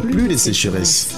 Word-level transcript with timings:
plus 0.00 0.28
de 0.28 0.36
sécheresse. 0.36 1.08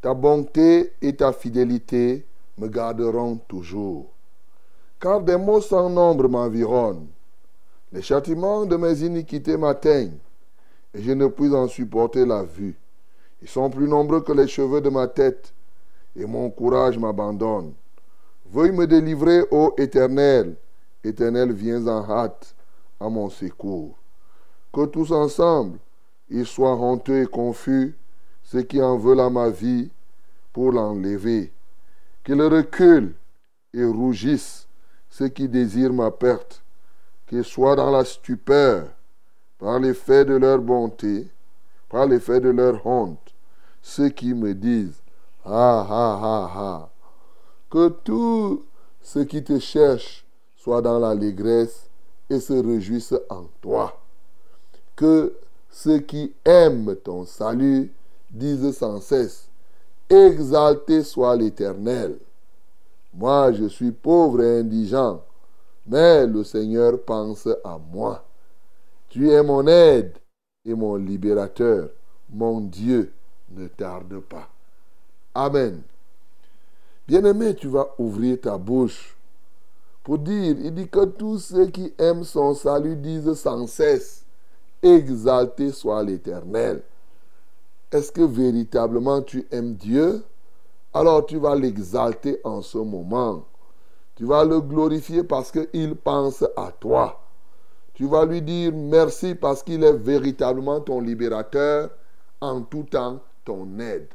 Ta 0.00 0.14
bonté 0.14 0.92
et 1.02 1.16
ta 1.16 1.32
fidélité 1.32 2.26
me 2.58 2.68
garderont 2.68 3.36
toujours. 3.48 4.06
Car 5.00 5.20
des 5.20 5.36
maux 5.36 5.60
sans 5.60 5.90
nombre 5.90 6.28
m'environnent. 6.28 7.08
Les 7.92 8.02
châtiments 8.02 8.66
de 8.66 8.76
mes 8.76 9.00
iniquités 9.02 9.56
m'atteignent, 9.56 10.18
et 10.94 11.02
je 11.02 11.12
ne 11.12 11.26
puis 11.26 11.54
en 11.54 11.68
supporter 11.68 12.24
la 12.24 12.42
vue. 12.42 12.76
Ils 13.42 13.48
sont 13.48 13.70
plus 13.70 13.88
nombreux 13.88 14.22
que 14.22 14.32
les 14.32 14.48
cheveux 14.48 14.80
de 14.80 14.88
ma 14.90 15.06
tête, 15.06 15.52
et 16.16 16.24
mon 16.24 16.50
courage 16.50 16.98
m'abandonne. 16.98 17.74
Veuille 18.50 18.72
me 18.72 18.86
délivrer, 18.86 19.44
ô 19.50 19.74
Éternel. 19.76 20.56
Éternel, 21.04 21.52
viens 21.52 21.86
en 21.86 22.10
hâte 22.10 22.54
à 22.98 23.08
mon 23.08 23.28
secours. 23.28 23.96
Que 24.72 24.86
tous 24.86 25.12
ensemble, 25.12 25.78
ils 26.28 26.46
soient 26.46 26.74
honteux 26.74 27.22
et 27.22 27.26
confus, 27.26 27.96
ceux 28.46 28.62
qui 28.62 28.80
en 28.80 28.96
veulent 28.96 29.20
à 29.20 29.28
ma 29.28 29.50
vie 29.50 29.90
pour 30.52 30.70
l'enlever. 30.70 31.52
Qu'ils 32.24 32.42
reculent 32.42 33.14
et 33.74 33.84
rougissent, 33.84 34.68
ceux 35.10 35.28
qui 35.28 35.48
désirent 35.48 35.92
ma 35.92 36.12
perte. 36.12 36.62
Qu'ils 37.26 37.44
soient 37.44 37.74
dans 37.74 37.90
la 37.90 38.04
stupeur 38.04 38.86
par 39.58 39.80
l'effet 39.80 40.24
de 40.24 40.34
leur 40.34 40.60
bonté, 40.60 41.28
par 41.88 42.06
l'effet 42.06 42.40
de 42.40 42.50
leur 42.50 42.86
honte, 42.86 43.34
ceux 43.82 44.10
qui 44.10 44.32
me 44.32 44.54
disent 44.54 45.02
Ah, 45.44 45.84
ah, 45.90 46.20
ah, 46.22 46.50
ah. 46.54 46.90
Que 47.68 47.88
tous 47.88 48.62
ceux 49.02 49.24
qui 49.24 49.42
te 49.42 49.58
cherchent 49.58 50.24
soient 50.56 50.82
dans 50.82 51.00
l'allégresse 51.00 51.90
et 52.30 52.38
se 52.38 52.52
réjouissent 52.52 53.14
en 53.28 53.46
toi. 53.60 54.00
Que 54.94 55.34
ceux 55.68 55.98
qui 55.98 56.32
aiment 56.44 56.94
ton 56.94 57.24
salut 57.24 57.90
disent 58.30 58.76
sans 58.76 59.00
cesse 59.00 59.48
Exalté 60.08 61.02
soit 61.02 61.34
l'Éternel. 61.36 62.18
Moi, 63.12 63.52
je 63.52 63.64
suis 63.64 63.90
pauvre 63.90 64.42
et 64.42 64.60
indigent, 64.60 65.22
mais 65.86 66.26
le 66.26 66.44
Seigneur 66.44 67.02
pense 67.02 67.48
à 67.64 67.78
moi. 67.92 68.24
Tu 69.08 69.30
es 69.30 69.42
mon 69.42 69.66
aide 69.66 70.16
et 70.64 70.74
mon 70.74 70.96
libérateur. 70.96 71.90
Mon 72.30 72.60
Dieu, 72.60 73.12
ne 73.50 73.66
tarde 73.68 74.20
pas. 74.20 74.48
Amen. 75.34 75.82
Bien-aimé, 77.08 77.54
tu 77.54 77.68
vas 77.68 77.88
ouvrir 77.98 78.40
ta 78.40 78.58
bouche 78.58 79.16
pour 80.06 80.18
dire, 80.18 80.56
il 80.62 80.72
dit 80.72 80.88
que 80.88 81.04
tous 81.04 81.40
ceux 81.40 81.66
qui 81.66 81.92
aiment 81.98 82.22
son 82.22 82.54
salut 82.54 82.94
disent 82.94 83.34
sans 83.34 83.66
cesse, 83.66 84.24
exalté 84.80 85.72
soit 85.72 86.04
l'Éternel. 86.04 86.82
Est-ce 87.92 88.10
que 88.10 88.22
véritablement 88.22 89.22
tu 89.22 89.46
aimes 89.50 89.74
Dieu? 89.74 90.24
Alors 90.92 91.24
tu 91.26 91.38
vas 91.38 91.54
l'exalter 91.54 92.40
en 92.42 92.62
ce 92.62 92.78
moment. 92.78 93.44
Tu 94.16 94.24
vas 94.24 94.44
le 94.44 94.60
glorifier 94.60 95.22
parce 95.24 95.52
qu'il 95.52 95.94
pense 95.94 96.42
à 96.56 96.72
toi. 96.72 97.22
Tu 97.94 98.06
vas 98.08 98.24
lui 98.24 98.42
dire 98.42 98.72
merci 98.74 99.34
parce 99.34 99.62
qu'il 99.62 99.84
est 99.84 99.92
véritablement 99.92 100.80
ton 100.80 101.00
libérateur, 101.00 101.90
en 102.40 102.62
tout 102.62 102.84
temps 102.84 103.20
ton 103.44 103.78
aide. 103.78 104.08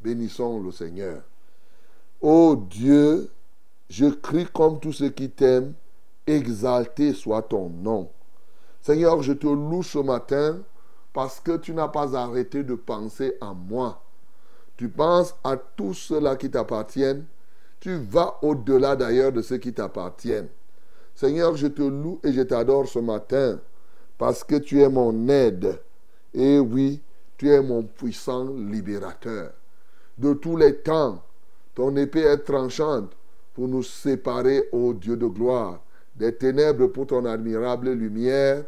Bénissons 0.00 0.60
le 0.60 0.70
Seigneur. 0.70 1.22
Ô 2.20 2.56
Dieu, 2.56 3.30
je 3.90 4.06
crie 4.06 4.46
comme 4.46 4.78
tous 4.78 4.92
ceux 4.92 5.10
qui 5.10 5.30
t'aiment, 5.30 5.74
exalté 6.26 7.12
soit 7.12 7.42
ton 7.42 7.68
nom. 7.68 8.08
Seigneur, 8.80 9.22
je 9.22 9.32
te 9.32 9.46
loue 9.46 9.82
ce 9.82 9.98
matin 9.98 10.60
parce 11.16 11.40
que 11.40 11.56
tu 11.56 11.72
n'as 11.72 11.88
pas 11.88 12.14
arrêté 12.14 12.62
de 12.62 12.74
penser 12.74 13.38
à 13.40 13.54
moi. 13.54 14.02
Tu 14.76 14.90
penses 14.90 15.34
à 15.42 15.56
tous 15.56 15.94
ceux-là 15.94 16.36
qui 16.36 16.50
t'appartiennent. 16.50 17.24
Tu 17.80 17.96
vas 17.96 18.36
au-delà 18.42 18.96
d'ailleurs 18.96 19.32
de 19.32 19.40
ceux 19.40 19.56
qui 19.56 19.72
t'appartiennent. 19.72 20.50
Seigneur, 21.14 21.56
je 21.56 21.68
te 21.68 21.80
loue 21.80 22.20
et 22.22 22.34
je 22.34 22.42
t'adore 22.42 22.86
ce 22.86 22.98
matin 22.98 23.58
parce 24.18 24.44
que 24.44 24.56
tu 24.56 24.82
es 24.82 24.90
mon 24.90 25.26
aide. 25.30 25.80
Et 26.34 26.58
oui, 26.58 27.00
tu 27.38 27.48
es 27.48 27.62
mon 27.62 27.84
puissant 27.84 28.44
libérateur. 28.52 29.52
De 30.18 30.34
tous 30.34 30.58
les 30.58 30.76
temps, 30.80 31.22
ton 31.74 31.96
épée 31.96 32.24
est 32.24 32.44
tranchante 32.44 33.16
pour 33.54 33.68
nous 33.68 33.82
séparer, 33.82 34.68
ô 34.70 34.92
Dieu 34.92 35.16
de 35.16 35.26
gloire, 35.26 35.80
des 36.14 36.34
ténèbres 36.34 36.88
pour 36.88 37.06
ton 37.06 37.24
admirable 37.24 37.92
lumière, 37.92 38.66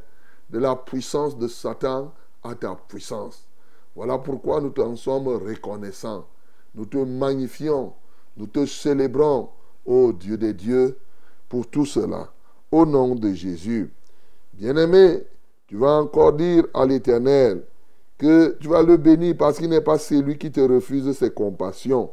de 0.48 0.58
la 0.58 0.76
puissance 0.76 1.36
de 1.36 1.46
Satan 1.46 2.10
à 2.42 2.54
ta 2.54 2.74
puissance. 2.88 3.46
Voilà 3.94 4.18
pourquoi 4.18 4.60
nous 4.60 4.70
t'en 4.70 4.96
sommes 4.96 5.28
reconnaissants. 5.28 6.26
Nous 6.74 6.86
te 6.86 6.98
magnifions, 6.98 7.92
nous 8.36 8.46
te 8.46 8.64
célébrons, 8.66 9.48
ô 9.84 10.12
Dieu 10.12 10.36
des 10.36 10.54
dieux, 10.54 10.98
pour 11.48 11.66
tout 11.68 11.86
cela. 11.86 12.30
Au 12.70 12.84
nom 12.84 13.14
de 13.14 13.32
Jésus. 13.32 13.90
Bien-aimé, 14.52 15.24
tu 15.66 15.76
vas 15.76 16.00
encore 16.00 16.34
dire 16.34 16.64
à 16.74 16.84
l'Éternel 16.84 17.64
que 18.18 18.56
tu 18.60 18.68
vas 18.68 18.82
le 18.82 18.96
bénir 18.96 19.36
parce 19.36 19.58
qu'il 19.58 19.68
n'est 19.70 19.80
pas 19.80 19.98
celui 19.98 20.36
qui 20.36 20.50
te 20.50 20.60
refuse 20.60 21.10
ses 21.16 21.30
compassions. 21.30 22.10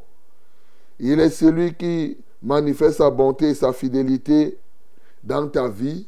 Il 0.99 1.19
est 1.19 1.29
celui 1.29 1.73
qui 1.73 2.17
manifeste 2.41 2.97
sa 2.97 3.09
bonté 3.09 3.49
et 3.49 3.55
sa 3.55 3.73
fidélité 3.73 4.57
dans 5.23 5.47
ta 5.47 5.67
vie, 5.67 6.07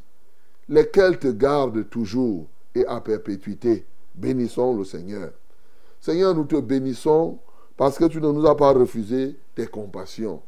lesquels 0.70 1.18
te 1.18 1.28
gardent 1.28 1.90
toujours 1.90 2.46
et 2.76 2.86
à 2.86 3.02
perpétuité. 3.02 3.86
Bénissons 4.18 4.76
le 4.76 4.84
Seigneur. 4.84 5.32
Seigneur, 6.00 6.34
nous 6.34 6.46
te 6.46 6.60
bénissons 6.60 7.38
parce 7.76 7.98
que 7.98 8.06
tu 8.06 8.20
ne 8.20 8.32
nous 8.32 8.46
as 8.48 8.58
pas 8.58 8.74
refusé 8.74 9.38
tes 9.54 9.68
compassions. 9.68 10.42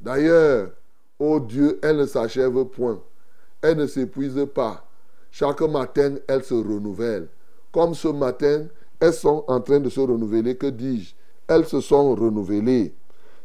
D'ailleurs, 0.00 0.70
ô 1.18 1.38
Dieu, 1.38 1.78
elles 1.82 1.98
ne 1.98 2.06
s'achèvent 2.06 2.64
point. 2.64 3.00
Elles 3.60 3.76
ne 3.76 3.86
s'épuisent 3.86 4.46
pas. 4.54 4.86
Chaque 5.30 5.60
matin, 5.62 6.14
elles 6.26 6.44
se 6.44 6.54
renouvellent. 6.54 7.28
Comme 7.70 7.94
ce 7.94 8.08
matin, 8.08 8.66
elles 9.00 9.12
sont 9.12 9.44
en 9.48 9.60
train 9.60 9.80
de 9.80 9.90
se 9.90 10.00
renouveler. 10.00 10.56
Que 10.56 10.68
dis-je? 10.68 11.14
Elles 11.46 11.66
se 11.66 11.80
sont 11.80 12.14
renouvelées. 12.14 12.94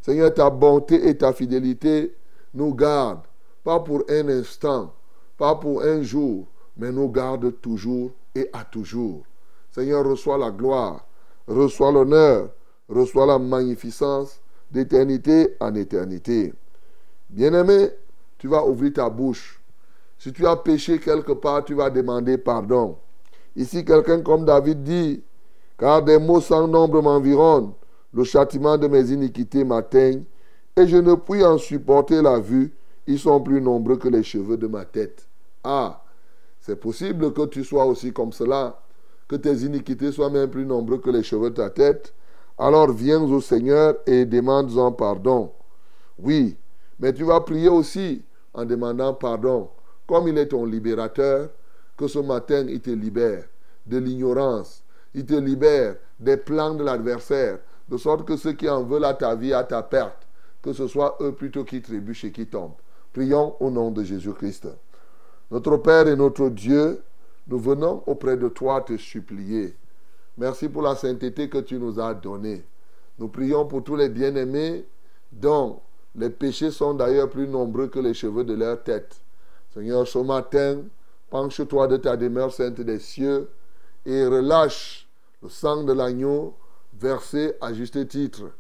Seigneur, 0.01 0.33
ta 0.33 0.50
bonté 0.50 1.07
et 1.09 1.17
ta 1.17 1.33
fidélité 1.33 2.15
nous 2.53 2.73
gardent. 2.73 3.23
Pas 3.63 3.79
pour 3.79 4.03
un 4.09 4.29
instant, 4.29 4.94
pas 5.38 5.56
pour 5.56 5.81
un 5.81 6.01
jour, 6.01 6.47
mais 6.77 6.91
nous 6.91 7.09
gardent 7.09 7.59
toujours 7.59 8.11
et 8.33 8.50
à 8.53 8.63
toujours. 8.63 9.23
Seigneur, 9.71 10.06
reçois 10.06 10.38
la 10.38 10.51
gloire, 10.51 11.06
reçois 11.48 11.92
l'honneur, 11.92 12.50
reçois 12.88 13.25
la 13.25 13.39
magnificence 13.39 14.39
d'éternité 14.71 15.56
en 15.60 15.75
éternité. 15.75 16.54
Bien-aimé, 17.30 17.89
tu 18.38 18.48
vas 18.48 18.66
ouvrir 18.66 18.94
ta 18.94 19.10
bouche. 19.10 19.62
Si 20.18 20.33
tu 20.33 20.45
as 20.45 20.56
péché 20.56 21.00
quelque 21.00 21.31
part, 21.33 21.63
tu 21.63 21.75
vas 21.75 21.89
demander 21.89 22.38
pardon. 22.38 22.98
Ici, 23.56 23.86
quelqu'un 23.86 24.21
comme 24.21 24.45
David 24.45 24.83
dit, 24.83 25.24
car 25.77 26.04
des 26.04 26.18
mots 26.18 26.42
sans 26.42 26.68
nombre 26.68 27.01
m'environnent, 27.01 27.74
le 28.13 28.24
châtiment 28.24 28.77
de 28.77 28.88
mes 28.88 29.12
iniquités 29.12 29.63
m'atteigne, 29.63 30.24
et 30.75 30.88
je 30.88 30.98
ne 30.98 31.16
puis 31.16 31.44
en 31.44 31.57
supporter 31.57 32.21
la 32.21 32.39
vue, 32.39 32.74
ils 33.07 33.19
sont 33.19 33.42
plus 33.42 33.62
nombreux 33.62 33.98
que 33.98 34.07
les 34.07 34.24
cheveux 34.24 34.57
de 34.57 34.68
ma 34.68 34.86
tête. 34.86 35.27
Ah, 35.63 36.04
c'est 36.60 36.80
possible 36.80 37.33
que 37.33 37.45
tu 37.45 37.63
sois 37.63 37.86
aussi 37.86 38.12
comme 38.13 38.31
cela, 38.31 38.80
que 39.29 39.35
tes 39.35 39.53
iniquités 39.63 40.11
soient 40.11 40.31
même 40.31 40.49
plus 40.49 40.65
nombreux 40.65 40.97
que 40.97 41.11
les 41.11 41.23
cheveux 41.23 41.51
de 41.51 41.55
ta 41.55 41.69
tête. 41.69 42.13
Alors 42.57 42.91
viens 42.91 43.21
au 43.21 43.39
Seigneur 43.39 43.95
et 44.05 44.25
demande-en 44.25 44.91
pardon. 44.91 45.51
Oui, 46.17 46.57
mais 46.99 47.13
tu 47.13 47.23
vas 47.23 47.39
prier 47.39 47.69
aussi 47.69 48.23
en 48.53 48.65
demandant 48.65 49.13
pardon. 49.13 49.69
Comme 50.07 50.27
il 50.27 50.37
est 50.37 50.47
ton 50.47 50.65
libérateur, 50.65 51.49
que 51.95 52.07
ce 52.07 52.19
matin 52.19 52.65
il 52.67 52.81
te 52.81 52.89
libère 52.89 53.45
de 53.85 53.97
l'ignorance, 53.97 54.83
il 55.13 55.25
te 55.25 55.35
libère 55.35 55.95
des 56.19 56.37
plans 56.37 56.73
de 56.73 56.83
l'adversaire, 56.83 57.59
de 57.87 57.97
sorte 57.97 58.25
que 58.25 58.35
ceux 58.35 58.53
qui 58.53 58.67
en 58.67 58.83
veulent 58.83 59.05
à 59.05 59.13
ta 59.13 59.35
vie, 59.35 59.53
à 59.53 59.63
ta 59.63 59.83
perte, 59.83 60.27
que 60.61 60.73
ce 60.73 60.87
soit 60.87 61.17
eux 61.21 61.31
plutôt 61.31 61.63
qui 61.63 61.81
trébuchent 61.81 62.25
et 62.25 62.31
qui 62.31 62.47
tombent. 62.47 62.75
Prions 63.13 63.55
au 63.59 63.69
nom 63.69 63.91
de 63.91 64.03
Jésus-Christ. 64.03 64.67
Notre 65.51 65.77
Père 65.77 66.07
et 66.07 66.15
notre 66.15 66.49
Dieu, 66.49 67.01
nous 67.49 67.57
venons 67.57 68.03
auprès 68.05 68.37
de 68.37 68.47
toi 68.47 68.81
te 68.81 68.95
supplier. 68.95 69.75
Merci 70.37 70.69
pour 70.69 70.83
la 70.83 70.95
sainteté 70.95 71.49
que 71.49 71.57
tu 71.57 71.79
nous 71.79 71.99
as 71.99 72.13
donnée. 72.13 72.63
Nous 73.17 73.27
prions 73.27 73.65
pour 73.65 73.83
tous 73.83 73.95
les 73.95 74.07
bien-aimés 74.07 74.85
dont 75.31 75.79
les 76.15 76.29
péchés 76.29 76.69
sont 76.69 76.93
d'ailleurs 76.93 77.29
plus 77.29 77.47
nombreux 77.47 77.87
que 77.87 77.99
les 77.99 78.13
cheveux 78.13 78.43
de 78.43 78.53
leur 78.53 78.83
tête. 78.83 79.19
Seigneur, 79.73 80.07
ce 80.07 80.19
matin, 80.19 80.83
penche-toi 81.29 81.87
de 81.87 81.97
ta 81.97 82.15
demeure 82.15 82.53
sainte 82.53 82.81
des 82.81 82.99
cieux 82.99 83.49
et 84.05 84.25
relâche 84.25 85.07
le 85.41 85.49
sang 85.49 85.83
de 85.83 85.93
l'agneau 85.93 86.53
versé 86.99 87.53
à 87.61 87.73
juste 87.73 88.07
titre, 88.07 88.51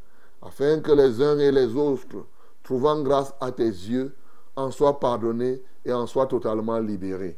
afin 0.41 0.79
que 0.79 0.91
les 0.91 1.21
uns 1.21 1.37
et 1.37 1.51
les 1.51 1.75
autres, 1.75 2.25
trouvant 2.63 3.01
grâce 3.01 3.33
à 3.39 3.51
tes 3.51 3.63
yeux, 3.63 4.15
en 4.55 4.71
soient 4.71 4.99
pardonnés 4.99 5.61
et 5.85 5.93
en 5.93 6.07
soient 6.07 6.27
totalement 6.27 6.79
libérés. 6.79 7.37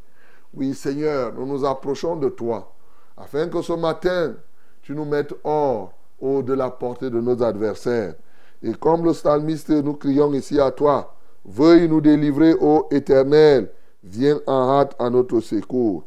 Oui, 0.54 0.74
Seigneur, 0.74 1.34
nous 1.34 1.46
nous 1.46 1.66
approchons 1.66 2.18
de 2.18 2.28
toi, 2.28 2.74
afin 3.16 3.48
que 3.48 3.62
ce 3.62 3.74
matin, 3.74 4.36
tu 4.82 4.94
nous 4.94 5.06
mettes 5.06 5.34
hors, 5.44 5.94
haut 6.20 6.42
de 6.42 6.54
la 6.54 6.70
portée 6.70 7.10
de 7.10 7.22
nos 7.22 7.42
adversaires. 7.42 8.16
Et 8.62 8.74
comme 8.74 9.06
le 9.06 9.14
psalmiste, 9.14 9.70
nous 9.70 9.94
crions 9.94 10.34
ici 10.34 10.60
à 10.60 10.72
toi, 10.72 11.16
veuille 11.46 11.88
nous 11.88 12.02
délivrer, 12.02 12.54
ô 12.60 12.88
Éternel, 12.92 13.72
viens 14.04 14.40
en 14.46 14.80
hâte 14.80 14.96
à 15.00 15.10
notre 15.10 15.40
secours. 15.40 16.04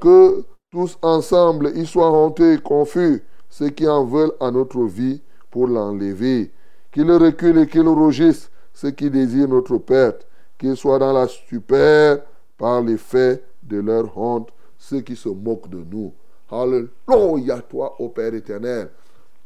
Que 0.00 0.44
tous 0.70 0.98
ensemble 1.00 1.70
y 1.76 1.86
soient 1.86 2.10
honteux 2.10 2.54
et 2.54 2.58
confus, 2.58 3.22
ceux 3.48 3.70
qui 3.70 3.86
en 3.86 4.04
veulent 4.04 4.34
à 4.40 4.50
notre 4.50 4.82
vie 4.82 5.22
pour 5.50 5.68
l'enlever. 5.68 6.52
Qu'ils 6.90 7.10
reculent 7.12 7.58
et 7.58 7.68
qu'ils 7.68 7.88
rougissent, 7.88 8.50
ceux 8.74 8.90
qui 8.90 9.10
désirent 9.10 9.48
notre 9.48 9.78
perte. 9.78 10.26
Qu'ils 10.58 10.76
soient 10.76 10.98
dans 10.98 11.12
la 11.12 11.28
stupeur 11.28 12.20
par 12.58 12.82
les 12.82 12.96
faits 12.96 13.44
de 13.68 13.78
leur 13.78 14.16
honte, 14.16 14.50
ceux 14.78 15.00
qui 15.00 15.16
se 15.16 15.28
moquent 15.28 15.68
de 15.68 15.84
nous. 15.84 16.12
Alléluia, 16.50 17.60
toi, 17.62 17.94
ô 17.98 18.08
Père 18.08 18.34
éternel. 18.34 18.90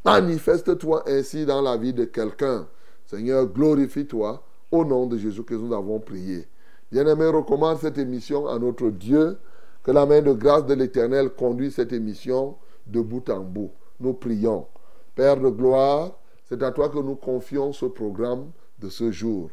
Manifeste-toi 0.05 1.03
ainsi 1.07 1.45
dans 1.45 1.61
la 1.61 1.77
vie 1.77 1.93
de 1.93 2.05
quelqu'un. 2.05 2.67
Seigneur, 3.05 3.45
glorifie-toi 3.47 4.43
au 4.71 4.85
nom 4.85 5.05
de 5.05 5.17
Jésus 5.17 5.43
que 5.43 5.55
nous 5.55 5.73
avons 5.73 5.99
prié. 5.99 6.47
Bien-aimé, 6.91 7.25
recommande 7.27 7.79
cette 7.79 7.97
émission 7.97 8.47
à 8.47 8.57
notre 8.59 8.89
Dieu. 8.89 9.37
Que 9.83 9.91
la 9.91 10.05
main 10.05 10.21
de 10.21 10.33
grâce 10.33 10.65
de 10.65 10.75
l'Éternel 10.75 11.31
conduise 11.31 11.75
cette 11.75 11.91
émission 11.91 12.55
de 12.85 13.01
bout 13.01 13.27
en 13.29 13.39
bout. 13.39 13.71
Nous 13.99 14.13
prions. 14.13 14.67
Père 15.15 15.37
de 15.37 15.49
gloire, 15.49 16.11
c'est 16.47 16.61
à 16.61 16.71
toi 16.71 16.89
que 16.89 16.99
nous 16.99 17.15
confions 17.15 17.73
ce 17.73 17.85
programme 17.85 18.51
de 18.79 18.89
ce 18.89 19.11
jour. 19.11 19.49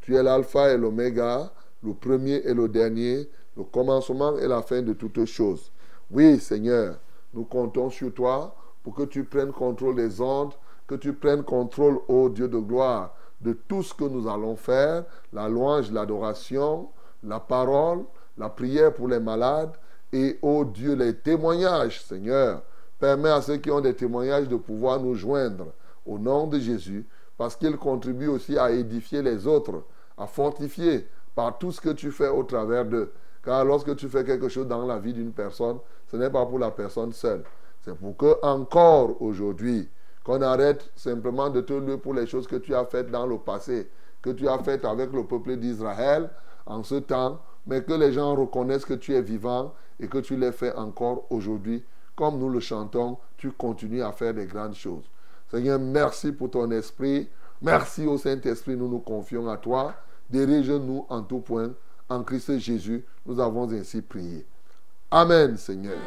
Tu 0.00 0.14
es 0.14 0.22
l'alpha 0.22 0.72
et 0.72 0.78
l'oméga, 0.78 1.52
le 1.82 1.94
premier 1.94 2.42
et 2.44 2.54
le 2.54 2.68
dernier, 2.68 3.28
le 3.56 3.64
commencement 3.64 4.36
et 4.38 4.48
la 4.48 4.62
fin 4.62 4.82
de 4.82 4.92
toutes 4.92 5.24
choses. 5.24 5.70
Oui, 6.10 6.38
Seigneur, 6.38 6.96
nous 7.34 7.44
comptons 7.44 7.90
sur 7.90 8.12
toi 8.12 8.54
pour 8.82 8.94
que 8.94 9.04
tu 9.04 9.24
prennes 9.24 9.52
contrôle 9.52 9.96
des 9.96 10.20
ondes, 10.20 10.52
que 10.86 10.94
tu 10.94 11.12
prennes 11.12 11.42
contrôle, 11.42 11.98
ô 12.08 12.28
Dieu 12.28 12.48
de 12.48 12.58
gloire, 12.58 13.14
de 13.40 13.52
tout 13.52 13.82
ce 13.82 13.94
que 13.94 14.04
nous 14.04 14.28
allons 14.28 14.56
faire, 14.56 15.04
la 15.32 15.48
louange, 15.48 15.90
l'adoration, 15.90 16.88
la 17.22 17.40
parole, 17.40 18.04
la 18.38 18.48
prière 18.48 18.92
pour 18.92 19.08
les 19.08 19.20
malades 19.20 19.76
et, 20.12 20.38
ô 20.42 20.64
Dieu, 20.64 20.94
les 20.94 21.16
témoignages, 21.16 22.02
Seigneur. 22.02 22.62
Permets 22.98 23.30
à 23.30 23.42
ceux 23.42 23.56
qui 23.56 23.70
ont 23.70 23.80
des 23.80 23.94
témoignages 23.94 24.48
de 24.48 24.56
pouvoir 24.56 25.00
nous 25.00 25.14
joindre 25.14 25.72
au 26.06 26.18
nom 26.18 26.46
de 26.46 26.58
Jésus, 26.58 27.06
parce 27.36 27.56
qu'ils 27.56 27.76
contribuent 27.76 28.28
aussi 28.28 28.58
à 28.58 28.70
édifier 28.70 29.22
les 29.22 29.46
autres, 29.46 29.82
à 30.18 30.26
fortifier 30.26 31.08
par 31.34 31.58
tout 31.58 31.72
ce 31.72 31.80
que 31.80 31.90
tu 31.90 32.10
fais 32.10 32.28
au 32.28 32.42
travers 32.42 32.84
d'eux. 32.84 33.12
Car 33.44 33.64
lorsque 33.64 33.96
tu 33.96 34.08
fais 34.08 34.24
quelque 34.24 34.48
chose 34.48 34.66
dans 34.66 34.86
la 34.86 34.98
vie 34.98 35.12
d'une 35.12 35.32
personne, 35.32 35.78
ce 36.10 36.16
n'est 36.16 36.30
pas 36.30 36.46
pour 36.46 36.58
la 36.58 36.70
personne 36.70 37.12
seule. 37.12 37.42
C'est 37.80 37.96
pour 37.96 38.16
que 38.16 38.38
encore 38.42 39.20
aujourd'hui, 39.20 39.88
qu'on 40.24 40.40
arrête 40.42 40.90
simplement 40.94 41.50
de 41.50 41.60
te 41.60 41.72
louer 41.72 41.98
pour 41.98 42.14
les 42.14 42.26
choses 42.26 42.46
que 42.46 42.56
tu 42.56 42.74
as 42.74 42.84
faites 42.84 43.10
dans 43.10 43.26
le 43.26 43.38
passé, 43.38 43.90
que 44.20 44.30
tu 44.30 44.48
as 44.48 44.58
faites 44.58 44.84
avec 44.84 45.12
le 45.12 45.24
peuple 45.24 45.56
d'Israël 45.56 46.30
en 46.66 46.84
ce 46.84 46.94
temps, 46.96 47.40
mais 47.66 47.82
que 47.82 47.92
les 47.92 48.12
gens 48.12 48.36
reconnaissent 48.36 48.84
que 48.84 48.94
tu 48.94 49.14
es 49.14 49.22
vivant 49.22 49.74
et 49.98 50.06
que 50.06 50.18
tu 50.18 50.36
les 50.36 50.52
fais 50.52 50.72
encore 50.74 51.26
aujourd'hui. 51.30 51.84
Comme 52.14 52.38
nous 52.38 52.48
le 52.48 52.60
chantons, 52.60 53.18
tu 53.36 53.50
continues 53.50 54.02
à 54.02 54.12
faire 54.12 54.34
des 54.34 54.46
grandes 54.46 54.74
choses. 54.74 55.10
Seigneur, 55.50 55.80
merci 55.80 56.30
pour 56.30 56.50
ton 56.50 56.70
esprit. 56.70 57.28
Merci 57.60 58.06
au 58.06 58.18
Saint-Esprit, 58.18 58.76
nous 58.76 58.88
nous 58.88 59.00
confions 59.00 59.48
à 59.48 59.56
toi. 59.56 59.94
Dirige-nous 60.30 61.06
en 61.08 61.22
tout 61.22 61.40
point. 61.40 61.70
En 62.08 62.22
Christ 62.22 62.58
Jésus, 62.58 63.04
nous 63.26 63.40
avons 63.40 63.70
ainsi 63.72 64.02
prié. 64.02 64.46
Amen, 65.10 65.56
Seigneur. 65.56 65.98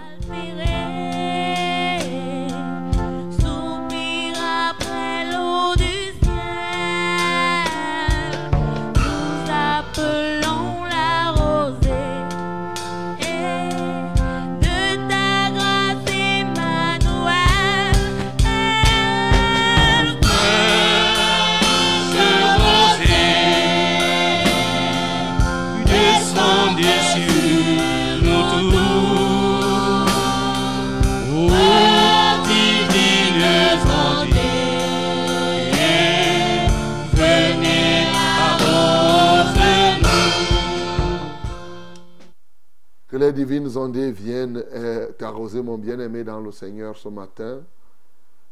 Les 43.26 43.34
divines 43.34 43.76
ondées 43.76 44.12
viennent 44.12 44.64
euh, 44.72 45.12
t'arroser, 45.14 45.64
mon 45.64 45.80
bien-aimé, 45.80 46.24
dans 46.24 46.40
le 46.40 46.52
Seigneur 46.52 46.96
ce 46.96 47.10
matin. 47.10 47.64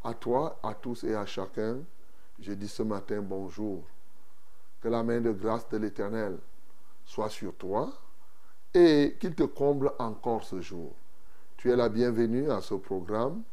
À 0.03 0.15
toi, 0.15 0.59
à 0.63 0.73
tous 0.73 1.03
et 1.03 1.13
à 1.13 1.27
chacun, 1.27 1.77
je 2.39 2.53
dis 2.53 2.67
ce 2.67 2.81
matin 2.81 3.21
bonjour. 3.21 3.83
Que 4.81 4.87
la 4.87 5.03
main 5.03 5.21
de 5.21 5.31
grâce 5.31 5.69
de 5.69 5.77
l'Éternel 5.77 6.37
soit 7.05 7.29
sur 7.29 7.53
toi 7.53 7.93
et 8.73 9.15
qu'il 9.19 9.35
te 9.35 9.43
comble 9.43 9.91
encore 9.99 10.43
ce 10.43 10.59
jour. 10.59 10.91
Tu 11.55 11.71
es 11.71 11.75
la 11.75 11.87
bienvenue 11.87 12.49
à 12.49 12.59
ce 12.59 12.73
programme. 12.73 13.43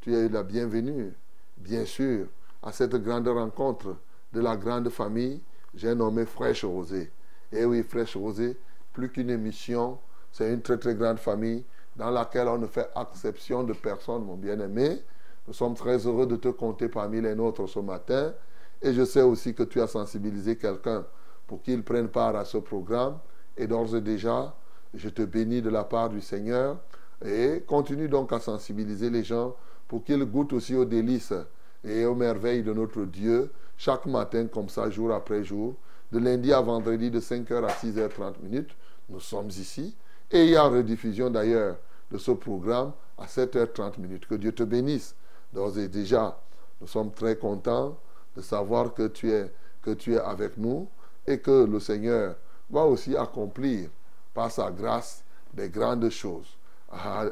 Tu 0.00 0.14
es 0.14 0.28
la 0.28 0.44
bienvenue, 0.44 1.12
bien 1.56 1.84
sûr, 1.84 2.28
à 2.62 2.70
cette 2.70 2.94
grande 3.02 3.26
rencontre 3.26 3.96
de 4.32 4.40
la 4.40 4.56
grande 4.56 4.90
famille. 4.90 5.42
J'ai 5.74 5.96
nommé 5.96 6.24
Fraîche 6.24 6.64
Rosée. 6.64 7.10
Et 7.50 7.64
oui, 7.64 7.82
Fraîche 7.82 8.16
Rosée, 8.16 8.56
plus 8.92 9.10
qu'une 9.10 9.30
émission, 9.30 9.98
c'est 10.32 10.52
une 10.52 10.62
très 10.62 10.78
très 10.78 10.94
grande 10.94 11.18
famille 11.18 11.64
dans 11.96 12.10
laquelle 12.10 12.48
on 12.48 12.58
ne 12.58 12.66
fait 12.66 12.88
exception 13.00 13.64
de 13.64 13.72
personne, 13.72 14.24
mon 14.24 14.36
bien-aimé. 14.36 15.02
Nous 15.46 15.52
sommes 15.52 15.74
très 15.74 16.06
heureux 16.06 16.26
de 16.26 16.36
te 16.36 16.48
compter 16.48 16.88
parmi 16.88 17.20
les 17.20 17.34
nôtres 17.34 17.68
ce 17.68 17.80
matin. 17.80 18.32
Et 18.80 18.92
je 18.92 19.04
sais 19.04 19.22
aussi 19.22 19.54
que 19.54 19.64
tu 19.64 19.80
as 19.80 19.88
sensibilisé 19.88 20.56
quelqu'un 20.56 21.04
pour 21.46 21.62
qu'il 21.62 21.82
prenne 21.82 22.08
part 22.08 22.36
à 22.36 22.44
ce 22.44 22.58
programme. 22.58 23.18
Et 23.56 23.66
d'ores 23.66 23.96
et 23.96 24.00
déjà, 24.00 24.54
je 24.94 25.08
te 25.08 25.22
bénis 25.22 25.60
de 25.60 25.70
la 25.70 25.84
part 25.84 26.08
du 26.08 26.20
Seigneur. 26.20 26.76
Et 27.24 27.64
continue 27.66 28.08
donc 28.08 28.32
à 28.32 28.38
sensibiliser 28.38 29.10
les 29.10 29.24
gens 29.24 29.56
pour 29.88 30.04
qu'ils 30.04 30.24
goûtent 30.24 30.52
aussi 30.52 30.76
aux 30.76 30.84
délices 30.84 31.34
et 31.82 32.04
aux 32.04 32.14
merveilles 32.14 32.62
de 32.62 32.72
notre 32.72 33.04
Dieu 33.04 33.50
chaque 33.76 34.06
matin 34.06 34.46
comme 34.46 34.68
ça, 34.68 34.90
jour 34.90 35.12
après 35.12 35.42
jour. 35.42 35.74
De 36.12 36.18
lundi 36.18 36.52
à 36.52 36.60
vendredi, 36.60 37.10
de 37.10 37.20
5h 37.20 37.64
à 37.64 37.68
6h30 37.68 38.34
minutes, 38.42 38.70
nous 39.08 39.20
sommes 39.20 39.48
ici. 39.48 39.96
Et 40.30 40.44
il 40.44 40.50
y 40.50 40.56
a 40.56 40.64
rediffusion 40.64 41.30
d'ailleurs 41.30 41.76
de 42.10 42.18
ce 42.18 42.30
programme 42.32 42.92
à 43.16 43.26
7h30 43.26 43.98
minutes. 43.98 44.26
Que 44.26 44.34
Dieu 44.34 44.52
te 44.52 44.62
bénisse. 44.62 45.14
D'ores 45.52 45.78
et 45.78 45.88
déjà, 45.88 46.38
nous 46.80 46.86
sommes 46.86 47.12
très 47.12 47.36
contents 47.36 47.96
de 48.36 48.42
savoir 48.42 48.92
que 48.92 49.08
tu 49.08 49.30
es, 49.30 49.50
que 49.82 49.92
tu 49.92 50.14
es 50.14 50.18
avec 50.18 50.58
nous 50.58 50.88
et 51.26 51.38
que 51.38 51.64
le 51.64 51.80
Seigneur 51.80 52.36
va 52.70 52.84
aussi 52.84 53.16
accomplir 53.16 53.88
par 54.34 54.50
sa 54.50 54.70
grâce 54.70 55.24
des 55.54 55.70
grandes 55.70 56.08
choses 56.10 56.56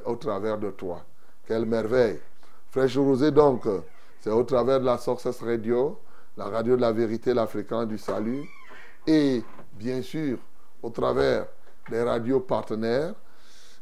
au 0.04 0.16
travers 0.16 0.58
de 0.58 0.70
toi. 0.70 1.04
Quelle 1.46 1.66
merveille. 1.66 2.18
Fraîche 2.70 2.96
Rosée 2.96 3.30
donc, 3.30 3.66
c'est 4.20 4.30
au 4.30 4.42
travers 4.42 4.80
de 4.80 4.86
la 4.86 4.98
Success 4.98 5.40
Radio, 5.42 5.98
la 6.36 6.46
radio 6.46 6.76
de 6.76 6.80
la 6.80 6.92
vérité, 6.92 7.32
la 7.32 7.46
fréquence 7.46 7.86
du 7.86 7.98
salut, 7.98 8.44
et 9.06 9.42
bien 9.74 10.02
sûr 10.02 10.38
au 10.82 10.90
travers 10.90 11.46
des 11.90 12.02
radios 12.02 12.40
partenaires. 12.40 13.14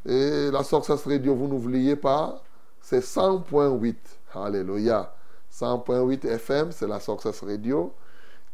Et 0.07 0.51
la 0.51 0.63
Success 0.63 1.05
Radio, 1.07 1.35
vous 1.35 1.49
n'oubliez 1.49 1.97
pas, 1.97 2.43
c'est 2.81 3.01
100.8. 3.01 3.95
Alléluia. 4.35 5.15
100.8 5.53 6.27
FM, 6.27 6.73
c'est 6.73 6.87
la 6.87 7.01
Success 7.01 7.43
Radio. 7.43 7.95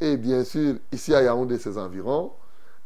Et 0.00 0.16
bien 0.16 0.44
sûr, 0.44 0.76
ici 0.92 1.14
à 1.14 1.22
Yaoundé, 1.22 1.58
ses 1.58 1.76
environs. 1.78 2.32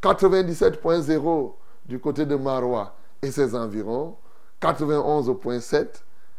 97.0 0.03 1.53
du 1.87 1.99
côté 1.99 2.25
de 2.25 2.37
Marois 2.37 2.95
et 3.21 3.31
ses 3.31 3.55
environs. 3.55 4.17
91.7 4.61 5.87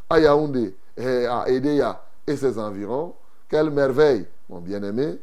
à 0.10 0.20
Yaoundé 0.20 0.76
et 0.98 1.26
à 1.26 1.48
Edea 1.48 2.02
et 2.26 2.36
ses 2.36 2.58
environs. 2.58 3.14
Quelle 3.48 3.70
merveille, 3.70 4.26
mon 4.50 4.60
bien-aimé. 4.60 5.20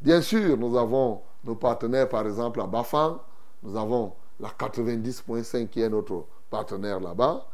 Bien 0.00 0.20
sûr, 0.20 0.56
nous 0.56 0.76
avons 0.76 1.22
nos 1.44 1.54
partenaires, 1.54 2.08
par 2.08 2.26
exemple, 2.26 2.60
à 2.60 2.66
Bafang. 2.66 3.18
Nous 3.62 3.76
avons 3.76 4.12
la 4.40 4.48
90.5 4.48 5.68
qui 5.68 5.80
est 5.80 5.88
notre 5.88 6.24
partenaire 6.50 7.00
là-bas. 7.00 7.46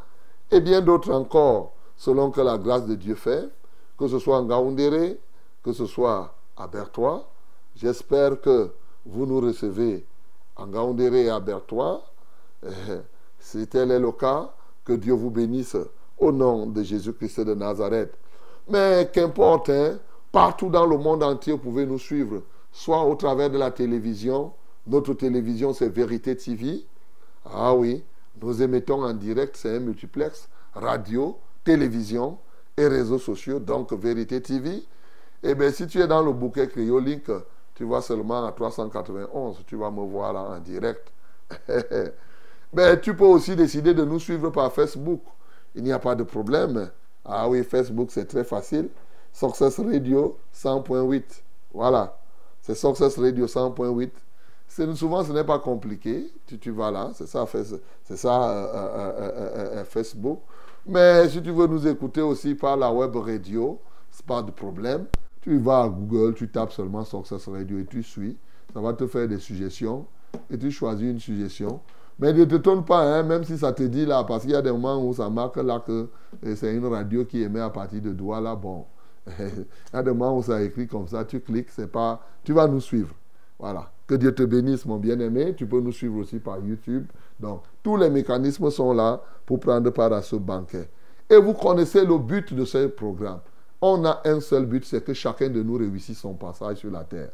Et 0.50 0.60
bien 0.60 0.80
d'autres 0.80 1.12
encore, 1.12 1.72
selon 1.96 2.30
que 2.30 2.40
la 2.40 2.58
grâce 2.58 2.87
de 2.87 2.94
Dieu 2.94 3.14
fait, 3.14 3.49
que 3.99 4.08
ce 4.08 4.18
soit 4.18 4.38
en 4.38 4.44
Gaoundéré, 4.44 5.20
que 5.62 5.72
ce 5.72 5.87
soit 5.87 6.34
à 6.56 6.66
Bertois. 6.66 7.28
J'espère 7.76 8.40
que 8.40 8.70
vous 9.06 9.26
nous 9.26 9.40
recevez 9.40 10.04
en 10.56 10.66
Gaoundéré 10.66 11.25
et 11.25 11.30
à 11.30 11.40
Bertois. 11.40 12.02
Eh, 12.64 12.70
Si 13.38 13.66
tel 13.66 13.90
est 13.90 13.99
le 13.99 14.12
cas, 14.12 14.52
que 14.84 14.92
Dieu 14.92 15.14
vous 15.14 15.30
bénisse 15.30 15.76
au 16.18 16.30
nom 16.30 16.66
de 16.66 16.82
Jésus-Christ 16.82 17.40
de 17.40 17.54
Nazareth. 17.54 18.12
Mais 18.68 19.08
qu'importe, 19.12 19.70
hein, 19.70 19.99
partout 20.30 20.68
dans 20.68 20.87
le 20.87 20.99
monde 20.99 21.22
entier, 21.22 21.54
vous 21.54 21.58
pouvez 21.58 21.87
nous 21.87 21.99
suivre, 21.99 22.42
soit 22.70 23.02
au 23.02 23.14
travers 23.14 23.50
de 23.50 23.56
la 23.58 23.70
télévision. 23.70 24.52
Notre 24.87 25.14
télévision, 25.14 25.72
c'est 25.72 25.88
Vérité 25.88 26.37
TV. 26.37 26.84
Ah 27.44 27.75
oui, 27.75 28.02
nous 28.40 28.62
émettons 28.62 29.04
en 29.04 29.12
direct, 29.12 29.56
c'est 29.56 29.76
un 29.76 29.80
multiplex, 29.80 30.49
radio, 30.75 31.38
télévision 31.64 32.38
et 32.76 32.87
réseaux 32.87 33.18
sociaux, 33.18 33.58
donc 33.58 33.92
Vérité 33.92 34.40
TV. 34.40 34.82
Eh 35.42 35.54
bien, 35.54 35.70
si 35.70 35.87
tu 35.87 36.00
es 36.00 36.06
dans 36.06 36.22
le 36.22 36.32
bouquet 36.32 36.68
Cryolink, 36.68 37.30
tu 37.75 37.84
vas 37.84 38.02
seulement 38.02 38.44
à 38.46 38.52
391, 38.52 39.64
tu 39.66 39.76
vas 39.76 39.90
me 39.90 40.02
voir 40.02 40.32
là 40.32 40.40
en 40.42 40.58
direct. 40.58 41.12
Mais 42.72 43.00
tu 43.00 43.16
peux 43.16 43.25
aussi 43.25 43.56
décider 43.56 43.94
de 43.94 44.04
nous 44.04 44.20
suivre 44.20 44.50
par 44.50 44.72
Facebook. 44.72 45.22
Il 45.75 45.82
n'y 45.82 45.92
a 45.92 45.99
pas 45.99 46.14
de 46.14 46.22
problème. 46.22 46.90
Ah 47.25 47.49
oui, 47.49 47.64
Facebook, 47.64 48.10
c'est 48.10 48.26
très 48.26 48.44
facile. 48.44 48.88
Success 49.32 49.78
Radio 49.80 50.38
100.8. 50.54 51.22
Voilà. 51.72 52.16
C'est 52.62 52.75
Success 52.75 53.18
Radio 53.18 53.46
100.8. 53.46 54.10
Souvent, 54.94 55.24
ce 55.24 55.32
n'est 55.32 55.44
pas 55.44 55.58
compliqué. 55.58 56.32
Tu, 56.46 56.58
tu 56.58 56.70
vas 56.70 56.90
là, 56.90 57.10
c'est 57.12 57.26
ça, 57.26 57.44
c'est 58.04 58.16
ça 58.16 58.50
euh, 58.50 58.66
euh, 58.72 58.90
euh, 58.96 59.80
euh, 59.80 59.84
Facebook. 59.84 60.40
Mais 60.86 61.28
si 61.28 61.42
tu 61.42 61.50
veux 61.50 61.66
nous 61.66 61.86
écouter 61.88 62.22
aussi 62.22 62.54
par 62.54 62.76
la 62.76 62.92
web 62.92 63.14
radio, 63.16 63.80
c'est 64.10 64.24
pas 64.24 64.42
de 64.42 64.50
problème. 64.52 65.06
Tu 65.40 65.58
vas 65.58 65.82
à 65.82 65.88
Google, 65.88 66.34
tu 66.34 66.48
tapes 66.48 66.72
seulement 66.72 67.04
Success 67.04 67.48
Radio 67.48 67.78
et 67.78 67.84
tu 67.86 68.02
suis. 68.02 68.36
Ça 68.72 68.80
va 68.80 68.92
te 68.92 69.06
faire 69.06 69.26
des 69.26 69.38
suggestions 69.38 70.06
et 70.48 70.56
tu 70.56 70.70
choisis 70.70 71.10
une 71.10 71.18
suggestion. 71.18 71.80
Mais 72.18 72.32
ne 72.32 72.44
t'étonne 72.44 72.84
pas, 72.84 73.00
hein, 73.00 73.22
même 73.22 73.44
si 73.44 73.56
ça 73.58 73.72
te 73.72 73.82
dit 73.82 74.04
là, 74.06 74.24
parce 74.24 74.42
qu'il 74.42 74.52
y 74.52 74.54
a 74.54 74.62
des 74.62 74.70
moments 74.70 75.02
où 75.04 75.12
ça 75.14 75.28
marque 75.30 75.56
là 75.56 75.80
que 75.80 76.08
euh, 76.44 76.54
c'est 76.54 76.74
une 76.74 76.86
radio 76.86 77.24
qui 77.24 77.42
émet 77.42 77.60
à 77.60 77.70
partir 77.70 78.00
de 78.02 78.10
Douala. 78.10 78.54
Bon, 78.54 78.84
il 79.38 79.44
y 79.46 79.96
a 79.96 80.02
des 80.02 80.10
moments 80.12 80.36
où 80.36 80.42
ça 80.42 80.62
écrit 80.62 80.86
comme 80.86 81.08
ça, 81.08 81.24
tu 81.24 81.40
cliques, 81.40 81.70
c'est 81.70 81.90
pas. 81.90 82.20
Tu 82.44 82.52
vas 82.52 82.68
nous 82.68 82.80
suivre. 82.80 83.14
Voilà. 83.58 83.90
Que 84.10 84.16
Dieu 84.16 84.34
te 84.34 84.42
bénisse, 84.42 84.86
mon 84.86 84.96
bien-aimé. 84.96 85.54
Tu 85.56 85.68
peux 85.68 85.80
nous 85.80 85.92
suivre 85.92 86.16
aussi 86.16 86.40
par 86.40 86.58
YouTube. 86.58 87.06
Donc, 87.38 87.62
tous 87.80 87.96
les 87.96 88.10
mécanismes 88.10 88.68
sont 88.68 88.92
là 88.92 89.22
pour 89.46 89.60
prendre 89.60 89.88
part 89.90 90.12
à 90.12 90.20
ce 90.20 90.34
banquet. 90.34 90.88
Et 91.30 91.36
vous 91.36 91.54
connaissez 91.54 92.04
le 92.04 92.18
but 92.18 92.52
de 92.52 92.64
ce 92.64 92.88
programme. 92.88 93.38
On 93.80 94.04
a 94.04 94.20
un 94.24 94.40
seul 94.40 94.66
but, 94.66 94.84
c'est 94.84 95.04
que 95.04 95.14
chacun 95.14 95.48
de 95.48 95.62
nous 95.62 95.76
réussisse 95.76 96.18
son 96.18 96.34
passage 96.34 96.78
sur 96.78 96.90
la 96.90 97.04
terre. 97.04 97.30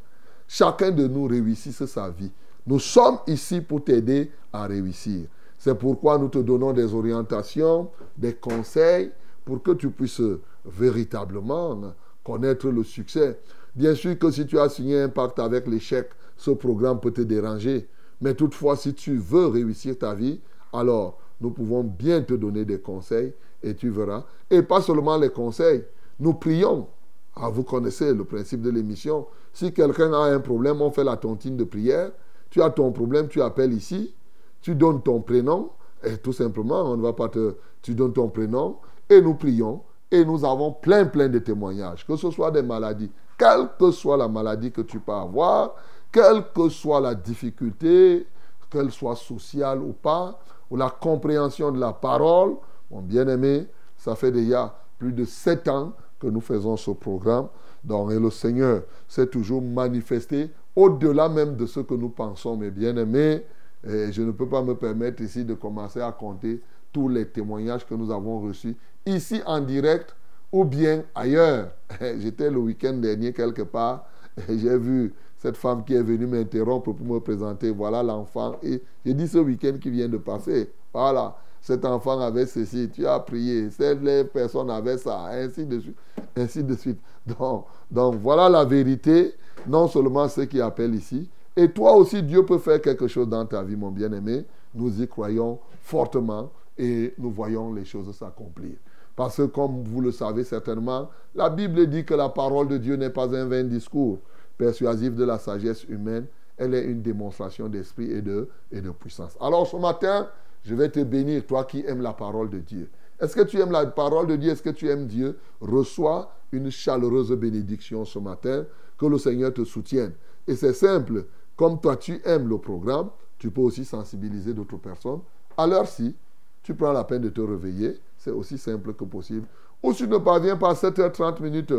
Chacun 0.47 0.91
de 0.91 1.07
nous 1.07 1.25
réussisse 1.25 1.83
sa 1.87 2.11
vie. 2.11 2.31
Nous 2.67 2.79
sommes 2.79 3.21
ici 3.27 3.63
pour 3.63 3.83
t'aider 3.83 4.31
à 4.53 4.67
réussir. 4.67 5.29
C'est 5.57 5.79
pourquoi 5.79 6.19
nous 6.19 6.29
te 6.29 6.41
donnons 6.41 6.75
des 6.75 6.93
orientations, 6.93 7.89
des 8.19 8.35
conseils 8.35 9.13
pour 9.47 9.63
que 9.63 9.71
tu 9.71 9.89
puisses 9.89 10.21
véritablement 10.67 11.95
connaître 12.23 12.69
le 12.69 12.85
succès. 12.85 13.41
Bien 13.75 13.95
sûr 13.95 14.19
que 14.19 14.31
si 14.31 14.47
tu 14.47 14.59
as 14.59 14.69
signé 14.69 15.01
un 15.01 15.09
pacte 15.09 15.39
avec 15.39 15.67
l'échec, 15.67 16.11
ce 16.37 16.51
programme 16.51 17.01
peut 17.01 17.13
te 17.13 17.21
déranger. 17.21 17.89
Mais 18.21 18.35
toutefois, 18.35 18.77
si 18.77 18.95
tu 18.95 19.17
veux 19.17 19.47
réussir 19.47 19.99
ta 19.99 20.15
vie, 20.15 20.41
alors 20.73 21.19
nous 21.41 21.51
pouvons 21.51 21.83
bien 21.83 22.23
te 22.23 22.35
donner 22.35 22.65
des 22.65 22.81
conseils 22.81 23.33
et 23.63 23.75
tu 23.75 23.91
verras. 23.91 24.25
Et 24.51 24.63
pas 24.63 24.81
seulement 24.81 25.17
les 25.17 25.31
conseils, 25.31 25.85
nous 26.19 26.35
prions. 26.35 26.89
Ah, 27.35 27.51
vous 27.51 27.65
connaissez 27.65 28.15
le 28.15 28.25
principe 28.25 28.63
de 28.63 28.71
l'émission. 28.71 29.27
Si 29.53 29.73
quelqu'un 29.73 30.13
a 30.13 30.33
un 30.33 30.41
problème, 30.41 30.81
on 30.81 30.91
fait 30.91 31.05
la 31.05 31.17
tontine 31.17 31.57
de 31.57 31.65
prière. 31.65 32.11
Tu 32.51 32.63
as 32.63 32.71
ton 32.71 32.93
problème, 32.93 33.29
tu 33.29 33.43
appelles 33.43 33.75
ici, 33.75 34.15
tu 34.63 34.75
donnes 34.75 35.03
ton 35.03 35.21
prénom, 35.21 35.71
et 36.03 36.17
tout 36.17 36.33
simplement, 36.33 36.83
on 36.83 36.97
ne 36.97 37.03
va 37.03 37.13
pas 37.13 37.29
te. 37.29 37.57
Tu 37.83 37.95
donnes 37.95 38.13
ton 38.13 38.29
prénom, 38.29 38.79
et 39.11 39.21
nous 39.21 39.35
prions, 39.35 39.83
et 40.11 40.25
nous 40.25 40.45
avons 40.45 40.73
plein, 40.73 41.05
plein 41.05 41.29
de 41.29 41.39
témoignages, 41.39 42.07
que 42.07 42.17
ce 42.17 42.31
soit 42.31 42.51
des 42.51 42.63
maladies, 42.63 43.11
quelle 43.37 43.69
que 43.79 43.91
soit 43.91 44.17
la 44.17 44.29
maladie 44.29 44.73
que 44.73 44.81
tu 44.81 44.99
peux 44.99 45.13
avoir, 45.13 45.75
quelle 46.13 46.45
que 46.55 46.69
soit 46.69 47.01
la 47.01 47.15
difficulté, 47.15 48.27
qu'elle 48.71 48.91
soit 48.91 49.17
sociale 49.17 49.81
ou 49.81 49.93
pas, 49.93 50.39
ou 50.71 50.77
la 50.77 50.91
compréhension 50.91 51.71
de 51.71 51.79
la 51.79 51.93
parole, 51.93 52.57
mon 52.91 53.01
bien-aimé, 53.01 53.67
ça 53.97 54.15
fait 54.15 54.33
déjà 54.33 54.75
plus 54.99 55.13
de 55.13 55.25
sept 55.25 55.69
ans 55.69 55.93
que 56.19 56.27
nous 56.27 56.41
faisons 56.41 56.77
ce 56.77 56.91
programme. 56.91 57.49
Donc, 57.85 58.11
et 58.11 58.19
le 58.19 58.31
Seigneur 58.31 58.83
s'est 59.07 59.27
toujours 59.27 59.63
manifesté 59.63 60.51
au-delà 60.75 61.29
même 61.29 61.57
de 61.57 61.67
ce 61.67 61.81
que 61.81 61.95
nous 61.95 62.09
pensons, 62.09 62.57
mes 62.57 62.71
bien-aimés. 62.71 63.45
Et 63.87 64.13
je 64.13 64.23
ne 64.23 64.33
peux 64.33 64.49
pas 64.49 64.63
me 64.63 64.75
permettre 64.75 65.23
ici 65.23 65.45
de 65.45 65.55
commencer 65.55 66.01
à 66.01 66.11
compter 66.13 66.61
tous 66.93 67.09
les 67.09 67.27
témoignages 67.29 67.87
que 67.87 67.95
nous 67.95 68.11
avons 68.11 68.41
reçus 68.41 68.77
ici 69.05 69.41
en 69.47 69.61
direct 69.61 70.17
ou 70.51 70.65
bien 70.65 71.05
ailleurs. 71.15 71.71
J'étais 72.19 72.51
le 72.51 72.59
week-end 72.59 72.95
dernier 72.95 73.33
quelque 73.33 73.63
part 73.63 74.07
et 74.49 74.59
j'ai 74.59 74.77
vu 74.77 75.15
cette 75.47 75.57
femme 75.57 75.85
qui 75.85 75.95
est 75.95 76.03
venue 76.03 76.27
m'interrompre 76.27 76.93
pour 76.93 77.07
me 77.07 77.21
présenter. 77.21 77.71
Voilà 77.71 78.03
l'enfant. 78.03 78.57
Et 78.65 78.83
j'ai 79.05 79.15
dit 79.15 79.29
ce 79.29 79.39
week-end 79.39 79.75
qui 79.81 79.91
vient 79.91 80.09
de 80.09 80.17
passer. 80.17 80.73
Voilà, 80.93 81.37
cet 81.61 81.85
enfant 81.85 82.19
avait 82.19 82.47
ceci, 82.47 82.91
tu 82.93 83.07
as 83.07 83.21
prié, 83.21 83.71
cette 83.71 84.33
personne 84.33 84.71
avait 84.71 84.99
ça, 84.99 85.27
ainsi 85.27 85.65
de 85.65 85.79
suite, 85.79 85.97
ainsi 86.37 86.65
de 86.65 86.75
suite. 86.75 86.99
Donc, 87.25 87.67
donc 87.89 88.17
voilà 88.17 88.49
la 88.49 88.65
vérité, 88.65 89.35
non 89.69 89.87
seulement 89.87 90.27
ceux 90.27 90.47
qui 90.47 90.61
appellent 90.61 90.97
ici, 90.97 91.29
et 91.55 91.71
toi 91.71 91.95
aussi, 91.95 92.23
Dieu 92.25 92.45
peut 92.45 92.59
faire 92.59 92.81
quelque 92.83 93.07
chose 93.07 93.29
dans 93.29 93.47
ta 93.47 93.63
vie, 93.63 93.77
mon 93.77 93.91
bien-aimé. 93.91 94.45
Nous 94.75 95.01
y 95.01 95.07
croyons 95.07 95.61
fortement 95.81 96.51
et 96.77 97.15
nous 97.19 97.31
voyons 97.31 97.73
les 97.73 97.85
choses 97.85 98.13
s'accomplir. 98.17 98.73
Parce 99.15 99.37
que 99.37 99.43
comme 99.43 99.85
vous 99.85 100.01
le 100.01 100.13
savez 100.13 100.45
certainement, 100.45 101.09
la 101.35 101.49
Bible 101.49 101.87
dit 101.87 102.05
que 102.05 102.15
la 102.15 102.29
parole 102.29 102.69
de 102.69 102.79
Dieu 102.79 102.97
n'est 102.97 103.11
pas 103.11 103.35
un 103.35 103.47
vain 103.47 103.65
discours 103.65 104.19
persuasif 104.57 105.15
de 105.15 105.25
la 105.25 105.39
sagesse 105.39 105.85
humaine, 105.85 106.27
elle 106.57 106.75
est 106.75 106.85
une 106.85 107.03
démonstration 107.03 107.69
d'esprit 107.69 108.11
et 108.11 108.23
de, 108.23 108.49
et 108.73 108.81
de 108.81 108.91
puissance. 108.91 109.37
Alors 109.41 109.67
ce 109.67 109.77
matin, 109.77 110.29
je 110.65 110.75
vais 110.75 110.89
te 110.89 111.01
bénir, 111.01 111.47
toi 111.47 111.65
qui 111.65 111.85
aimes 111.87 112.03
la 112.03 112.13
parole 112.13 112.51
de 112.51 112.59
Dieu. 112.59 112.91
Est-ce 113.21 113.35
que 113.35 113.43
tu 113.43 113.61
aimes 113.61 113.71
la 113.71 113.87
parole 113.87 114.27
de 114.27 114.37
Dieu? 114.37 114.51
Est-ce 114.51 114.63
que 114.63 114.71
tu 114.71 114.89
aimes 114.89 115.07
Dieu? 115.07 115.39
Reçois 115.61 116.33
une 116.53 116.71
chaleureuse 116.71 117.33
bénédiction 117.33 118.05
ce 118.05 118.19
matin, 118.19 118.67
que 118.99 119.07
le 119.07 119.19
Seigneur 119.19 119.53
te 119.53 119.65
soutienne. 119.65 120.13
Et 120.47 120.57
c'est 120.57 120.73
simple, 120.73 121.27
comme 121.57 121.81
toi 121.81 121.97
tu 121.97 122.21
aimes 122.25 122.49
le 122.49 122.59
programme, 122.59 123.11
tu 123.39 123.51
peux 123.51 123.61
aussi 123.61 123.85
sensibiliser 123.85 124.55
d'autres 124.55 124.77
personnes. 124.77 125.21
À 125.57 125.67
l'heure-ci, 125.67 126.15
tu 126.63 126.75
prends 126.75 126.93
la 126.93 127.05
peine 127.05 127.23
de 127.23 127.29
te 127.29 127.41
réveiller, 127.41 128.01
c'est 128.19 128.31
aussi 128.31 128.59
simple 128.59 128.95
que 128.95 129.05
possible. 129.05 129.47
Ou 129.83 129.93
si 129.93 130.05
tu 130.05 130.09
ne 130.09 130.19
parviens 130.19 130.57
pas 130.57 130.71
à 130.71 130.75
7h30 130.75 131.43
minutes, 131.43 131.73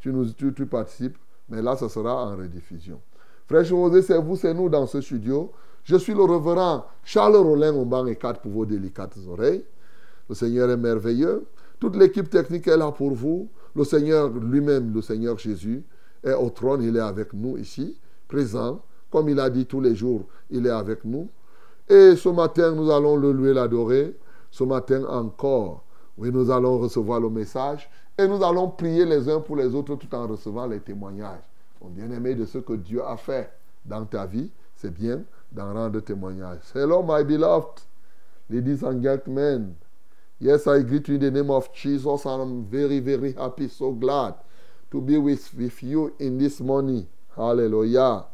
tu, 0.00 0.12
nous, 0.12 0.30
tu, 0.32 0.52
tu 0.52 0.66
participes, 0.66 1.16
mais 1.52 1.60
là, 1.60 1.76
ce 1.76 1.86
sera 1.86 2.24
en 2.24 2.34
rediffusion. 2.34 2.98
Frère 3.46 3.62
José, 3.62 4.00
c'est 4.00 4.16
vous, 4.16 4.36
c'est 4.36 4.54
nous 4.54 4.70
dans 4.70 4.86
ce 4.86 5.02
studio. 5.02 5.52
Je 5.84 5.96
suis 5.96 6.14
le 6.14 6.22
reverend 6.22 6.86
Charles 7.04 7.36
Rollin 7.36 7.74
au 7.74 7.84
banc 7.84 8.06
et 8.06 8.16
4 8.16 8.40
pour 8.40 8.52
vos 8.52 8.64
délicates 8.64 9.18
oreilles. 9.28 9.62
Le 10.30 10.34
Seigneur 10.34 10.70
est 10.70 10.78
merveilleux. 10.78 11.44
Toute 11.78 11.96
l'équipe 11.96 12.30
technique 12.30 12.66
est 12.68 12.76
là 12.76 12.90
pour 12.90 13.12
vous. 13.12 13.50
Le 13.76 13.84
Seigneur 13.84 14.30
lui-même, 14.30 14.94
le 14.94 15.02
Seigneur 15.02 15.38
Jésus, 15.38 15.84
est 16.24 16.32
au 16.32 16.48
trône. 16.48 16.82
Il 16.82 16.96
est 16.96 17.00
avec 17.00 17.34
nous 17.34 17.58
ici, 17.58 17.98
présent. 18.28 18.80
Comme 19.10 19.28
il 19.28 19.38
a 19.38 19.50
dit 19.50 19.66
tous 19.66 19.82
les 19.82 19.94
jours, 19.94 20.24
il 20.48 20.66
est 20.66 20.70
avec 20.70 21.04
nous. 21.04 21.28
Et 21.86 22.16
ce 22.16 22.30
matin, 22.30 22.72
nous 22.72 22.90
allons 22.90 23.16
le 23.16 23.30
louer, 23.30 23.52
l'adorer. 23.52 24.16
Ce 24.50 24.64
matin 24.64 25.04
encore, 25.04 25.84
oui, 26.16 26.30
nous 26.32 26.50
allons 26.50 26.78
recevoir 26.78 27.20
le 27.20 27.28
message. 27.28 27.90
Et 28.18 28.28
nous 28.28 28.42
allons 28.42 28.68
prier 28.68 29.04
les 29.04 29.28
uns 29.28 29.40
pour 29.40 29.56
les 29.56 29.74
autres 29.74 29.96
tout 29.96 30.14
en 30.14 30.26
recevant 30.26 30.66
les 30.66 30.80
témoignages. 30.80 31.40
Mon 31.80 31.88
bien-aimé, 31.88 32.34
de 32.34 32.44
ce 32.44 32.58
que 32.58 32.74
Dieu 32.74 33.02
a 33.04 33.16
fait 33.16 33.50
dans 33.84 34.04
ta 34.04 34.26
vie, 34.26 34.50
c'est 34.76 34.92
bien 34.92 35.22
d'en 35.50 35.72
rendre 35.72 36.00
témoignage. 36.00 36.60
Hello, 36.74 37.02
my 37.02 37.24
beloved, 37.24 37.80
ladies 38.50 38.84
and 38.84 39.02
gentlemen. 39.02 39.74
Yes, 40.40 40.66
I 40.66 40.82
greet 40.82 41.08
you 41.08 41.14
in 41.14 41.20
the 41.20 41.30
name 41.30 41.50
of 41.50 41.72
Jesus, 41.72 42.26
I'm 42.26 42.64
very, 42.66 43.00
very 43.00 43.32
happy, 43.32 43.68
so 43.68 43.92
glad 43.92 44.34
to 44.90 45.00
be 45.00 45.16
with, 45.16 45.54
with 45.54 45.82
you 45.82 46.14
in 46.18 46.36
this 46.36 46.60
morning. 46.60 47.06
Hallelujah. 47.34 48.24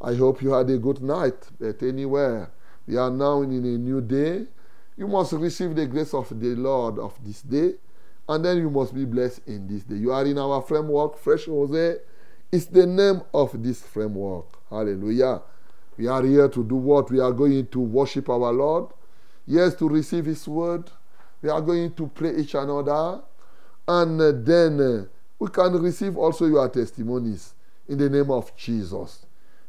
I 0.00 0.14
hope 0.14 0.42
you 0.42 0.52
had 0.52 0.68
a 0.70 0.78
good 0.78 1.02
night, 1.02 1.36
but 1.60 1.82
anywhere. 1.82 2.50
We 2.86 2.96
are 2.96 3.10
now 3.10 3.42
in 3.42 3.52
a 3.52 3.78
new 3.78 4.00
day. 4.00 4.46
You 4.96 5.06
must 5.06 5.32
receive 5.32 5.74
the 5.74 5.86
grace 5.86 6.14
of 6.14 6.28
the 6.40 6.54
Lord 6.54 6.98
of 6.98 7.12
this 7.24 7.42
day, 7.42 7.74
and 8.28 8.44
then 8.44 8.58
you 8.58 8.70
must 8.70 8.94
be 8.94 9.04
blessed 9.04 9.40
in 9.46 9.66
this 9.66 9.84
day. 9.84 9.96
You 9.96 10.12
are 10.12 10.24
in 10.24 10.38
our 10.38 10.62
framework, 10.62 11.18
Fresh 11.18 11.44
Jose. 11.46 11.96
It's 12.50 12.66
the 12.66 12.86
name 12.86 13.22
of 13.32 13.62
this 13.62 13.82
framework. 13.82 14.46
Hallelujah. 14.70 15.42
We 15.96 16.08
are 16.08 16.22
here 16.22 16.48
to 16.48 16.64
do 16.64 16.74
what? 16.76 17.10
We 17.10 17.20
are 17.20 17.32
going 17.32 17.66
to 17.68 17.80
worship 17.80 18.28
our 18.28 18.52
Lord. 18.52 18.86
Yes, 19.46 19.74
to 19.76 19.88
receive 19.88 20.24
His 20.24 20.46
word. 20.48 20.90
We 21.42 21.50
are 21.50 21.60
going 21.60 21.92
to 21.94 22.06
pray 22.08 22.36
each 22.36 22.54
another. 22.54 23.22
And 23.86 24.20
uh, 24.20 24.32
then 24.34 24.80
uh, 24.80 25.04
we 25.38 25.48
can 25.48 25.72
receive 25.82 26.16
also 26.16 26.46
your 26.46 26.68
testimonies 26.68 27.54
in 27.88 27.98
the 27.98 28.08
name 28.08 28.30
of 28.30 28.56
Jesus. 28.56 29.26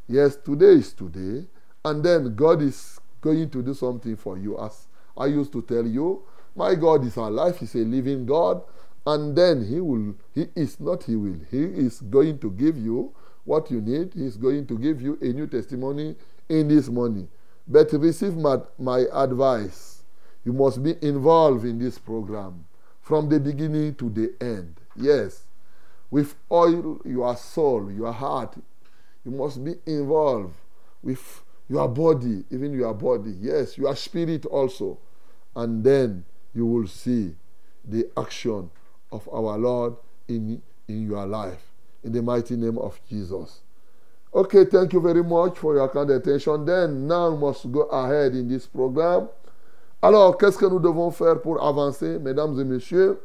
Yes, 0.08 0.36
today 0.36 0.76
is 0.76 0.92
today. 0.94 1.46
And 1.84 2.02
then 2.02 2.34
God 2.34 2.62
is 2.62 2.98
going 3.20 3.50
to 3.50 3.62
do 3.62 3.74
something 3.74 4.16
for 4.16 4.38
you. 4.38 4.58
As 4.58 4.88
I 5.16 5.26
used 5.26 5.52
to 5.52 5.62
tell 5.62 5.86
you, 5.86 6.22
my 6.56 6.74
God 6.74 7.04
is 7.04 7.16
alive. 7.16 7.58
He's 7.58 7.74
a 7.74 7.78
living 7.78 8.26
God. 8.26 8.62
And 9.06 9.36
then 9.36 9.64
He 9.64 9.80
will, 9.80 10.14
He 10.34 10.48
is 10.56 10.80
not 10.80 11.04
He 11.04 11.16
will. 11.16 11.38
He 11.50 11.62
is 11.62 12.00
going 12.00 12.38
to 12.40 12.50
give 12.50 12.76
you 12.76 13.14
what 13.44 13.70
you 13.70 13.80
need. 13.80 14.14
He's 14.14 14.36
going 14.36 14.66
to 14.66 14.78
give 14.78 15.00
you 15.00 15.18
a 15.20 15.26
new 15.26 15.46
testimony 15.46 16.16
in 16.48 16.68
this 16.68 16.88
morning. 16.88 17.28
But 17.68 17.92
receive 17.92 18.36
my, 18.36 18.58
my 18.78 19.04
advice. 19.12 20.02
You 20.44 20.52
must 20.52 20.82
be 20.82 20.94
involved 21.02 21.64
in 21.64 21.78
this 21.78 21.98
program 21.98 22.64
from 23.00 23.28
the 23.28 23.38
beginning 23.38 23.94
to 23.96 24.10
the 24.10 24.32
end. 24.40 24.80
Yes. 24.96 25.44
With 26.10 26.34
all 26.48 27.00
your 27.04 27.36
soul, 27.36 27.90
your 27.90 28.12
heart, 28.12 28.56
you 29.24 29.32
must 29.32 29.64
be 29.64 29.74
involved 29.86 30.54
with 31.02 31.42
your 31.68 31.88
body, 31.88 32.44
even 32.50 32.72
your 32.72 32.94
body. 32.94 33.34
Yes, 33.40 33.76
your 33.76 33.94
spirit 33.96 34.46
also. 34.46 34.98
And 35.56 35.82
then 35.82 36.24
you 36.56 36.66
will 36.66 36.86
see 36.86 37.34
the 37.84 38.08
action 38.16 38.70
of 39.12 39.28
our 39.32 39.58
Lord 39.58 39.94
in, 40.26 40.62
in 40.88 41.06
your 41.06 41.26
life. 41.26 41.62
In 42.02 42.12
the 42.12 42.22
mighty 42.22 42.56
name 42.56 42.78
of 42.78 42.98
Jesus. 43.08 43.60
Okay, 44.34 44.64
thank 44.64 44.92
you 44.92 45.00
very 45.00 45.22
much 45.22 45.58
for 45.58 45.74
your 45.74 45.88
kind 45.88 46.10
attention. 46.10 46.64
Then, 46.64 47.06
now 47.06 47.30
we 47.30 47.38
must 47.38 47.70
go 47.70 47.82
ahead 47.82 48.32
in 48.34 48.48
this 48.48 48.66
program. 48.66 49.28
Alors, 50.02 50.36
qu'est-ce 50.36 50.58
que 50.58 50.66
nous 50.66 50.78
devons 50.78 51.10
faire 51.10 51.40
pour 51.40 51.62
avancer, 51.62 52.18
mesdames 52.18 52.58
et 52.60 52.64
messieurs? 52.64 53.18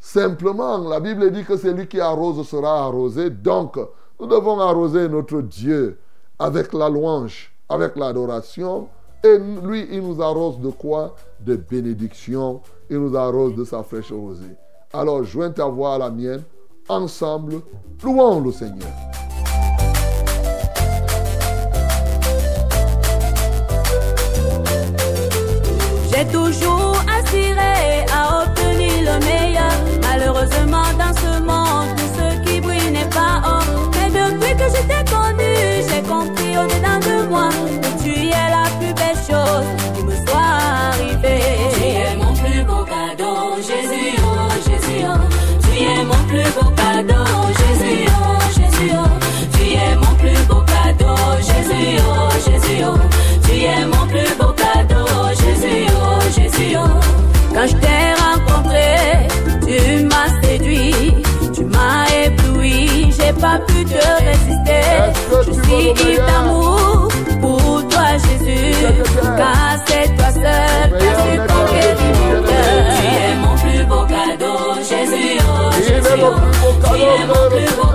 Simplement, 0.00 0.78
la 0.78 0.98
Bible 1.00 1.30
dit 1.30 1.44
que 1.44 1.56
celui 1.56 1.86
qui 1.86 2.00
arrose 2.00 2.46
sera 2.46 2.84
arrosé. 2.84 3.30
Donc, 3.30 3.78
nous 4.18 4.26
devons 4.26 4.58
arroser 4.58 5.08
notre 5.08 5.40
Dieu 5.40 5.98
avec 6.38 6.72
la 6.72 6.88
louange, 6.88 7.52
avec 7.68 7.96
l'adoration. 7.96 8.88
Et 9.24 9.38
lui, 9.38 9.86
il 9.92 10.00
nous 10.00 10.20
arrose 10.20 10.58
de 10.58 10.70
quoi? 10.70 11.14
De 11.40 11.54
bénédiction. 11.54 12.60
Il 12.90 12.98
nous 12.98 13.16
arrose 13.16 13.54
de 13.54 13.64
sa 13.64 13.84
fraîche 13.84 14.10
rosée. 14.10 14.56
Alors, 14.92 15.22
joins 15.22 15.50
ta 15.50 15.66
voix 15.66 15.94
à 15.94 15.98
la 15.98 16.10
mienne. 16.10 16.42
Ensemble, 16.88 17.60
louons 18.02 18.40
le 18.40 18.50
Seigneur. 18.50 18.88
J'ai 26.10 26.26
toujours 26.26 26.81
pas 63.42 63.58
pu 63.66 63.84
te 63.84 64.04
résister. 64.28 64.84
Je 65.46 65.52
suis 65.62 66.10
ivre 66.12 66.26
d'amour 66.26 67.08
pour 67.40 67.88
toi, 67.88 68.08
Jésus, 68.24 68.74
car 69.36 69.72
c'est 69.86 70.08
toi 70.16 70.30
seul 70.30 70.88
qui 70.98 71.06
as 71.08 71.16
su 71.18 71.28
meilleur 71.28 71.46
conquérir 71.48 72.12
mon 72.20 72.30
cadeau. 72.30 72.48
cœur. 72.48 72.84
Tu 72.98 73.06
es 73.18 73.34
mon 73.42 73.54
plus 73.62 73.84
beau 73.90 74.04
cadeau, 74.14 74.58
Jésus, 74.90 75.32
oh 75.40 75.70
Jésus, 75.86 76.22
oh. 76.22 76.34
Tu 76.94 77.00
es 77.02 77.26
mon 77.30 77.44
plus 77.50 77.72
beau 77.76 77.86
cadeau, 77.86 77.91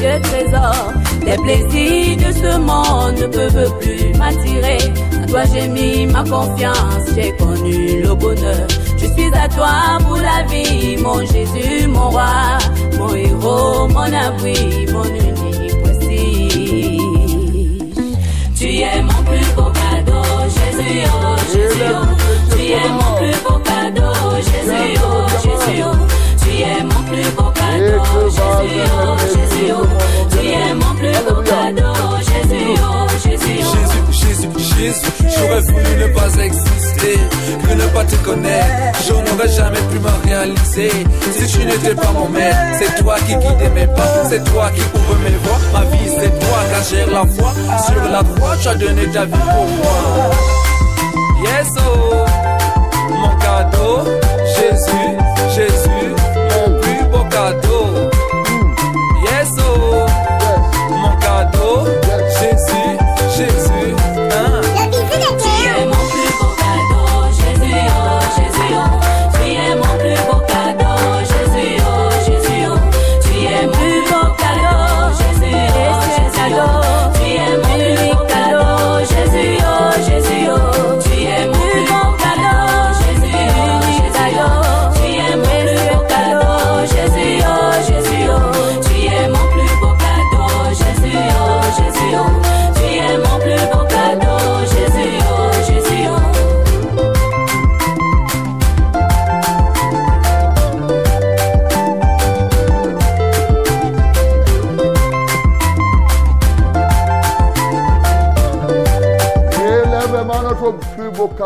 Les 0.00 1.36
plaisirs 1.36 2.16
de 2.16 2.32
ce 2.32 2.58
monde 2.58 3.18
ne 3.20 3.26
peuvent 3.26 3.78
plus 3.80 4.18
m'attirer. 4.18 4.78
À 5.22 5.26
toi 5.26 5.40
j'ai 5.52 5.68
mis 5.68 6.06
ma 6.06 6.22
confiance, 6.24 7.04
j'ai 7.14 7.32
connu 7.32 8.02
le 8.02 8.14
bonheur. 8.14 8.66
Je 8.96 9.06
suis 9.06 9.30
à 9.34 9.48
toi 9.48 9.98
pour 10.06 10.16
la 10.16 10.42
vie, 10.44 10.96
mon 10.98 11.20
Jésus, 11.20 11.86
mon 11.88 12.10
roi, 12.10 12.58
mon 12.98 13.14
héros, 13.14 13.88
mon 13.88 14.12
abri, 14.12 14.86
mon 14.92 15.04
unique. 15.04 15.58
Tu 18.58 18.80
es 18.80 19.02
mon 19.02 19.22
plus 19.22 19.54
beau 19.54 19.70
cadeau, 19.70 20.22
Jésus, 20.56 21.04
oh 21.06 21.36
Jésus, 21.52 21.82
oh. 21.90 22.56
Tu 22.56 22.62
es 22.72 22.88
mon 22.88 23.12
plus 23.18 23.38
beau 23.44 23.58
cadeau, 23.64 24.12
Jésus, 24.36 25.00
oh 25.00 25.26
Jésus, 25.44 25.82
oh. 25.84 25.96
Tu 26.42 26.50
es 26.62 26.82
mon 26.82 27.02
plus 27.08 27.30
beau 27.36 27.50
cadeau, 27.54 28.28
Jésus, 28.28 28.82
oh 29.00 29.16
Jésus, 29.20 29.37
Tu 29.58 30.46
es 30.46 30.74
mon 30.74 30.94
plus 30.94 31.10
cadeau, 31.10 31.92
Jésus, 32.20 32.80
oh 32.80 33.06
Jésus, 33.24 33.60
oh. 33.60 33.76
Jésus, 34.12 34.48
Jésus, 34.48 34.48
Jésus, 34.78 35.12
j'aurais 35.36 35.60
voulu 35.62 35.96
ne 36.00 36.06
pas 36.14 36.44
exister, 36.44 37.18
que 37.66 37.74
ne 37.74 37.86
pas 37.88 38.04
te 38.04 38.14
connaître, 38.24 39.02
je 39.04 39.12
n'aurais 39.12 39.48
jamais 39.48 39.80
pu 39.90 39.98
me 39.98 40.28
réaliser. 40.28 40.92
Si 41.32 41.46
tu 41.48 41.64
n'étais 41.64 41.96
pas 41.96 42.12
mon 42.12 42.28
maître, 42.28 42.56
c'est 42.78 43.02
toi 43.02 43.16
qui 43.26 43.34
guidais 43.34 43.70
mes 43.74 43.86
pas, 43.88 44.24
c'est 44.30 44.44
toi 44.44 44.70
qui 44.70 44.80
ouvre 44.80 45.16
mes 45.24 45.36
voies, 45.42 45.58
ma 45.72 45.84
vie 45.86 46.08
c'est 46.08 46.38
toi, 46.38 46.58
car 46.70 46.82
j'ai 46.88 47.06
la 47.10 47.24
foi, 47.26 47.52
sur 47.84 48.02
la 48.12 48.22
croix 48.22 48.56
tu 48.62 48.68
as 48.68 48.74
donné 48.76 49.06
ta 49.08 49.24
vie 49.24 49.32
pour 49.32 49.66
moi. 49.66 50.30
Yes, 51.44 51.68
oh, 51.78 52.24
mon 53.10 53.36
cadeau, 53.38 54.04
Jésus, 54.54 55.16
Jésus, 55.56 55.87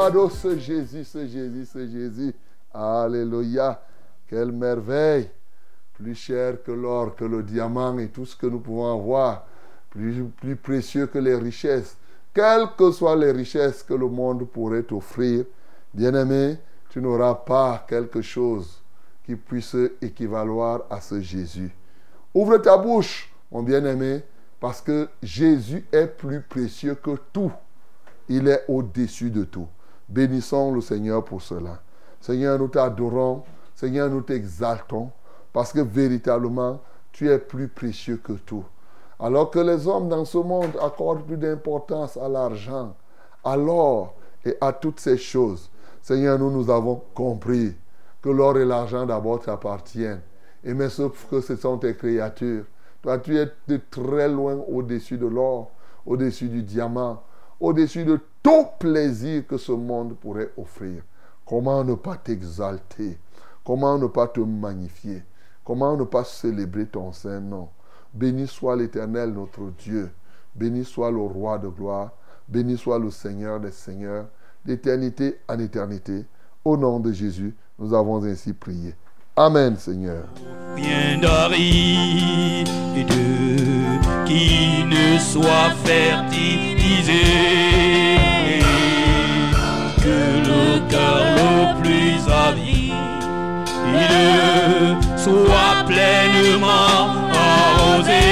cadeau, 0.02 0.28
ce 0.28 0.58
Jésus, 0.58 1.04
ce 1.04 1.26
Jésus, 1.26 1.66
ce 1.66 1.86
Jésus. 1.86 2.34
Alléluia. 2.74 3.80
Quelle 4.26 4.50
merveille. 4.50 5.30
Plus 5.94 6.14
cher 6.14 6.62
que 6.64 6.72
l'or, 6.72 7.14
que 7.14 7.24
le 7.24 7.42
diamant 7.42 7.96
et 7.98 8.08
tout 8.08 8.26
ce 8.26 8.34
que 8.34 8.46
nous 8.46 8.58
pouvons 8.58 8.92
avoir. 8.92 9.46
Plus, 9.90 10.24
plus 10.24 10.56
précieux 10.56 11.06
que 11.06 11.18
les 11.18 11.36
richesses. 11.36 11.96
Quelles 12.34 12.66
que 12.76 12.90
soient 12.90 13.14
les 13.14 13.30
richesses 13.30 13.82
que 13.82 13.94
le 13.94 14.08
monde 14.08 14.48
pourrait 14.48 14.82
t'offrir, 14.82 15.44
bien-aimé, 15.92 16.56
tu 16.88 17.00
n'auras 17.00 17.34
pas 17.34 17.84
quelque 17.86 18.22
chose 18.22 18.82
qui 19.24 19.36
puisse 19.36 19.76
équivaloir 20.00 20.82
à 20.90 21.00
ce 21.00 21.20
Jésus. 21.20 21.70
Ouvre 22.34 22.56
ta 22.56 22.76
bouche, 22.76 23.32
mon 23.52 23.62
bien-aimé, 23.62 24.22
parce 24.58 24.80
que 24.80 25.08
Jésus 25.22 25.84
est 25.92 26.06
plus 26.06 26.40
précieux 26.40 26.94
que 26.94 27.18
tout. 27.32 27.52
Il 28.28 28.48
est 28.48 28.64
au-dessus 28.66 29.30
de 29.30 29.44
tout. 29.44 29.68
Bénissons 30.12 30.72
le 30.72 30.82
Seigneur 30.82 31.24
pour 31.24 31.40
cela. 31.40 31.80
Seigneur, 32.20 32.58
nous 32.58 32.68
t'adorons. 32.68 33.44
Seigneur, 33.74 34.10
nous 34.10 34.20
t'exaltons. 34.20 35.10
Parce 35.54 35.72
que 35.72 35.80
véritablement, 35.80 36.80
tu 37.12 37.30
es 37.30 37.38
plus 37.38 37.68
précieux 37.68 38.18
que 38.22 38.34
tout. 38.34 38.64
Alors 39.18 39.50
que 39.50 39.58
les 39.58 39.86
hommes 39.86 40.10
dans 40.10 40.26
ce 40.26 40.36
monde 40.36 40.76
accordent 40.82 41.24
plus 41.24 41.38
d'importance 41.38 42.18
à 42.18 42.28
l'argent, 42.28 42.94
à 43.42 43.56
l'or 43.56 44.14
et 44.44 44.54
à 44.60 44.74
toutes 44.74 45.00
ces 45.00 45.16
choses. 45.16 45.70
Seigneur, 46.02 46.38
nous, 46.38 46.50
nous 46.50 46.70
avons 46.70 47.02
compris 47.14 47.74
que 48.20 48.28
l'or 48.28 48.58
et 48.58 48.66
l'argent 48.66 49.06
d'abord 49.06 49.40
t'appartiennent. 49.40 50.20
Et 50.62 50.74
mais 50.74 50.90
sauf 50.90 51.26
que 51.30 51.40
ce 51.40 51.56
sont 51.56 51.78
tes 51.78 51.96
créatures. 51.96 52.64
Toi, 53.00 53.18
tu 53.18 53.38
es 53.38 53.50
de 53.66 53.80
très 53.90 54.28
loin 54.28 54.56
au-dessus 54.68 55.16
de 55.16 55.26
l'or, 55.26 55.70
au-dessus 56.04 56.48
du 56.48 56.62
diamant, 56.62 57.22
au-dessus 57.62 58.04
de 58.04 58.20
tout 58.42 58.66
plaisir 58.78 59.46
que 59.46 59.56
ce 59.56 59.70
monde 59.72 60.16
pourrait 60.16 60.50
offrir. 60.58 61.02
Comment 61.46 61.84
ne 61.84 61.94
pas 61.94 62.16
t'exalter? 62.16 63.18
Comment 63.64 63.96
ne 63.98 64.08
pas 64.08 64.26
te 64.26 64.40
magnifier? 64.40 65.22
Comment 65.64 65.96
ne 65.96 66.02
pas 66.02 66.24
célébrer 66.24 66.86
ton 66.86 67.12
saint 67.12 67.40
nom? 67.40 67.68
Béni 68.12 68.48
soit 68.48 68.74
l'Éternel 68.74 69.32
notre 69.32 69.70
Dieu. 69.78 70.10
Béni 70.56 70.84
soit 70.84 71.12
le 71.12 71.20
roi 71.20 71.56
de 71.58 71.68
gloire. 71.68 72.10
Béni 72.48 72.76
soit 72.76 72.98
le 72.98 73.10
Seigneur 73.10 73.60
des 73.60 73.70
seigneurs, 73.70 74.26
d'éternité 74.64 75.38
en 75.48 75.58
éternité. 75.60 76.24
Au 76.64 76.76
nom 76.76 76.98
de 76.98 77.12
Jésus, 77.12 77.54
nous 77.78 77.94
avons 77.94 78.24
ainsi 78.24 78.52
prié. 78.52 78.94
Amen, 79.36 79.76
Seigneur. 79.76 80.24
Qui 84.32 84.84
ne 84.84 85.18
soit 85.18 85.72
fertilisé, 85.84 87.24
que 90.04 90.18
le 90.48 90.80
cœur 90.90 91.24
le 91.40 91.52
plus 91.80 92.18
avide 92.48 92.92
soit 95.16 95.84
pleinement 95.86 97.00
arrosé. 97.34 98.22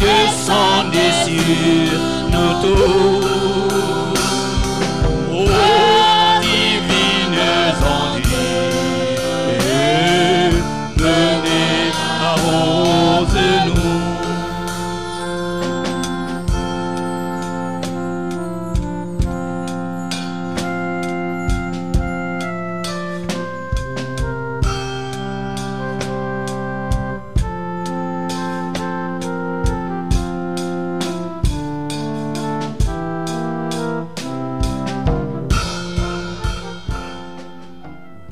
Descendez 0.00 1.12
sur 1.24 1.98
nous 2.32 2.52
tous. 2.62 3.17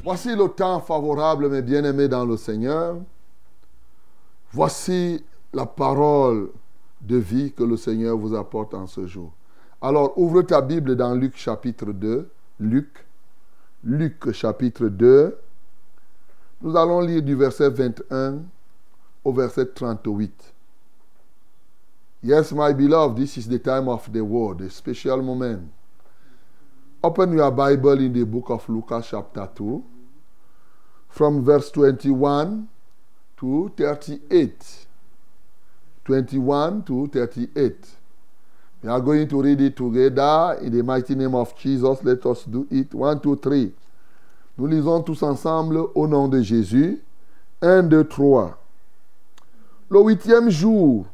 Voici 0.06 0.36
le 0.36 0.46
temps 0.46 0.78
favorable, 0.78 1.48
mes 1.48 1.62
bien-aimés 1.62 2.06
dans 2.06 2.24
le 2.24 2.36
Seigneur. 2.36 2.96
Voici 4.52 5.20
la 5.52 5.66
parole 5.66 6.50
de 7.00 7.16
vie 7.16 7.52
que 7.52 7.64
le 7.64 7.76
Seigneur 7.76 8.16
vous 8.16 8.32
apporte 8.32 8.72
en 8.74 8.86
ce 8.86 9.04
jour. 9.08 9.32
Alors, 9.82 10.16
ouvre 10.16 10.42
ta 10.42 10.60
Bible 10.60 10.94
dans 10.94 11.12
Luc 11.12 11.36
chapitre 11.36 11.86
2. 11.86 12.30
Luc, 12.60 13.04
Luc 13.82 14.30
chapitre 14.30 14.86
2. 14.86 15.36
Nous 16.62 16.76
allons 16.76 17.00
lire 17.00 17.20
du 17.20 17.34
verset 17.34 17.70
21 17.70 18.42
au 19.24 19.32
verset 19.32 19.66
38. 19.66 20.54
Yes, 22.22 22.52
my 22.52 22.72
beloved, 22.72 23.16
this 23.16 23.36
is 23.38 23.48
the 23.48 23.60
time 23.60 23.88
of 23.88 24.08
the 24.12 24.20
word, 24.20 24.60
a 24.60 24.70
special 24.70 25.20
moment. 25.20 25.62
Open 27.02 27.32
your 27.32 27.50
Bible 27.50 27.98
in 27.98 28.12
the 28.12 28.24
book 28.24 28.50
of 28.50 28.68
Lucas, 28.68 29.08
chapter 29.10 29.48
2, 29.52 29.82
from 31.16 31.42
verse 31.42 31.70
21 31.70 32.68
to 33.38 33.72
38. 33.74 34.86
21 36.04 36.82
to 36.82 37.08
38. 37.08 37.74
We 38.82 38.90
are 38.90 39.00
going 39.00 39.26
to 39.26 39.40
read 39.40 39.62
it 39.62 39.76
together 39.76 40.58
in 40.60 40.76
the 40.76 40.82
mighty 40.82 41.14
name 41.14 41.34
of 41.34 41.56
Jesus. 41.58 42.04
Let 42.04 42.26
us 42.26 42.44
do 42.44 42.68
it. 42.70 42.92
One, 42.92 43.18
two, 43.20 43.36
three. 43.36 43.72
Nous 44.58 44.66
lisons 44.66 45.02
tous 45.02 45.22
ensemble 45.22 45.78
au 45.94 46.06
nom 46.06 46.28
de 46.28 46.42
Jésus. 46.42 47.00
1, 47.62 47.84
2, 47.84 48.04
3. 48.04 48.58
Le 49.88 50.00
huitième 50.02 50.50
jour 50.50 51.06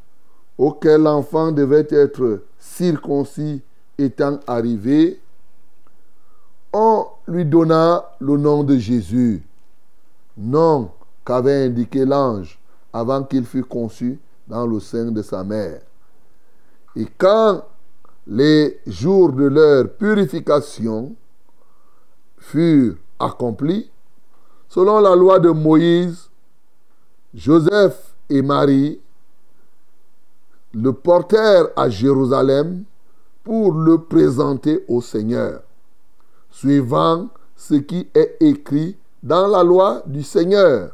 auquel 0.58 1.02
l'enfant 1.02 1.52
devait 1.52 1.86
être 1.90 2.42
circoncis 2.58 3.62
étant 3.98 4.40
arrivé, 4.48 5.20
on 6.72 7.06
lui 7.28 7.44
donna 7.44 8.04
le 8.18 8.36
nom 8.36 8.64
de 8.64 8.76
Jésus, 8.76 9.42
nom 10.42 10.90
qu'avait 11.24 11.66
indiqué 11.66 12.04
l'ange 12.04 12.58
avant 12.92 13.22
qu'il 13.24 13.44
fût 13.44 13.64
conçu 13.64 14.20
dans 14.46 14.66
le 14.66 14.80
sein 14.80 15.10
de 15.10 15.22
sa 15.22 15.44
mère. 15.44 15.80
Et 16.96 17.06
quand 17.16 17.64
les 18.26 18.80
jours 18.86 19.32
de 19.32 19.44
leur 19.44 19.90
purification 19.94 21.14
furent 22.38 22.96
accomplis, 23.18 23.90
selon 24.68 25.00
la 25.00 25.14
loi 25.14 25.38
de 25.38 25.50
Moïse, 25.50 26.28
Joseph 27.32 28.14
et 28.28 28.42
Marie 28.42 29.00
le 30.74 30.92
portèrent 30.92 31.68
à 31.76 31.88
Jérusalem 31.88 32.84
pour 33.44 33.72
le 33.72 33.98
présenter 33.98 34.84
au 34.88 35.00
Seigneur, 35.00 35.62
suivant 36.50 37.28
ce 37.56 37.74
qui 37.74 38.08
est 38.14 38.36
écrit 38.40 38.96
dans 39.22 39.46
la 39.46 39.62
loi 39.62 40.02
du 40.06 40.22
Seigneur. 40.22 40.92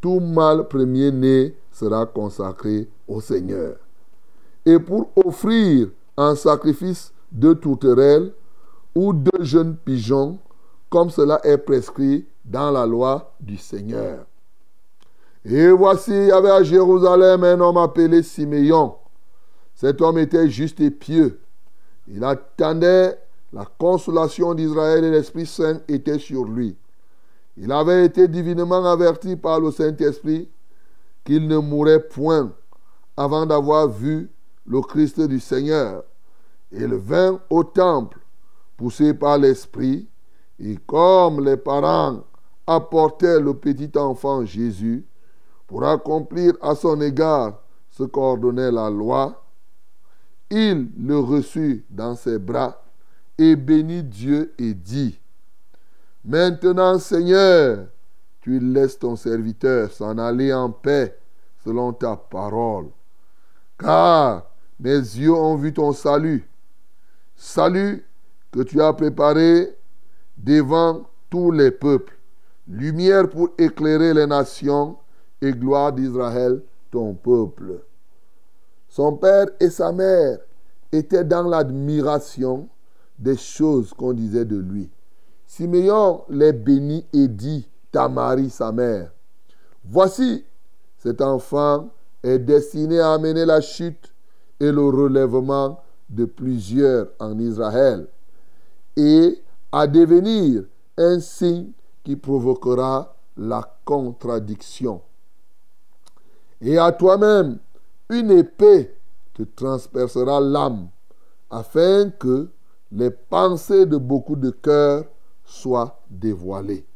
Tout 0.00 0.20
mâle 0.20 0.68
premier-né 0.68 1.54
sera 1.72 2.06
consacré 2.06 2.88
au 3.06 3.20
Seigneur. 3.20 3.76
Et 4.64 4.78
pour 4.78 5.10
offrir 5.16 5.88
un 6.16 6.34
sacrifice 6.34 7.12
de 7.32 7.52
tourterelle 7.52 8.32
ou 8.94 9.12
de 9.12 9.30
jeunes 9.42 9.76
pigeons, 9.76 10.38
comme 10.88 11.10
cela 11.10 11.40
est 11.44 11.58
prescrit 11.58 12.26
dans 12.44 12.70
la 12.70 12.86
loi 12.86 13.32
du 13.40 13.56
Seigneur. 13.56 14.26
Et 15.44 15.70
voici, 15.70 16.10
il 16.10 16.26
y 16.26 16.32
avait 16.32 16.50
à 16.50 16.62
Jérusalem 16.62 17.44
un 17.44 17.60
homme 17.60 17.78
appelé 17.78 18.22
Siméon. 18.22 18.94
Cet 19.74 20.02
homme 20.02 20.18
était 20.18 20.50
juste 20.50 20.80
et 20.80 20.90
pieux. 20.90 21.40
Il 22.06 22.22
attendait 22.24 23.18
la 23.52 23.64
consolation 23.64 24.52
d'Israël 24.54 25.04
et 25.04 25.10
l'Esprit 25.10 25.46
Saint 25.46 25.80
était 25.88 26.18
sur 26.18 26.44
lui. 26.44 26.76
Il 27.62 27.70
avait 27.72 28.06
été 28.06 28.26
divinement 28.26 28.86
averti 28.86 29.36
par 29.36 29.60
le 29.60 29.70
Saint-Esprit 29.70 30.48
qu'il 31.22 31.46
ne 31.46 31.58
mourrait 31.58 32.08
point 32.08 32.50
avant 33.18 33.44
d'avoir 33.44 33.86
vu 33.86 34.30
le 34.64 34.80
Christ 34.80 35.20
du 35.20 35.38
Seigneur. 35.38 36.02
Il 36.72 36.94
vint 36.94 37.38
au 37.50 37.62
temple, 37.62 38.18
poussé 38.78 39.12
par 39.12 39.36
l'Esprit, 39.36 40.08
et 40.58 40.78
comme 40.86 41.44
les 41.44 41.58
parents 41.58 42.24
apportaient 42.66 43.38
le 43.38 43.52
petit 43.52 43.90
enfant 43.98 44.42
Jésus 44.46 45.04
pour 45.66 45.84
accomplir 45.84 46.54
à 46.62 46.74
son 46.74 46.98
égard 47.02 47.60
ce 47.90 48.04
qu'ordonnait 48.04 48.72
la 48.72 48.88
loi, 48.88 49.44
il 50.48 50.88
le 50.98 51.18
reçut 51.18 51.84
dans 51.90 52.14
ses 52.14 52.38
bras 52.38 52.82
et 53.36 53.54
bénit 53.54 54.02
Dieu 54.02 54.54
et 54.58 54.72
dit, 54.72 55.19
Maintenant 56.24 56.98
Seigneur, 56.98 57.86
tu 58.42 58.58
laisses 58.58 58.98
ton 58.98 59.16
serviteur 59.16 59.90
s'en 59.90 60.18
aller 60.18 60.52
en 60.52 60.70
paix 60.70 61.18
selon 61.64 61.92
ta 61.92 62.16
parole. 62.16 62.88
Car 63.78 64.46
mes 64.78 64.98
yeux 64.98 65.32
ont 65.32 65.56
vu 65.56 65.72
ton 65.72 65.92
salut, 65.92 66.48
salut 67.36 68.06
que 68.50 68.60
tu 68.60 68.80
as 68.82 68.92
préparé 68.92 69.74
devant 70.36 71.04
tous 71.30 71.50
les 71.52 71.70
peuples, 71.70 72.18
lumière 72.68 73.28
pour 73.28 73.50
éclairer 73.56 74.12
les 74.12 74.26
nations 74.26 74.96
et 75.40 75.52
gloire 75.52 75.92
d'Israël, 75.92 76.62
ton 76.90 77.14
peuple. 77.14 77.82
Son 78.88 79.16
père 79.16 79.46
et 79.58 79.70
sa 79.70 79.92
mère 79.92 80.38
étaient 80.92 81.24
dans 81.24 81.44
l'admiration 81.44 82.68
des 83.18 83.36
choses 83.36 83.94
qu'on 83.94 84.12
disait 84.12 84.44
de 84.44 84.56
lui. 84.56 84.90
Siméon 85.50 86.22
les 86.28 86.52
bénit 86.52 87.04
et 87.12 87.26
dit 87.26 87.68
ta 87.90 88.08
Marie, 88.08 88.50
sa 88.50 88.70
mère, 88.70 89.10
voici, 89.84 90.44
cet 90.96 91.20
enfant 91.20 91.88
est 92.22 92.38
destiné 92.38 93.00
à 93.00 93.14
amener 93.14 93.44
la 93.44 93.60
chute 93.60 94.14
et 94.60 94.70
le 94.70 94.84
relèvement 94.84 95.80
de 96.08 96.24
plusieurs 96.24 97.08
en 97.18 97.36
Israël 97.40 98.06
et 98.96 99.42
à 99.72 99.88
devenir 99.88 100.62
un 100.96 101.18
signe 101.18 101.72
qui 102.04 102.14
provoquera 102.14 103.16
la 103.36 103.76
contradiction. 103.84 105.02
Et 106.60 106.78
à 106.78 106.92
toi-même, 106.92 107.58
une 108.08 108.30
épée 108.30 108.94
te 109.34 109.42
transpercera 109.42 110.40
l'âme, 110.40 110.90
afin 111.50 112.10
que 112.10 112.48
les 112.92 113.10
pensées 113.10 113.86
de 113.86 113.96
beaucoup 113.96 114.36
de 114.36 114.50
cœurs 114.50 115.06
soient 115.50 116.00
dévoilées. 116.08 116.86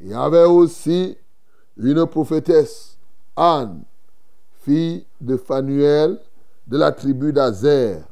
Il 0.00 0.08
y 0.08 0.14
avait 0.14 0.44
aussi 0.44 1.16
une 1.76 2.06
prophétesse, 2.06 2.96
Anne, 3.36 3.82
fille 4.60 5.04
de 5.20 5.36
Phanuel 5.36 6.20
de 6.66 6.78
la 6.78 6.92
tribu 6.92 7.32
d'Azer. 7.32 8.02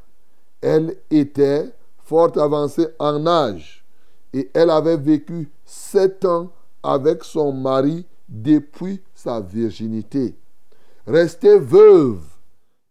Elle 0.61 0.96
était 1.11 1.72
fort 2.05 2.37
avancée 2.38 2.88
en 2.98 3.27
âge 3.27 3.85
et 4.33 4.51
elle 4.53 4.70
avait 4.70 4.96
vécu 4.96 5.51
sept 5.64 6.25
ans 6.25 6.51
avec 6.83 7.22
son 7.22 7.53
mari 7.53 8.05
depuis 8.29 9.01
sa 9.14 9.40
virginité. 9.40 10.37
Restée 11.07 11.59
veuve 11.59 12.22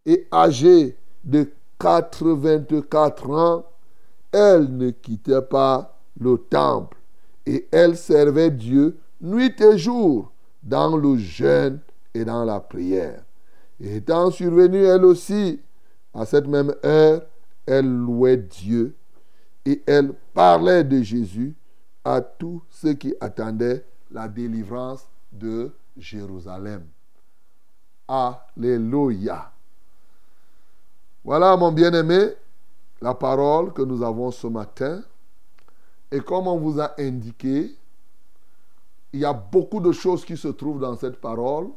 et 0.06 0.26
âgée 0.32 0.96
de 1.24 1.50
84 1.78 3.30
ans, 3.30 3.64
elle 4.32 4.74
ne 4.76 4.90
quittait 4.90 5.42
pas 5.42 5.91
le 6.18 6.36
temple 6.38 6.96
et 7.46 7.68
elle 7.70 7.96
servait 7.96 8.50
Dieu 8.50 8.98
nuit 9.20 9.54
et 9.60 9.78
jour 9.78 10.32
dans 10.62 10.96
le 10.96 11.16
jeûne 11.16 11.80
et 12.14 12.24
dans 12.24 12.44
la 12.44 12.60
prière. 12.60 13.24
Et 13.80 13.96
étant 13.96 14.30
survenue 14.30 14.84
elle 14.84 15.04
aussi, 15.04 15.60
à 16.14 16.24
cette 16.24 16.46
même 16.46 16.74
heure, 16.84 17.22
elle 17.66 17.88
louait 17.88 18.36
Dieu 18.36 18.94
et 19.64 19.82
elle 19.86 20.12
parlait 20.34 20.84
de 20.84 21.02
Jésus 21.02 21.54
à 22.04 22.20
tous 22.20 22.62
ceux 22.70 22.94
qui 22.94 23.14
attendaient 23.20 23.84
la 24.10 24.28
délivrance 24.28 25.08
de 25.32 25.72
Jérusalem. 25.96 26.84
Alléluia. 28.08 29.52
Voilà, 31.24 31.56
mon 31.56 31.70
bien-aimé, 31.70 32.32
la 33.00 33.14
parole 33.14 33.72
que 33.72 33.82
nous 33.82 34.02
avons 34.02 34.30
ce 34.30 34.46
matin. 34.48 35.02
Et 36.12 36.20
comme 36.20 36.46
on 36.46 36.58
vous 36.58 36.78
a 36.78 36.92
indiqué, 37.00 37.74
il 39.14 39.20
y 39.20 39.24
a 39.24 39.32
beaucoup 39.32 39.80
de 39.80 39.92
choses 39.92 40.24
qui 40.24 40.36
se 40.36 40.48
trouvent 40.48 40.80
dans 40.80 40.94
cette 40.94 41.20
parole, 41.20 41.68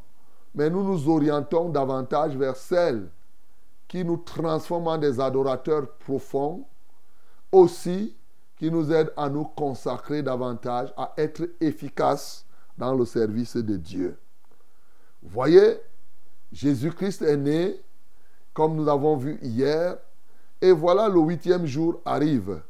mais 0.54 0.69
nous 0.69 0.84
nous 0.84 1.10
orientons 1.10 1.69
davantage 1.69 2.36
vers 2.36 2.58
celles 2.58 3.10
qui 3.88 4.04
nous 4.04 4.17
transforment 4.17 4.88
en 4.88 4.98
des 4.98 5.19
adorateurs 5.21 5.89
profonds, 6.00 6.65
aussi 7.52 8.15
qui 8.58 8.69
nous 8.69 8.91
aident 8.91 9.13
à 9.15 9.30
nous 9.30 9.45
consacrer 9.45 10.21
davantage, 10.21 10.93
à 10.98 11.13
être 11.17 11.50
efficaces 11.62 12.45
dans 12.78 12.93
le 12.93 13.06
service 13.06 13.56
de 13.56 13.78
Dieu. 13.78 14.17
Voyez, 15.24 15.80
Jésus-Christ 16.52 17.21
est 17.21 17.38
né 17.38 17.80
comme 18.54 18.76
nous 18.76 18.88
avons 18.88 19.15
vu 19.15 19.39
hier. 19.41 19.98
Et 20.62 20.71
voilà, 20.71 21.08
le 21.10 21.19
huitième 21.19 21.65
jour 21.65 22.02
arrive. 22.06 22.62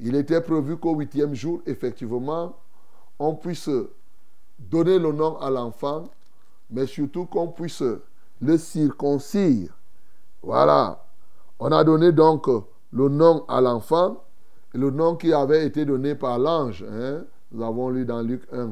Il 0.00 0.14
était 0.14 0.40
prévu 0.40 0.76
qu'au 0.76 0.94
huitième 0.94 1.34
jour, 1.34 1.60
effectivement, 1.66 2.56
on 3.18 3.34
puisse 3.34 3.70
donner 4.58 4.98
le 4.98 5.12
nom 5.12 5.38
à 5.38 5.50
l'enfant, 5.50 6.04
mais 6.70 6.86
surtout 6.86 7.26
qu'on 7.26 7.48
puisse 7.48 7.82
le 8.40 8.58
circoncire. 8.58 9.76
Voilà. 10.42 11.04
On 11.58 11.72
a 11.72 11.82
donné 11.82 12.12
donc 12.12 12.46
le 12.92 13.08
nom 13.08 13.44
à 13.48 13.60
l'enfant, 13.60 14.22
le 14.72 14.90
nom 14.90 15.16
qui 15.16 15.32
avait 15.32 15.66
été 15.66 15.84
donné 15.84 16.14
par 16.14 16.38
l'ange. 16.38 16.84
Hein. 16.88 17.24
Nous 17.50 17.64
avons 17.64 17.90
lu 17.90 18.04
dans 18.04 18.22
Luc 18.22 18.42
1, 18.52 18.70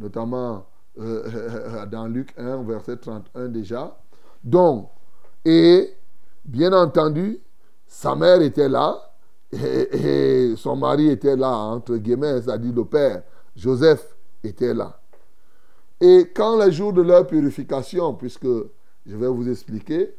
notamment 0.00 0.66
euh, 0.98 1.86
dans 1.90 2.06
Luc 2.06 2.34
1, 2.36 2.62
verset 2.64 2.96
31 2.96 3.48
déjà. 3.48 3.96
Donc, 4.42 4.90
et 5.44 5.94
bien 6.44 6.72
entendu, 6.72 7.38
sa 7.86 8.16
mère 8.16 8.40
était 8.40 8.68
là 8.68 9.00
et, 9.52 10.54
son 10.56 10.76
mari 10.76 11.08
était 11.08 11.36
là, 11.36 11.50
entre 11.56 11.96
guillemets, 11.96 12.40
c'est-à-dire 12.42 12.72
le 12.74 12.84
père. 12.84 13.22
Joseph 13.54 14.16
était 14.42 14.74
là. 14.74 15.00
Et 16.00 16.30
quand 16.34 16.62
les 16.62 16.72
jours 16.72 16.92
de 16.92 17.02
leur 17.02 17.26
purification, 17.26 18.14
puisque 18.14 18.46
je 19.06 19.16
vais 19.16 19.28
vous 19.28 19.48
expliquer, 19.48 20.14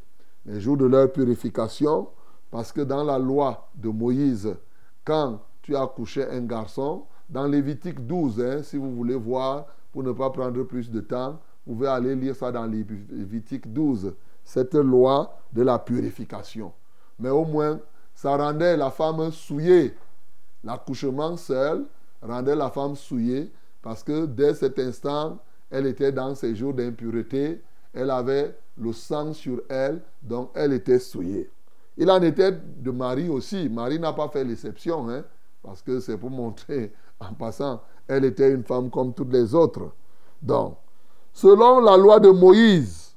les 0.45 0.59
jours 0.59 0.77
de 0.77 0.85
leur 0.85 1.11
purification, 1.11 2.07
parce 2.49 2.71
que 2.71 2.81
dans 2.81 3.03
la 3.03 3.19
loi 3.19 3.69
de 3.75 3.89
Moïse, 3.89 4.55
quand 5.03 5.41
tu 5.61 5.75
as 5.75 5.85
couché 5.87 6.25
un 6.29 6.41
garçon, 6.41 7.03
dans 7.29 7.45
Lévitique 7.45 8.05
12, 8.05 8.41
hein, 8.41 8.63
si 8.63 8.77
vous 8.77 8.95
voulez 8.95 9.15
voir, 9.15 9.67
pour 9.91 10.03
ne 10.03 10.13
pas 10.13 10.29
prendre 10.29 10.63
plus 10.63 10.89
de 10.89 11.01
temps, 11.01 11.39
vous 11.65 11.75
pouvez 11.75 11.87
aller 11.87 12.15
lire 12.15 12.35
ça 12.35 12.51
dans 12.51 12.65
Lévitique 12.65 13.71
12, 13.71 14.15
cette 14.43 14.75
loi 14.75 15.37
de 15.51 15.61
la 15.61 15.77
purification. 15.77 16.71
Mais 17.19 17.29
au 17.29 17.43
moins, 17.43 17.79
ça 18.17 18.35
rendait 18.35 18.75
la 18.75 18.89
femme 18.89 19.31
souillée. 19.31 19.93
L'accouchement 20.63 21.37
seul 21.37 21.85
rendait 22.19 22.55
la 22.55 22.71
femme 22.71 22.95
souillée 22.95 23.51
parce 23.83 24.03
que 24.03 24.25
dès 24.25 24.55
cet 24.55 24.79
instant, 24.79 25.37
elle 25.69 25.85
était 25.85 26.11
dans 26.11 26.33
ses 26.33 26.55
jours 26.55 26.73
d'impureté, 26.73 27.61
elle 27.93 28.09
avait 28.09 28.57
le 28.75 28.91
sang 28.91 29.33
sur 29.33 29.61
elle, 29.69 30.01
donc 30.23 30.49
elle 30.55 30.73
était 30.73 30.97
souillée. 30.97 31.47
Il 31.95 32.09
en 32.09 32.19
était 32.23 32.51
de 32.51 32.89
Marie 32.89 33.29
aussi. 33.29 33.69
Marie 33.69 33.99
n'a 33.99 34.13
pas 34.13 34.29
fait 34.29 34.43
l'exception, 34.43 35.07
hein, 35.09 35.23
parce 35.61 35.83
que 35.83 35.99
c'est 35.99 36.17
pour 36.17 36.31
montrer, 36.31 36.91
en 37.19 37.35
passant, 37.35 37.83
elle 38.07 38.25
était 38.25 38.51
une 38.51 38.63
femme 38.63 38.89
comme 38.89 39.13
toutes 39.13 39.31
les 39.31 39.53
autres. 39.53 39.91
Donc, 40.41 40.75
selon 41.33 41.81
la 41.81 41.95
loi 41.95 42.19
de 42.19 42.29
Moïse, 42.29 43.15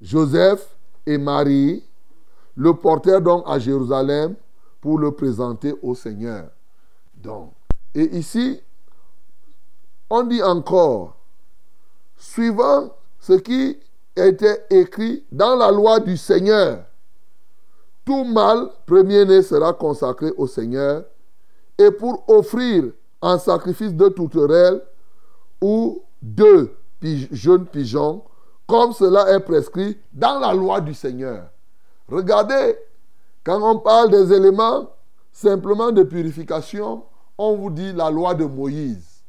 Joseph 0.00 0.76
et 1.06 1.18
Marie 1.18 1.87
le 2.58 2.74
portèrent 2.74 3.22
donc 3.22 3.44
à 3.46 3.60
Jérusalem 3.60 4.34
pour 4.80 4.98
le 4.98 5.12
présenter 5.12 5.72
au 5.80 5.94
Seigneur. 5.94 6.48
Donc, 7.14 7.52
et 7.94 8.16
ici, 8.16 8.60
on 10.10 10.24
dit 10.24 10.42
encore, 10.42 11.16
suivant 12.16 12.92
ce 13.20 13.34
qui 13.34 13.78
était 14.16 14.66
écrit 14.70 15.24
dans 15.30 15.54
la 15.54 15.70
loi 15.70 16.00
du 16.00 16.16
Seigneur, 16.16 16.84
tout 18.04 18.24
mâle 18.24 18.70
premier-né 18.86 19.42
sera 19.42 19.72
consacré 19.72 20.32
au 20.36 20.48
Seigneur 20.48 21.04
et 21.78 21.92
pour 21.92 22.28
offrir 22.28 22.86
en 23.20 23.38
sacrifice 23.38 23.94
de 23.94 24.08
touterelles 24.08 24.82
ou 25.60 26.02
deux 26.20 26.74
jeunes 27.30 27.66
pigeons, 27.66 28.24
comme 28.66 28.92
cela 28.92 29.32
est 29.32 29.40
prescrit 29.40 29.96
dans 30.12 30.40
la 30.40 30.52
loi 30.52 30.80
du 30.80 30.92
Seigneur. 30.92 31.50
Regardez, 32.08 32.78
quand 33.44 33.60
on 33.62 33.78
parle 33.78 34.10
des 34.10 34.32
éléments 34.32 34.90
simplement 35.32 35.92
de 35.92 36.02
purification, 36.02 37.04
on 37.36 37.56
vous 37.56 37.70
dit 37.70 37.92
la 37.92 38.10
loi 38.10 38.34
de 38.34 38.44
Moïse. 38.44 39.22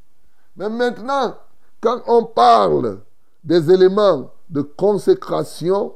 Mais 0.55 0.69
maintenant, 0.69 1.35
quand 1.81 2.01
on 2.07 2.25
parle 2.25 2.99
des 3.43 3.71
éléments 3.71 4.31
de 4.49 4.61
consécration, 4.61 5.93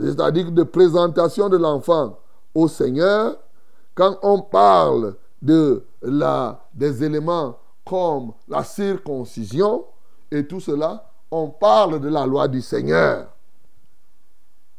c'est-à-dire 0.00 0.50
de 0.50 0.62
présentation 0.62 1.48
de 1.48 1.56
l'enfant 1.56 2.18
au 2.54 2.68
Seigneur, 2.68 3.36
quand 3.94 4.18
on 4.22 4.40
parle 4.40 5.14
de 5.42 5.84
la, 6.02 6.60
des 6.72 7.04
éléments 7.04 7.58
comme 7.84 8.32
la 8.48 8.64
circoncision 8.64 9.84
et 10.30 10.46
tout 10.46 10.60
cela, 10.60 11.10
on 11.30 11.48
parle 11.48 12.00
de 12.00 12.08
la 12.08 12.24
loi 12.24 12.48
du 12.48 12.62
Seigneur. 12.62 13.33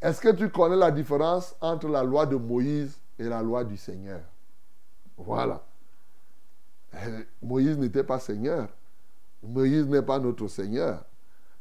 Est-ce 0.05 0.21
que 0.21 0.29
tu 0.29 0.49
connais 0.49 0.75
la 0.75 0.91
différence 0.91 1.55
entre 1.59 1.87
la 1.87 2.03
loi 2.03 2.27
de 2.27 2.35
Moïse 2.35 2.95
et 3.17 3.23
la 3.23 3.41
loi 3.41 3.63
du 3.63 3.75
Seigneur? 3.75 4.21
Voilà. 5.17 5.65
Euh, 6.93 7.23
Moïse 7.41 7.75
n'était 7.75 8.03
pas 8.03 8.19
Seigneur. 8.19 8.67
Moïse 9.41 9.87
n'est 9.87 10.03
pas 10.03 10.19
notre 10.19 10.47
Seigneur. 10.47 11.03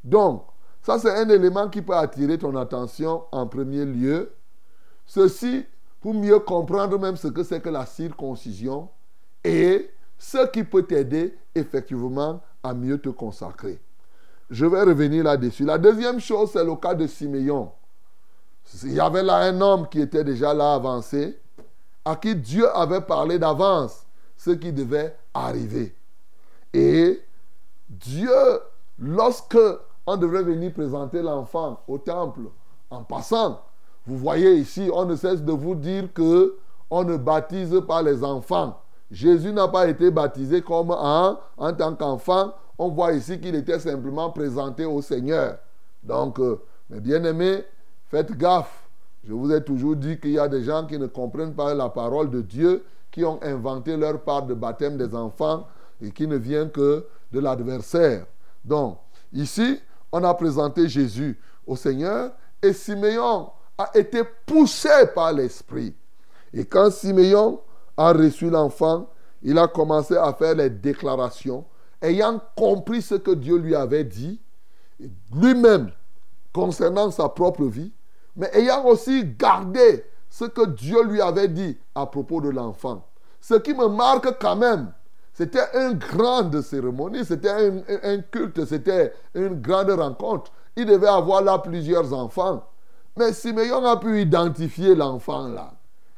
Donc, 0.05 0.45
ça, 0.83 0.99
c'est 0.99 1.11
un 1.11 1.27
élément 1.31 1.71
qui 1.71 1.81
peut 1.81 1.97
attirer 1.97 2.37
ton 2.37 2.55
attention 2.57 3.25
en 3.33 3.47
premier 3.47 3.87
lieu. 3.87 4.35
Ceci 5.07 5.65
pour 6.03 6.13
mieux 6.13 6.39
comprendre 6.41 6.99
même 6.99 7.17
ce 7.17 7.29
que 7.29 7.45
c'est 7.45 7.63
que 7.63 7.71
la 7.71 7.87
circoncision 7.87 8.91
et 9.43 9.91
ce 10.19 10.47
qui 10.49 10.65
peut 10.65 10.83
t'aider 10.83 11.35
effectivement 11.55 12.43
à 12.63 12.75
mieux 12.75 12.99
te 12.99 13.09
consacrer. 13.09 13.81
Je 14.51 14.67
vais 14.67 14.83
revenir 14.83 15.25
là-dessus. 15.25 15.65
La 15.65 15.79
deuxième 15.79 16.21
chose, 16.21 16.51
c'est 16.53 16.63
le 16.63 16.77
cas 16.77 16.95
de 16.95 17.07
Siméon. 17.07 17.73
Il 18.83 18.93
y 18.93 19.01
avait 19.01 19.23
là 19.23 19.37
un 19.37 19.61
homme 19.61 19.89
qui 19.89 20.01
était 20.01 20.25
déjà 20.25 20.53
là 20.55 20.75
avancé, 20.75 21.39
à 22.05 22.17
qui 22.17 22.35
Dieu 22.35 22.69
avait 22.77 23.01
parlé 23.01 23.39
d'avance 23.39 24.05
ce 24.37 24.51
qui 24.51 24.73
devait 24.73 25.17
arriver. 25.33 25.95
Et 26.73 27.23
Dieu, 27.89 28.61
lorsque 28.99 29.59
on 30.07 30.17
devrait 30.17 30.43
venir 30.43 30.73
présenter 30.73 31.23
l'enfant 31.23 31.81
au 31.89 31.99
temple 31.99 32.43
en 32.91 33.03
passant. 33.03 33.61
Vous 34.07 34.19
voyez 34.19 34.55
ici, 34.55 34.91
on 34.93 35.05
ne 35.07 35.17
cesse 35.17 35.43
de 35.43 35.53
vous 35.53 35.75
dire 35.75 36.13
que 36.13 36.57
on 36.91 37.05
ne 37.05 37.17
baptise 37.17 37.81
pas 37.89 38.03
les 38.03 38.23
enfants. 38.23 38.81
Jésus 39.11 39.53
n'a 39.53 39.69
pas 39.69 39.89
été 39.89 40.11
baptisé 40.11 40.61
comme 40.61 40.91
en, 40.91 41.39
en 41.57 41.73
tant 41.73 41.95
qu'enfant. 41.95 42.53
On 42.79 42.89
voit 42.89 43.13
ici 43.13 43.41
qu'il 43.41 43.55
était 43.55 43.79
simplement 43.79 44.31
présenté 44.31 44.85
au 44.85 45.01
Seigneur. 45.01 45.59
Donc, 46.03 46.39
euh, 46.39 46.61
mes 46.91 47.01
bien-aimés, 47.01 47.65
faites 48.11 48.33
gaffe. 48.37 48.89
Je 49.27 49.33
vous 49.33 49.51
ai 49.53 49.63
toujours 49.63 49.97
dit 49.97 50.19
qu'il 50.19 50.33
y 50.33 50.39
a 50.39 50.49
des 50.49 50.65
gens 50.65 50.87
qui 50.87 50.99
ne 50.99 51.07
comprennent 51.07 51.55
pas 51.55 51.75
la 51.75 51.89
parole 51.89 52.31
de 52.31 52.43
Dieu, 52.43 52.85
qui 53.11 53.25
ont 53.25 53.39
inventé 53.43 53.97
leur 53.97 54.21
part 54.21 54.45
de 54.45 54.55
baptême 54.55 54.97
des 54.97 55.15
enfants 55.15 55.67
et 56.03 56.11
qui 56.11 56.27
ne 56.27 56.37
vient 56.37 56.69
que 56.69 57.07
de 57.33 57.41
l'adversaire. 57.41 58.27
Donc, 58.65 58.99
ici, 59.33 59.81
on 60.13 60.23
a 60.25 60.35
présenté 60.35 60.89
Jésus 60.89 61.39
au 61.67 61.77
Seigneur 61.77 62.33
et 62.63 62.73
Siméon 62.73 63.51
a 63.79 63.91
été 63.95 64.23
poussé 64.47 64.89
par 65.15 65.33
l'Esprit. 65.33 65.95
Et 66.53 66.65
quand 66.65 66.91
Siméon 66.91 67.61
a 67.97 68.13
reçu 68.13 68.51
l'enfant, 68.51 69.09
il 69.43 69.59
a 69.59 69.69
commencé 69.69 70.17
à 70.17 70.33
faire 70.33 70.55
les 70.55 70.71
déclarations, 70.71 71.65
ayant 72.01 72.41
compris 72.57 73.03
ce 73.03 73.17
que 73.17 73.33
Dieu 73.33 73.59
lui 73.59 73.75
avait 73.75 74.05
dit, 74.05 74.41
lui-même 75.35 75.91
concernant 76.55 77.11
sa 77.11 77.29
propre 77.29 77.65
vie, 77.65 77.93
mais 78.37 78.49
ayant 78.55 78.87
aussi 78.87 79.25
gardé 79.25 80.05
ce 80.31 80.45
que 80.47 80.67
Dieu 80.67 81.05
lui 81.05 81.21
avait 81.21 81.49
dit 81.49 81.77
à 81.95 82.07
propos 82.07 82.41
de 82.41 82.49
l'enfant. 82.49 83.07
Ce 83.41 83.55
qui 83.55 83.75
me 83.75 83.89
marque 83.89 84.39
quand 84.41 84.57
même, 84.57 84.93
c'était 85.35 85.67
une 85.75 85.95
grande 85.95 86.61
cérémonie, 86.63 87.25
c'était 87.25 87.51
un, 87.51 88.19
culte, 88.31 88.65
c'était 88.65 89.13
une 89.35 89.61
grande 89.61 89.91
rencontre. 89.91 90.53
Il 90.77 90.87
devait 90.87 91.09
avoir 91.09 91.43
là 91.43 91.59
plusieurs 91.59 92.13
enfants. 92.13 92.65
Mais 93.17 93.33
Simeon 93.33 93.85
a 93.85 93.97
pu 93.97 94.23
identifier 94.23 94.95
l'enfant 94.95 95.49
là. 95.49 95.73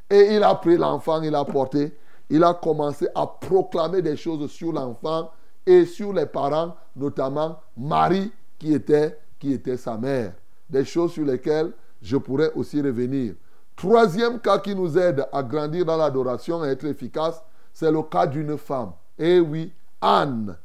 Et 0.09 0.35
il 0.37 0.43
a 0.43 0.55
pris 0.55 0.77
l'enfant, 0.77 1.21
il 1.23 1.35
a 1.35 1.45
porté, 1.45 1.99
il 2.31 2.45
a 2.45 2.55
commencé 2.55 3.09
à 3.15 3.27
proclamer 3.27 4.03
des 4.03 4.17
choses 4.17 4.51
sur 4.51 4.73
l'enfant 4.73 5.31
et 5.67 5.85
sur 5.85 6.13
les 6.13 6.27
parents, 6.27 6.75
notamment 6.95 7.57
Marie 7.77 8.33
qui 8.59 8.73
était, 8.73 9.19
était 9.53 9.77
sa 9.77 9.97
mère. 9.97 10.33
Des 10.69 10.85
choses 10.85 11.13
sur 11.13 11.25
lesquelles 11.25 11.73
je 12.03 12.17
pourrais 12.17 12.53
aussi 12.55 12.81
revenir. 12.81 13.35
Troisième 13.75 14.41
cas 14.41 14.59
qui 14.59 14.75
nous 14.75 14.97
aide 14.97 15.27
à 15.33 15.43
grandir 15.43 15.85
dans 15.85 15.97
l'adoration 15.97 16.65
et 16.65 16.69
être 16.69 16.87
efficace, 16.87 17.43
c'est 17.73 17.91
le 17.91 18.03
cas 18.03 18.27
d'une 18.27 18.57
femme. 18.57 18.93
Eh 19.19 19.39
oui, 19.39 19.73
Anne. 20.01 20.57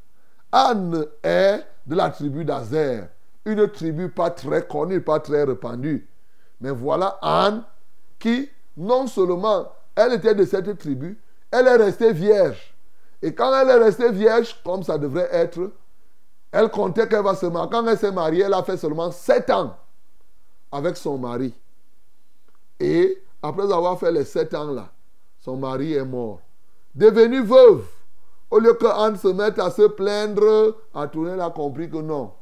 Anne 0.52 1.06
est 1.24 1.64
de 1.86 1.96
la 1.96 2.10
tribu 2.10 2.46
d'Azer. 2.46 3.08
Une 3.46 3.68
tribu 3.70 4.10
pas 4.10 4.30
très 4.30 4.66
connue, 4.66 5.02
pas 5.02 5.20
très 5.20 5.44
répandue. 5.44 6.08
Mais 6.60 6.70
voilà 6.70 7.18
Anne 7.22 7.64
qui, 8.20 8.50
non 8.78 9.08
seulement 9.08 9.68
elle 9.96 10.14
était 10.14 10.36
de 10.36 10.46
cette 10.46 10.78
tribu, 10.78 11.20
elle 11.50 11.68
est 11.68 11.76
restée 11.76 12.14
vierge. 12.14 12.74
Et 13.22 13.34
quand 13.34 13.54
elle 13.54 13.70
est 13.70 13.84
restée 13.84 14.12
vierge, 14.12 14.56
comme 14.64 14.84
ça 14.84 14.98
devrait 14.98 15.30
être, 15.32 15.72
elle 16.52 16.70
comptait 16.70 17.08
qu'elle 17.08 17.24
va 17.24 17.36
se 17.36 17.46
marier. 17.46 17.70
Quand 17.72 17.88
elle 17.88 17.98
s'est 17.98 18.12
mariée, 18.12 18.44
elle 18.44 18.54
a 18.54 18.64
fait 18.64 18.78
seulement 18.78 19.12
sept 19.12 19.50
ans 19.50 19.76
avec 20.72 20.98
son 20.98 21.18
mari. 21.18 21.54
Et 22.80 23.22
après 23.42 23.72
avoir 23.72 24.00
fait 24.00 24.12
les 24.12 24.26
sept 24.26 24.54
ans-là, 24.54 24.90
son 25.40 25.58
mari 25.58 25.94
est 25.94 26.06
mort. 26.06 26.40
Devenue 26.94 27.44
veuve, 27.44 27.86
au 28.50 28.60
lieu 28.60 28.74
que 28.74 28.86
Anne 28.86 29.16
se 29.16 29.30
mette 29.30 29.60
à 29.60 29.72
se 29.72 29.88
plaindre, 29.88 30.76
elle 30.94 31.42
a 31.42 31.50
compris 31.50 31.90
que 31.90 31.98
non. 31.98 32.34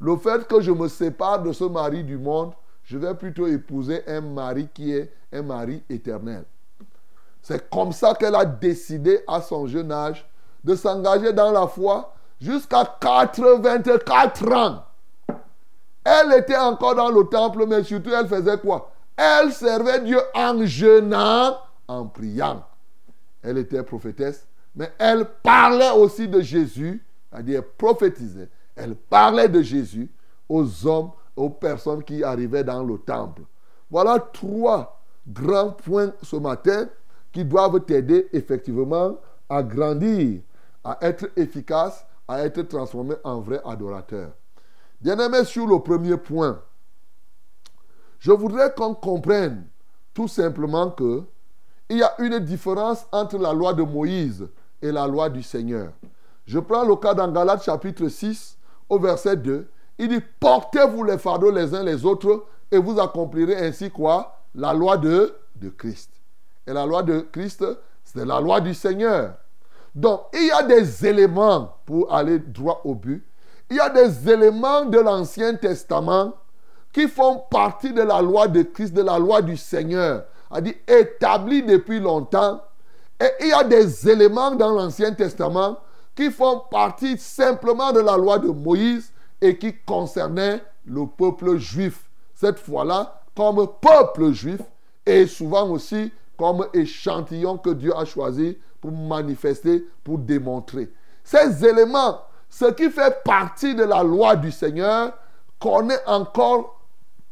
Le 0.00 0.16
fait 0.16 0.46
que 0.46 0.60
je 0.60 0.70
me 0.70 0.88
sépare 0.88 1.42
de 1.42 1.52
ce 1.52 1.64
mari 1.64 2.04
du 2.04 2.16
monde, 2.16 2.52
je 2.84 2.96
vais 2.96 3.14
plutôt 3.14 3.46
épouser 3.46 4.02
un 4.06 4.22
mari 4.22 4.68
qui 4.72 4.92
est 4.92 5.12
un 5.32 5.42
mari 5.42 5.82
éternel. 5.90 6.44
C'est 7.42 7.68
comme 7.68 7.92
ça 7.92 8.14
qu'elle 8.14 8.34
a 8.34 8.44
décidé 8.44 9.20
à 9.26 9.42
son 9.42 9.66
jeune 9.66 9.92
âge 9.92 10.26
de 10.64 10.74
s'engager 10.74 11.32
dans 11.32 11.50
la 11.52 11.66
foi 11.66 12.14
jusqu'à 12.40 12.96
84 13.00 14.52
ans. 14.52 14.84
Elle 16.04 16.32
était 16.38 16.56
encore 16.56 16.94
dans 16.94 17.10
le 17.10 17.24
temple, 17.24 17.66
mais 17.66 17.82
surtout 17.84 18.10
elle 18.10 18.28
faisait 18.28 18.58
quoi? 18.58 18.92
Elle 19.16 19.52
servait 19.52 20.00
Dieu 20.00 20.20
en 20.34 20.64
jeûnant, 20.64 21.58
en 21.86 22.06
priant. 22.06 22.64
Elle 23.42 23.58
était 23.58 23.82
prophétesse 23.82 24.48
mais 24.78 24.92
elle 24.96 25.26
parlait 25.42 25.90
aussi 25.90 26.28
de 26.28 26.40
Jésus, 26.40 27.04
c'est-à-dire 27.30 27.64
prophétisait. 27.76 28.48
Elle 28.76 28.94
parlait 28.94 29.48
de 29.48 29.60
Jésus 29.60 30.08
aux 30.48 30.86
hommes, 30.86 31.10
aux 31.34 31.50
personnes 31.50 32.04
qui 32.04 32.22
arrivaient 32.22 32.62
dans 32.62 32.84
le 32.84 32.96
temple. 32.98 33.42
Voilà 33.90 34.20
trois 34.20 35.02
grands 35.26 35.72
points 35.72 36.12
ce 36.22 36.36
matin 36.36 36.88
qui 37.32 37.44
doivent 37.44 37.80
t'aider 37.84 38.28
effectivement 38.32 39.16
à 39.48 39.64
grandir 39.64 40.40
à 40.84 40.96
être 41.00 41.28
efficace, 41.36 42.06
à 42.28 42.44
être 42.44 42.62
transformé 42.62 43.14
en 43.24 43.40
vrai 43.40 43.60
adorateur. 43.64 44.30
Bien-aimé, 45.00 45.44
sur 45.44 45.66
le 45.66 45.78
premier 45.78 46.16
point, 46.16 46.60
je 48.18 48.32
voudrais 48.32 48.72
qu'on 48.74 48.94
comprenne 48.94 49.66
tout 50.12 50.28
simplement 50.28 50.90
que 50.90 51.22
il 51.88 51.98
y 51.98 52.02
a 52.02 52.12
une 52.18 52.38
différence 52.40 53.06
entre 53.12 53.38
la 53.38 53.52
loi 53.52 53.72
de 53.72 53.82
Moïse 53.82 54.46
et 54.82 54.92
la 54.92 55.06
loi 55.06 55.30
du 55.30 55.42
Seigneur. 55.42 55.92
Je 56.44 56.58
prends 56.58 56.84
le 56.84 56.96
cas 56.96 57.14
dans 57.14 57.30
Galates 57.30 57.62
chapitre 57.64 58.08
6 58.08 58.58
au 58.88 58.98
verset 58.98 59.36
2. 59.36 59.68
Il 59.98 60.08
dit, 60.08 60.22
portez-vous 60.38 61.04
les 61.04 61.18
fardeaux 61.18 61.50
les 61.50 61.74
uns 61.74 61.82
les 61.82 62.04
autres 62.04 62.44
et 62.70 62.78
vous 62.78 63.00
accomplirez 63.00 63.66
ainsi 63.66 63.90
quoi? 63.90 64.34
La 64.54 64.74
loi 64.74 64.96
de, 64.96 65.34
de 65.56 65.70
Christ. 65.70 66.10
Et 66.66 66.72
la 66.72 66.84
loi 66.84 67.02
de 67.02 67.20
Christ, 67.32 67.64
c'est 68.04 68.24
la 68.24 68.40
loi 68.40 68.60
du 68.60 68.74
Seigneur. 68.74 69.34
Donc, 69.98 70.26
il 70.32 70.46
y 70.46 70.50
a 70.52 70.62
des 70.62 71.04
éléments 71.04 71.74
pour 71.84 72.14
aller 72.14 72.38
droit 72.38 72.80
au 72.84 72.94
but. 72.94 73.26
Il 73.68 73.78
y 73.78 73.80
a 73.80 73.90
des 73.90 74.30
éléments 74.30 74.84
de 74.84 75.00
l'Ancien 75.00 75.56
Testament 75.56 76.34
qui 76.92 77.08
font 77.08 77.42
partie 77.50 77.92
de 77.92 78.02
la 78.02 78.22
loi 78.22 78.46
de 78.46 78.62
Christ, 78.62 78.94
de 78.94 79.02
la 79.02 79.18
loi 79.18 79.42
du 79.42 79.56
Seigneur, 79.56 80.22
a 80.52 80.60
dit 80.60 80.76
établie 80.86 81.64
depuis 81.64 81.98
longtemps. 81.98 82.62
Et 83.18 83.28
il 83.40 83.48
y 83.48 83.52
a 83.52 83.64
des 83.64 84.08
éléments 84.08 84.52
dans 84.52 84.70
l'Ancien 84.70 85.12
Testament 85.14 85.80
qui 86.14 86.30
font 86.30 86.62
partie 86.70 87.18
simplement 87.18 87.90
de 87.90 87.98
la 87.98 88.16
loi 88.16 88.38
de 88.38 88.50
Moïse 88.50 89.12
et 89.40 89.58
qui 89.58 89.74
concernaient 89.84 90.62
le 90.86 91.06
peuple 91.06 91.56
juif. 91.56 92.08
Cette 92.36 92.60
fois-là, 92.60 93.20
comme 93.36 93.66
peuple 93.80 94.30
juif 94.30 94.60
et 95.04 95.26
souvent 95.26 95.68
aussi 95.70 96.12
comme 96.38 96.66
échantillon 96.72 97.58
que 97.58 97.70
Dieu 97.70 97.92
a 97.96 98.04
choisi 98.04 98.56
pour 98.80 98.92
manifester, 98.92 99.84
pour 100.04 100.18
démontrer. 100.18 100.90
Ces 101.24 101.66
éléments, 101.66 102.20
ce 102.48 102.66
qui 102.66 102.88
fait 102.90 103.22
partie 103.24 103.74
de 103.74 103.82
la 103.82 104.02
loi 104.02 104.36
du 104.36 104.52
Seigneur, 104.52 105.12
connaît 105.58 105.98
encore 106.06 106.80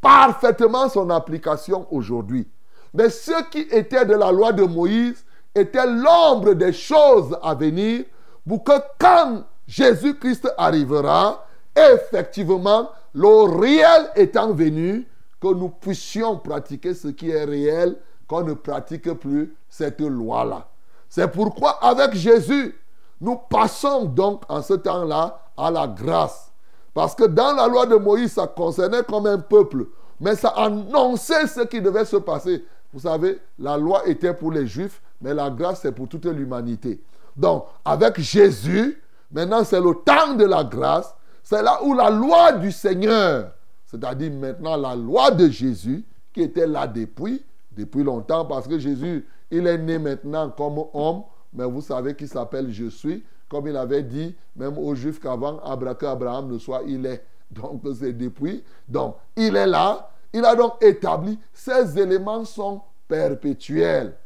parfaitement 0.01 0.89
son 0.89 1.09
application 1.11 1.87
aujourd'hui. 1.91 2.49
Mais 2.93 3.09
ce 3.09 3.49
qui 3.51 3.61
était 3.61 4.05
de 4.05 4.15
la 4.15 4.33
loi 4.33 4.53
de 4.53 4.65
Moïse 4.65 5.25
était 5.55 5.87
l'ombre 5.87 6.55
des 6.55 6.73
choses 6.73 7.37
à 7.43 7.55
venir 7.55 8.05
pour 8.47 8.65
que 8.65 8.73
quand 8.99 9.45
Jésus-Christ 9.67 10.49
arrivera, 10.59 11.47
effectivement, 11.77 12.91
le 13.15 13.59
réel 13.59 14.11
étant 14.17 14.53
venu, 14.53 15.07
que 15.41 15.49
nous 15.49 15.69
puissions 15.69 16.39
pratiquer 16.39 16.95
ce 16.95 17.09
qui 17.09 17.31
est 17.31 17.45
réel, 17.45 17.97
qu'on 18.27 18.43
ne 18.43 18.55
pratique 18.55 19.13
plus 19.15 19.55
cette 19.69 20.01
loi-là. 20.01 20.69
C'est 21.09 21.29
pourquoi 21.29 21.83
avec 21.85 22.15
Jésus, 22.15 22.75
nous 23.21 23.37
passons 23.37 24.05
donc 24.05 24.43
en 24.49 24.63
ce 24.63 24.75
temps-là 24.75 25.41
à 25.57 25.71
la 25.71 25.87
grâce. 25.87 26.53
Parce 26.93 27.15
que 27.15 27.25
dans 27.25 27.55
la 27.55 27.67
loi 27.69 27.87
de 27.87 27.97
Moïse, 27.97 28.33
ça 28.33 28.47
concernait 28.47 29.03
comme 29.03 29.27
un 29.27 29.39
peuple, 29.39 29.87
mais 30.21 30.35
ça 30.35 30.49
annonçait 30.49 31.47
ce 31.47 31.61
qui 31.61 31.81
devait 31.81 32.05
se 32.05 32.17
passer. 32.17 32.65
Vous 32.93 33.01
savez, 33.01 33.39
la 33.59 33.77
loi 33.77 34.07
était 34.09 34.33
pour 34.33 34.51
les 34.53 34.67
juifs, 34.67 35.03
mais 35.21 35.35
la 35.35 35.51
grâce, 35.51 35.81
c'est 35.83 35.93
pour 35.93 36.09
toute 36.09 36.25
l'humanité. 36.27 37.01
Donc, 37.37 37.67
avec 37.85 38.19
Jésus, 38.19 39.03
maintenant, 39.31 39.63
c'est 39.65 39.81
le 39.81 39.95
temps 40.05 40.35
de 40.35 40.45
la 40.45 40.65
grâce. 40.65 41.15
C'est 41.43 41.63
là 41.63 41.83
où 41.83 41.95
la 41.95 42.11
loi 42.11 42.53
du 42.53 42.73
Seigneur, 42.73 43.53
c'est-à-dire 43.85 44.33
maintenant 44.33 44.77
la 44.77 44.97
loi 44.97 45.31
de 45.31 45.49
Jésus, 45.49 46.05
qui 46.33 46.43
était 46.43 46.67
là 46.67 46.87
depuis, 46.87 47.45
depuis 47.77 48.03
longtemps, 48.03 48.45
parce 48.45 48.67
que 48.67 48.79
Jésus, 48.79 49.27
il 49.51 49.67
est 49.67 49.79
né 49.79 49.99
maintenant 49.99 50.51
comme 50.51 50.85
homme, 50.95 51.23
mais 51.53 51.65
vous 51.65 51.81
savez 51.81 52.15
qu'il 52.15 52.29
s'appelle 52.29 52.71
Je 52.71 52.87
suis, 52.87 53.25
comme 53.49 53.69
il 53.69 53.77
avait 53.77 54.03
dit, 54.03 54.35
même 54.57 54.79
aux 54.79 54.95
Juifs 54.95 55.21
qu'avant 55.21 55.59
Abraham 55.61 56.53
ne 56.53 56.59
soit, 56.59 56.83
il 56.87 57.07
est. 57.07 57.25
Donc 57.51 57.83
c'est 57.99 58.13
depuis. 58.13 58.65
Donc 58.89 59.17
il 59.37 59.55
est 59.55 59.67
là. 59.67 60.11
Il 60.33 60.45
a 60.45 60.55
donc 60.57 60.83
établi. 60.83 61.39
Ces 61.53 61.99
éléments 61.99 62.45
sont 62.45 62.81
perpétuels. 63.07 64.17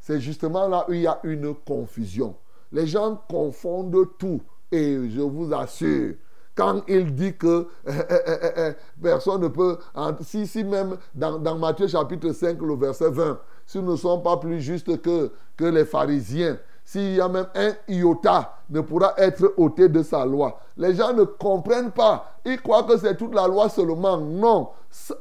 C'est 0.00 0.20
justement 0.20 0.68
là 0.68 0.84
où 0.88 0.92
il 0.92 1.02
y 1.02 1.06
a 1.06 1.18
une 1.24 1.54
confusion. 1.54 2.36
Les 2.70 2.86
gens 2.86 3.20
confondent 3.28 4.08
tout. 4.18 4.40
Et 4.70 5.10
je 5.10 5.20
vous 5.20 5.52
assure, 5.52 6.14
quand 6.54 6.82
il 6.86 7.14
dit 7.14 7.34
que 7.34 7.68
eh, 7.86 7.92
eh, 8.10 8.48
eh, 8.56 8.72
personne 9.02 9.42
ne 9.42 9.48
peut... 9.48 9.78
Si, 10.20 10.46
si 10.46 10.64
même 10.64 10.96
dans, 11.14 11.56
Matthieu 11.56 11.88
chapitre 11.88 12.32
5, 12.32 12.60
le 12.60 12.76
verset 12.76 13.10
20, 13.10 13.38
si 13.66 13.78
nous 13.78 13.92
ne 13.92 13.96
sommes 13.96 14.22
pas 14.22 14.36
plus 14.36 14.60
justes 14.60 15.00
que, 15.00 15.30
que 15.56 15.64
les 15.64 15.84
pharisiens, 15.84 16.58
s'il 16.84 17.14
y 17.14 17.20
a 17.20 17.28
même 17.28 17.46
un 17.54 17.72
iota, 17.88 18.56
ne 18.68 18.80
pourra 18.80 19.14
être 19.16 19.54
ôté 19.56 19.88
de 19.88 20.02
sa 20.02 20.26
loi. 20.26 20.58
Les 20.76 20.94
gens 20.94 21.12
ne 21.12 21.24
comprennent 21.24 21.92
pas. 21.92 22.32
Ils 22.44 22.60
croient 22.60 22.82
que 22.82 22.98
c'est 22.98 23.16
toute 23.16 23.34
la 23.34 23.46
loi 23.46 23.68
seulement. 23.68 24.18
Non. 24.18 24.70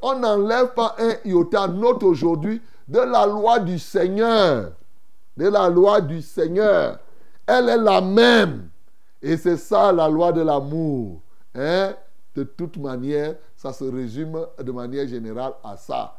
On 0.01 0.19
n'enlève 0.19 0.73
pas 0.73 0.95
un 0.99 1.13
iota. 1.23 1.67
Note 1.67 2.03
aujourd'hui 2.03 2.61
de 2.87 2.99
la 2.99 3.25
loi 3.25 3.59
du 3.59 3.77
Seigneur. 3.79 4.71
De 5.37 5.47
la 5.47 5.69
loi 5.69 6.01
du 6.01 6.21
Seigneur. 6.21 6.99
Elle 7.47 7.69
est 7.69 7.77
la 7.77 8.01
même. 8.01 8.70
Et 9.21 9.37
c'est 9.37 9.57
ça 9.57 9.91
la 9.91 10.09
loi 10.09 10.31
de 10.31 10.41
l'amour. 10.41 11.21
Hein? 11.55 11.93
De 12.35 12.43
toute 12.43 12.77
manière, 12.77 13.35
ça 13.55 13.73
se 13.73 13.83
résume 13.83 14.45
de 14.57 14.71
manière 14.71 15.07
générale 15.07 15.53
à 15.63 15.77
ça. 15.77 16.17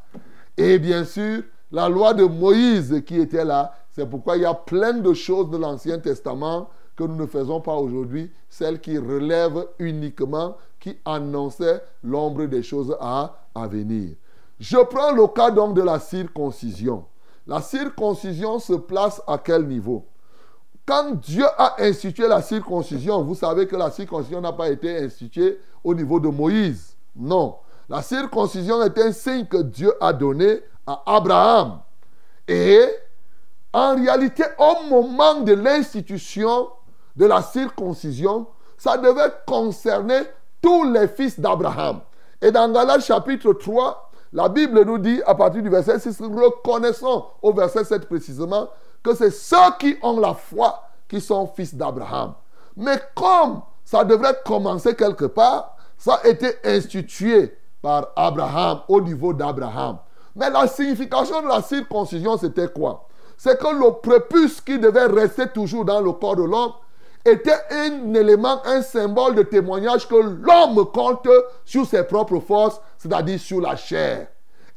Et 0.56 0.78
bien 0.78 1.04
sûr, 1.04 1.42
la 1.70 1.88
loi 1.88 2.12
de 2.14 2.24
Moïse 2.24 3.02
qui 3.06 3.18
était 3.18 3.44
là, 3.44 3.74
c'est 3.90 4.08
pourquoi 4.08 4.36
il 4.36 4.42
y 4.42 4.46
a 4.46 4.54
plein 4.54 4.94
de 4.94 5.12
choses 5.14 5.50
de 5.50 5.56
l'Ancien 5.56 5.98
Testament 5.98 6.68
que 6.94 7.04
nous 7.04 7.16
ne 7.16 7.26
faisons 7.26 7.60
pas 7.60 7.74
aujourd'hui, 7.74 8.30
celles 8.48 8.80
qui 8.80 8.98
relèvent 8.98 9.66
uniquement, 9.78 10.56
qui 10.78 10.98
annonçaient 11.04 11.82
l'ombre 12.04 12.44
des 12.44 12.62
choses 12.62 12.94
à, 13.00 13.34
à 13.54 13.66
venir. 13.66 14.14
Je 14.60 14.76
prends 14.76 15.12
le 15.12 15.26
cas 15.28 15.50
donc 15.50 15.74
de 15.74 15.82
la 15.82 15.98
circoncision. 15.98 17.06
La 17.46 17.60
circoncision 17.60 18.58
se 18.58 18.74
place 18.74 19.22
à 19.26 19.38
quel 19.38 19.66
niveau? 19.66 20.04
Quand 20.84 21.12
Dieu 21.12 21.44
a 21.58 21.76
institué 21.78 22.26
la 22.26 22.42
circoncision, 22.42 23.22
vous 23.22 23.36
savez 23.36 23.66
que 23.66 23.76
la 23.76 23.90
circoncision 23.90 24.40
n'a 24.40 24.52
pas 24.52 24.68
été 24.68 24.98
instituée 24.98 25.60
au 25.84 25.94
niveau 25.94 26.18
de 26.18 26.28
Moïse. 26.28 26.96
Non. 27.14 27.56
La 27.88 28.02
circoncision 28.02 28.82
est 28.82 28.98
un 28.98 29.12
signe 29.12 29.46
que 29.46 29.58
Dieu 29.58 29.92
a 30.00 30.12
donné 30.12 30.60
à 30.86 31.02
Abraham. 31.06 31.80
Et 32.48 32.84
en 33.72 33.94
réalité, 33.94 34.44
au 34.58 34.88
moment 34.88 35.40
de 35.40 35.52
l'institution 35.52 36.68
de 37.14 37.26
la 37.26 37.42
circoncision, 37.42 38.46
ça 38.76 38.96
devait 38.96 39.32
concerner 39.46 40.22
tous 40.60 40.84
les 40.84 41.06
fils 41.06 41.38
d'Abraham. 41.38 42.00
Et 42.40 42.50
dans 42.50 42.70
Galates 42.72 43.04
chapitre 43.04 43.52
3, 43.52 44.10
la 44.32 44.48
Bible 44.48 44.84
nous 44.84 44.98
dit, 44.98 45.20
à 45.26 45.34
partir 45.34 45.62
du 45.62 45.68
verset 45.68 45.98
6, 46.00 46.20
reconnaissons 46.20 47.26
au 47.40 47.52
verset 47.52 47.84
7 47.84 48.06
précisément, 48.08 48.68
que 49.02 49.14
c'est 49.14 49.30
ceux 49.30 49.56
qui 49.78 49.96
ont 50.02 50.18
la 50.18 50.34
foi 50.34 50.82
qui 51.08 51.20
sont 51.20 51.46
fils 51.46 51.74
d'Abraham. 51.74 52.34
Mais 52.76 53.00
comme 53.14 53.62
ça 53.84 54.04
devrait 54.04 54.36
commencer 54.44 54.94
quelque 54.94 55.26
part, 55.26 55.76
ça 55.98 56.20
a 56.22 56.28
été 56.28 56.54
institué 56.64 57.56
par 57.80 58.08
Abraham, 58.16 58.80
au 58.88 59.00
niveau 59.00 59.32
d'Abraham. 59.32 59.98
Mais 60.34 60.48
la 60.48 60.66
signification 60.66 61.42
de 61.42 61.48
la 61.48 61.60
circoncision, 61.60 62.38
c'était 62.38 62.68
quoi? 62.68 63.06
C'est 63.36 63.58
que 63.58 63.66
le 63.66 63.92
prépuce 64.00 64.60
qui 64.60 64.78
devait 64.78 65.06
rester 65.06 65.48
toujours 65.48 65.84
dans 65.84 66.00
le 66.00 66.12
corps 66.12 66.36
de 66.36 66.44
l'homme 66.44 66.72
était 67.24 67.58
un 67.70 68.14
élément, 68.14 68.60
un 68.64 68.82
symbole 68.82 69.34
de 69.34 69.42
témoignage 69.42 70.08
que 70.08 70.14
l'homme 70.14 70.86
compte 70.92 71.28
sur 71.64 71.86
ses 71.86 72.04
propres 72.04 72.40
forces, 72.40 72.80
c'est-à-dire 72.98 73.38
sur 73.38 73.60
la 73.60 73.76
chair. 73.76 74.28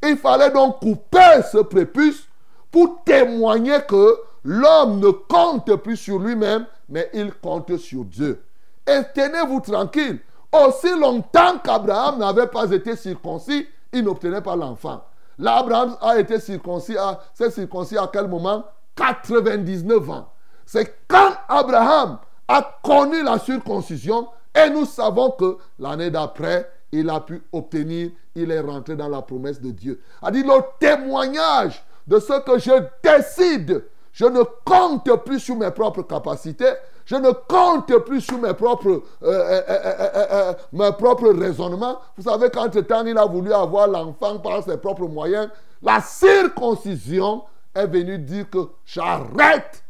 Il 0.03 0.17
fallait 0.17 0.51
donc 0.51 0.79
couper 0.79 1.41
ce 1.51 1.59
prépuce 1.59 2.27
pour 2.75 3.05
témoigner 3.05 3.77
que 3.87 4.19
l'homme 4.43 4.99
ne 4.99 5.07
compte 5.07 5.77
plus 5.77 5.95
sur 5.95 6.19
lui-même, 6.19 6.65
mais 6.89 7.09
il 7.13 7.33
compte 7.35 7.77
sur 7.77 8.03
Dieu. 8.03 8.43
Et 8.85 8.99
tenez-vous 9.13 9.61
tranquille, 9.61 10.19
aussi 10.51 10.89
longtemps 10.99 11.57
qu'Abraham 11.63 12.19
n'avait 12.19 12.47
pas 12.47 12.69
été 12.69 12.97
circoncis, 12.97 13.65
il 13.93 14.03
n'obtenait 14.03 14.41
pas 14.41 14.57
l'enfant. 14.57 15.05
L'Abraham 15.39 15.95
a 16.01 16.19
été 16.19 16.37
circoncis, 16.37 16.97
s'est 17.33 17.49
circoncis 17.49 17.97
à 17.97 18.09
quel 18.11 18.27
moment? 18.27 18.65
99 18.97 20.09
ans. 20.09 20.27
C'est 20.65 20.97
quand 21.07 21.31
Abraham 21.47 22.17
a 22.49 22.77
connu 22.83 23.23
la 23.23 23.39
circoncision 23.39 24.27
et 24.53 24.69
nous 24.69 24.83
savons 24.83 25.31
que 25.31 25.59
l'année 25.79 26.11
d'après, 26.11 26.69
il 26.91 27.09
a 27.09 27.21
pu 27.21 27.41
obtenir, 27.53 28.11
il 28.35 28.51
est 28.51 28.59
rentré 28.59 28.97
dans 28.97 29.07
la 29.07 29.21
promesse 29.21 29.61
de 29.61 29.71
Dieu. 29.71 30.01
A 30.21 30.29
dit 30.29 30.43
le 30.43 30.59
témoignage 30.77 31.81
de 32.07 32.19
ce 32.19 32.39
que 32.41 32.59
je 32.59 32.71
décide. 33.03 33.83
Je 34.11 34.25
ne 34.25 34.43
compte 34.63 35.23
plus 35.25 35.39
sur 35.39 35.57
mes 35.57 35.71
propres 35.71 36.03
capacités, 36.03 36.71
je 37.05 37.15
ne 37.15 37.31
compte 37.31 37.93
plus 38.05 38.21
sur 38.21 38.39
mes 38.39 38.53
propres, 38.53 38.87
euh, 38.87 39.01
euh, 39.23 39.61
euh, 39.69 40.53
mes 40.71 40.91
propres 40.93 41.29
raisonnements. 41.33 41.99
Vous 42.17 42.23
savez 42.23 42.49
qu'entre-temps, 42.49 43.05
il 43.05 43.17
a 43.17 43.25
voulu 43.25 43.51
avoir 43.51 43.87
l'enfant 43.87 44.39
par 44.39 44.63
ses 44.63 44.77
propres 44.77 45.07
moyens. 45.07 45.49
La 45.81 45.99
circoncision 45.99 47.43
est 47.75 47.87
venue 47.87 48.17
dire 48.17 48.49
que 48.49 48.69
j'arrête 48.85 49.83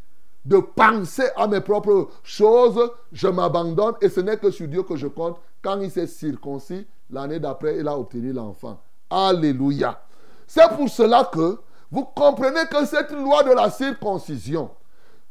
de 0.43 0.57
penser 0.57 1.27
à 1.35 1.47
mes 1.47 1.61
propres 1.61 2.09
choses, 2.23 2.91
je 3.11 3.27
m'abandonne 3.27 3.95
et 4.01 4.09
ce 4.09 4.19
n'est 4.19 4.37
que 4.37 4.51
sur 4.51 4.67
Dieu 4.67 4.83
que 4.83 4.95
je 4.95 5.07
compte. 5.07 5.37
Quand 5.61 5.79
il 5.79 5.89
s'est 5.89 6.07
circoncis, 6.07 6.85
l'année 7.09 7.39
d'après, 7.39 7.79
il 7.79 7.87
a 7.87 7.97
obtenu 7.97 8.31
l'enfant. 8.31 8.79
Alléluia. 9.09 9.99
C'est 10.45 10.69
pour 10.75 10.89
cela 10.89 11.29
que 11.31 11.57
vous 11.95 12.03
comprenez 12.03 12.65
que 12.69 12.85
cette 12.85 13.11
loi 13.11 13.43
de 13.43 13.53
la 13.53 13.69
circoncision, 13.69 14.69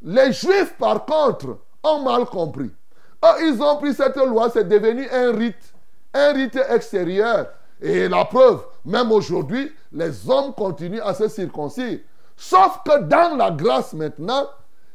les 0.01 0.33
juifs 0.33 0.75
par 0.79 1.05
contre 1.05 1.59
ont 1.83 2.01
mal 2.01 2.25
compris. 2.25 2.71
Eux, 3.23 3.47
ils 3.47 3.63
ont 3.63 3.77
pris 3.77 3.93
cette 3.93 4.17
loi, 4.17 4.49
c'est 4.49 4.67
devenu 4.67 5.07
un 5.11 5.31
rite, 5.33 5.75
un 6.15 6.33
rite 6.33 6.59
extérieur. 6.71 7.49
Et 7.83 8.09
la 8.09 8.25
preuve, 8.25 8.65
même 8.87 9.13
aujourd'hui, 9.13 9.71
les 9.93 10.31
hommes 10.31 10.55
continuent 10.55 11.03
à 11.05 11.13
se 11.13 11.29
circoncire. 11.29 11.99
Sauf 12.35 12.81
que 12.83 13.03
dans 13.03 13.37
la 13.37 13.51
grâce 13.51 13.93
maintenant, 13.93 14.47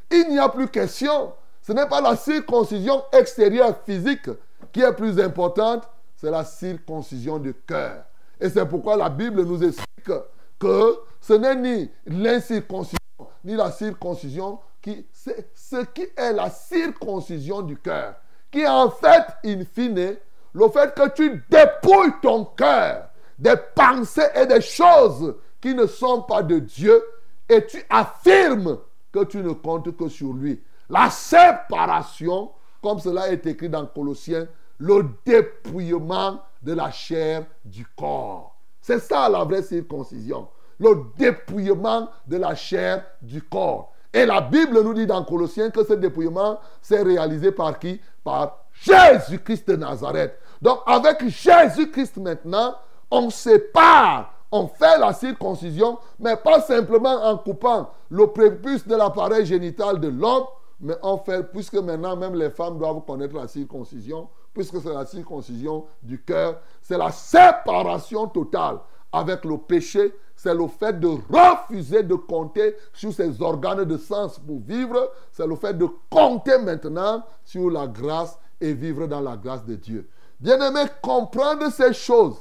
il 0.10 0.28
n'y 0.30 0.40
a 0.40 0.50
plus 0.50 0.70
question. 0.70 1.34
Ce 1.62 1.72
n'est 1.72 1.88
pas 1.88 2.02
la 2.02 2.16
circoncision 2.16 3.04
extérieure 3.12 3.76
physique 3.86 4.28
qui 4.72 4.82
est 4.82 4.94
plus 4.94 5.20
importante, 5.20 5.88
c'est 6.16 6.32
la 6.32 6.44
circoncision 6.44 7.38
du 7.38 7.54
cœur. 7.54 8.06
Et 8.42 8.50
c'est 8.50 8.66
pourquoi 8.66 8.98
la 8.98 9.10
Bible 9.10 9.44
nous 9.44 9.64
explique 9.64 10.12
que 10.58 11.09
ce 11.30 11.34
n'est 11.36 11.56
ni 11.56 11.92
l'incirconcision, 12.08 12.98
ni 13.44 13.56
la 13.56 13.70
circoncision, 13.70 14.58
qui, 14.82 15.06
c'est 15.14 15.52
ce 15.54 15.86
qui 15.86 16.08
est 16.18 16.34
la 16.34 16.50
circoncision 16.50 17.62
du 17.62 17.78
cœur. 17.78 18.16
Qui 18.50 18.66
en 18.66 18.90
fait, 18.90 19.26
in 19.46 19.64
fine, 19.64 20.16
le 20.54 20.70
fait 20.70 20.96
que 20.96 21.08
tu 21.10 21.44
dépouilles 21.48 22.14
ton 22.24 22.46
cœur 22.46 23.10
des 23.38 23.54
pensées 23.76 24.26
et 24.34 24.48
des 24.48 24.60
choses 24.60 25.36
qui 25.62 25.76
ne 25.76 25.86
sont 25.86 26.24
pas 26.24 26.42
de 26.42 26.58
Dieu 26.58 27.00
et 27.48 27.64
tu 27.64 27.80
affirmes 27.92 28.80
que 29.12 29.24
tu 29.26 29.38
ne 29.44 29.52
comptes 29.52 29.96
que 29.96 30.10
sur 30.10 30.34
lui. 30.34 30.60
La 30.90 31.12
séparation, 31.12 32.50
comme 32.82 32.98
cela 32.98 33.30
est 33.30 33.46
écrit 33.46 33.70
dans 33.70 33.86
Colossiens, 33.86 34.48
le 34.80 35.06
dépouillement 35.24 36.42
de 36.64 36.74
la 36.74 36.90
chair 36.90 37.46
du 37.64 37.86
corps. 37.96 38.56
C'est 38.82 39.00
ça 39.00 39.30
la 39.30 39.44
vraie 39.44 39.62
circoncision. 39.62 40.48
Le 40.80 41.04
dépouillement 41.18 42.10
de 42.26 42.38
la 42.38 42.56
chair 42.56 43.04
du 43.22 43.42
corps. 43.42 43.92
Et 44.14 44.26
la 44.26 44.42
Bible 44.42 44.82
nous 44.82 44.94
dit 44.94 45.06
dans 45.06 45.24
Colossiens 45.24 45.70
que 45.70 45.84
ce 45.84 45.94
dépouillement 45.94 46.60
s'est 46.82 47.02
réalisé 47.02 47.52
par 47.52 47.78
qui? 47.78 48.02
Par 48.24 48.66
Jésus-Christ 48.74 49.68
de 49.68 49.76
Nazareth. 49.76 50.40
Donc 50.62 50.80
avec 50.86 51.28
Jésus-Christ 51.28 52.18
maintenant, 52.18 52.76
on 53.12 53.30
sépare, 53.30 54.34
on 54.52 54.68
fait 54.68 54.98
la 54.98 55.14
circoncision, 55.14 56.00
mais 56.20 56.36
pas 56.36 56.62
simplement 56.62 57.24
en 57.24 57.38
coupant 57.38 57.90
le 58.10 58.28
prépuce 58.28 58.88
de 58.88 58.96
l'appareil 58.96 59.46
génital 59.46 60.00
de 60.00 60.08
l'homme, 60.08 60.46
mais 60.80 60.96
on 61.04 61.18
fait, 61.18 61.44
puisque 61.52 61.76
maintenant 61.76 62.16
même 62.16 62.36
les 62.36 62.50
femmes 62.50 62.78
doivent 62.78 63.02
connaître 63.06 63.36
la 63.36 63.48
circoncision, 63.48 64.30
puisque 64.54 64.82
c'est 64.82 64.94
la 64.94 65.06
circoncision 65.06 65.86
du 66.02 66.24
cœur, 66.24 66.60
c'est 66.82 66.98
la 66.98 67.12
séparation 67.12 68.28
totale 68.28 68.78
avec 69.12 69.46
le 69.46 69.58
péché, 69.58 70.14
c'est 70.36 70.54
le 70.54 70.68
fait 70.68 71.00
de 71.00 71.08
refuser 71.08 72.04
de 72.04 72.16
compter 72.16 72.76
sur 72.94 73.14
ses 73.14 73.42
organes 73.42 73.84
de 73.84 73.98
sens 73.98 74.40
pour 74.40 74.60
vivre, 74.62 75.12
c'est 75.32 75.48
le 75.48 75.56
fait 75.56 75.78
de 75.78 75.88
compter 76.10 76.58
maintenant 76.58 77.26
sur 77.44 77.70
la 77.70 77.88
grâce 77.88 78.38
et 78.62 78.74
vivre 78.74 79.08
dans 79.08 79.22
la 79.22 79.36
grâce 79.36 79.66
de 79.66 79.76
Dieu. 79.76 80.08
Bien-aimé, 80.40 80.82
comprendre 81.02 81.70
ces 81.72 81.94
choses 81.94 82.38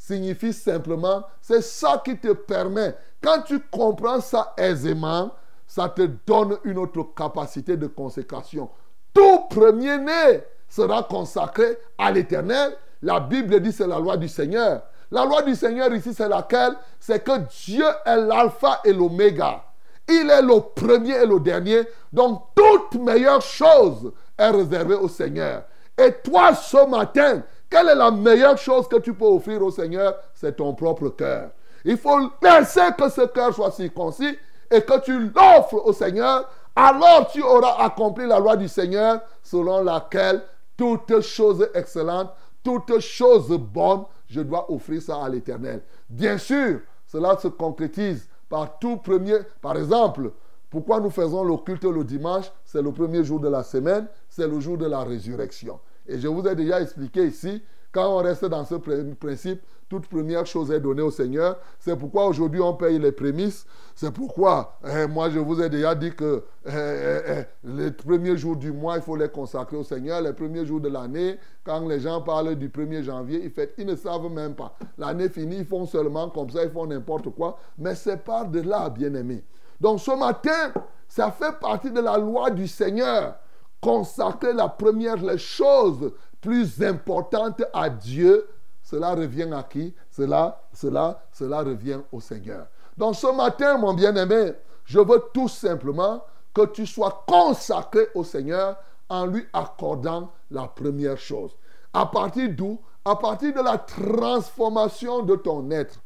signifie 0.00 0.52
simplement, 0.54 1.22
c'est 1.42 1.60
ça 1.60 2.00
qui 2.02 2.16
te 2.16 2.32
permet, 2.32 2.96
quand 3.22 3.42
tu 3.42 3.60
comprends 3.70 4.20
ça 4.20 4.54
aisément, 4.56 5.30
ça 5.66 5.88
te 5.88 6.08
donne 6.26 6.58
une 6.64 6.78
autre 6.78 7.14
capacité 7.14 7.76
de 7.76 7.86
consécration. 7.86 8.70
Tout 9.12 9.42
premier-né 9.50 10.42
sera 10.68 11.02
consacré 11.02 11.78
à 11.98 12.10
l'éternel. 12.10 12.72
La 13.02 13.20
Bible 13.20 13.60
dit 13.60 13.72
c'est 13.72 13.86
la 13.86 13.98
loi 13.98 14.16
du 14.16 14.26
Seigneur. 14.26 14.82
La 15.10 15.24
loi 15.24 15.42
du 15.42 15.54
Seigneur 15.54 15.92
ici, 15.94 16.14
c'est 16.14 16.28
laquelle? 16.28 16.76
C'est 16.98 17.24
que 17.24 17.38
Dieu 17.64 17.86
est 18.04 18.16
l'alpha 18.16 18.80
et 18.84 18.92
l'oméga. 18.92 19.62
Il 20.08 20.30
est 20.30 20.42
le 20.42 20.60
premier 20.60 21.22
et 21.22 21.26
le 21.26 21.40
dernier. 21.40 21.82
Donc, 22.12 22.42
toute 22.54 23.00
meilleure 23.00 23.42
chose 23.42 24.12
est 24.38 24.50
réservée 24.50 24.94
au 24.94 25.08
Seigneur. 25.08 25.64
Et 25.98 26.12
toi, 26.24 26.54
ce 26.54 26.88
matin, 26.88 27.42
quelle 27.68 27.88
est 27.88 27.94
la 27.94 28.10
meilleure 28.10 28.58
chose 28.58 28.88
que 28.88 28.96
tu 28.96 29.14
peux 29.14 29.26
offrir 29.26 29.62
au 29.62 29.70
Seigneur? 29.70 30.16
C'est 30.34 30.56
ton 30.56 30.74
propre 30.74 31.08
cœur. 31.10 31.50
Il 31.84 31.96
faut 31.96 32.18
laisser 32.42 32.88
que 32.98 33.08
ce 33.08 33.26
cœur 33.26 33.54
soit 33.54 33.70
circoncis 33.70 34.36
et 34.70 34.82
que 34.82 35.00
tu 35.00 35.30
l'offres 35.30 35.82
au 35.84 35.92
Seigneur. 35.92 36.48
Alors 36.74 37.28
tu 37.32 37.42
auras 37.42 37.84
accompli 37.84 38.26
la 38.26 38.38
loi 38.38 38.56
du 38.56 38.68
Seigneur 38.68 39.20
selon 39.42 39.82
laquelle 39.82 40.42
toute 40.76 41.20
chose 41.20 41.68
excellente, 41.74 42.30
toute 42.62 42.98
chose 43.00 43.48
bonne, 43.50 44.04
je 44.30 44.40
dois 44.40 44.72
offrir 44.72 45.02
ça 45.02 45.22
à 45.22 45.28
l'Éternel. 45.28 45.82
Bien 46.08 46.38
sûr, 46.38 46.80
cela 47.04 47.36
se 47.36 47.48
concrétise 47.48 48.28
par 48.48 48.78
tout 48.78 48.96
premier. 48.96 49.38
Par 49.60 49.76
exemple, 49.76 50.32
pourquoi 50.70 51.00
nous 51.00 51.10
faisons 51.10 51.42
le 51.42 51.56
culte 51.56 51.84
le 51.84 52.04
dimanche? 52.04 52.50
C'est 52.64 52.80
le 52.80 52.92
premier 52.92 53.24
jour 53.24 53.40
de 53.40 53.48
la 53.48 53.64
semaine, 53.64 54.06
c'est 54.28 54.46
le 54.46 54.60
jour 54.60 54.78
de 54.78 54.86
la 54.86 55.00
résurrection. 55.00 55.80
Et 56.06 56.18
je 56.18 56.28
vous 56.28 56.46
ai 56.46 56.54
déjà 56.54 56.80
expliqué 56.80 57.26
ici, 57.26 57.62
quand 57.92 58.08
on 58.08 58.18
reste 58.18 58.44
dans 58.44 58.64
ce 58.64 58.76
principe, 58.76 59.60
toute 59.88 60.06
première 60.06 60.46
chose 60.46 60.70
est 60.70 60.78
donnée 60.78 61.02
au 61.02 61.10
Seigneur. 61.10 61.58
C'est 61.80 61.96
pourquoi 61.96 62.26
aujourd'hui 62.26 62.60
on 62.60 62.74
paye 62.74 63.00
les 63.00 63.10
prémices. 63.10 63.66
C'est 63.96 64.12
pourquoi, 64.12 64.78
eh, 64.88 65.08
moi 65.08 65.30
je 65.30 65.40
vous 65.40 65.60
ai 65.60 65.68
déjà 65.68 65.96
dit 65.96 66.14
que 66.14 66.44
eh, 66.64 66.70
eh, 66.70 67.42
les 67.64 67.90
premiers 67.90 68.36
jours 68.36 68.54
du 68.54 68.70
mois, 68.70 68.96
il 68.96 69.02
faut 69.02 69.16
les 69.16 69.28
consacrer 69.28 69.76
au 69.76 69.82
Seigneur. 69.82 70.20
Les 70.20 70.32
premiers 70.32 70.64
jours 70.64 70.80
de 70.80 70.88
l'année, 70.88 71.38
quand 71.64 71.86
les 71.88 71.98
gens 71.98 72.22
parlent 72.22 72.54
du 72.54 72.68
1er 72.68 73.02
janvier, 73.02 73.42
ils, 73.44 73.68
ils 73.78 73.86
ne 73.86 73.96
savent 73.96 74.30
même 74.30 74.54
pas. 74.54 74.76
L'année 74.96 75.28
finie, 75.28 75.58
ils 75.58 75.66
font 75.66 75.86
seulement 75.86 76.30
comme 76.30 76.50
ça, 76.50 76.62
ils 76.62 76.70
font 76.70 76.86
n'importe 76.86 77.30
quoi. 77.30 77.58
Mais 77.76 77.96
c'est 77.96 78.18
pas 78.18 78.44
de 78.44 78.60
là, 78.60 78.88
bien-aimé. 78.90 79.42
Donc 79.80 79.98
ce 79.98 80.16
matin, 80.16 80.72
ça 81.08 81.32
fait 81.32 81.58
partie 81.58 81.90
de 81.90 82.00
la 82.00 82.16
loi 82.16 82.50
du 82.50 82.68
Seigneur 82.68 83.34
consacrer 83.80 84.52
la 84.52 84.68
première, 84.68 85.16
les 85.16 85.38
choses 85.38 86.12
plus 86.40 86.82
importantes 86.82 87.62
à 87.72 87.88
Dieu, 87.90 88.48
cela 88.82 89.14
revient 89.14 89.50
à 89.52 89.62
qui? 89.62 89.94
Cela, 90.10 90.62
cela, 90.72 91.22
cela 91.32 91.58
revient 91.62 92.00
au 92.12 92.20
Seigneur. 92.20 92.66
Donc 92.96 93.16
ce 93.16 93.26
matin, 93.34 93.78
mon 93.78 93.94
bien-aimé, 93.94 94.52
je 94.84 94.98
veux 94.98 95.22
tout 95.32 95.48
simplement 95.48 96.24
que 96.52 96.66
tu 96.66 96.86
sois 96.86 97.24
consacré 97.26 98.08
au 98.14 98.24
Seigneur 98.24 98.76
en 99.08 99.26
lui 99.26 99.44
accordant 99.52 100.32
la 100.50 100.66
première 100.66 101.18
chose. 101.18 101.56
À 101.92 102.06
partir 102.06 102.48
d'où? 102.50 102.80
À 103.04 103.16
partir 103.16 103.54
de 103.54 103.60
la 103.60 103.78
transformation 103.78 105.22
de 105.22 105.36
ton 105.36 105.70
être. 105.70 106.00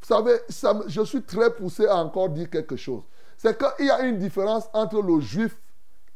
Vous 0.00 0.08
savez, 0.08 0.38
je 0.86 1.02
suis 1.02 1.22
très 1.22 1.54
poussé 1.54 1.86
à 1.86 1.96
encore 1.96 2.28
dire 2.28 2.50
quelque 2.50 2.76
chose. 2.76 3.02
C'est 3.36 3.56
qu'il 3.56 3.86
y 3.86 3.90
a 3.90 4.02
une 4.02 4.18
différence 4.18 4.68
entre 4.72 5.00
le 5.00 5.20
juif 5.20 5.56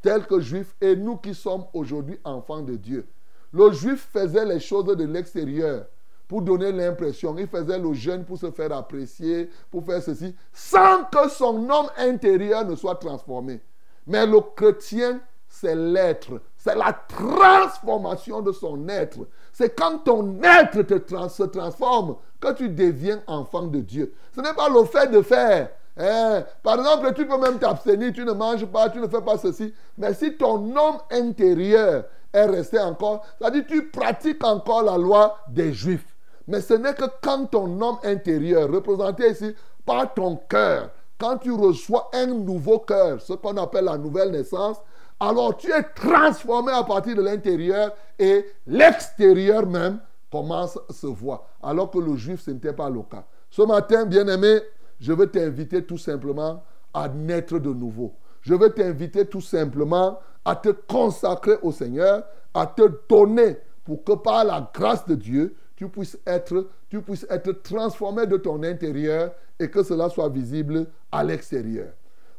tel 0.02 0.26
que 0.26 0.40
juif 0.40 0.74
et 0.80 0.94
nous 0.94 1.16
qui 1.16 1.34
sommes 1.34 1.64
aujourd'hui 1.72 2.18
enfants 2.24 2.62
de 2.62 2.76
Dieu. 2.76 3.06
Le 3.52 3.72
juif 3.72 4.08
faisait 4.12 4.44
les 4.44 4.60
choses 4.60 4.84
de 4.84 5.04
l'extérieur 5.04 5.86
pour 6.26 6.42
donner 6.42 6.70
l'impression. 6.70 7.34
Il 7.38 7.48
faisait 7.48 7.78
le 7.78 7.94
jeûne 7.94 8.24
pour 8.24 8.38
se 8.38 8.50
faire 8.50 8.72
apprécier, 8.72 9.48
pour 9.70 9.84
faire 9.84 10.02
ceci, 10.02 10.34
sans 10.52 11.04
que 11.04 11.28
son 11.30 11.68
homme 11.70 11.88
intérieur 11.96 12.64
ne 12.66 12.76
soit 12.76 12.96
transformé. 12.96 13.60
Mais 14.06 14.26
le 14.26 14.40
chrétien, 14.54 15.20
c'est 15.48 15.74
l'être. 15.74 16.40
C'est 16.56 16.74
la 16.74 16.92
transformation 16.92 18.42
de 18.42 18.52
son 18.52 18.88
être. 18.88 19.26
C'est 19.52 19.74
quand 19.74 19.98
ton 19.98 20.40
être 20.42 21.28
se 21.28 21.42
transforme 21.44 22.16
que 22.40 22.52
tu 22.52 22.68
deviens 22.68 23.22
enfant 23.26 23.62
de 23.62 23.80
Dieu. 23.80 24.14
Ce 24.34 24.40
n'est 24.40 24.54
pas 24.54 24.68
le 24.68 24.84
fait 24.84 25.10
de 25.10 25.22
faire. 25.22 25.70
Hein. 25.96 26.44
Par 26.62 26.78
exemple, 26.78 27.12
tu 27.14 27.26
peux 27.26 27.38
même 27.38 27.58
t'abstenir, 27.58 28.12
tu 28.12 28.24
ne 28.24 28.32
manges 28.32 28.66
pas, 28.66 28.88
tu 28.90 29.00
ne 29.00 29.08
fais 29.08 29.20
pas 29.20 29.38
ceci. 29.38 29.74
Mais 29.96 30.14
si 30.14 30.36
ton 30.36 30.76
homme 30.76 30.98
intérieur 31.10 32.04
est 32.32 32.46
resté 32.46 32.78
encore, 32.78 33.24
c'est-à-dire 33.38 33.64
tu 33.66 33.88
pratiques 33.88 34.44
encore 34.44 34.82
la 34.82 34.96
loi 34.96 35.38
des 35.48 35.72
Juifs. 35.72 36.16
Mais 36.46 36.60
ce 36.60 36.74
n'est 36.74 36.94
que 36.94 37.04
quand 37.22 37.46
ton 37.46 37.80
homme 37.80 37.98
intérieur, 38.04 38.70
représenté 38.70 39.30
ici 39.30 39.54
par 39.84 40.12
ton 40.14 40.36
cœur, 40.48 40.90
quand 41.18 41.38
tu 41.38 41.52
reçois 41.52 42.10
un 42.14 42.26
nouveau 42.26 42.78
cœur, 42.78 43.20
ce 43.20 43.32
qu'on 43.34 43.56
appelle 43.56 43.84
la 43.86 43.98
nouvelle 43.98 44.30
naissance, 44.30 44.78
alors 45.20 45.56
tu 45.56 45.70
es 45.70 45.82
transformé 45.94 46.72
à 46.72 46.84
partir 46.84 47.16
de 47.16 47.22
l'intérieur 47.22 47.92
et 48.18 48.46
l'extérieur 48.66 49.66
même 49.66 49.98
commence 50.30 50.78
à 50.88 50.92
se 50.92 51.06
voir. 51.06 51.44
Alors 51.62 51.90
que 51.90 51.98
le 51.98 52.16
juif, 52.16 52.40
ce 52.42 52.50
n'était 52.52 52.72
pas 52.72 52.88
le 52.88 53.02
cas. 53.02 53.24
Ce 53.50 53.62
matin, 53.62 54.04
bien-aimé, 54.04 54.60
je 55.00 55.12
veux 55.12 55.26
t'inviter 55.26 55.84
tout 55.84 55.98
simplement 55.98 56.62
à 56.94 57.08
naître 57.08 57.58
de 57.58 57.72
nouveau. 57.72 58.14
Je 58.42 58.54
veux 58.54 58.70
t'inviter 58.70 59.26
tout 59.26 59.40
simplement 59.40 60.20
à 60.48 60.56
te 60.56 60.70
consacrer 60.70 61.58
au 61.60 61.72
Seigneur, 61.72 62.24
à 62.54 62.66
te 62.66 62.90
donner 63.06 63.58
pour 63.84 64.02
que 64.02 64.12
par 64.14 64.44
la 64.44 64.70
grâce 64.72 65.06
de 65.06 65.14
Dieu, 65.14 65.54
tu 65.76 65.88
puisses 65.90 66.16
être, 66.26 67.52
transformé 67.62 68.26
de 68.26 68.38
ton 68.38 68.62
intérieur 68.62 69.32
et 69.60 69.68
que 69.70 69.82
cela 69.82 70.08
soit 70.08 70.30
visible 70.30 70.86
à 71.12 71.22
l'extérieur. 71.22 71.88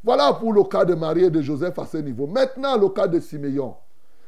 Voilà 0.03 0.33
pour 0.33 0.53
le 0.53 0.63
cas 0.63 0.85
de 0.85 0.95
Marie 0.95 1.25
et 1.25 1.29
de 1.29 1.41
Joseph 1.43 1.77
à 1.77 1.85
ce 1.85 1.97
niveau. 1.97 2.25
Maintenant, 2.25 2.77
le 2.77 2.89
cas 2.89 3.07
de 3.07 3.19
Siméon. 3.19 3.75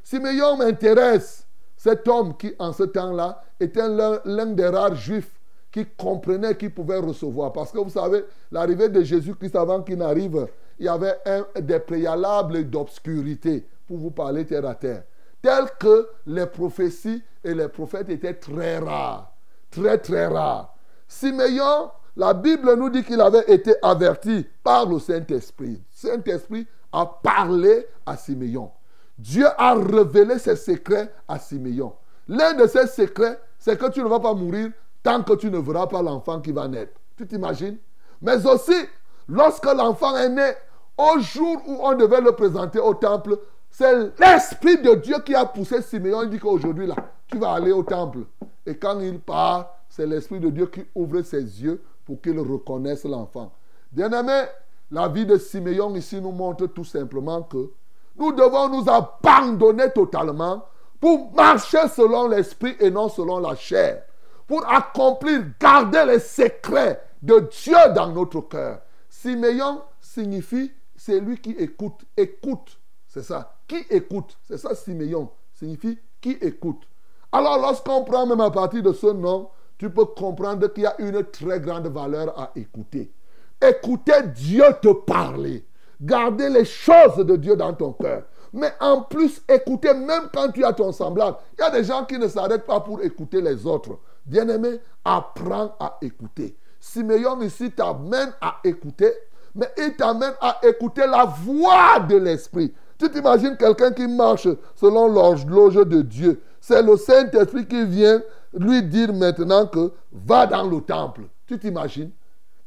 Siméon 0.03 0.57
m'intéresse. 0.57 1.47
Cet 1.75 2.07
homme 2.07 2.37
qui, 2.37 2.53
en 2.59 2.73
ce 2.73 2.83
temps-là, 2.83 3.43
était 3.59 3.87
l'un 3.89 4.45
des 4.45 4.67
rares 4.67 4.93
juifs 4.93 5.39
qui 5.71 5.87
comprenait 5.97 6.55
qu'il 6.55 6.71
pouvait 6.71 6.99
recevoir. 6.99 7.51
Parce 7.51 7.71
que 7.71 7.79
vous 7.79 7.89
savez, 7.89 8.25
l'arrivée 8.51 8.89
de 8.89 9.01
Jésus-Christ 9.01 9.55
avant 9.55 9.81
qu'il 9.81 9.97
n'arrive, 9.97 10.45
il 10.81 10.85
y 10.85 10.89
avait 10.89 11.15
des 11.61 11.77
préalables 11.77 12.67
d'obscurité, 12.67 13.67
pour 13.87 13.97
vous 13.99 14.09
parler 14.09 14.47
terre 14.47 14.65
à 14.65 14.73
terre. 14.73 15.03
Tel 15.39 15.65
que 15.79 16.09
les 16.25 16.47
prophéties 16.47 17.21
et 17.43 17.53
les 17.53 17.67
prophètes 17.67 18.09
étaient 18.09 18.33
très 18.33 18.79
rares. 18.79 19.31
Très, 19.69 19.99
très 19.99 20.25
rares. 20.25 20.75
Siméon, 21.07 21.91
la 22.17 22.33
Bible 22.33 22.73
nous 22.77 22.89
dit 22.89 23.03
qu'il 23.03 23.21
avait 23.21 23.43
été 23.47 23.75
averti 23.83 24.47
par 24.63 24.87
le 24.87 24.97
Saint-Esprit. 24.97 25.83
Saint-Esprit 25.91 26.65
a 26.91 27.05
parlé 27.05 27.85
à 28.03 28.17
Siméon. 28.17 28.71
Dieu 29.19 29.45
a 29.59 29.75
révélé 29.75 30.39
ses 30.39 30.55
secrets 30.55 31.13
à 31.27 31.37
Siméon. 31.37 31.93
L'un 32.27 32.53
de 32.53 32.65
ses 32.65 32.87
secrets, 32.87 33.39
c'est 33.59 33.77
que 33.77 33.91
tu 33.91 34.01
ne 34.01 34.07
vas 34.07 34.19
pas 34.19 34.33
mourir 34.33 34.71
tant 35.03 35.21
que 35.21 35.33
tu 35.33 35.51
ne 35.51 35.59
verras 35.59 35.85
pas 35.85 36.01
l'enfant 36.01 36.41
qui 36.41 36.51
va 36.51 36.67
naître. 36.67 36.93
Tu 37.15 37.27
t'imagines? 37.27 37.77
Mais 38.19 38.43
aussi, 38.47 38.87
lorsque 39.27 39.65
l'enfant 39.65 40.17
est 40.17 40.29
né, 40.29 40.53
au 40.97 41.19
jour 41.19 41.61
où 41.67 41.79
on 41.81 41.95
devait 41.95 42.21
le 42.21 42.31
présenter 42.33 42.79
au 42.79 42.93
temple, 42.93 43.39
c'est 43.69 44.19
l'Esprit 44.19 44.81
de 44.81 44.95
Dieu 44.95 45.15
qui 45.25 45.33
a 45.33 45.45
poussé 45.45 45.81
Siméon. 45.81 46.23
Il 46.23 46.29
dit 46.29 46.39
qu'aujourd'hui, 46.39 46.89
tu 47.27 47.37
vas 47.37 47.53
aller 47.53 47.71
au 47.71 47.83
temple. 47.83 48.19
Et 48.65 48.75
quand 48.77 48.99
il 48.99 49.19
part, 49.19 49.77
c'est 49.89 50.05
l'Esprit 50.05 50.39
de 50.39 50.49
Dieu 50.49 50.67
qui 50.67 50.83
ouvre 50.93 51.21
ses 51.21 51.41
yeux 51.41 51.81
pour 52.05 52.21
qu'il 52.21 52.39
reconnaisse 52.39 53.05
l'enfant. 53.05 53.51
Bien-aimé, 53.91 54.43
la 54.91 55.07
vie 55.07 55.25
de 55.25 55.37
Siméon 55.37 55.95
ici 55.95 56.19
nous 56.19 56.31
montre 56.31 56.67
tout 56.67 56.83
simplement 56.83 57.43
que 57.43 57.71
nous 58.17 58.33
devons 58.33 58.69
nous 58.69 58.89
abandonner 58.89 59.89
totalement 59.91 60.65
pour 60.99 61.33
marcher 61.33 61.87
selon 61.87 62.27
l'Esprit 62.27 62.75
et 62.79 62.91
non 62.91 63.09
selon 63.09 63.39
la 63.39 63.55
chair 63.55 64.03
pour 64.51 64.69
accomplir, 64.69 65.45
garder 65.61 66.03
les 66.05 66.19
secrets 66.19 67.01
de 67.21 67.39
Dieu 67.63 67.77
dans 67.95 68.09
notre 68.09 68.41
cœur. 68.41 68.81
Siméon 69.09 69.81
signifie 70.01 70.73
c'est 71.03 71.19
lui 71.19 71.37
qui 71.37 71.51
écoute. 71.51 72.05
Écoute, 72.15 72.79
c'est 73.07 73.23
ça. 73.23 73.55
Qui 73.67 73.77
écoute 73.89 74.37
C'est 74.43 74.59
ça 74.59 74.75
Siméon 74.75 75.31
signifie 75.51 75.97
qui 76.21 76.31
écoute. 76.41 76.83
Alors 77.31 77.57
lorsqu'on 77.57 78.03
prend 78.03 78.27
même 78.27 78.39
à 78.39 78.51
partir 78.51 78.83
de 78.83 78.93
ce 78.93 79.07
nom, 79.07 79.49
tu 79.79 79.89
peux 79.89 80.05
comprendre 80.05 80.67
qu'il 80.67 80.83
y 80.83 80.85
a 80.85 80.93
une 81.01 81.23
très 81.23 81.59
grande 81.59 81.87
valeur 81.87 82.39
à 82.39 82.51
écouter. 82.55 83.11
Écouter 83.59 84.27
Dieu 84.35 84.63
te 84.79 84.93
parler. 84.93 85.65
Garder 85.99 86.49
les 86.49 86.65
choses 86.65 87.17
de 87.17 87.35
Dieu 87.35 87.55
dans 87.55 87.73
ton 87.73 87.93
cœur. 87.93 88.25
Mais 88.53 88.71
en 88.79 89.01
plus, 89.01 89.41
écouter 89.49 89.95
même 89.95 90.29
quand 90.31 90.51
tu 90.51 90.63
as 90.63 90.73
ton 90.73 90.91
semblable. 90.91 91.37
Il 91.57 91.61
y 91.61 91.63
a 91.63 91.71
des 91.71 91.83
gens 91.83 92.05
qui 92.05 92.19
ne 92.19 92.27
s'arrêtent 92.27 92.67
pas 92.67 92.81
pour 92.81 93.01
écouter 93.01 93.41
les 93.41 93.65
autres. 93.65 93.97
Bien-aimé, 94.23 94.79
apprends 95.03 95.75
à 95.79 95.97
écouter. 96.03 96.55
Siméon 96.79 97.41
ici 97.41 97.71
t'amène 97.71 98.33
à 98.39 98.59
écouter, 98.63 99.11
mais 99.55 99.69
il 99.77 99.95
t'amène 99.95 100.33
à 100.39 100.59
écouter 100.63 101.05
la 101.07 101.25
voix 101.25 101.99
de 101.99 102.17
l'Esprit. 102.17 102.73
Tu 102.97 103.09
t'imagines 103.09 103.57
quelqu'un 103.57 103.91
qui 103.91 104.07
marche 104.07 104.47
selon 104.75 105.07
l'horloge 105.07 105.75
de 105.75 106.01
Dieu. 106.01 106.41
C'est 106.59 106.83
le 106.83 106.95
Saint-Esprit 106.97 107.65
qui 107.65 107.83
vient 107.85 108.21
lui 108.53 108.83
dire 108.83 109.13
maintenant 109.13 109.65
que 109.65 109.91
va 110.11 110.45
dans 110.45 110.67
le 110.69 110.81
temple. 110.81 111.21
Tu 111.47 111.57
t'imagines? 111.57 112.11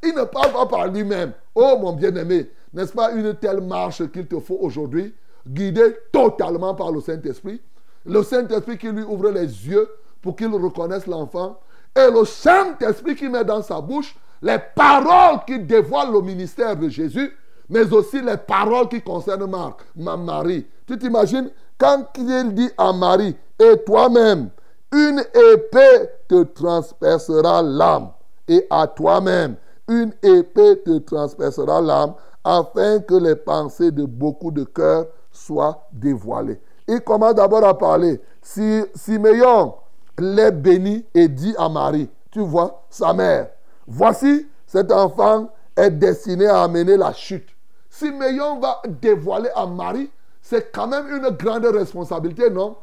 Il 0.03 0.14
ne 0.14 0.24
parle 0.24 0.53
pas 0.53 0.66
par 0.66 0.89
lui-même. 0.89 1.32
Oh 1.55 1.76
mon 1.80 1.93
bien-aimé, 1.93 2.51
n'est-ce 2.72 2.93
pas 2.93 3.12
une 3.12 3.35
telle 3.35 3.61
marche 3.61 4.11
qu'il 4.11 4.26
te 4.26 4.41
faut 4.41 4.59
aujourd'hui, 4.61 5.14
guidé 5.47 5.97
totalement 6.12 6.74
par 6.74 6.91
le 6.91 7.01
Saint-Esprit? 7.01 7.62
Le 8.05 8.22
Saint-Esprit 8.22 8.76
qui 8.76 8.89
lui 8.89 9.03
ouvre 9.03 9.30
les 9.30 9.47
yeux 9.47 9.89
pour 10.20 10.37
qu'il 10.37 10.49
reconnaisse 10.49 11.07
l'enfant. 11.07 11.61
Et 11.97 12.11
le 12.11 12.24
Saint-Esprit 12.24 13.14
qui 13.14 13.28
met 13.28 13.45
dans 13.45 13.62
sa 13.62 13.80
bouche 13.80 14.16
les 14.45 14.59
paroles 14.76 15.40
qui 15.47 15.59
dévoilent 15.59 16.12
le 16.12 16.20
ministère 16.20 16.76
de 16.76 16.90
Jésus, 16.90 17.34
mais 17.70 17.90
aussi 17.90 18.20
les 18.20 18.36
paroles 18.36 18.88
qui 18.88 19.01
concernent 19.01 19.47
Marc, 19.47 19.80
ma 19.97 20.18
Marie. 20.18 20.66
Tu 20.86 20.99
t'imagines 20.99 21.51
quand 21.78 22.09
il 22.18 22.53
dit 22.53 22.68
à 22.76 22.92
Marie, 22.92 23.34
et 23.59 23.82
toi-même, 23.86 24.51
une 24.92 25.20
épée 25.53 26.11
te 26.28 26.42
transpercera 26.42 27.62
l'âme, 27.62 28.11
et 28.47 28.66
à 28.68 28.86
toi-même, 28.86 29.57
une 29.88 30.12
épée 30.22 30.82
te 30.84 30.99
transpercera 30.99 31.80
l'âme, 31.80 32.12
afin 32.45 33.01
que 33.01 33.14
les 33.14 33.36
pensées 33.36 33.90
de 33.90 34.05
beaucoup 34.05 34.51
de 34.51 34.64
cœurs 34.64 35.07
soient 35.32 35.88
dévoilées. 35.90 36.61
Il 36.86 37.01
commence 37.01 37.34
d'abord 37.34 37.64
à 37.64 37.76
parler. 37.78 38.20
Si 38.42 38.82
Siméon, 38.95 39.72
les 40.18 40.51
béni 40.51 41.03
et 41.14 41.28
dit 41.28 41.55
à 41.57 41.70
Marie, 41.70 42.11
tu 42.30 42.40
vois, 42.40 42.84
sa 42.90 43.14
mère, 43.14 43.49
voici, 43.87 44.47
cet 44.66 44.91
enfant 44.93 45.51
est 45.76 45.91
destiné 45.91 46.47
à 46.47 46.62
amener 46.62 46.97
la 46.97 47.12
chute. 47.12 47.49
Si 47.89 48.07
Siméon 48.07 48.59
va 48.59 48.82
dévoiler 49.01 49.51
à 49.55 49.66
Marie, 49.66 50.11
c'est 50.43 50.72
quand 50.72 50.87
même 50.87 51.07
une 51.09 51.30
grande 51.30 51.64
responsabilité, 51.66 52.51
non? 52.51 52.76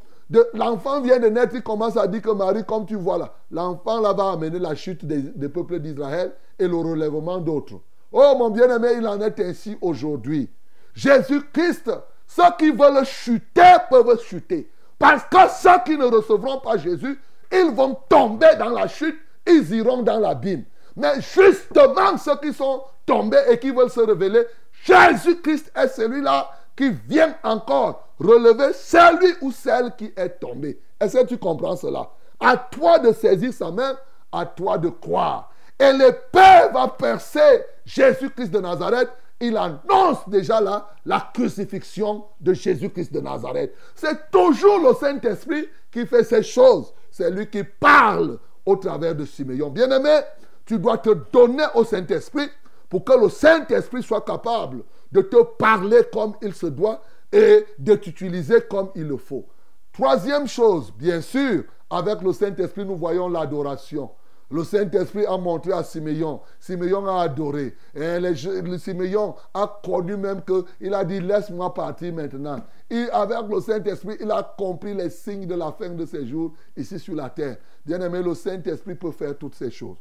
L'enfant 0.53 1.01
vient 1.01 1.19
de 1.19 1.27
naître, 1.27 1.55
il 1.55 1.63
commence 1.63 1.97
à 1.97 2.07
dire 2.07 2.21
que 2.21 2.31
Marie, 2.31 2.63
comme 2.63 2.85
tu 2.85 2.95
vois 2.95 3.17
là, 3.17 3.33
l'enfant 3.51 3.99
là 3.99 4.13
va 4.13 4.31
amener 4.31 4.59
la 4.59 4.75
chute 4.75 5.03
des, 5.05 5.21
des 5.21 5.49
peuples 5.49 5.79
d'Israël 5.79 6.31
et 6.57 6.67
le 6.67 6.77
relèvement 6.77 7.39
d'autres. 7.39 7.81
Oh 8.13 8.33
mon 8.37 8.49
bien-aimé, 8.49 8.89
il 8.97 9.07
en 9.07 9.19
est 9.19 9.39
ainsi 9.41 9.77
aujourd'hui. 9.81 10.49
Jésus-Christ, 10.93 11.91
ceux 12.27 12.43
qui 12.57 12.71
veulent 12.71 13.05
chuter 13.05 13.75
peuvent 13.89 14.21
chuter. 14.21 14.71
Parce 14.97 15.23
que 15.23 15.37
ceux 15.59 15.83
qui 15.85 15.97
ne 15.97 16.05
recevront 16.05 16.59
pas 16.59 16.77
Jésus, 16.77 17.19
ils 17.51 17.71
vont 17.71 17.97
tomber 18.07 18.55
dans 18.57 18.69
la 18.69 18.87
chute, 18.87 19.17
ils 19.47 19.73
iront 19.75 20.01
dans 20.03 20.19
l'abîme. 20.19 20.63
Mais 20.95 21.21
justement, 21.21 22.17
ceux 22.17 22.37
qui 22.37 22.53
sont 22.53 22.83
tombés 23.05 23.41
et 23.49 23.59
qui 23.59 23.71
veulent 23.71 23.89
se 23.89 24.01
révéler, 24.01 24.43
Jésus-Christ 24.83 25.71
est 25.75 25.87
celui-là 25.87 26.49
qui 26.75 26.91
vient 27.07 27.35
encore 27.43 28.07
relever 28.19 28.73
celui 28.73 29.33
ou 29.41 29.51
celle 29.51 29.95
qui 29.95 30.11
est 30.15 30.39
tombé. 30.39 30.79
Est-ce 30.99 31.17
que 31.17 31.25
tu 31.25 31.37
comprends 31.37 31.75
cela? 31.75 32.09
À 32.39 32.57
toi 32.57 32.99
de 32.99 33.11
saisir 33.11 33.53
sa 33.53 33.71
main, 33.71 33.97
à 34.31 34.45
toi 34.45 34.77
de 34.77 34.89
croire. 34.89 35.51
Et 35.79 35.91
l'épée 35.91 36.69
va 36.73 36.87
percer 36.87 37.65
Jésus-Christ 37.85 38.51
de 38.51 38.59
Nazareth 38.59 39.09
il 39.41 39.57
annonce 39.57 40.29
déjà 40.29 40.61
là 40.61 40.87
la 41.05 41.31
crucifixion 41.33 42.25
de 42.39 42.53
Jésus-Christ 42.53 43.11
de 43.11 43.19
Nazareth. 43.19 43.73
C'est 43.95 44.29
toujours 44.29 44.79
le 44.79 44.93
Saint-Esprit 44.93 45.67
qui 45.91 46.05
fait 46.05 46.23
ces 46.23 46.43
choses. 46.43 46.93
C'est 47.09 47.31
lui 47.31 47.47
qui 47.47 47.63
parle 47.63 48.37
au 48.65 48.75
travers 48.75 49.15
de 49.15 49.25
Siméon. 49.25 49.69
Bien-aimé, 49.71 50.19
tu 50.65 50.79
dois 50.79 50.97
te 50.97 51.09
donner 51.31 51.65
au 51.75 51.83
Saint-Esprit 51.83 52.49
pour 52.89 53.03
que 53.03 53.13
le 53.19 53.29
Saint-Esprit 53.29 54.03
soit 54.03 54.21
capable 54.21 54.83
de 55.11 55.21
te 55.21 55.43
parler 55.43 56.01
comme 56.11 56.33
il 56.41 56.53
se 56.53 56.67
doit 56.67 57.01
et 57.31 57.65
de 57.79 57.95
t'utiliser 57.95 58.61
comme 58.69 58.91
il 58.95 59.07
le 59.07 59.17
faut. 59.17 59.45
Troisième 59.93 60.47
chose, 60.47 60.91
bien 60.97 61.21
sûr, 61.21 61.63
avec 61.89 62.21
le 62.21 62.33
Saint-Esprit, 62.33 62.85
nous 62.85 62.95
voyons 62.95 63.27
l'adoration. 63.27 64.11
Le 64.51 64.65
Saint-Esprit 64.65 65.25
a 65.25 65.37
montré 65.37 65.71
à 65.71 65.81
Siméon. 65.81 66.41
Siméon 66.59 67.07
a 67.07 67.21
adoré. 67.21 67.73
Et 67.95 68.19
le, 68.19 68.77
Siméon 68.77 69.35
a 69.53 69.79
connu 69.83 70.17
même 70.17 70.41
qu'il 70.43 70.93
a 70.93 71.05
dit 71.05 71.21
Laisse-moi 71.21 71.73
partir 71.73 72.13
maintenant. 72.13 72.59
Et 72.89 73.09
avec 73.11 73.49
le 73.49 73.61
Saint-Esprit, 73.61 74.17
il 74.19 74.29
a 74.29 74.43
compris 74.57 74.93
les 74.93 75.09
signes 75.09 75.47
de 75.47 75.55
la 75.55 75.71
fin 75.71 75.89
de 75.89 76.05
ses 76.05 76.27
jours 76.27 76.51
ici 76.75 76.99
sur 76.99 77.15
la 77.15 77.29
terre. 77.29 77.57
Bien 77.85 78.01
aimé, 78.01 78.21
le 78.21 78.33
Saint-Esprit 78.33 78.95
peut 78.95 79.11
faire 79.11 79.37
toutes 79.37 79.55
ces 79.55 79.71
choses. 79.71 79.97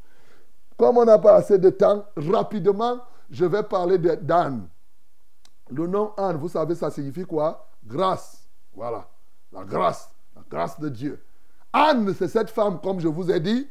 Comme 0.80 0.96
on 0.96 1.04
n'a 1.04 1.18
pas 1.18 1.34
assez 1.34 1.58
de 1.58 1.68
temps, 1.68 2.06
rapidement, 2.16 3.00
je 3.30 3.44
vais 3.44 3.62
parler 3.62 3.98
d'Anne. 3.98 4.66
Le 5.70 5.86
nom 5.86 6.12
Anne, 6.16 6.38
vous 6.38 6.48
savez, 6.48 6.74
ça 6.74 6.90
signifie 6.90 7.26
quoi? 7.26 7.68
Grâce. 7.84 8.48
Voilà. 8.74 9.06
La 9.52 9.62
grâce. 9.62 10.10
La 10.34 10.40
grâce 10.50 10.80
de 10.80 10.88
Dieu. 10.88 11.22
Anne, 11.70 12.14
c'est 12.14 12.28
cette 12.28 12.48
femme, 12.48 12.80
comme 12.80 12.98
je 12.98 13.08
vous 13.08 13.30
ai 13.30 13.40
dit, 13.40 13.68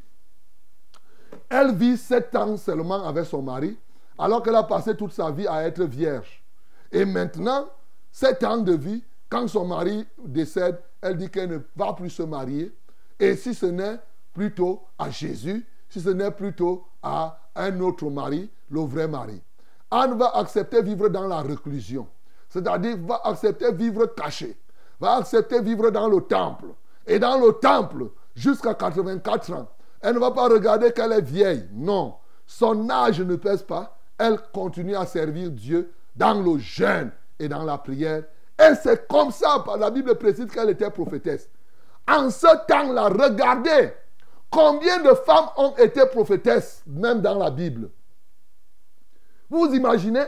elle 1.49 1.74
vit 1.74 1.97
sept 1.97 2.36
ans 2.36 2.57
seulement 2.57 3.03
avec 3.03 3.26
son 3.26 3.41
mari, 3.41 3.76
alors 4.20 4.43
qu'elle 4.43 4.55
a 4.55 4.62
passé 4.62 4.95
toute 4.95 5.12
sa 5.12 5.32
vie 5.32 5.47
à 5.47 5.64
être 5.64 5.84
vierge. 5.86 6.43
Et 6.91 7.05
maintenant, 7.05 7.66
sept 8.12 8.43
ans 8.43 8.57
de 8.60 8.74
vie, 8.74 9.03
quand 9.30 9.47
son 9.47 9.66
mari 9.66 10.05
décède, 10.24 10.80
elle 11.01 11.18
dit 11.18 11.32
qu'elle 11.32 11.49
ne 11.49 11.60
va 11.76 11.93
plus 11.93 12.12
se 12.12 12.22
marier. 12.22 12.72
Et 13.20 13.36
si 13.36 13.55
ce 13.55 13.66
n'est 13.66 13.97
plutôt 14.32 14.84
à 14.99 15.10
Jésus, 15.10 15.66
si 15.89 15.99
ce 16.01 16.10
n'est 16.10 16.30
plutôt 16.30 16.86
à 17.02 17.39
un 17.56 17.80
autre 17.80 18.10
mari, 18.10 18.50
le 18.70 18.82
vrai 18.82 19.08
mari. 19.08 19.41
Anne 19.91 20.18
va 20.18 20.36
accepter 20.36 20.82
vivre 20.82 21.10
dans 21.10 21.28
la 21.28 21.41
reclusion. 21.41 22.08
C'est-à-dire 22.50 22.97
va 23.06 23.22
accepter 23.24 23.72
vivre 23.74 24.06
caché. 24.08 24.58
Va 25.00 25.18
accepter 25.18 25.62
vivre 25.62 25.89
dans 25.89 26.08
le 26.08 26.22
temple. 26.22 26.68
Et 27.08 27.20
dans 27.20 27.39
le 27.39 27.54
temple, 27.54 28.10
jusqu'à 28.36 28.74
84 28.74 29.54
ans. 29.54 29.68
Elle 30.02 30.16
ne 30.16 30.20
va 30.20 30.32
pas 30.32 30.47
regarder 30.47 30.91
qu'elle 30.91 31.12
est 31.12 31.22
vieille. 31.22 31.68
Non. 31.74 32.16
Son 32.45 32.89
âge 32.89 33.22
ne 33.22 33.36
pèse 33.36 33.64
pas. 33.64 33.97
Elle 34.18 34.39
continue 34.54 34.95
à 34.95 35.06
servir 35.06 35.52
Dieu 35.52 35.91
dans 36.16 36.41
le 36.41 36.58
jeûne 36.58 37.12
et 37.39 37.47
dans 37.47 37.64
la 37.64 37.78
prière. 37.78 38.24
Et 38.60 38.76
c'est 38.82 39.08
comme 39.08 39.32
ça, 39.32 39.64
la 39.80 39.89
Bible 39.89 40.16
précise 40.16 40.47
qu'elle 40.47 40.70
était 40.70 40.89
prophétesse. 40.89 41.50
En 42.08 42.30
ce 42.30 42.66
temps-là, 42.68 43.08
regardez 43.10 43.93
combien 44.50 45.00
de 45.00 45.14
femmes 45.14 45.50
ont 45.58 45.76
été 45.76 46.06
prophétesses, 46.06 46.84
même 46.88 47.22
dans 47.22 47.38
la 47.38 47.50
Bible? 47.50 47.89
Vous 49.50 49.74
imaginez? 49.74 50.26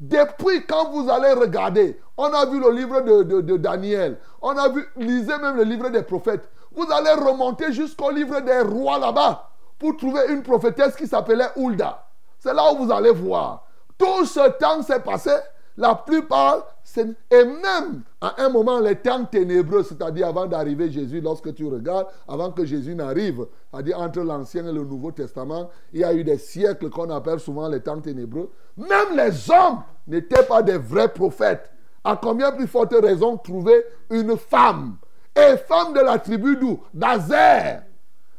Depuis 0.00 0.64
quand 0.66 0.90
vous 0.90 1.10
allez 1.10 1.32
regarder, 1.32 2.00
on 2.16 2.32
a 2.32 2.46
vu 2.46 2.58
le 2.58 2.70
livre 2.70 3.00
de, 3.02 3.56
Daniel, 3.58 4.18
on 4.40 4.56
a 4.56 4.68
vu, 4.70 4.86
lisez 4.96 5.36
même 5.38 5.56
le 5.56 5.62
livre 5.62 5.90
des 5.90 6.02
prophètes. 6.02 6.48
Vous 6.72 6.86
allez 6.90 7.10
remonter 7.10 7.72
jusqu'au 7.72 8.10
livre 8.10 8.40
des 8.40 8.60
rois 8.60 8.98
là-bas 8.98 9.50
pour 9.78 9.96
trouver 9.98 10.20
une 10.28 10.42
prophétesse 10.42 10.96
qui 10.96 11.06
s'appelait 11.06 11.50
Hulda. 11.56 12.06
C'est 12.38 12.54
là 12.54 12.72
où 12.72 12.84
vous 12.84 12.92
allez 12.92 13.10
voir. 13.10 13.66
Tout 13.98 14.24
ce 14.24 14.48
temps 14.52 14.82
s'est 14.82 15.00
passé. 15.00 15.32
La 15.76 15.94
plupart, 15.94 16.66
et 16.98 17.44
même 17.44 18.02
à 18.20 18.42
un 18.42 18.48
moment, 18.48 18.80
les 18.80 18.96
temps 18.96 19.24
ténébreux, 19.24 19.82
c'est-à-dire 19.82 20.28
avant 20.28 20.46
d'arriver 20.46 20.90
Jésus, 20.90 21.20
lorsque 21.20 21.54
tu 21.54 21.66
regardes, 21.66 22.06
avant 22.26 22.50
que 22.50 22.64
Jésus 22.64 22.94
n'arrive, 22.94 23.46
c'est-à-dire 23.70 23.98
entre 24.00 24.20
l'Ancien 24.20 24.66
et 24.66 24.72
le 24.72 24.84
Nouveau 24.84 25.12
Testament, 25.12 25.70
il 25.92 26.00
y 26.00 26.04
a 26.04 26.12
eu 26.12 26.24
des 26.24 26.38
siècles 26.38 26.90
qu'on 26.90 27.10
appelle 27.10 27.38
souvent 27.38 27.68
les 27.68 27.80
temps 27.80 28.00
ténébreux. 28.00 28.50
Même 28.76 29.16
les 29.16 29.50
hommes 29.50 29.82
n'étaient 30.06 30.42
pas 30.42 30.62
des 30.62 30.78
vrais 30.78 31.12
prophètes. 31.12 31.70
À 32.02 32.18
combien 32.20 32.50
plus 32.52 32.66
forte 32.66 32.94
raison 32.94 33.36
trouver 33.36 33.84
une 34.10 34.36
femme? 34.36 34.96
Et 35.36 35.56
femme 35.56 35.92
de 35.92 36.00
la 36.00 36.18
tribu 36.18 36.56
d'où? 36.56 36.80
D'Azer. 36.92 37.82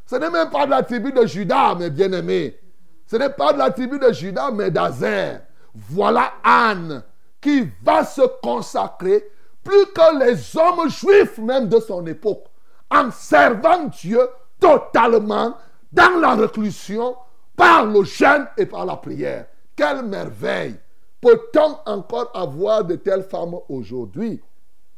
Ce 0.06 0.16
n'est 0.16 0.30
même 0.30 0.50
pas 0.50 0.66
de 0.66 0.72
la 0.72 0.84
tribu 0.84 1.14
de 1.14 1.26
Judas, 1.26 1.76
mes 1.76 1.90
bien-aimés. 1.90 2.60
Ce 3.08 3.16
n'est 3.16 3.30
pas 3.30 3.54
de 3.54 3.60
la 3.60 3.72
tribu 3.72 3.98
de 3.98 4.12
Judas, 4.12 4.52
mais 4.52 4.72
d'Azer. 4.72 5.42
Voilà 5.74 6.34
Anne 6.44 7.04
qui 7.42 7.68
va 7.84 8.06
se 8.06 8.22
consacrer 8.42 9.28
plus 9.64 9.86
que 9.88 10.20
les 10.20 10.58
hommes 10.58 10.90
juifs 10.90 11.38
même 11.40 11.68
de 11.68 11.80
son 11.80 12.06
époque, 12.06 12.46
en 12.90 13.12
servant 13.12 13.86
Dieu 13.86 14.22
totalement 14.60 15.56
dans 15.92 16.20
la 16.20 16.36
reclusion, 16.36 17.16
par 17.56 17.86
le 17.86 18.04
jeûne 18.04 18.48
et 18.58 18.66
par 18.66 18.86
la 18.86 18.96
prière. 18.96 19.46
Quelle 19.76 20.04
merveille 20.04 20.76
Peut-on 21.20 21.78
encore 21.86 22.32
avoir 22.34 22.84
de 22.84 22.96
telles 22.96 23.24
femmes 23.24 23.56
aujourd'hui? 23.70 24.42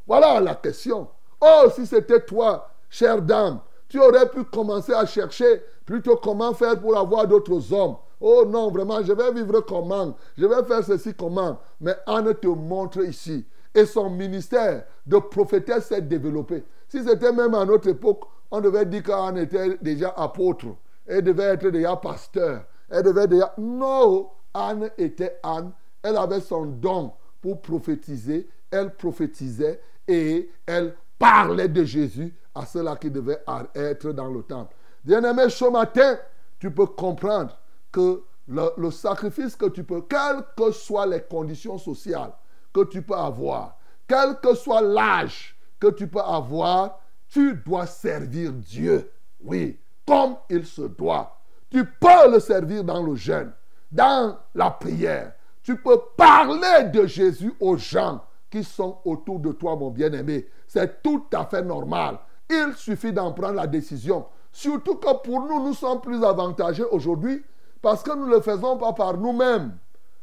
Voilà 0.08 0.40
la 0.40 0.56
question. 0.56 1.10
Oh, 1.42 1.70
si 1.76 1.86
c'était 1.86 2.22
toi, 2.22 2.70
chère 2.90 3.22
dame, 3.22 3.60
tu 3.94 4.00
aurais 4.00 4.28
pu 4.28 4.44
commencer 4.46 4.92
à 4.92 5.06
chercher 5.06 5.62
plutôt 5.86 6.16
comment 6.16 6.56
faire 6.56 6.82
pour 6.82 6.98
avoir 6.98 7.28
d'autres 7.28 7.72
hommes. 7.72 7.96
Oh 8.20 8.44
non, 8.44 8.72
vraiment, 8.72 9.04
je 9.04 9.14
vais 9.14 9.32
vivre 9.32 9.60
comment? 9.60 10.18
Je 10.36 10.48
vais 10.48 10.64
faire 10.64 10.84
ceci 10.84 11.14
comment? 11.14 11.60
Mais 11.80 11.96
Anne 12.08 12.34
te 12.34 12.48
montre 12.48 13.04
ici. 13.04 13.46
Et 13.72 13.86
son 13.86 14.10
ministère 14.10 14.86
de 15.06 15.18
prophétesse 15.18 15.90
s'est 15.90 16.02
développé. 16.02 16.64
Si 16.88 17.04
c'était 17.04 17.32
même 17.32 17.54
à 17.54 17.66
notre 17.66 17.88
époque, 17.88 18.24
on 18.50 18.62
devait 18.62 18.88
dire 18.88 19.04
qu'Anne 19.04 19.38
était 19.38 19.78
déjà 19.80 20.10
apôtre. 20.18 20.66
Elle 21.06 21.26
devait 21.26 21.54
être 21.54 21.68
déjà 21.68 21.96
pasteur. 21.96 22.64
Elle 22.90 23.04
devait 23.04 23.28
déjà... 23.28 23.54
Non, 23.60 24.28
Anne 24.56 24.90
était 24.98 25.38
Anne. 25.44 25.72
Elle 26.02 26.18
avait 26.18 26.42
son 26.42 26.66
don 26.66 27.12
pour 27.40 27.62
prophétiser. 27.62 28.50
Elle 28.72 28.96
prophétisait 28.96 29.80
et 30.08 30.50
elle 30.66 30.96
parlait 31.20 31.68
de 31.68 31.84
Jésus 31.84 32.34
à 32.56 32.66
ceux-là 32.66 32.96
qui 32.96 33.10
devaient 33.10 33.44
être 33.76 34.12
dans 34.12 34.30
le 34.30 34.44
temple. 34.44 34.76
Bien-aimé, 35.04 35.50
ce 35.50 35.66
matin, 35.66 36.18
tu 36.60 36.72
peux 36.72 36.86
comprendre 36.86 37.58
que 37.92 38.24
le, 38.48 38.92
sacrifice 38.92 39.56
que 39.56 39.68
tu 39.68 39.84
peux, 39.84 40.02
quelles 40.02 40.44
que 40.56 40.72
soient 40.72 41.06
les 41.06 41.22
conditions 41.22 41.78
sociales 41.78 42.34
que 42.74 42.84
tu 42.86 43.02
peux 43.02 43.16
avoir, 43.16 43.78
quel 44.08 44.40
que 44.42 44.54
soit 44.56 44.82
l'âge 44.82 45.56
que 45.80 45.88
tu 45.88 46.08
peux 46.08 46.22
avoir, 46.22 47.00
tu 47.30 47.56
dois 47.66 47.86
servir 47.86 48.52
Dieu. 48.54 49.12
Oui, 49.42 49.80
comme 50.06 50.36
il 50.50 50.66
se 50.66 50.84
doit. 50.84 51.40
Tu 51.70 51.86
peux 51.86 52.32
le 52.32 52.40
servir 52.40 52.84
dans 52.84 53.02
le 53.04 53.16
jeûne, 53.16 53.52
dans 53.92 54.38
la 54.54 54.70
prière. 54.70 55.34
Tu 55.64 55.78
peux 55.78 56.00
parler 56.16 56.90
de 56.94 57.06
Jésus 57.06 57.54
aux 57.60 57.78
gens 57.78 58.24
qui 58.50 58.64
sont 58.64 59.00
autour 59.06 59.40
de 59.40 59.52
toi, 59.52 59.76
mon 59.76 59.90
bien-aimé. 59.90 60.48
C'est 60.68 61.02
tout 61.02 61.26
à 61.34 61.46
fait 61.46 61.64
normal. 61.64 62.20
Il 62.50 62.74
suffit 62.76 63.14
d'en 63.14 63.32
prendre 63.32 63.56
la 63.56 63.68
décision. 63.68 64.26
Surtout 64.52 64.96
que 64.96 65.14
pour 65.24 65.42
nous, 65.42 65.64
nous 65.64 65.74
sommes 65.74 66.02
plus 66.02 66.24
avantagés 66.24 66.84
aujourd'hui 66.84 67.44
parce 67.82 68.04
que 68.04 68.16
nous 68.16 68.28
ne 68.28 68.36
le 68.36 68.42
faisons 68.42 68.78
pas 68.78 68.94
par 68.94 69.18
nous-mêmes. 69.18 69.78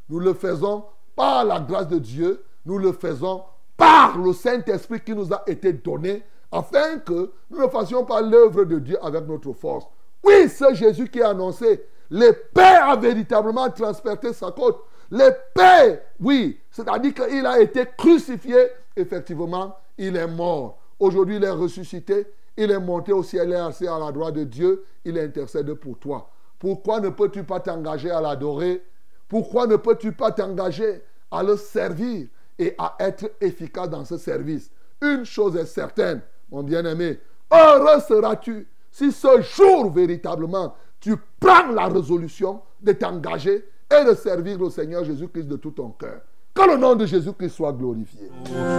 Nous 0.09 0.21
le 0.21 0.35
faisons 0.35 0.85
par 1.17 1.45
la 1.45 1.61
grâce 1.61 1.89
de 1.89 1.99
Dieu. 1.99 2.45
Nous 2.65 2.79
le 2.79 2.93
faisons 2.93 3.43
par 3.77 4.19
le 4.19 4.33
Saint-Esprit 4.33 5.01
qui 5.01 5.15
nous 5.15 5.33
a 5.33 5.43
été 5.47 5.73
donné 5.73 6.23
afin 6.53 6.99
que 6.99 7.33
nous 7.51 7.61
ne 7.61 7.69
fassions 7.69 8.05
pas 8.05 8.21
l'œuvre 8.21 8.65
de 8.65 8.79
Dieu 8.79 8.99
avec 9.05 9.27
notre 9.27 9.53
force. 9.53 9.87
Oui, 10.23 10.49
c'est 10.49 10.75
Jésus 10.75 11.09
qui 11.09 11.23
a 11.23 11.31
annoncé. 11.31 11.85
L'épée 12.11 12.61
a 12.61 12.97
véritablement 12.97 13.71
transpercé 13.71 14.33
sa 14.33 14.51
côte. 14.51 14.83
L'épée, 15.11 16.01
oui, 16.21 16.61
c'est-à-dire 16.71 17.15
qu'il 17.15 17.47
a 17.47 17.61
été 17.61 17.85
crucifié. 17.97 18.57
Effectivement, 18.97 19.77
il 19.97 20.17
est 20.17 20.27
mort. 20.27 20.80
Aujourd'hui, 21.01 21.37
il 21.37 21.45
est 21.45 21.51
ressuscité. 21.51 22.27
Il 22.57 22.71
est 22.71 22.79
monté 22.79 23.13
au 23.13 23.23
ciel 23.23 23.53
et 23.53 23.57
assis 23.57 23.89
à 23.89 23.99
la 23.99 24.13
droite 24.13 24.35
de 24.35 24.45
Dieu. 24.45 24.85
Il 25.05 25.19
intercède 25.19 25.73
pour 25.75 25.99
toi. 25.99 26.31
Pourquoi 26.59 27.01
ne 27.01 27.09
peux-tu 27.09 27.43
pas 27.43 27.59
t'engager 27.59 28.11
à 28.11 28.21
l'adorer? 28.21 28.83
Pourquoi 29.27 29.67
ne 29.67 29.77
peux-tu 29.77 30.13
pas 30.13 30.31
t'engager 30.31 31.03
à 31.31 31.43
le 31.43 31.57
servir 31.57 32.27
et 32.59 32.75
à 32.77 32.97
être 32.99 33.31
efficace 33.41 33.89
dans 33.89 34.05
ce 34.05 34.19
service? 34.19 34.71
Une 35.01 35.25
chose 35.25 35.57
est 35.57 35.65
certaine, 35.65 36.21
mon 36.51 36.63
bien-aimé, 36.63 37.19
heureux 37.51 38.01
seras-tu 38.07 38.69
si 38.91 39.11
ce 39.13 39.41
jour 39.41 39.91
véritablement 39.91 40.75
tu 41.01 41.15
prends 41.39 41.69
la 41.69 41.87
résolution 41.87 42.61
de 42.83 42.93
t'engager 42.93 43.65
et 43.91 44.05
de 44.05 44.15
servir 44.15 44.59
le 44.59 44.69
Seigneur 44.69 45.05
Jésus-Christ 45.05 45.47
de 45.47 45.57
tout 45.57 45.71
ton 45.71 45.91
cœur. 45.91 46.21
Que 46.61 46.71
le 46.71 46.77
nom 46.77 46.95
de 46.95 47.07
Jésus-Christ 47.07 47.55
soit 47.57 47.73
glorifié. 47.73 48.31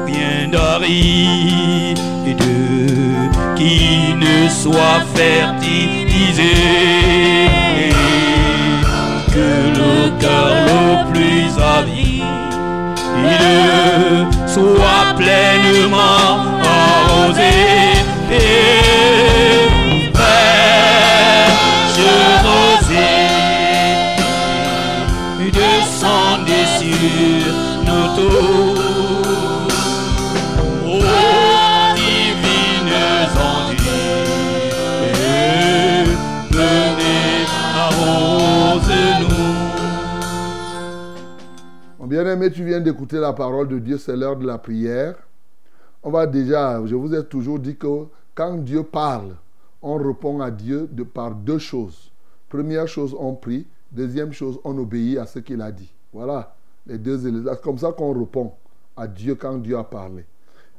Bien 0.06 0.52
qui 3.56 4.14
ne 4.14 4.48
soit 4.50 5.02
fertilisé, 5.16 6.54
que 9.34 9.50
le 9.80 10.20
cœur 10.20 10.54
le 10.68 11.12
plus 11.12 11.50
avide 11.60 12.22
soit 14.48 15.16
pleinement 15.18 16.38
arrosé. 16.64 17.81
Bien-aimé, 42.12 42.52
tu 42.52 42.66
viens 42.66 42.82
d'écouter 42.82 43.20
la 43.20 43.34
parole 43.34 43.68
de 43.68 43.80
Dieu, 43.80 43.98
c'est 43.98 44.16
l'heure 44.16 44.36
de 44.36 44.46
la 44.46 44.58
prière. 44.58 45.16
On 46.04 46.12
va 46.12 46.28
déjà, 46.28 46.86
je 46.86 46.94
vous 46.94 47.16
ai 47.16 47.26
toujours 47.26 47.58
dit 47.58 47.76
que 47.76 48.06
quand 48.36 48.58
Dieu 48.58 48.84
parle, 48.84 49.36
on 49.82 49.96
répond 49.96 50.42
à 50.42 50.52
Dieu 50.52 50.88
de 50.92 51.04
par 51.04 51.34
deux 51.34 51.58
choses. 51.58 52.12
Première 52.50 52.88
chose, 52.88 53.16
on 53.18 53.34
prie. 53.34 53.66
Deuxième 53.92 54.34
chose, 54.34 54.60
on 54.64 54.78
obéit 54.78 55.18
à 55.18 55.26
ce 55.26 55.40
qu'il 55.40 55.62
a 55.62 55.72
dit. 55.72 55.92
Voilà 56.14 56.54
les 56.88 56.98
deux. 56.98 57.20
C'est 57.20 57.62
comme 57.62 57.78
ça 57.78 57.92
qu'on 57.92 58.18
répond 58.18 58.54
à 58.96 59.08
Dieu 59.08 59.36
quand 59.36 59.58
Dieu 59.58 59.78
a 59.78 59.84
parlé. 59.84 60.26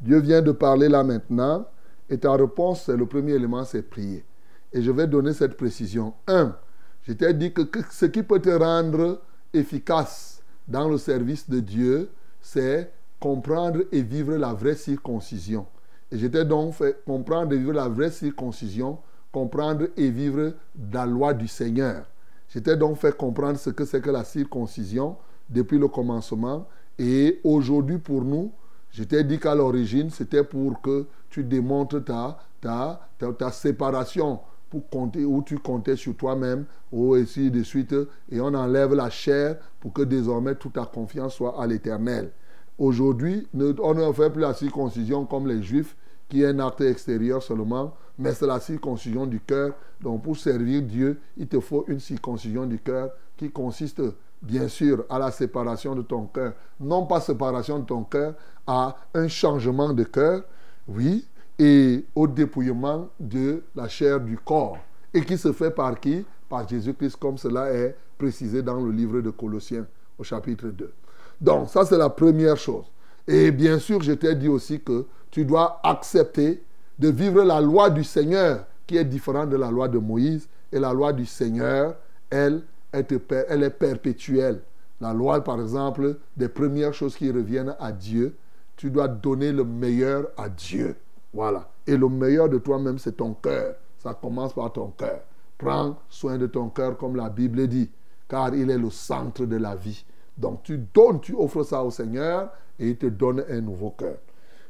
Dieu 0.01 0.19
vient 0.19 0.43
de 0.43 0.53
parler 0.53 0.89
là 0.89 1.03
maintenant. 1.03 1.67
Et 2.11 2.19
ta 2.19 2.33
réponse, 2.33 2.89
le 2.89 3.07
premier 3.07 3.33
élément, 3.33 3.65
c'est 3.65 3.83
prier. 3.83 4.25
Et 4.73 4.83
je 4.83 4.91
vais 4.91 5.07
donner 5.07 5.33
cette 5.33 5.57
précision. 5.57 6.13
Un, 6.27 6.55
je 7.03 7.13
t'ai 7.13 7.33
dit 7.33 7.53
que 7.53 7.63
ce 7.91 8.07
qui 8.07 8.23
peut 8.23 8.41
te 8.41 8.51
rendre 8.51 9.21
efficace 9.53 10.43
dans 10.69 10.89
le 10.89 10.99
service 10.99 11.49
de 11.49 11.61
Dieu, 11.61 12.11
c'est 12.41 12.93
comprendre 13.21 13.81
et 13.93 14.03
vivre 14.03 14.35
la 14.37 14.53
vraie 14.53 14.75
circoncision. 14.75 15.67
Et 16.11 16.19
je 16.19 16.27
t'ai 16.27 16.45
donc 16.45 16.75
fait 16.75 17.03
comprendre 17.07 17.53
et 17.53 17.59
vivre 17.59 17.73
la 17.73 17.89
vraie 17.89 18.11
circoncision, 18.11 18.99
comprendre 19.31 19.87
et 19.97 20.11
vivre 20.11 20.53
la 20.93 21.07
loi 21.07 21.33
du 21.33 21.49
Seigneur. 21.49 22.05
Je 22.49 22.59
t'ai 22.59 22.77
donc 22.77 22.99
fait 22.99 23.17
comprendre 23.17 23.59
ce 23.59 23.71
que 23.71 23.85
c'est 23.85 24.01
que 24.01 24.11
la 24.11 24.25
circoncision 24.25 25.17
depuis 25.53 25.79
le 25.79 25.89
commencement. 25.89 26.67
Et 26.99 27.41
aujourd'hui, 27.45 27.99
pour 27.99 28.25
nous, 28.25 28.53
je 28.91 29.05
t'ai 29.05 29.25
dit 29.25 29.39
qu'à 29.39 29.55
l'origine, 29.55 30.11
c'était 30.11 30.45
pour 30.45 30.81
que 30.81 31.07
tu 31.31 31.45
démontres 31.45 32.05
ta, 32.05 32.39
ta, 32.61 33.09
ta, 33.19 33.51
séparation 33.51 34.41
pour 34.69 34.89
compter, 34.89 35.25
où 35.25 35.43
tu 35.43 35.59
comptais 35.59 35.97
sur 35.97 36.17
toi-même, 36.17 36.65
ou 36.91 37.15
ainsi 37.15 37.51
de 37.51 37.63
suite, 37.63 37.95
et 38.31 38.41
on 38.41 38.55
enlève 38.55 38.95
la 38.95 39.11
chair 39.11 39.57
pour 39.81 39.93
que 39.93 40.03
désormais 40.03 40.55
toute 40.55 40.75
ta 40.75 40.85
confiance 40.85 41.35
soit 41.35 41.61
à 41.61 41.67
l'éternel. 41.67 42.31
Aujourd'hui, 42.79 43.47
on 43.55 43.95
ne 43.95 44.13
fait 44.13 44.31
plus 44.31 44.43
la 44.43 44.55
circoncision 44.55 45.25
comme 45.25 45.47
les 45.47 45.63
juifs, 45.63 45.97
qui 46.29 46.43
est 46.43 46.47
un 46.47 46.59
acte 46.61 46.81
extérieur 46.81 47.43
seulement, 47.43 47.95
mais 48.19 48.33
c'est 48.33 48.47
la 48.47 48.61
circoncision 48.61 49.27
du 49.27 49.41
cœur. 49.41 49.75
Donc 50.01 50.23
pour 50.23 50.37
servir 50.37 50.83
Dieu, 50.83 51.21
il 51.37 51.47
te 51.47 51.61
faut 51.61 51.85
une 51.89 52.01
circoncision 52.01 52.67
du 52.67 52.79
cœur 52.79 53.11
qui 53.37 53.51
consiste 53.51 54.03
bien 54.43 54.69
sûr 54.69 55.05
à 55.09 55.19
la 55.19 55.31
séparation 55.31 55.95
de 55.95 56.03
ton 56.03 56.27
cœur. 56.27 56.53
Non 56.81 57.07
pas 57.07 57.21
séparation 57.21 57.79
de 57.79 57.85
ton 57.85 58.03
cœur, 58.03 58.35
à 58.67 58.97
un 59.15 59.29
changement 59.29 59.93
de 59.93 60.05
cœur, 60.05 60.43
oui, 60.89 61.27
et 61.59 62.05
au 62.15 62.27
dépouillement 62.27 63.09
de 63.19 63.63
la 63.75 63.89
chair 63.89 64.21
du 64.21 64.37
corps. 64.37 64.79
Et 65.15 65.25
qui 65.25 65.39
se 65.39 65.53
fait 65.53 65.71
par 65.71 65.99
qui? 66.01 66.25
Par 66.49 66.67
Jésus-Christ, 66.69 67.17
comme 67.17 67.39
cela 67.39 67.73
est 67.73 67.97
précisé 68.19 68.63
dans 68.63 68.81
le 68.81 68.91
livre 68.91 69.21
de 69.21 69.31
Colossiens 69.31 69.87
au 70.19 70.25
chapitre 70.25 70.67
2. 70.69 70.93
Donc 71.41 71.71
ça, 71.71 71.85
c'est 71.85 71.99
la 71.99 72.11
première 72.11 72.57
chose. 72.57 72.85
Et 73.27 73.51
bien 73.51 73.79
sûr, 73.79 74.03
je 74.03 74.13
t'ai 74.13 74.35
dit 74.35 74.49
aussi 74.49 74.81
que 74.81 75.07
tu 75.31 75.45
dois 75.45 75.81
accepter 75.83 76.63
de 76.99 77.09
vivre 77.09 77.43
la 77.43 77.61
loi 77.61 77.91
du 77.91 78.05
Seigneur, 78.05 78.65
qui 78.87 78.97
est 78.97 79.05
différente 79.05 79.51
de 79.51 79.57
la 79.57 79.71
loi 79.71 79.89
de 79.89 79.99
Moïse. 79.99 80.49
Et 80.71 80.79
la 80.79 80.93
loi 80.93 81.13
du 81.13 81.27
Seigneur, 81.27 81.95
elle, 82.31 82.63
elle, 82.93 83.63
est 83.63 83.71
perpétuelle. 83.71 84.61
La 85.01 85.13
loi, 85.13 85.43
par 85.43 85.61
exemple, 85.61 86.19
des 86.37 86.49
premières 86.49 86.95
choses 86.95 87.17
qui 87.17 87.31
reviennent 87.31 87.75
à 87.81 87.91
Dieu, 87.91 88.37
tu 88.77 88.91
dois 88.91 89.09
donner 89.09 89.53
le 89.53 89.65
meilleur 89.65 90.29
à 90.37 90.49
Dieu. 90.49 90.97
Voilà. 91.33 91.69
Et 91.87 91.97
le 91.97 92.09
meilleur 92.09 92.49
de 92.49 92.59
toi-même, 92.59 92.99
c'est 92.99 93.17
ton 93.17 93.35
cœur. 93.35 93.75
Ça 93.99 94.15
commence 94.15 94.53
par 94.53 94.73
ton 94.73 94.89
cœur. 94.89 95.21
Prends 95.59 95.97
soin 96.09 96.39
de 96.39 96.47
ton 96.47 96.69
cœur, 96.69 96.97
comme 96.97 97.17
la 97.17 97.29
Bible 97.29 97.67
dit, 97.69 97.89
car 98.29 98.55
il 98.55 98.71
est 98.71 98.79
le 98.79 98.91
centre 98.91 99.47
de 99.47 99.57
la 99.57 99.75
vie. 99.75 100.05
Donc 100.37 100.63
tu 100.63 100.79
donnes, 100.93 101.21
tu 101.21 101.35
offres 101.35 101.63
ça 101.63 101.83
au 101.83 101.91
Seigneur 101.91 102.51
et 102.79 102.91
il 102.91 102.97
te 102.97 103.07
donne 103.07 103.45
un 103.49 103.61
nouveau 103.61 103.91
cœur. 103.91 104.17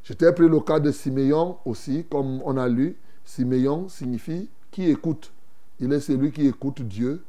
Je 0.03 0.13
t'ai 0.13 0.33
pris 0.33 0.49
le 0.49 0.61
cas 0.61 0.81
de 0.81 0.91
Siméon 0.91 1.57
aussi, 1.65 2.05
comme 2.11 2.43
on 2.45 2.57
a 2.57 2.69
lu. 2.69 2.97
Siméon 3.25 3.89
signifie 3.89 4.51
qui 4.71 4.91
écoute. 4.91 5.33
Il 5.79 5.93
est 5.93 6.01
celui 6.01 6.33
qui 6.33 6.47
écoute 6.47 6.83
Dieu, 6.83 7.23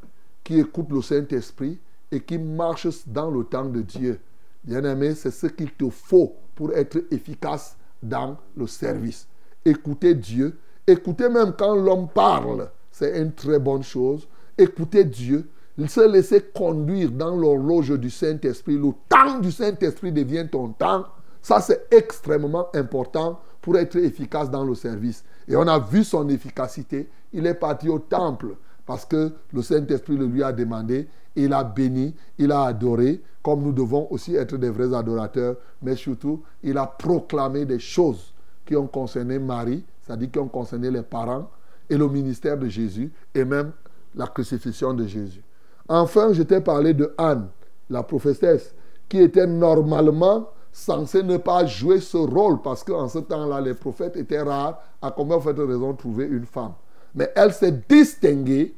qui 0.43 0.59
écoute 0.59 0.87
le 0.91 1.01
Saint-Esprit 1.01 1.79
et 2.11 2.19
qui 2.19 2.37
marche 2.37 2.87
dans 3.07 3.31
le 3.31 3.43
temps 3.43 3.65
de 3.65 3.81
Dieu. 3.81 4.19
Bien-aimé, 4.63 5.15
c'est 5.15 5.31
ce 5.31 5.47
qu'il 5.47 5.71
te 5.71 5.89
faut 5.89 6.35
pour 6.55 6.73
être 6.73 7.03
efficace 7.11 7.75
dans 8.01 8.37
le 8.55 8.67
service. 8.67 9.27
Écouter 9.65 10.13
Dieu, 10.13 10.57
écouter 10.85 11.29
même 11.29 11.53
quand 11.57 11.75
l'homme 11.75 12.07
parle, 12.13 12.69
c'est 12.91 13.19
une 13.19 13.33
très 13.33 13.59
bonne 13.59 13.83
chose. 13.83 14.27
Écouter 14.57 15.03
Dieu, 15.03 15.49
se 15.87 16.07
laisser 16.07 16.41
conduire 16.53 17.09
dans 17.11 17.35
l'horloge 17.35 17.97
du 17.99 18.09
Saint-Esprit. 18.09 18.77
Le 18.77 18.91
temps 19.09 19.39
du 19.39 19.51
Saint-Esprit 19.51 20.11
devient 20.11 20.47
ton 20.51 20.69
temps. 20.69 21.05
Ça, 21.41 21.59
c'est 21.59 21.87
extrêmement 21.91 22.67
important 22.75 23.39
pour 23.61 23.77
être 23.77 23.95
efficace 23.97 24.51
dans 24.51 24.63
le 24.63 24.75
service. 24.75 25.23
Et 25.47 25.55
on 25.55 25.67
a 25.67 25.79
vu 25.79 26.03
son 26.03 26.29
efficacité. 26.29 27.09
Il 27.33 27.47
est 27.47 27.55
parti 27.55 27.89
au 27.89 27.99
temple 27.99 28.55
parce 28.85 29.05
que 29.05 29.31
le 29.51 29.61
Saint-Esprit 29.61 30.17
lui 30.17 30.43
a 30.43 30.51
demandé. 30.51 31.07
Il 31.35 31.53
a 31.53 31.63
béni, 31.63 32.13
il 32.37 32.51
a 32.51 32.65
adoré, 32.65 33.21
comme 33.41 33.63
nous 33.63 33.71
devons 33.71 34.07
aussi 34.11 34.35
être 34.35 34.57
des 34.57 34.69
vrais 34.69 34.93
adorateurs. 34.93 35.55
Mais 35.81 35.95
surtout, 35.95 36.43
il 36.61 36.77
a 36.77 36.85
proclamé 36.85 37.65
des 37.65 37.79
choses 37.79 38.33
qui 38.65 38.75
ont 38.75 38.87
concerné 38.87 39.39
Marie, 39.39 39.83
c'est-à-dire 40.01 40.31
qui 40.31 40.39
ont 40.39 40.47
concerné 40.47 40.91
les 40.91 41.01
parents 41.01 41.49
et 41.89 41.97
le 41.97 42.07
ministère 42.07 42.57
de 42.57 42.67
Jésus 42.67 43.11
et 43.33 43.43
même 43.43 43.71
la 44.15 44.27
crucifixion 44.27 44.93
de 44.93 45.05
Jésus. 45.05 45.41
Enfin, 45.87 46.31
je 46.33 46.43
t'ai 46.43 46.61
parlé 46.61 46.93
de 46.93 47.13
Anne, 47.17 47.47
la 47.89 48.03
prophétesse, 48.03 48.73
qui 49.09 49.19
était 49.19 49.47
normalement 49.47 50.49
censée 50.71 51.23
ne 51.23 51.37
pas 51.37 51.65
jouer 51.65 51.99
ce 51.99 52.17
rôle 52.17 52.61
parce 52.61 52.83
qu'en 52.83 53.07
ce 53.07 53.19
temps-là, 53.19 53.59
les 53.61 53.73
prophètes 53.73 54.15
étaient 54.15 54.41
rares. 54.41 54.79
À 55.01 55.11
combien 55.11 55.39
faites 55.39 55.57
raison 55.57 55.93
trouver 55.93 56.25
une 56.25 56.45
femme 56.45 56.73
Mais 57.15 57.31
elle 57.35 57.53
s'est 57.53 57.83
distinguée, 57.87 58.73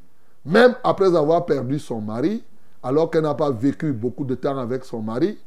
même 0.46 0.76
après 0.84 1.16
avoir 1.16 1.46
perdu 1.46 1.80
son 1.80 2.02
mari, 2.02 2.44
alors 2.84 3.10
qu'elle 3.10 3.24
n'a 3.24 3.34
pas 3.34 3.52
vécu 3.52 3.94
beaucoup 3.94 4.26
de 4.26 4.36
temps 4.36 4.58
avec 4.58 4.84
son 4.84 5.02
mari. 5.02 5.38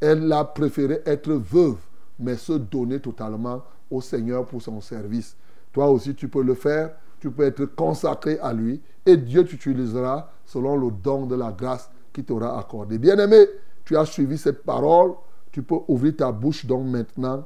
Elle 0.00 0.32
a 0.32 0.44
préféré 0.44 1.02
être 1.06 1.32
veuve, 1.32 1.76
mais 2.18 2.36
se 2.36 2.52
donner 2.52 3.00
totalement 3.00 3.62
au 3.90 4.00
Seigneur 4.00 4.46
pour 4.46 4.62
son 4.62 4.80
service. 4.80 5.36
Toi 5.72 5.88
aussi, 5.90 6.14
tu 6.14 6.28
peux 6.28 6.42
le 6.42 6.54
faire. 6.54 6.90
Tu 7.20 7.30
peux 7.30 7.44
être 7.44 7.64
consacré 7.64 8.38
à 8.40 8.52
lui 8.52 8.80
et 9.04 9.16
Dieu 9.16 9.44
t'utilisera 9.44 10.30
selon 10.44 10.76
le 10.76 10.90
don 10.90 11.26
de 11.26 11.34
la 11.34 11.50
grâce 11.50 11.90
qui 12.12 12.22
t'aura 12.22 12.58
accordé. 12.58 12.98
Bien-aimé, 12.98 13.46
tu 13.84 13.96
as 13.96 14.04
suivi 14.04 14.38
cette 14.38 14.62
parole. 14.62 15.14
Tu 15.50 15.62
peux 15.62 15.78
ouvrir 15.88 16.16
ta 16.16 16.30
bouche 16.30 16.64
donc 16.64 16.86
maintenant. 16.86 17.44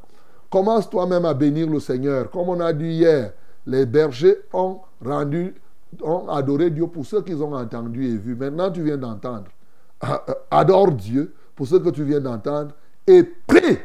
Commence 0.51 0.91
toi-même 0.91 1.25
à 1.25 1.33
bénir 1.33 1.71
le 1.71 1.81
Seigneur. 1.81 2.31
Comme 2.31 2.51
on 2.51 2.61
a 2.61 2.73
dit 2.73 2.97
hier, 2.97 3.33
les 3.67 3.87
bergers 3.87 4.37
ont 4.53 4.81
rendu, 5.05 5.55
ont 6.03 6.29
adoré 6.29 6.71
Dieu 6.71 6.87
pour 6.87 7.07
ce 7.07 7.17
qu'ils 7.17 7.43
ont 7.43 7.55
entendu 7.55 8.07
et 8.07 8.17
vu. 8.17 8.35
Maintenant, 8.35 8.71
tu 8.71 8.83
viens 8.83 8.97
d'entendre. 8.97 9.51
Adore 10.51 10.93
Dieu 10.93 11.35
pour 11.55 11.67
ce 11.67 11.77
que 11.77 11.91
tu 11.91 12.05
viens 12.05 12.21
d'entendre 12.21 12.75
et 13.07 13.23
prie 13.23 13.79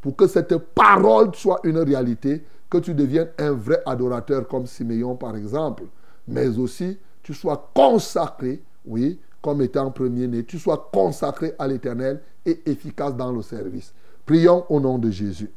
pour 0.00 0.16
que 0.16 0.26
cette 0.26 0.56
parole 0.56 1.34
soit 1.34 1.60
une 1.64 1.78
réalité, 1.78 2.44
que 2.68 2.78
tu 2.78 2.92
deviennes 2.92 3.28
un 3.38 3.52
vrai 3.52 3.80
adorateur 3.86 4.48
comme 4.48 4.66
Siméon 4.66 5.14
par 5.14 5.36
exemple, 5.36 5.84
mais 6.26 6.58
aussi 6.58 6.98
tu 7.22 7.32
sois 7.32 7.70
consacré, 7.72 8.62
oui, 8.84 9.20
comme 9.40 9.62
étant 9.62 9.90
premier-né, 9.90 10.44
tu 10.44 10.58
sois 10.58 10.90
consacré 10.92 11.54
à 11.58 11.68
l'Éternel 11.68 12.20
et 12.44 12.60
efficace 12.66 13.16
dans 13.16 13.30
le 13.32 13.42
service. 13.42 13.94
Prions 14.26 14.64
au 14.68 14.80
nom 14.80 14.98
de 14.98 15.10
Jésus. 15.10 15.50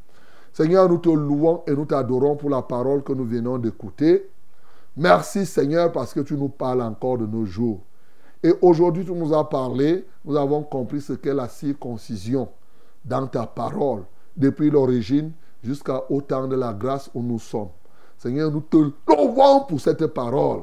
Seigneur, 0.56 0.88
nous 0.88 0.99
te 0.99 1.10
louons 1.10 1.64
et 1.68 1.74
nous 1.74 1.84
t'adorons 1.84 2.38
pour 2.38 2.49
la 2.49 2.62
parole 2.62 3.03
que 3.03 3.12
nous 3.12 3.26
venons 3.26 3.58
d'écouter. 3.58 4.30
Merci 4.95 5.45
Seigneur 5.45 5.91
parce 5.91 6.14
que 6.14 6.22
tu 6.22 6.36
nous 6.36 6.47
parles 6.47 6.82
encore 6.82 7.18
de 7.18 7.26
nos 7.26 7.43
jours. 7.43 7.82
Et 8.41 8.53
aujourd'hui, 8.62 9.03
tu 9.03 9.12
nous 9.12 9.34
as 9.34 9.49
parlé, 9.49 10.06
nous 10.24 10.38
avons 10.38 10.64
compris 10.64 11.01
ce 11.01 11.12
qu'est 11.12 11.34
la 11.34 11.49
circoncision 11.49 12.47
dans 13.03 13.28
ta 13.28 13.45
parole, 13.45 14.03
depuis 14.38 14.70
l'origine 14.70 15.34
jusqu'au 15.62 16.22
temps 16.22 16.47
de 16.47 16.56
la 16.56 16.72
grâce 16.72 17.12
où 17.14 17.22
nous 17.22 17.39
sommes. 17.39 17.72
Seigneur, 18.18 18.49
nous 18.49 18.62
te 18.62 18.78
louons 18.78 19.66
pour 19.68 19.82
cette 19.82 20.08
parole. 20.08 20.62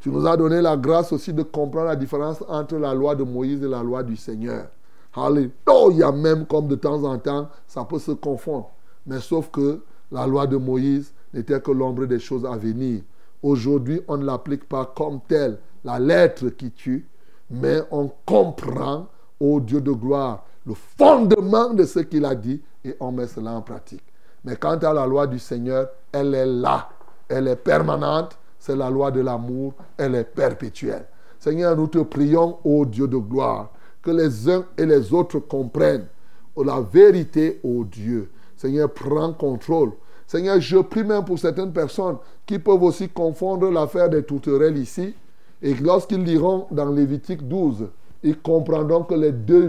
Tu 0.00 0.08
nous 0.08 0.26
as 0.26 0.38
donné 0.38 0.62
la 0.62 0.78
grâce 0.78 1.12
aussi 1.12 1.34
de 1.34 1.42
comprendre 1.42 1.88
la 1.88 1.96
différence 1.96 2.42
entre 2.48 2.76
la 2.76 2.94
loi 2.94 3.14
de 3.14 3.24
Moïse 3.24 3.62
et 3.62 3.68
la 3.68 3.82
loi 3.82 4.02
du 4.02 4.16
Seigneur. 4.16 4.68
Alléluia, 5.14 6.12
même 6.12 6.46
comme 6.46 6.66
de 6.66 6.76
temps 6.76 7.04
en 7.04 7.18
temps, 7.18 7.50
ça 7.66 7.84
peut 7.84 7.98
se 7.98 8.12
confondre. 8.12 8.70
Mais 9.06 9.20
sauf 9.20 9.50
que 9.50 9.82
la 10.10 10.26
loi 10.26 10.46
de 10.46 10.56
Moïse 10.56 11.12
n'était 11.32 11.60
que 11.60 11.70
l'ombre 11.70 12.06
des 12.06 12.18
choses 12.18 12.46
à 12.46 12.56
venir. 12.56 13.02
Aujourd'hui, 13.42 14.00
on 14.08 14.16
ne 14.16 14.24
l'applique 14.24 14.68
pas 14.68 14.92
comme 14.96 15.20
telle, 15.26 15.58
la 15.84 15.98
lettre 15.98 16.48
qui 16.50 16.70
tue, 16.70 17.06
mais 17.50 17.80
on 17.90 18.10
comprend, 18.24 19.08
ô 19.38 19.60
Dieu 19.60 19.80
de 19.80 19.92
gloire, 19.92 20.46
le 20.66 20.74
fondement 20.74 21.74
de 21.74 21.84
ce 21.84 21.98
qu'il 22.00 22.24
a 22.24 22.34
dit 22.34 22.62
et 22.84 22.96
on 23.00 23.12
met 23.12 23.26
cela 23.26 23.52
en 23.52 23.62
pratique. 23.62 24.04
Mais 24.44 24.56
quant 24.56 24.78
à 24.78 24.92
la 24.92 25.06
loi 25.06 25.26
du 25.26 25.38
Seigneur, 25.38 25.88
elle 26.12 26.34
est 26.34 26.46
là, 26.46 26.88
elle 27.28 27.48
est 27.48 27.56
permanente, 27.56 28.38
c'est 28.58 28.76
la 28.76 28.88
loi 28.88 29.10
de 29.10 29.20
l'amour, 29.20 29.74
elle 29.98 30.14
est 30.14 30.24
perpétuelle. 30.24 31.06
Seigneur, 31.38 31.76
nous 31.76 31.88
te 31.88 31.98
prions, 31.98 32.58
ô 32.64 32.86
Dieu 32.86 33.06
de 33.06 33.18
gloire, 33.18 33.70
que 34.00 34.10
les 34.10 34.48
uns 34.48 34.64
et 34.78 34.86
les 34.86 35.12
autres 35.12 35.38
comprennent 35.38 36.06
la 36.62 36.80
vérité, 36.80 37.60
ô 37.64 37.84
Dieu. 37.84 38.30
Seigneur, 38.64 38.90
prends 38.90 39.34
contrôle. 39.34 39.92
Seigneur, 40.26 40.58
je 40.58 40.78
prie 40.78 41.04
même 41.04 41.22
pour 41.22 41.38
certaines 41.38 41.70
personnes 41.70 42.16
qui 42.46 42.58
peuvent 42.58 42.82
aussi 42.82 43.10
confondre 43.10 43.70
l'affaire 43.70 44.08
des 44.08 44.22
tourterelles 44.22 44.78
ici. 44.78 45.14
Et 45.60 45.74
lorsqu'ils 45.74 46.24
liront 46.24 46.66
dans 46.70 46.90
Lévitique 46.90 47.46
12, 47.46 47.88
ils 48.22 48.38
comprendront 48.40 49.02
que 49.02 49.14
les 49.14 49.32
deux, 49.32 49.68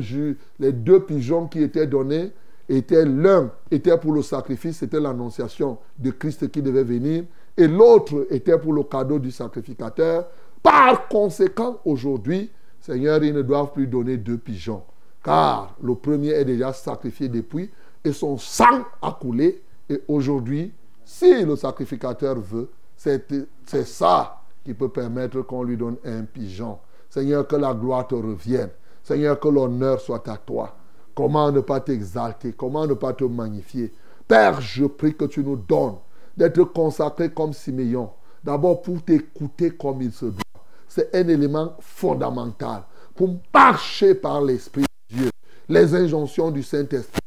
les 0.60 0.72
deux 0.72 1.02
pigeons 1.02 1.48
qui 1.48 1.62
étaient 1.62 1.88
donnés 1.88 2.32
étaient 2.70 3.04
l'un 3.04 3.52
était 3.70 3.98
pour 3.98 4.14
le 4.14 4.22
sacrifice, 4.22 4.78
c'était 4.78 5.02
l'annonciation 5.02 5.78
de 6.00 6.12
Christ 6.12 6.50
qui 6.50 6.62
devait 6.62 6.86
venir, 6.86 7.26
et 7.58 7.68
l'autre 7.68 8.28
était 8.30 8.58
pour 8.58 8.72
le 8.72 8.84
cadeau 8.84 9.20
du 9.20 9.30
sacrificateur. 9.30 10.26
Par 10.64 11.10
conséquent, 11.10 11.80
aujourd'hui, 11.84 12.50
Seigneur, 12.80 13.22
ils 13.26 13.34
ne 13.34 13.42
doivent 13.42 13.74
plus 13.74 13.88
donner 13.88 14.16
deux 14.16 14.38
pigeons, 14.38 14.84
car 15.22 15.76
le 15.84 15.96
premier 15.96 16.30
est 16.30 16.46
déjà 16.46 16.72
sacrifié 16.72 17.28
depuis, 17.28 17.70
et 18.06 18.14
son 18.14 18.38
sang 18.38 18.86
a 19.02 19.12
coulé, 19.20 19.62
et 19.90 20.02
aujourd'hui, 20.08 20.72
si 21.04 21.44
le 21.44 21.56
sacrificateur 21.56 22.40
veut, 22.40 22.70
c'est 22.96 23.86
ça 23.86 24.42
qui 24.64 24.74
peut 24.74 24.90
permettre 24.90 25.42
qu'on 25.42 25.64
lui 25.64 25.76
donne 25.76 25.98
un 26.06 26.24
pigeon. 26.24 26.80
Seigneur, 27.10 27.48
que 27.48 27.56
la 27.56 27.74
gloire 27.74 28.08
te 28.08 28.16
revienne. 28.16 28.70
Seigneur, 29.04 29.40
que 29.40 29.48
l'honneur 29.48 30.00
soit 30.00 30.28
à 30.28 30.38
toi. 30.38 30.76
Comment 31.14 31.52
ne 31.52 31.62
pas 31.62 31.80
t'exalter? 31.80 32.54
Comment 32.54 32.88
ne 32.88 32.94
pas 32.94 33.14
te 33.14 33.24
magnifier? 33.24 33.94
Père, 34.28 34.60
je 34.62 34.86
prie 34.86 35.16
que 35.16 35.26
tu 35.26 35.44
nous 35.44 35.56
donnes 35.56 35.98
d'être 36.36 36.64
consacrés 36.64 37.32
comme 37.32 37.54
Siméon, 37.54 38.10
D'abord 38.44 38.82
pour 38.82 39.02
t'écouter 39.02 39.72
comme 39.72 40.02
il 40.02 40.12
se 40.12 40.26
doit. 40.26 40.42
C'est 40.88 41.16
un 41.16 41.28
élément 41.28 41.76
fondamental 41.80 42.84
pour 43.16 43.38
marcher 43.54 44.14
par 44.14 44.42
l'Esprit 44.42 44.84
de 45.10 45.16
Dieu. 45.16 45.30
Les 45.68 45.96
injonctions 45.96 46.52
du 46.52 46.62
Saint-Esprit. 46.62 47.25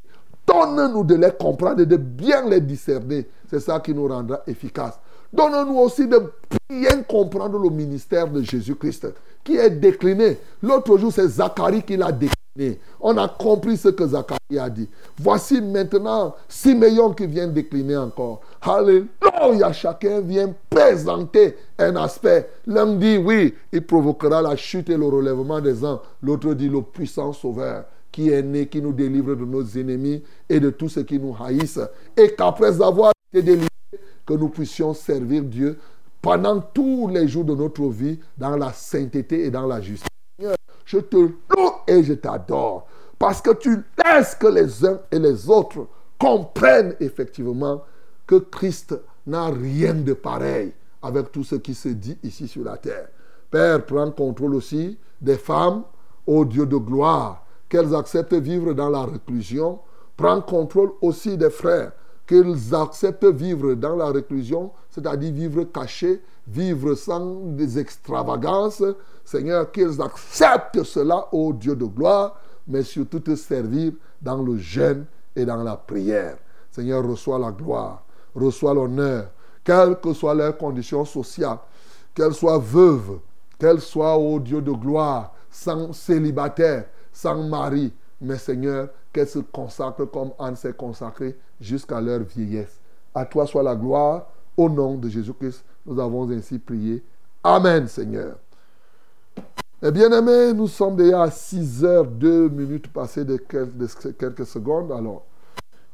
Donne-nous 0.49 1.05
de 1.05 1.15
les 1.15 1.33
comprendre 1.39 1.83
et 1.83 1.87
de 1.87 1.97
bien 1.97 2.49
les 2.49 2.61
discerner. 2.61 3.27
C'est 3.51 3.61
ça 3.61 3.81
qui 3.81 3.93
nous 3.93 4.09
rendra 4.09 4.41
efficaces. 4.47 4.99
Donne-nous 5.31 5.79
aussi 5.79 6.07
de 6.09 6.33
bien 6.71 7.03
comprendre 7.03 7.59
le 7.59 7.69
ministère 7.69 8.29
de 8.29 8.41
Jésus-Christ 8.41 9.09
qui 9.45 9.57
est 9.57 9.71
décliné. 9.71 10.39
L'autre 10.63 10.97
jour, 10.97 11.13
c'est 11.13 11.29
Zacharie 11.29 11.83
qui 11.83 11.99
l'a 11.99 12.13
décliné. 12.13 12.81
On 12.99 13.17
a 13.19 13.29
compris 13.29 13.77
ce 13.77 13.89
que 13.89 14.07
Zacharie 14.07 14.59
a 14.59 14.71
dit. 14.71 14.89
Voici 15.19 15.61
maintenant 15.61 16.35
Simeon 16.49 17.13
qui 17.13 17.27
vient 17.27 17.47
décliner 17.47 17.99
encore. 17.99 18.41
Alléluia, 18.63 19.73
chacun 19.73 20.21
vient 20.21 20.55
présenter 20.71 21.57
un 21.79 21.95
aspect. 21.97 22.49
L'un 22.67 22.95
dit 22.95 23.19
oui, 23.19 23.55
il 23.71 23.87
provoquera 23.87 24.41
la 24.41 24.57
chute 24.57 24.89
et 24.89 24.97
le 24.97 25.07
relèvement 25.07 25.61
des 25.61 25.85
uns. 25.85 26.01
L'autre 26.23 26.55
dit 26.55 26.71
le 26.71 26.81
puissant 26.81 27.35
sauveur 27.35 27.85
qui 28.19 28.31
est 28.31 28.43
né, 28.43 28.67
qui 28.67 28.83
nous 28.83 28.93
délivre 28.93 29.37
de 29.37 29.45
nos 29.45 29.65
ennemis 29.65 30.25
et 30.49 30.59
de 30.59 30.71
tous 30.71 30.89
ceux 30.89 31.05
qui 31.05 31.21
nous 31.21 31.37
haïssent. 31.41 31.79
Et 32.17 32.35
qu'après 32.35 32.83
avoir 32.83 33.13
été 33.33 33.45
délivrés, 33.45 33.69
que 34.27 34.35
nous 34.35 34.49
puissions 34.49 34.93
servir 34.93 35.45
Dieu 35.45 35.79
pendant 36.21 36.61
tous 36.61 37.07
les 37.07 37.29
jours 37.29 37.45
de 37.45 37.55
notre 37.55 37.87
vie 37.87 38.19
dans 38.37 38.57
la 38.57 38.73
sainteté 38.73 39.45
et 39.45 39.53
dans 39.53 39.67
la 39.67 39.81
justice. 39.81 40.09
Je 40.85 40.99
te 40.99 41.17
loue 41.17 41.71
et 41.87 42.03
je 42.03 42.15
t'adore 42.15 42.89
parce 43.21 43.41
que 43.41 43.55
tu 43.55 43.85
laisses 44.05 44.35
que 44.35 44.49
les 44.49 44.85
uns 44.85 44.99
et 45.13 45.21
les 45.21 45.49
autres 45.49 45.87
comprennent 46.19 46.97
effectivement 46.99 47.85
que 48.27 48.35
Christ 48.35 49.01
n'a 49.29 49.47
rien 49.47 49.95
de 49.95 50.15
pareil 50.15 50.73
avec 51.03 51.31
tout 51.31 51.45
ce 51.45 51.55
qui 51.55 51.73
se 51.73 51.91
dit 51.91 52.19
ici 52.25 52.49
sur 52.49 52.65
la 52.65 52.79
terre. 52.79 53.11
Père, 53.49 53.87
prends 53.87 54.11
contrôle 54.11 54.57
aussi 54.57 54.99
des 55.21 55.37
femmes, 55.39 55.85
ô 56.27 56.45
Dieu 56.45 56.67
de 56.67 56.77
gloire, 56.77 57.45
qu'elles 57.69 57.95
acceptent 57.95 58.35
vivre 58.35 58.73
dans 58.73 58.89
la 58.89 59.05
réclusion. 59.05 59.81
Prends 60.17 60.41
contrôle 60.41 60.93
aussi 61.01 61.37
des 61.37 61.51
frères 61.51 61.93
qu'ils 62.27 62.75
acceptent 62.75 63.25
vivre 63.25 63.75
dans 63.75 63.97
la 63.97 64.07
réclusion, 64.07 64.71
c'est-à-dire 64.91 65.33
vivre 65.33 65.65
caché, 65.65 66.23
vivre 66.47 66.95
sans 66.95 67.37
des 67.57 67.79
extravagances. 67.79 68.83
Seigneur, 69.25 69.73
qu'ils 69.73 70.01
acceptent 70.03 70.83
cela, 70.83 71.27
ô 71.33 71.53
Dieu 71.55 71.75
de 71.75 71.87
gloire, 71.87 72.39
mais 72.67 72.83
surtout 72.83 73.21
te 73.21 73.35
servir 73.35 73.93
dans 74.21 74.43
le 74.43 74.59
jeûne 74.59 75.07
et 75.35 75.47
dans 75.47 75.63
la 75.63 75.77
prière. 75.77 76.37
Seigneur, 76.71 77.07
reçois 77.07 77.39
la 77.39 77.51
gloire, 77.51 78.05
reçois 78.35 78.75
l'honneur, 78.75 79.31
quelles 79.65 79.99
que 79.99 80.13
soient 80.13 80.35
leurs 80.35 80.57
conditions 80.59 81.07
sociales, 81.07 81.59
qu'elles 82.15 82.35
soient 82.35 82.59
veuves, 82.59 83.21
qu'elles 83.59 83.81
soient, 83.81 84.19
ô 84.19 84.39
Dieu 84.39 84.61
de 84.61 84.73
gloire, 84.73 85.33
sans 85.51 85.95
célibataire, 85.95 86.85
sans 87.19 87.43
mari, 87.49 87.93
mais 88.21 88.39
Seigneur, 88.39 88.91
qu'elles 89.13 89.27
se 89.27 89.41
consacrent 89.41 90.09
comme 90.09 90.31
Anne 90.39 90.55
s'est 90.55 90.73
consacrée 90.73 91.37
jusqu'à 91.61 92.01
leur 92.01 92.21
vieillesse. 92.21 92.79
À 93.13 93.25
toi 93.27 93.45
soit 93.45 93.65
la 93.65 93.75
gloire. 93.75 94.29
Au 94.57 94.69
nom 94.69 94.97
de 94.97 95.09
Jésus-Christ, 95.09 95.65
nous 95.85 95.99
avons 96.01 96.31
ainsi 96.31 96.59
prié. 96.59 97.03
Amen, 97.43 97.89
Seigneur. 97.89 98.37
Eh 99.83 99.91
bien 99.91 100.11
aimés, 100.13 100.53
nous 100.53 100.69
sommes 100.69 100.95
déjà 100.95 101.23
à 101.23 101.31
6 101.31 101.85
heures 101.85 102.07
2 102.07 102.49
minutes 102.51 102.93
passées 102.93 103.25
de 103.25 103.37
quelques 103.37 104.47
secondes. 104.47 104.93
Alors, 104.93 105.25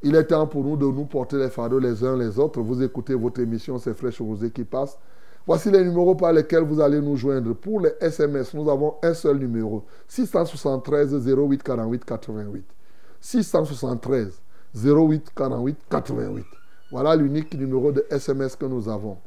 il 0.03 0.15
est 0.17 0.25
temps 0.25 0.47
pour 0.47 0.63
nous 0.63 0.77
de 0.77 0.85
nous 0.85 1.07
porter 1.07 1.39
les 1.39 1.49
fardeaux 1.49 1.79
les 1.79 2.05
uns 2.05 2.19
les 2.19 2.39
autres. 2.39 2.61
Vous 2.61 2.83
écoutez 2.83 3.15
votre 3.15 3.41
émission, 3.41 3.79
c'est 3.79 3.95
Fraîche 3.95 4.21
Rosée 4.21 4.51
qui 4.51 4.65
passe. 4.65 4.99
Voici 5.47 5.71
les 5.71 5.85
numéros 5.85 6.15
par 6.15 6.33
lesquels 6.33 6.65
vous 6.65 6.81
allez 6.81 7.03
nous 7.03 7.17
joindre. 7.17 7.55
Pour 7.55 7.81
les 7.81 7.93
SMS, 8.01 8.55
nous 8.55 8.71
avons 8.71 8.95
un 9.03 9.13
seul 9.13 9.37
numéro 9.37 9.85
673 10.09 11.29
08 11.29 11.63
48 11.63 12.05
88. 12.05 12.65
673 13.21 14.41
08 14.75 15.31
48 15.35 15.79
88. 15.91 16.47
Voilà 16.91 17.15
l'unique 17.15 17.55
numéro 17.55 17.93
de 17.93 18.07
SMS 18.11 18.57
que 18.57 18.65
nous 18.65 18.89
avons. 18.89 19.19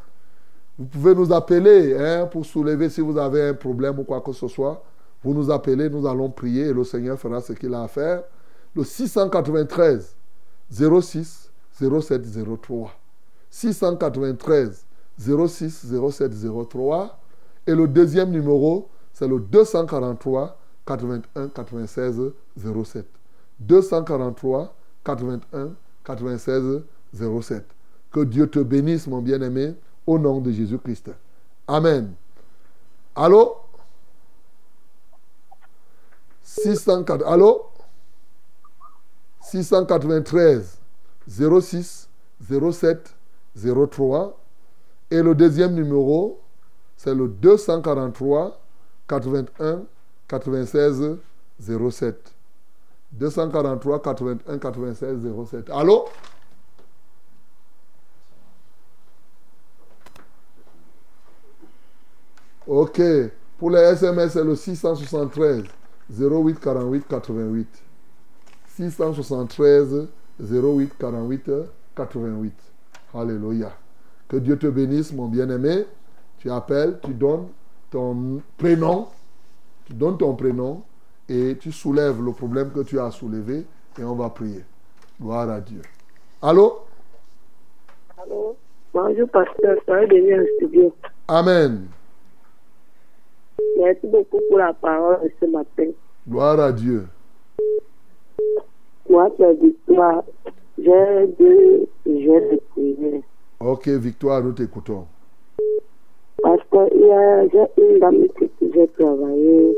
Vous 0.77 0.85
pouvez 0.85 1.15
nous 1.15 1.31
appeler 1.31 1.95
hein, 1.97 2.27
pour 2.27 2.45
soulever 2.45 2.89
si 2.89 3.01
vous 3.01 3.17
avez 3.17 3.49
un 3.49 3.53
problème 3.53 3.97
ou 3.99 4.03
quoi 4.03 4.21
que 4.21 4.33
ce 4.33 4.47
soit. 4.47 4.83
Vous 5.23 5.33
nous 5.33 5.49
appelez, 5.49 5.89
nous 5.89 6.05
allons 6.05 6.29
prier 6.29 6.67
et 6.67 6.73
le 6.73 6.83
Seigneur 6.83 7.17
fera 7.17 7.41
ce 7.41 7.53
qu'il 7.53 7.73
a 7.73 7.83
à 7.83 7.87
faire. 7.87 8.23
Le 8.75 8.83
693 8.83 10.15
06 10.71 11.51
07 11.79 12.21
03. 12.61 12.91
693 13.49 14.85
06 15.17 15.85
07 16.11 16.31
03. 16.69 17.19
Et 17.67 17.73
le 17.73 17.87
deuxième 17.87 18.31
numéro, 18.31 18.89
c'est 19.13 19.27
le 19.27 19.39
243 19.39 20.57
81 20.85 21.47
96 21.49 22.21
07. 22.57 23.05
243 23.59 24.75
81 25.03 25.71
96 26.03 26.81
07. 27.13 27.65
Que 28.11 28.23
Dieu 28.23 28.47
te 28.47 28.59
bénisse, 28.59 29.07
mon 29.07 29.21
bien-aimé, 29.21 29.75
au 30.05 30.19
nom 30.19 30.39
de 30.39 30.51
Jésus-Christ. 30.51 31.11
Amen. 31.67 32.13
Allô? 33.15 33.55
604. 36.43 37.25
Allô? 37.25 37.65
693 39.45 40.79
06 41.27 42.09
07 42.41 43.15
03. 43.55 44.37
Et 45.11 45.21
le 45.21 45.35
deuxième 45.35 45.73
numéro, 45.75 46.41
c'est 46.97 47.13
le 47.13 47.27
243 47.27 48.59
81 49.07 49.83
96 50.27 51.17
07. 51.59 52.33
243 53.11 54.01
81 54.01 54.57
96 54.57 55.19
07. 55.51 55.69
Allô? 55.69 56.05
Ok. 62.67 62.99
Pour 63.59 63.69
les 63.69 63.79
SMS, 63.79 64.33
c'est 64.33 64.43
le 64.43 64.55
673 64.55 65.63
08 66.09 66.59
48 66.59 67.07
88. 67.07 67.84
673 68.75 70.07
08 70.39 70.97
48 70.99 71.51
88. 71.95 72.53
Alléluia. 73.13 73.71
Que 74.27 74.37
Dieu 74.37 74.57
te 74.57 74.67
bénisse, 74.67 75.13
mon 75.13 75.27
bien-aimé. 75.27 75.85
Tu 76.39 76.51
appelles, 76.51 76.99
tu 77.03 77.13
donnes 77.13 77.47
ton 77.89 78.41
prénom, 78.57 79.07
tu 79.85 79.93
donnes 79.93 80.17
ton 80.17 80.35
prénom 80.35 80.83
et 81.29 81.57
tu 81.59 81.71
soulèves 81.71 82.21
le 82.21 82.33
problème 82.33 82.71
que 82.71 82.81
tu 82.81 82.99
as 82.99 83.11
soulevé 83.11 83.65
et 83.97 84.03
on 84.03 84.15
va 84.15 84.29
prier. 84.29 84.63
Gloire 85.21 85.49
à 85.49 85.61
Dieu. 85.61 85.81
Allô? 86.41 86.79
Allô? 88.21 88.57
Bonjour, 88.93 89.29
pasteur. 89.29 89.77
Ça 89.85 89.93
va 89.93 90.05
venir 90.05 90.39
en 90.39 90.45
studio. 90.57 90.93
Amen. 91.27 91.87
Merci 93.77 94.07
beaucoup 94.07 94.41
pour 94.49 94.57
la 94.57 94.73
parole 94.73 95.23
de 95.23 95.31
ce 95.39 95.45
matin. 95.45 95.91
Gloire 96.27 96.59
à 96.59 96.71
Dieu. 96.73 97.07
Moi, 99.09 99.29
c'est 99.37 99.53
Victoire. 99.59 100.23
J'ai 100.77 101.27
deux 101.39 101.87
jeunes 102.05 102.49
de 102.51 102.61
prière. 102.71 103.21
Ok, 103.59 103.87
Victoire, 103.87 104.43
nous 104.43 104.53
t'écoutons. 104.53 105.05
Parce 106.41 106.61
que 106.71 106.77
j'ai 106.91 107.83
une 107.83 107.99
dame 107.99 108.15
avec 108.15 108.33
qui 108.35 108.71
j'ai 108.73 108.87
travaillé 108.89 109.77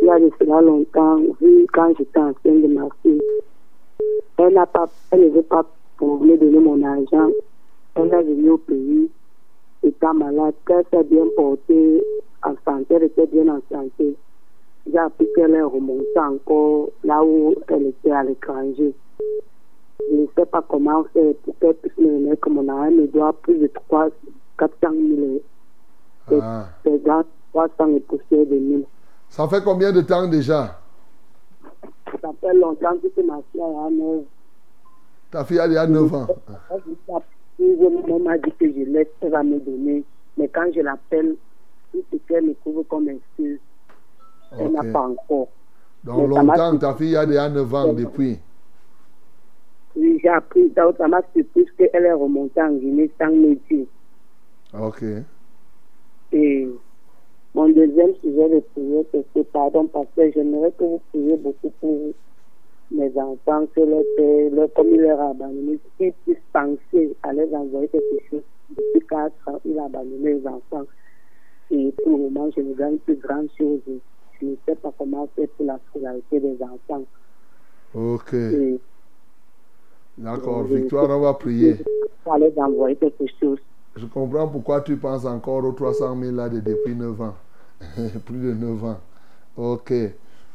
il 0.00 0.06
y 0.06 0.10
a 0.10 0.18
de 0.18 0.30
cela 0.38 0.60
longtemps, 0.60 1.16
vu 1.40 1.66
quand 1.72 1.92
j'étais 1.96 2.18
enceinte 2.18 2.62
de 2.62 2.66
ma 2.66 2.88
fille. 3.02 3.22
Elle 4.38 4.52
n'a 4.52 4.66
pas, 4.66 4.86
elle 5.10 5.20
ne 5.20 5.28
veut 5.30 5.42
pas 5.42 5.64
pour 5.96 6.20
me 6.20 6.36
donner 6.36 6.58
mon 6.58 6.82
argent. 6.84 7.30
Elle 7.94 8.12
est 8.12 8.22
venue 8.22 8.50
au 8.50 8.58
pays, 8.58 9.10
étant 9.82 10.12
malade, 10.12 10.54
qu'elle 10.66 10.84
s'est 10.92 11.04
bien 11.04 11.24
portée 11.34 12.02
en 12.42 12.54
santé, 12.64 12.94
elle 12.94 13.04
était 13.04 13.26
bien 13.26 13.48
en 13.48 13.60
santé. 13.72 14.14
J'ai 14.90 14.98
appris 14.98 15.26
qu'elle 15.34 15.54
est 15.54 15.62
remontée 15.62 16.18
encore 16.18 16.90
là 17.04 17.22
où 17.24 17.54
elle 17.68 17.86
était 17.88 18.10
à 18.12 18.22
l'étranger. 18.22 18.94
Je 20.10 20.14
ne 20.16 20.26
sais 20.36 20.46
pas 20.46 20.62
comment 20.68 21.04
faire 21.12 21.34
pour 21.44 21.58
qu'elle 21.58 21.74
puisse 21.74 21.96
me 21.98 22.14
remettre 22.14 22.40
comme 22.40 22.58
on 22.58 22.68
a. 22.82 22.86
Elle 22.88 22.94
me 22.94 23.06
doit 23.08 23.32
plus 23.32 23.58
de 23.58 23.66
3, 23.88 24.08
400 24.58 24.74
000. 24.92 25.40
C'est 26.28 26.38
Ah. 26.40 26.66
c'est 26.84 27.02
dans 27.04 27.24
300 27.52 27.96
et 27.96 28.00
poussières 28.00 28.46
de 28.46 28.54
mille. 28.56 28.84
Ça 29.28 29.48
fait 29.48 29.62
combien 29.64 29.92
de 29.92 30.02
temps 30.02 30.28
déjà? 30.28 30.78
Ça 32.22 32.30
fait 32.40 32.54
longtemps 32.54 32.94
que 33.02 33.22
ma 33.22 33.40
fille 33.52 33.60
a 33.60 33.90
9 33.90 34.24
Ta 35.30 35.44
fille 35.44 35.58
a 35.58 35.66
déjà 35.68 35.86
9 35.86 36.14
ans. 36.14 36.26
Elle 37.58 38.22
m'a 38.22 38.38
dit 38.38 38.52
que 38.58 38.66
je 38.72 38.84
laisse, 38.90 39.08
elle 39.20 39.30
va 39.30 39.42
me 39.42 39.58
donner. 39.58 40.04
Mais 40.36 40.48
quand 40.48 40.70
je 40.74 40.80
l'appelle, 40.80 41.34
tout 41.92 42.02
ce 42.12 42.16
qu'elle 42.28 42.44
me 42.44 42.54
trouve 42.54 42.84
comme 42.84 43.08
excuse, 43.08 43.58
elle 44.58 44.72
n'a 44.72 44.92
pas 44.92 45.08
encore. 45.08 45.48
Donc 46.04 46.28
longtemps, 46.28 46.78
ta 46.78 46.94
fille 46.94 47.16
a 47.16 47.26
déjà 47.26 47.48
9 47.48 47.74
ans 47.74 47.92
depuis. 47.92 48.38
Oui, 49.96 50.18
j'ai 50.22 50.28
appris 50.28 50.70
ça, 50.74 50.86
ça 50.98 51.08
m'a 51.08 51.22
surpris 51.34 51.66
qu'elle 51.78 52.04
est 52.04 52.12
remontée 52.12 52.60
en 52.60 52.72
Guinée 52.72 53.10
sans 53.18 53.30
me 53.30 53.54
dire. 53.68 53.86
Ok. 54.78 55.02
Et 56.32 56.68
mon 57.54 57.68
deuxième 57.70 58.14
sujet 58.16 58.48
de 58.50 58.60
prière, 58.74 59.04
c'est 59.10 59.24
que, 59.32 59.40
pardon, 59.44 59.86
parce 59.86 60.08
que 60.14 60.30
j'aimerais 60.32 60.70
que 60.78 60.84
vous 60.84 61.00
priez 61.10 61.36
beaucoup 61.36 61.70
pour 61.80 62.12
mes 62.90 63.10
enfants, 63.18 63.64
que 63.74 63.80
leur 63.80 64.02
père, 64.16 64.50
leur, 64.52 64.72
comme 64.74 64.88
il 64.88 65.00
leur 65.00 65.18
a 65.20 65.30
abandonné, 65.30 65.78
qu'ils 65.96 66.12
puissent 66.24 66.36
penser 66.52 67.16
à 67.22 67.32
les 67.32 67.52
envoyer 67.54 67.88
quelque 67.88 68.30
chose. 68.30 68.42
Depuis 68.70 69.06
4 69.08 69.32
ans, 69.48 69.60
il 69.64 69.78
a 69.78 69.84
abandonné 69.84 70.34
les 70.34 70.46
enfants. 70.46 70.84
Et 71.70 71.92
pour 72.04 72.18
le 72.18 72.24
moment, 72.24 72.50
je 72.54 72.60
ne 72.60 72.74
gagne 72.74 72.98
plus 72.98 73.16
grand 73.16 73.46
chose. 73.56 73.80
Je 74.40 74.46
ne 74.46 74.54
sais 74.66 74.74
pas 74.76 74.92
comment 74.98 75.28
faire 75.34 75.48
pour 75.56 75.66
la 75.66 75.78
scolarité 75.88 76.40
des 76.40 76.56
enfants. 76.62 77.04
Ok. 77.94 78.34
Et 78.34 78.80
D'accord. 80.18 80.64
Victoire, 80.64 81.10
on 81.10 81.20
va 81.20 81.34
prier. 81.34 81.76
envoyer 82.26 82.96
quelque 82.96 83.24
chose. 83.40 83.58
Je 83.96 84.06
comprends 84.06 84.48
pourquoi 84.48 84.80
tu 84.82 84.96
penses 84.96 85.24
encore 85.24 85.64
aux 85.64 85.72
300 85.72 86.18
000 86.20 86.36
là 86.36 86.48
de 86.48 86.60
depuis 86.60 86.94
9 86.94 87.20
ans. 87.20 87.34
Plus 88.26 88.38
de 88.38 88.52
9 88.52 88.84
ans. 88.84 89.00
Ok. 89.56 89.92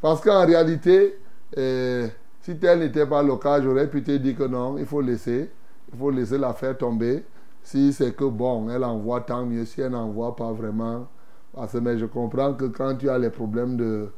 Parce 0.02 0.22
qu'en 0.22 0.46
réalité, 0.46 1.18
euh, 1.58 2.08
si 2.42 2.58
tel 2.58 2.80
n'était 2.80 3.06
pas 3.06 3.22
le 3.24 3.36
cas, 3.38 3.62
j'aurais 3.62 3.88
pu 3.90 4.04
te 4.04 4.12
dire 4.18 4.36
que 4.38 4.44
non, 4.44 4.78
il 4.78 4.86
faut 4.86 5.02
laisser. 5.02 5.50
Il 5.92 5.98
faut 6.00 6.10
laisser 6.12 6.38
la 6.38 6.54
faire 6.54 6.78
tomber. 6.78 7.24
Si 7.64 7.94
c'est 7.94 8.16
que 8.16 8.26
bon, 8.26 8.70
elle 8.70 8.84
envoie 8.84 9.22
tant 9.22 9.46
mieux. 9.46 9.66
Si 9.66 9.82
elle 9.82 9.92
n'envoie 9.92 10.36
pas 10.36 10.52
vraiment. 10.52 11.08
Parce 11.54 11.74
que 11.74 11.78
mais 11.80 11.97
je 11.97 12.06
comprends 12.06 12.54
que 12.54 12.66
quand 12.66 12.95
tu 12.95 13.10
as 13.10 13.18
les 13.18 13.30
problèmes 13.30 13.76
de, 13.78 14.10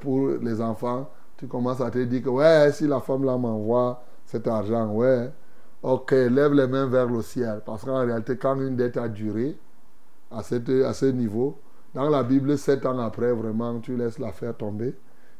pour 0.00 0.28
les 0.40 0.60
enfants, 0.60 1.08
tu 1.36 1.46
commences 1.46 1.80
à 1.80 1.90
te 1.90 1.98
dire 1.98 2.22
que 2.22 2.28
ouais, 2.28 2.70
si 2.72 2.86
la 2.86 3.00
femme 3.00 3.24
là 3.24 3.36
m'envoie 3.38 4.02
cet 4.26 4.46
argent, 4.46 4.88
ouais. 4.92 5.32
Ok, 5.82 6.10
lève 6.10 6.52
les 6.52 6.66
mains 6.66 6.86
vers 6.86 7.06
le 7.06 7.22
ciel. 7.22 7.62
Parce 7.64 7.84
qu'en 7.84 8.04
réalité, 8.04 8.36
quand 8.36 8.60
une 8.60 8.76
dette 8.76 8.98
a 8.98 9.08
duré 9.08 9.56
à, 10.30 10.42
cette, 10.42 10.68
à 10.68 10.92
ce 10.92 11.06
niveau, 11.06 11.58
dans 11.94 12.10
la 12.10 12.22
Bible, 12.22 12.58
sept 12.58 12.84
ans 12.84 12.98
après, 12.98 13.32
vraiment, 13.32 13.80
tu 13.80 13.96
laisses 13.96 14.18
l'affaire 14.18 14.54
tomber. 14.54 14.94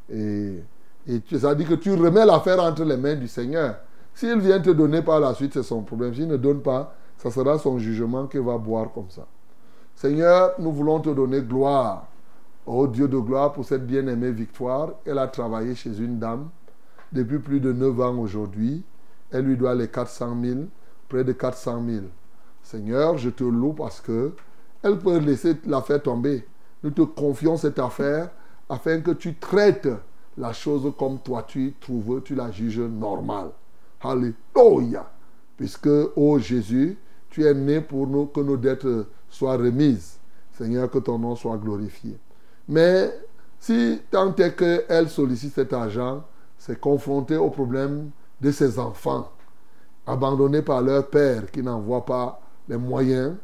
Et, 0.09 0.63
et 1.07 1.23
ça 1.39 1.55
dit 1.55 1.65
que 1.67 1.75
tu 1.75 1.93
remets 1.93 2.25
l'affaire 2.25 2.59
entre 2.61 2.85
les 2.85 2.97
mains 2.97 3.17
du 3.17 3.29
Seigneur. 3.29 3.77
S'il 4.15 4.39
vient 4.41 4.61
te 4.61 4.71
donner 4.71 5.03
par 5.03 5.21
la 5.21 5.35
suite, 5.35 5.53
c'est 5.53 5.63
son 5.63 5.83
problème. 5.83 6.15
S'il 6.15 6.29
ne 6.29 6.39
donne 6.39 6.63
pas, 6.63 6.95
ça 7.19 7.31
sera 7.31 7.59
son 7.59 7.79
jugement 7.79 8.27
qu'il 8.27 8.41
va 8.41 8.57
boire 8.57 8.91
comme 8.93 9.11
ça. 9.11 9.27
Seigneur, 10.01 10.55
nous 10.59 10.73
voulons 10.73 10.99
te 11.01 11.11
donner 11.11 11.43
gloire. 11.43 12.09
Oh 12.65 12.87
Dieu 12.87 13.07
de 13.07 13.19
gloire 13.19 13.53
pour 13.53 13.67
cette 13.67 13.87
bien-aimée 13.87 14.33
victoire. 14.33 14.93
Elle 15.05 15.19
a 15.19 15.27
travaillé 15.27 15.75
chez 15.75 15.99
une 15.99 16.19
dame 16.19 16.49
depuis 17.13 17.39
plus 17.39 17.61
de 17.61 17.71
9 17.71 18.01
ans 18.01 18.17
aujourd'hui. 18.17 18.83
Elle 19.31 19.45
lui 19.45 19.59
doit 19.59 19.75
les 19.75 19.89
400 19.89 20.39
000, 20.43 20.61
près 21.07 21.23
de 21.23 21.33
400 21.33 21.83
000. 21.87 22.05
Seigneur, 22.63 23.19
je 23.19 23.29
te 23.29 23.45
loue 23.45 23.75
parce 23.75 24.01
que 24.01 24.33
elle 24.83 24.99
peut 24.99 25.19
laisser 25.19 25.57
l'affaire 25.67 26.03
tomber. 26.03 26.49
Nous 26.83 26.93
te 26.93 27.03
confions 27.03 27.59
cette 27.59 27.79
affaire 27.79 28.31
afin 28.71 29.03
que 29.03 29.11
tu 29.11 29.35
traites 29.35 29.91
la 30.39 30.55
chose 30.55 30.91
comme 30.99 31.19
toi 31.19 31.43
tu 31.43 31.75
trouves, 31.79 32.23
tu 32.23 32.35
la 32.35 32.51
juges 32.51 32.81
normale. 32.81 33.51
Alléluia. 34.01 35.11
Puisque, 35.59 35.91
ô 36.17 36.39
Jésus, 36.39 36.97
tu 37.29 37.45
es 37.45 37.53
né 37.53 37.83
pour 37.83 38.07
nous 38.07 38.25
que 38.25 38.41
nos 38.41 38.57
dettes 38.57 38.87
soient 39.31 39.57
remises. 39.57 40.19
Seigneur, 40.53 40.91
que 40.91 40.99
ton 40.99 41.19
nom 41.19 41.37
soit 41.37 41.57
glorifié. 41.57 42.19
Mais 42.69 43.11
si 43.59 44.01
tant 44.11 44.35
est 44.37 44.55
qu'elle 44.55 45.09
sollicite 45.09 45.55
cet 45.55 45.73
argent, 45.73 46.23
c'est 46.59 46.79
confronté 46.79 47.37
au 47.37 47.49
problème 47.49 48.11
de 48.41 48.51
ses 48.51 48.79
enfants, 48.79 49.31
abandonnés 50.07 50.63
par 50.63 50.83
leur 50.83 51.09
père 51.09 51.51
qui 51.51 51.63
n'envoie 51.63 52.05
pas 52.05 52.41
les 52.69 52.77
moyens. 52.77 53.37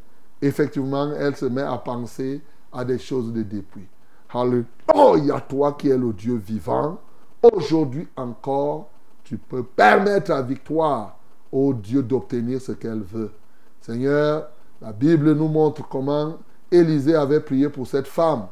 Effectivement, 0.42 1.12
elle 1.12 1.34
se 1.36 1.46
met 1.46 1.62
à 1.62 1.78
penser 1.78 2.42
à 2.72 2.84
des 2.84 2.98
choses 2.98 3.32
de 3.32 3.42
depuis. 3.42 3.86
Alléluia, 4.32 5.40
toi 5.48 5.72
qui 5.72 5.88
es 5.88 5.96
le 5.96 6.12
Dieu 6.12 6.36
vivant, 6.36 6.98
aujourd'hui 7.42 8.06
encore, 8.16 8.90
tu 9.24 9.38
peux 9.38 9.62
permettre 9.62 10.30
à 10.30 10.42
victoire, 10.42 11.18
au 11.50 11.72
Dieu, 11.72 12.02
d'obtenir 12.02 12.60
ce 12.60 12.72
qu'elle 12.72 13.02
veut. 13.02 13.32
Seigneur, 13.80 14.48
la 14.80 14.92
Bible 14.92 15.32
nous 15.32 15.48
montre 15.48 15.86
comment 15.88 16.36
Élisée 16.70 17.14
avait 17.14 17.40
prié 17.40 17.68
pour 17.68 17.86
cette 17.86 18.08
femme 18.08 18.46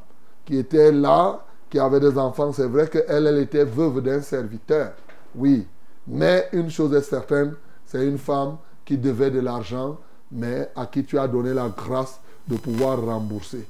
qui 0.44 0.56
était 0.56 0.92
là, 0.92 1.44
qui 1.68 1.78
avait 1.78 2.00
des 2.00 2.16
enfants. 2.16 2.52
C'est 2.52 2.66
vrai 2.66 2.88
qu'elle, 2.88 3.26
elle 3.26 3.38
était 3.38 3.64
veuve 3.64 4.00
d'un 4.00 4.20
serviteur. 4.20 4.92
Oui. 5.34 5.66
Mais 6.06 6.48
une 6.52 6.70
chose 6.70 6.94
est 6.94 7.00
certaine, 7.00 7.54
c'est 7.84 8.06
une 8.06 8.18
femme 8.18 8.56
qui 8.84 8.98
devait 8.98 9.30
de 9.30 9.40
l'argent, 9.40 9.96
mais 10.30 10.70
à 10.76 10.86
qui 10.86 11.04
tu 11.04 11.18
as 11.18 11.26
donné 11.26 11.54
la 11.54 11.68
grâce 11.68 12.20
de 12.46 12.56
pouvoir 12.56 13.00
rembourser. 13.02 13.66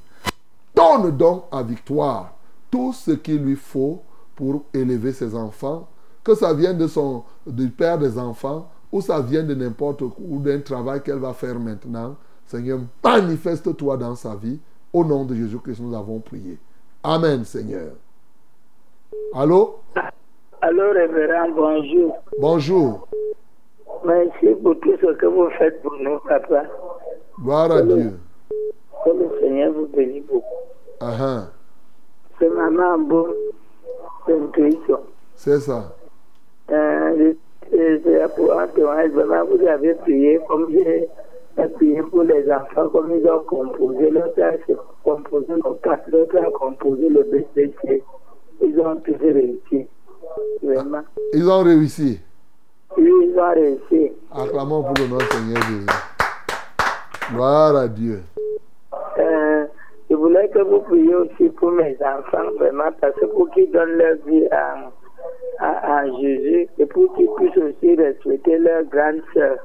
Donne 0.75 1.15
donc 1.15 1.45
à 1.51 1.63
Victoire 1.63 2.35
tout 2.69 2.91
ce 2.91 3.11
qu'il 3.11 3.41
lui 3.41 3.55
faut 3.55 4.03
pour 4.35 4.65
élever 4.73 5.13
ses 5.13 5.33
enfants, 5.33 5.87
que 6.23 6.35
ça 6.35 6.53
vienne 6.53 6.77
de 6.77 6.87
son, 6.87 7.23
du 7.47 7.69
père 7.69 7.97
des 7.97 8.17
enfants, 8.17 8.69
ou 8.91 9.01
ça 9.01 9.21
vienne 9.21 9.47
de 9.47 9.55
n'importe 9.55 10.01
où, 10.01 10.39
d'un 10.39 10.59
travail 10.59 11.01
qu'elle 11.01 11.19
va 11.19 11.33
faire 11.33 11.59
maintenant. 11.59 12.15
Seigneur, 12.45 12.79
manifeste-toi 13.03 13.97
dans 13.97 14.15
sa 14.15 14.35
vie. 14.35 14.59
Au 14.93 15.03
nom 15.03 15.25
de 15.25 15.35
Jésus-Christ, 15.35 15.81
nous 15.81 15.95
avons 15.95 16.19
prié. 16.19 16.57
Amen, 17.03 17.43
Seigneur. 17.43 17.91
Allô? 19.33 19.79
Allô, 20.61 20.91
révérend, 20.91 21.49
bonjour. 21.55 22.17
Bonjour. 22.39 23.07
Merci 24.05 24.47
pour 24.61 24.79
tout 24.79 24.95
ce 25.01 25.13
que 25.13 25.25
vous 25.25 25.49
faites 25.57 25.81
pour 25.81 25.93
nous, 25.99 26.19
papa. 26.19 26.63
Gloire 27.39 27.71
à 27.71 27.81
Dieu. 27.81 28.13
Que 29.03 29.09
le 29.09 29.29
Seigneur 29.39 29.73
vous 29.73 29.87
bénisse 29.87 30.23
beaucoup. 30.25 30.45
Ah, 31.01 31.13
ah. 31.19 31.43
C'est 32.39 32.49
maman 32.49 32.97
d'intuition. 34.27 34.99
C'est 35.35 35.59
ça. 35.59 35.93
Euh, 36.71 37.15
je- 37.17 37.35
c'est 37.71 38.35
pour 38.35 38.53
un 38.59 38.67
témoignage. 38.67 39.11
Vraiment, 39.11 39.45
vous 39.45 39.65
avez 39.67 39.93
prié 39.95 40.39
comme 40.47 40.67
j'ai 40.71 40.83
j'ai 40.83 41.09
prié 41.63 42.01
pour 42.03 42.23
les 42.23 42.51
enfants, 42.51 42.89
comme 42.89 43.11
ils 43.11 43.27
ont 43.29 43.39
composé. 43.43 44.09
L'autre 44.09 44.41
a 44.41 44.51
composé 45.03 45.53
le 45.53 45.73
quatre, 45.83 46.09
l'autre 46.11 46.37
a 46.37 46.51
composé 46.51 47.09
le 47.09 47.23
BCC. 47.23 48.03
Ils 48.61 48.79
ont 48.79 48.95
tous 48.97 49.15
réussi. 49.21 49.87
Vraiment. 50.61 51.03
Ils 51.33 51.49
ont 51.49 51.63
réussi. 51.63 52.19
Oui, 52.97 53.11
ils 53.23 53.39
ont 53.39 53.53
réussi. 53.53 54.11
Acclamons 54.33 54.83
pour 54.83 54.93
le 54.99 55.07
nom 55.07 55.19
Seigneur 55.19 55.61
Jésus. 55.63 55.85
Gloire 57.31 57.75
à 57.75 57.87
Dieu. 57.87 58.21
Euh, 59.17 59.65
je 60.09 60.15
voulais 60.15 60.47
que 60.49 60.59
vous 60.59 60.79
priez 60.81 61.15
aussi 61.15 61.49
pour 61.49 61.71
mes 61.71 61.97
enfants, 62.01 62.51
vraiment, 62.59 62.91
parce 63.01 63.15
que 63.15 63.25
pour 63.25 63.49
qu'ils 63.51 63.71
donnent 63.71 63.97
leur 63.97 64.15
vie 64.25 64.45
à, 64.51 64.91
à, 65.59 65.97
à 65.99 66.05
Jésus 66.19 66.67
et 66.77 66.85
pour 66.85 67.13
qu'ils 67.15 67.29
puissent 67.37 67.57
aussi 67.57 67.95
respecter 67.95 68.57
leur 68.59 68.83
grande 68.83 69.21
sœur. 69.33 69.57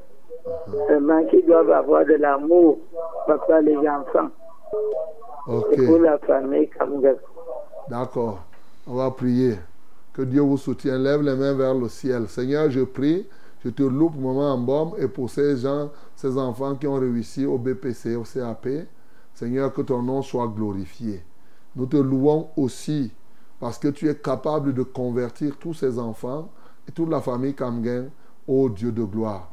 Vraiment, 0.67 1.25
qu'ils 1.25 1.45
doivent 1.45 1.71
avoir 1.71 2.05
de 2.05 2.13
l'amour, 2.13 2.79
papa, 3.27 3.61
les 3.61 3.77
enfants, 3.77 4.29
et 5.71 5.85
pour 5.85 5.99
la 5.99 6.17
famille. 6.19 6.69
D'accord. 7.89 8.39
On 8.87 8.95
va 8.95 9.11
prier. 9.11 9.55
Que 10.13 10.23
Dieu 10.23 10.41
vous 10.41 10.57
soutienne. 10.57 11.03
Lève 11.03 11.21
les 11.21 11.35
mains 11.35 11.53
vers 11.53 11.73
le 11.73 11.87
ciel. 11.87 12.27
Seigneur, 12.27 12.69
je 12.69 12.81
prie. 12.81 13.27
Je 13.63 13.69
te 13.69 13.83
loue 13.83 14.09
pour 14.09 14.21
maman 14.21 14.53
en 14.53 14.57
bombe 14.57 14.95
et 14.97 15.07
pour 15.07 15.29
ces 15.29 15.57
gens, 15.57 15.89
ces 16.15 16.35
enfants 16.37 16.75
qui 16.75 16.87
ont 16.87 16.95
réussi 16.95 17.45
au 17.45 17.59
BPC, 17.59 18.15
au 18.15 18.23
CAP. 18.23 18.67
Seigneur, 19.33 19.71
que 19.71 19.81
ton 19.81 20.01
nom 20.01 20.21
soit 20.21 20.47
glorifié. 20.47 21.23
Nous 21.75 21.85
te 21.85 21.97
louons 21.97 22.47
aussi 22.57 23.13
parce 23.59 23.77
que 23.77 23.89
tu 23.89 24.09
es 24.09 24.15
capable 24.15 24.73
de 24.73 24.81
convertir 24.83 25.57
tous 25.57 25.75
ces 25.75 25.99
enfants 25.99 26.49
et 26.87 26.91
toute 26.91 27.09
la 27.09 27.21
famille 27.21 27.53
Kamgen 27.53 28.09
au 28.47 28.67
Dieu 28.69 28.91
de 28.91 29.03
gloire. 29.03 29.51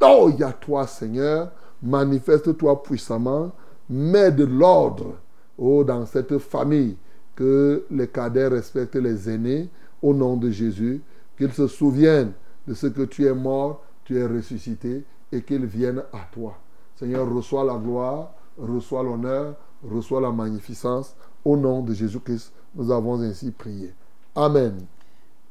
Alléluia, 0.00 0.52
toi 0.52 0.86
Seigneur, 0.86 1.50
manifeste-toi 1.82 2.82
puissamment, 2.82 3.52
mets 3.88 4.32
de 4.32 4.44
l'ordre 4.44 5.16
oh, 5.58 5.84
dans 5.84 6.06
cette 6.06 6.38
famille, 6.38 6.96
que 7.34 7.84
les 7.90 8.08
cadets 8.08 8.48
respectent 8.48 8.96
les 8.96 9.28
aînés 9.28 9.68
au 10.02 10.14
nom 10.14 10.36
de 10.36 10.50
Jésus, 10.50 11.02
qu'ils 11.36 11.52
se 11.52 11.66
souviennent 11.66 12.32
de 12.66 12.74
ce 12.74 12.86
que 12.86 13.02
tu 13.02 13.26
es 13.26 13.34
mort, 13.34 13.82
tu 14.04 14.18
es 14.18 14.26
ressuscité 14.26 15.04
et 15.32 15.42
qu'il 15.42 15.66
vienne 15.66 16.02
à 16.12 16.28
toi. 16.32 16.58
Seigneur, 16.94 17.28
reçois 17.32 17.64
la 17.64 17.76
gloire, 17.76 18.32
reçois 18.58 19.02
l'honneur, 19.02 19.54
reçois 19.82 20.20
la 20.20 20.30
magnificence. 20.30 21.16
Au 21.44 21.56
nom 21.56 21.82
de 21.82 21.92
Jésus-Christ, 21.92 22.52
nous 22.74 22.90
avons 22.90 23.20
ainsi 23.20 23.50
prié. 23.50 23.92
Amen. 24.34 24.86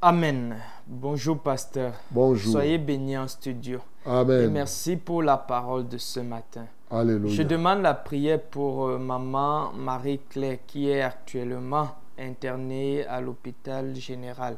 Amen. 0.01 0.55
Bonjour, 0.87 1.39
pasteur. 1.39 1.93
Bonjour. 2.09 2.53
Soyez 2.53 2.77
bénis 2.77 3.17
en 3.17 3.27
studio. 3.27 3.79
Amen. 4.05 4.43
Et 4.43 4.47
merci 4.47 4.97
pour 4.97 5.23
la 5.23 5.37
parole 5.37 5.87
de 5.87 5.97
ce 5.97 6.19
matin. 6.19 6.65
Alléluia. 6.91 7.33
Je 7.33 7.43
demande 7.43 7.81
la 7.81 7.93
prière 7.93 8.41
pour 8.41 8.87
euh, 8.87 8.97
maman 8.97 9.71
Marie-Claire 9.73 10.59
qui 10.67 10.89
est 10.89 11.01
actuellement 11.01 11.95
internée 12.19 13.05
à 13.05 13.21
l'hôpital 13.21 13.95
général. 13.95 14.57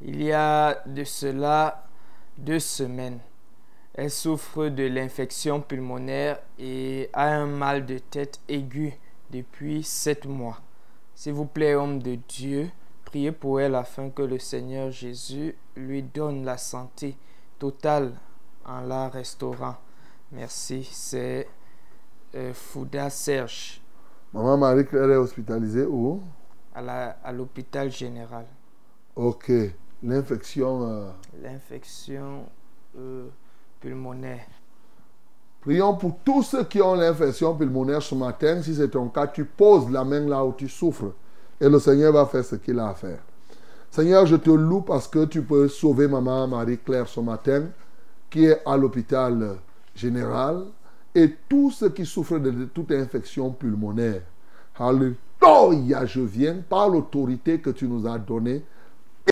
Il 0.00 0.22
y 0.22 0.32
a 0.32 0.82
de 0.86 1.04
cela 1.04 1.84
deux 2.38 2.58
semaines. 2.58 3.18
Elle 3.94 4.10
souffre 4.10 4.68
de 4.68 4.84
l'infection 4.84 5.60
pulmonaire 5.60 6.40
et 6.58 7.10
a 7.12 7.28
un 7.28 7.46
mal 7.46 7.84
de 7.84 7.98
tête 7.98 8.40
aigu 8.48 8.94
depuis 9.30 9.82
sept 9.82 10.24
mois. 10.24 10.60
S'il 11.14 11.34
vous 11.34 11.44
plaît, 11.44 11.74
homme 11.74 12.02
de 12.02 12.16
Dieu, 12.26 12.70
priez 13.04 13.32
pour 13.32 13.60
elle 13.60 13.74
afin 13.74 14.08
que 14.08 14.22
le 14.22 14.38
Seigneur 14.38 14.90
Jésus 14.90 15.56
lui 15.76 16.02
donne 16.02 16.44
la 16.44 16.56
santé 16.56 17.16
totale 17.58 18.12
en 18.66 18.80
la 18.82 19.08
restaurant. 19.08 19.76
Merci. 20.32 20.88
C'est 20.90 21.48
euh, 22.34 22.52
Fouda 22.54 23.10
Serge 23.10 23.80
Maman 24.32 24.56
Marie-Claire 24.56 25.10
est 25.10 25.16
hospitalisée 25.16 25.84
où? 25.84 26.20
À 26.74 26.80
la- 26.80 27.16
à 27.22 27.32
l'hôpital 27.32 27.90
général. 27.90 28.46
Ok. 29.14 29.52
L'infection. 30.02 30.82
euh, 30.88 31.10
L'infection 31.42 32.46
euh, 32.96 33.28
pulmonaire. 33.80 34.46
Prions 35.60 35.94
pour 35.96 36.16
tous 36.24 36.42
ceux 36.42 36.64
qui 36.64 36.80
ont 36.82 36.94
l'infection 36.94 37.54
pulmonaire 37.54 38.02
ce 38.02 38.14
matin. 38.14 38.62
Si 38.62 38.74
c'est 38.74 38.88
ton 38.88 39.08
cas, 39.08 39.26
tu 39.28 39.44
poses 39.44 39.90
la 39.90 40.02
main 40.04 40.20
là 40.26 40.44
où 40.44 40.52
tu 40.54 40.68
souffres. 40.68 41.12
Et 41.60 41.68
le 41.68 41.78
Seigneur 41.78 42.12
va 42.12 42.26
faire 42.26 42.44
ce 42.44 42.56
qu'il 42.56 42.78
a 42.80 42.88
à 42.88 42.94
faire. 42.94 43.18
Seigneur, 43.90 44.24
je 44.26 44.36
te 44.36 44.50
loue 44.50 44.80
parce 44.80 45.06
que 45.06 45.26
tu 45.26 45.42
peux 45.42 45.68
sauver 45.68 46.08
maman 46.08 46.48
Marie-Claire 46.48 47.06
ce 47.06 47.20
matin, 47.20 47.66
qui 48.32 48.46
est 48.46 48.62
à 48.64 48.78
l'hôpital 48.78 49.56
général, 49.94 50.64
et 51.14 51.36
tous 51.48 51.70
ceux 51.70 51.90
qui 51.90 52.06
souffrent 52.06 52.38
de 52.38 52.64
toute 52.64 52.90
infection 52.90 53.50
pulmonaire. 53.50 54.22
Alléluia, 54.78 56.06
je 56.06 56.22
viens 56.22 56.56
par 56.66 56.88
l'autorité 56.88 57.60
que 57.60 57.68
tu 57.68 57.86
nous 57.86 58.08
as 58.08 58.18
donnée, 58.18 58.64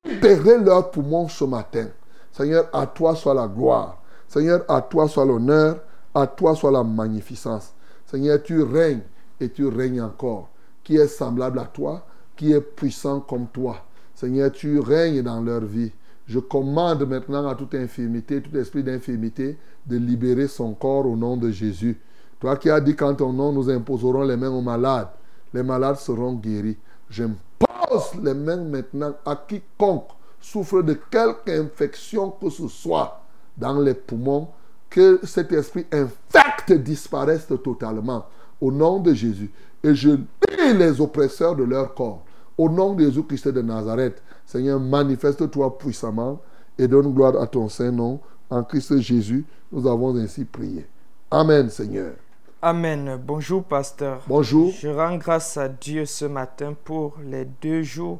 libérer 0.04 0.58
leurs 0.58 0.90
poumons 0.90 1.28
ce 1.28 1.44
matin. 1.44 1.86
Seigneur, 2.30 2.68
à 2.74 2.86
toi 2.86 3.16
soit 3.16 3.32
la 3.32 3.48
gloire. 3.48 4.02
Seigneur, 4.28 4.64
à 4.68 4.82
toi 4.82 5.08
soit 5.08 5.24
l'honneur, 5.24 5.80
à 6.14 6.26
toi 6.26 6.54
soit 6.54 6.70
la 6.70 6.84
magnificence. 6.84 7.72
Seigneur, 8.04 8.42
tu 8.42 8.62
règnes 8.62 9.02
et 9.40 9.48
tu 9.48 9.66
règnes 9.66 10.02
encore. 10.02 10.50
Qui 10.84 10.96
est 10.96 11.06
semblable 11.06 11.58
à 11.58 11.64
toi, 11.64 12.04
qui 12.36 12.52
est 12.52 12.60
puissant 12.60 13.20
comme 13.20 13.46
toi. 13.46 13.82
Seigneur, 14.14 14.52
tu 14.52 14.78
règnes 14.78 15.22
dans 15.22 15.40
leur 15.40 15.62
vie. 15.62 15.90
Je 16.30 16.38
commande 16.38 17.08
maintenant 17.08 17.48
à 17.48 17.56
toute 17.56 17.74
infirmité, 17.74 18.40
tout 18.40 18.56
esprit 18.56 18.84
d'infirmité, 18.84 19.58
de 19.84 19.96
libérer 19.96 20.46
son 20.46 20.74
corps 20.74 21.04
au 21.04 21.16
nom 21.16 21.36
de 21.36 21.50
Jésus. 21.50 21.98
Toi 22.38 22.56
qui 22.56 22.70
as 22.70 22.80
dit 22.80 22.94
qu'en 22.94 23.16
ton 23.16 23.32
nom, 23.32 23.50
nous 23.50 23.68
imposerons 23.68 24.22
les 24.22 24.36
mains 24.36 24.52
aux 24.52 24.60
malades, 24.60 25.08
les 25.52 25.64
malades 25.64 25.96
seront 25.96 26.34
guéris. 26.34 26.76
J'impose 27.10 28.14
les 28.22 28.34
mains 28.34 28.62
maintenant 28.62 29.12
à 29.26 29.34
quiconque 29.34 30.10
souffre 30.40 30.82
de 30.82 30.92
quelque 31.10 31.50
infection 31.50 32.30
que 32.30 32.48
ce 32.48 32.68
soit 32.68 33.22
dans 33.56 33.80
les 33.80 33.94
poumons, 33.94 34.46
que 34.88 35.18
cet 35.24 35.50
esprit 35.50 35.86
infecte 35.90 36.70
disparaisse 36.70 37.48
totalement 37.64 38.26
au 38.60 38.70
nom 38.70 39.00
de 39.00 39.14
Jésus. 39.14 39.50
Et 39.82 39.96
je 39.96 40.10
lis 40.10 40.74
les 40.78 41.00
oppresseurs 41.00 41.56
de 41.56 41.64
leur 41.64 41.92
corps. 41.92 42.22
Au 42.56 42.68
nom 42.68 42.94
de 42.94 43.02
Jésus-Christ 43.02 43.48
de 43.48 43.62
Nazareth, 43.62 44.22
Seigneur, 44.50 44.80
manifeste-toi 44.80 45.78
puissamment 45.78 46.40
et 46.76 46.88
donne 46.88 47.14
gloire 47.14 47.40
à 47.40 47.46
ton 47.46 47.68
Saint-Nom. 47.68 48.18
En 48.50 48.64
Christ 48.64 48.98
Jésus, 48.98 49.44
nous 49.70 49.86
avons 49.86 50.16
ainsi 50.16 50.44
prié. 50.44 50.88
Amen, 51.30 51.70
Seigneur. 51.70 52.14
Amen. 52.60 53.16
Bonjour, 53.24 53.62
pasteur. 53.62 54.24
Bonjour. 54.26 54.72
Je 54.76 54.88
rends 54.88 55.16
grâce 55.18 55.56
à 55.56 55.68
Dieu 55.68 56.04
ce 56.04 56.24
matin 56.24 56.74
pour 56.84 57.16
les 57.24 57.44
deux 57.44 57.84
jours 57.84 58.18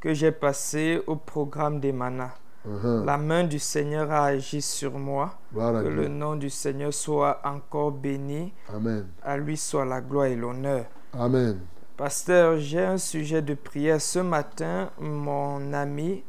que 0.00 0.14
j'ai 0.14 0.32
passés 0.32 1.02
au 1.06 1.16
programme 1.16 1.78
des 1.78 1.92
manas. 1.92 2.32
Uh-huh. 2.66 3.04
La 3.04 3.18
main 3.18 3.44
du 3.44 3.58
Seigneur 3.58 4.10
a 4.10 4.24
agi 4.24 4.62
sur 4.62 4.98
moi. 4.98 5.34
Que 5.54 5.82
Dieu. 5.82 5.90
le 5.90 6.08
nom 6.08 6.36
du 6.36 6.48
Seigneur 6.48 6.94
soit 6.94 7.42
encore 7.44 7.92
béni. 7.92 8.50
Amen. 8.74 9.04
À 9.22 9.36
lui 9.36 9.58
soit 9.58 9.84
la 9.84 10.00
gloire 10.00 10.24
et 10.24 10.36
l'honneur. 10.36 10.86
Amen. 11.12 11.58
Pasteur, 11.96 12.58
j'ai 12.58 12.84
un 12.84 12.98
sujet 12.98 13.40
de 13.40 13.54
prière. 13.54 14.02
Ce 14.02 14.18
matin, 14.18 14.90
mon 15.00 15.72
ami 15.72 16.22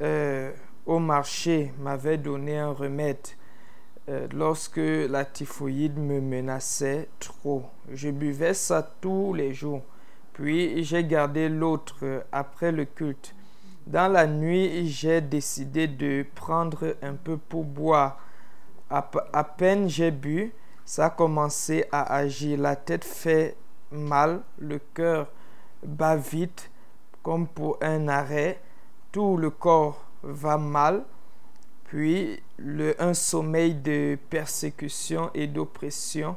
euh, 0.00 0.52
au 0.86 1.00
marché 1.00 1.72
m'avait 1.80 2.18
donné 2.18 2.56
un 2.56 2.70
remède 2.70 3.16
euh, 4.08 4.28
lorsque 4.32 4.76
la 4.76 5.24
typhoïde 5.24 5.98
me 5.98 6.20
menaçait 6.20 7.08
trop. 7.18 7.64
Je 7.92 8.10
buvais 8.10 8.54
ça 8.54 8.94
tous 9.00 9.34
les 9.34 9.52
jours. 9.52 9.82
Puis 10.34 10.84
j'ai 10.84 11.02
gardé 11.02 11.48
l'autre 11.48 11.96
euh, 12.04 12.20
après 12.30 12.70
le 12.70 12.84
culte. 12.84 13.34
Dans 13.88 14.06
la 14.06 14.28
nuit, 14.28 14.88
j'ai 14.88 15.20
décidé 15.20 15.88
de 15.88 16.24
prendre 16.36 16.94
un 17.02 17.14
peu 17.14 17.38
pour 17.38 17.64
boire. 17.64 18.20
À, 18.88 19.10
à 19.32 19.42
peine 19.42 19.88
j'ai 19.88 20.12
bu, 20.12 20.52
ça 20.84 21.06
a 21.06 21.10
commencé 21.10 21.86
à 21.90 22.14
agir. 22.14 22.60
La 22.60 22.76
tête 22.76 23.04
fait 23.04 23.56
mal, 23.92 24.40
le 24.58 24.78
cœur 24.94 25.30
bat 25.84 26.16
vite, 26.16 26.70
comme 27.22 27.46
pour 27.46 27.78
un 27.82 28.08
arrêt. 28.08 28.60
Tout 29.12 29.36
le 29.36 29.50
corps 29.50 30.04
va 30.22 30.56
mal. 30.58 31.04
Puis 31.84 32.42
le, 32.56 33.00
un 33.02 33.14
sommeil 33.14 33.74
de 33.74 34.18
persécution 34.30 35.30
et 35.34 35.46
d'oppression. 35.46 36.36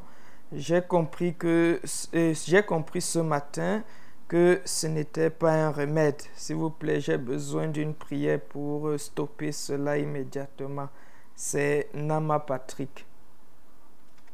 J'ai 0.52 0.82
compris 0.82 1.34
que 1.34 1.80
euh, 2.14 2.34
j'ai 2.46 2.64
compris 2.64 3.02
ce 3.02 3.20
matin 3.20 3.82
que 4.28 4.60
ce 4.66 4.88
n'était 4.88 5.30
pas 5.30 5.54
un 5.54 5.72
remède. 5.72 6.22
S'il 6.36 6.58
vous 6.58 6.70
plaît, 6.70 7.00
j'ai 7.00 7.18
besoin 7.18 7.68
d'une 7.68 7.94
prière 7.94 8.40
pour 8.42 9.00
stopper 9.00 9.52
cela 9.52 9.98
immédiatement. 9.98 10.90
C'est 11.36 11.90
Nama 11.94 12.40
Patrick. 12.40 13.06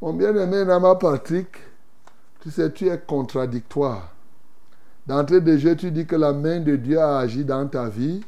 Mon 0.02 0.14
bien-aimé 0.14 0.66
Nama 0.66 0.96
Patrick, 0.96 1.58
tu 2.42 2.50
sais, 2.50 2.72
tu 2.72 2.88
es 2.88 2.98
contradictoire. 2.98 4.14
D'entrée 5.06 5.42
de 5.42 5.58
jeu, 5.58 5.76
tu 5.76 5.92
dis 5.92 6.06
que 6.06 6.16
la 6.16 6.34
main 6.34 6.60
de 6.60 6.76
Dieu 6.76 7.00
a 7.00 7.20
agi 7.20 7.46
dans 7.46 7.68
ta 7.68 7.88
vie 7.88 8.22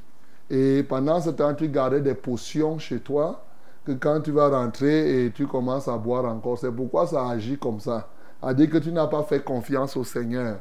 et 0.49 0.83
pendant 0.83 1.19
ce 1.19 1.31
temps, 1.31 1.53
tu 1.53 1.67
gardais 1.67 2.01
des 2.01 2.13
potions 2.13 2.77
chez 2.77 2.99
toi 2.99 3.43
que 3.85 3.91
quand 3.91 4.21
tu 4.21 4.31
vas 4.31 4.49
rentrer 4.49 5.25
et 5.25 5.31
tu 5.31 5.47
commences 5.47 5.87
à 5.87 5.97
boire 5.97 6.25
encore, 6.25 6.57
c'est 6.57 6.71
pourquoi 6.71 7.07
ça 7.07 7.27
agit 7.27 7.57
comme 7.57 7.79
ça. 7.79 8.07
A 8.41 8.53
dit 8.53 8.69
que 8.69 8.77
tu 8.77 8.91
n'as 8.91 9.07
pas 9.07 9.23
fait 9.23 9.43
confiance 9.43 9.97
au 9.97 10.03
Seigneur. 10.03 10.59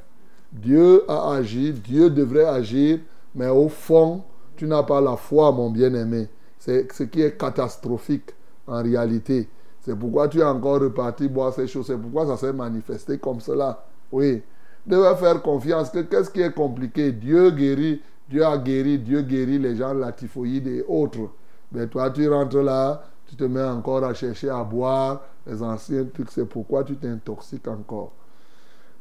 Dieu 0.52 1.04
a 1.08 1.34
agi, 1.34 1.72
Dieu 1.72 2.10
devrait 2.10 2.46
agir, 2.46 3.00
mais 3.34 3.48
au 3.48 3.68
fond, 3.68 4.22
tu 4.56 4.66
n'as 4.66 4.82
pas 4.82 5.00
la 5.00 5.16
foi, 5.16 5.52
mon 5.52 5.70
bien-aimé. 5.70 6.28
C'est 6.58 6.90
ce 6.92 7.02
qui 7.04 7.22
est 7.22 7.36
catastrophique 7.36 8.30
en 8.66 8.82
réalité. 8.82 9.48
C'est 9.82 9.98
pourquoi 9.98 10.28
tu 10.28 10.38
es 10.38 10.44
encore 10.44 10.80
reparti 10.80 11.28
boire 11.28 11.52
ces 11.52 11.66
choses. 11.66 11.86
C'est 11.86 11.98
pourquoi 11.98 12.24
ça 12.26 12.36
s'est 12.36 12.52
manifesté 12.52 13.18
comme 13.18 13.40
cela. 13.40 13.84
Oui. 14.12 14.40
Devais 14.86 15.16
faire 15.16 15.42
confiance 15.42 15.90
que 15.90 16.00
qu'est-ce 16.00 16.30
qui 16.30 16.40
est 16.40 16.54
compliqué? 16.54 17.12
Dieu 17.12 17.50
guérit, 17.50 18.00
Dieu 18.28 18.44
a 18.44 18.56
guéri, 18.58 18.98
Dieu 18.98 19.22
guérit 19.22 19.58
les 19.58 19.76
gens 19.76 19.92
la 19.92 20.12
typhoïde 20.12 20.68
et 20.68 20.84
autres. 20.86 21.30
Mais 21.72 21.88
toi, 21.88 22.10
tu 22.10 22.28
rentres 22.28 22.62
là, 22.62 23.02
tu 23.26 23.34
te 23.34 23.44
mets 23.44 23.62
encore 23.62 24.04
à 24.04 24.14
chercher 24.14 24.50
à 24.50 24.62
boire 24.62 25.22
les 25.46 25.62
anciens 25.62 26.04
trucs. 26.04 26.30
C'est 26.30 26.44
pourquoi 26.44 26.84
tu 26.84 26.96
t'intoxiques 26.96 27.66
encore. 27.66 28.12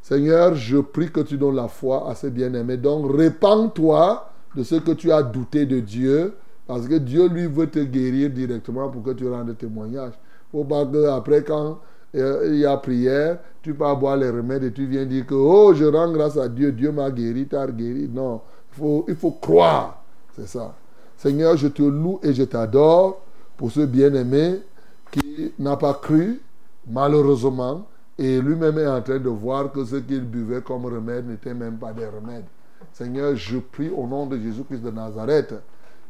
Seigneur, 0.02 0.56
je 0.56 0.78
prie 0.78 1.12
que 1.12 1.22
tu 1.22 1.38
donnes 1.38 1.58
la 1.58 1.68
foi 1.68 2.10
à 2.10 2.16
ces 2.16 2.32
bien-aimés. 2.32 2.78
Donc, 2.78 3.16
répands-toi 3.16 4.32
de 4.56 4.64
ce 4.64 4.76
que 4.76 4.92
tu 4.92 5.12
as 5.12 5.22
douté 5.22 5.68
de 5.68 5.80
Dieu, 5.80 6.34
parce 6.66 6.88
que 6.88 6.96
Dieu, 6.96 7.28
lui, 7.28 7.46
veut 7.46 7.70
te 7.70 7.80
guérir 7.80 8.32
directement 8.32 8.90
pour 8.90 9.04
que 9.04 9.12
tu 9.12 9.30
rendes 9.30 9.56
témoignage. 9.58 10.14
Faut 10.52 10.64
pas 10.64 10.86
que 10.86 11.08
après, 11.08 11.44
quand 11.44 11.80
euh, 12.16 12.44
il 12.48 12.58
y 12.58 12.66
a 12.66 12.76
prière, 12.78 13.40
tu 13.62 13.74
peux 13.74 13.96
boire 13.96 14.18
les 14.18 14.30
remèdes 14.30 14.64
et 14.64 14.72
tu 14.72 14.86
viens 14.86 15.06
dire 15.06 15.26
que, 15.26 15.36
oh, 15.36 15.74
je 15.74 15.86
rends 15.86 16.12
grâce 16.12 16.38
à 16.38 16.48
Dieu, 16.50 16.72
Dieu 16.72 16.92
m'a 16.92 17.10
guéri, 17.12 17.48
t'as 17.48 17.68
guéri. 17.68 18.10
Non, 18.12 18.42
il 18.72 18.80
faut, 18.80 19.06
il 19.08 19.16
faut 19.16 19.32
croire. 19.32 20.04
C'est 20.36 20.48
ça. 20.48 20.76
Seigneur, 21.18 21.56
je 21.56 21.68
te 21.68 21.84
loue 21.84 22.20
et 22.24 22.34
je 22.34 22.44
t'adore 22.44 23.22
pour 23.56 23.72
ce 23.72 23.82
bien-aimé 23.82 24.62
qui 25.12 25.54
n'a 25.60 25.78
pas 25.78 25.94
cru, 25.94 26.42
malheureusement, 26.88 27.86
et 28.18 28.42
lui-même 28.42 28.78
est 28.80 28.88
en 28.88 29.02
train 29.02 29.20
de 29.20 29.30
voir 29.30 29.72
que 29.72 29.86
ce 29.86 29.98
qu'il 29.98 30.22
buvait 30.22 30.62
comme 30.62 30.86
remède 30.86 31.28
n'était 31.28 31.54
même 31.54 31.78
pas 31.78 31.94
des 31.94 32.06
remèdes. 32.06 32.46
Seigneur, 32.94 33.36
je 33.36 33.58
prie 33.60 33.90
au 33.90 34.08
nom 34.08 34.26
de 34.26 34.38
Jésus-Christ 34.38 34.82
de 34.82 34.92
Nazareth 34.92 35.54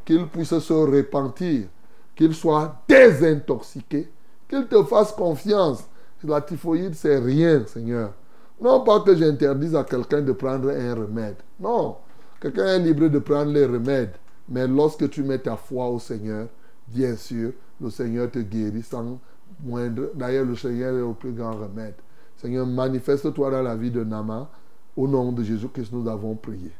qu'il 0.05 0.27
puisse 0.27 0.57
se 0.57 0.73
repentir 0.73 1.67
qu'il 2.15 2.33
soit 2.33 2.75
désintoxiqué, 2.87 4.09
qu'il 4.51 4.67
te 4.67 4.83
fasse 4.83 5.13
confiance. 5.13 5.87
La 6.23 6.41
typhoïde, 6.41 6.93
c'est 6.93 7.17
rien, 7.17 7.65
Seigneur. 7.65 8.13
Non 8.61 8.81
pas 8.81 8.99
que 8.99 9.15
j'interdise 9.15 9.75
à 9.75 9.83
quelqu'un 9.83 10.21
de 10.21 10.33
prendre 10.33 10.69
un 10.69 10.93
remède. 10.93 11.37
Non. 11.59 11.95
Quelqu'un 12.39 12.67
est 12.67 12.79
libre 12.79 13.07
de 13.07 13.17
prendre 13.17 13.51
les 13.51 13.65
remèdes. 13.65 14.13
Mais 14.49 14.67
lorsque 14.67 15.09
tu 15.09 15.23
mets 15.23 15.39
ta 15.39 15.55
foi 15.55 15.87
au 15.87 15.97
Seigneur, 15.97 16.47
bien 16.87 17.15
sûr, 17.15 17.53
le 17.79 17.89
Seigneur 17.89 18.29
te 18.29 18.39
guérit 18.39 18.83
sans 18.83 19.19
moindre. 19.63 20.11
D'ailleurs, 20.13 20.45
le 20.45 20.55
Seigneur 20.55 20.95
est 20.95 20.99
le 20.99 21.13
plus 21.13 21.31
grand 21.31 21.53
remède. 21.53 21.95
Seigneur, 22.37 22.67
manifeste-toi 22.67 23.49
dans 23.49 23.61
la 23.63 23.75
vie 23.75 23.91
de 23.91 24.03
Nama. 24.03 24.49
Au 24.95 25.07
nom 25.07 25.31
de 25.31 25.43
Jésus-Christ, 25.43 25.91
nous 25.93 26.07
avons 26.07 26.35
prié. 26.35 26.71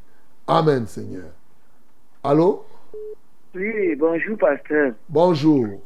Amen, 0.46 0.86
Seigneur. 0.86 1.30
Allô? 2.24 2.66
Oui, 3.56 3.96
bonjour, 3.96 4.38
pasteur. 4.38 4.94
Bonjour. 5.10 5.82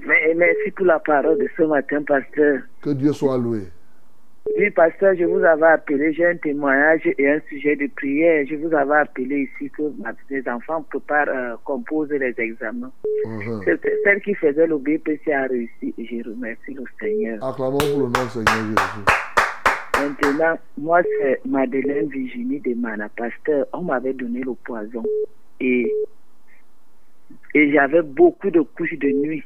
Mais- 0.00 0.34
Merci 0.34 0.70
pour 0.72 0.86
la 0.86 0.98
parole 0.98 1.38
de 1.38 1.48
ce 1.56 1.62
matin, 1.62 2.02
pasteur. 2.02 2.60
Que 2.82 2.90
Dieu 2.90 3.12
soit 3.12 3.38
loué. 3.38 3.60
Oui, 4.58 4.68
pasteur, 4.70 5.14
je 5.18 5.24
vous 5.24 5.42
avais 5.42 5.66
appelé, 5.66 6.12
j'ai 6.12 6.26
un 6.26 6.36
témoignage 6.36 7.00
et 7.16 7.30
un 7.30 7.40
sujet 7.48 7.76
de 7.76 7.86
prière. 7.96 8.44
Je 8.48 8.56
vous 8.56 8.74
avais 8.74 8.96
appelé 8.96 9.48
ici 9.50 9.70
que 9.70 9.82
mes 10.30 10.48
enfants 10.50 10.82
préparent, 10.82 11.28
euh, 11.28 11.54
composent 11.64 12.10
les 12.10 12.34
examens. 12.38 12.92
C'est- 13.64 13.80
Celle 14.04 14.20
qui 14.20 14.34
faisait 14.34 14.66
le 14.66 14.76
BPC 14.78 15.32
a 15.32 15.46
réussi 15.46 15.94
et 15.96 16.04
je 16.04 16.28
remercie 16.28 16.74
le 16.74 16.84
Seigneur. 17.00 17.42
Acclamons 17.42 17.78
pour 17.78 18.00
le 18.00 18.04
nom 18.04 18.24
du 18.24 18.30
Seigneur 18.30 18.54
Jésus. 18.66 19.04
Maintenant, 19.98 20.58
moi, 20.76 21.00
c'est 21.20 21.40
Madeleine 21.46 22.08
Virginie 22.08 22.60
de 22.60 22.74
Mana. 22.74 23.08
Pasteur, 23.16 23.66
on 23.72 23.82
m'avait 23.82 24.12
donné 24.12 24.40
le 24.40 24.52
poison 24.54 25.04
et, 25.60 25.90
et 27.54 27.72
j'avais 27.72 28.02
beaucoup 28.02 28.50
de 28.50 28.60
couches 28.60 28.98
de 28.98 29.08
nuit. 29.08 29.42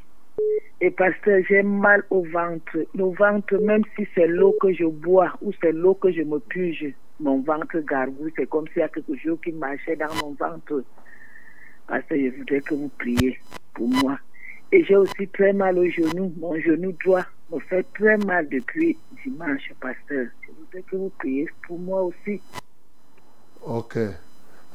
Et 0.81 0.90
pasteur, 0.90 1.40
j'ai 1.48 1.62
mal 1.62 2.05
au 2.10 2.23
ventre. 2.23 2.78
Le 2.94 3.05
ventre, 3.16 3.56
même 3.60 3.82
si 3.97 4.06
c'est 4.15 4.28
l'eau 4.28 4.55
que 4.60 4.73
je 4.73 4.85
bois 4.85 5.32
ou 5.43 5.52
c'est 5.60 5.73
l'eau 5.73 5.94
que 5.94 6.12
je 6.12 6.23
me 6.23 6.39
purge, 6.39 6.94
mon 7.19 7.40
ventre 7.40 7.81
gargouille. 7.81 8.32
C'est 8.36 8.48
comme 8.48 8.66
s'il 8.69 8.81
y 8.81 8.82
a 8.82 8.89
quelque 8.89 9.16
chose 9.16 9.39
qui 9.43 9.52
marchait 9.52 9.97
dans 9.97 10.15
mon 10.23 10.35
ventre. 10.35 10.85
Pasteur, 11.89 12.19
je 12.19 12.36
voudrais 12.36 12.60
que 12.60 12.74
vous 12.74 12.90
priez 12.97 13.39
pour 13.74 13.89
moi. 13.89 14.19
Et 14.70 14.85
j'ai 14.85 14.97
aussi 14.97 15.27
très 15.28 15.52
mal 15.52 15.78
au 15.78 15.86
genou. 15.86 16.32
Mon 16.39 16.55
genou 16.60 16.93
droit 17.05 17.24
me 17.51 17.59
fait 17.59 17.85
très 17.94 18.16
mal 18.19 18.48
depuis 18.48 18.97
dimanche, 19.24 19.73
pasteur. 19.81 20.27
Je 20.43 20.52
voudrais 20.52 20.82
que 20.82 20.97
vous 20.97 21.12
priez 21.19 21.48
pour 21.66 21.78
moi 21.78 22.02
aussi. 22.02 22.40
Ok. 23.62 23.98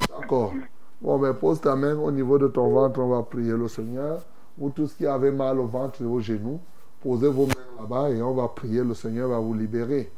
D'accord. 0.10 0.54
Bon, 1.02 1.18
mais 1.18 1.34
pose 1.34 1.62
ta 1.62 1.76
main 1.76 1.96
au 1.96 2.12
niveau 2.12 2.38
de 2.38 2.48
ton 2.48 2.70
ventre, 2.70 3.00
on 3.00 3.10
va 3.10 3.24
prier 3.24 3.54
le 3.54 3.68
Seigneur. 3.68 4.26
Ou 4.60 4.70
tous 4.70 4.94
qui 4.94 5.06
avaient 5.06 5.32
mal 5.32 5.60
au 5.60 5.66
ventre 5.66 6.02
et 6.02 6.06
au 6.06 6.20
genou, 6.20 6.60
posez 7.02 7.28
vos 7.28 7.48
mains 7.48 7.54
là-bas 7.80 8.10
et 8.12 8.22
on 8.22 8.34
va 8.34 8.48
prier. 8.48 8.84
Le 8.84 8.94
Seigneur 8.94 9.30
va 9.30 9.40
vous 9.40 9.54
libérer. 9.54 10.12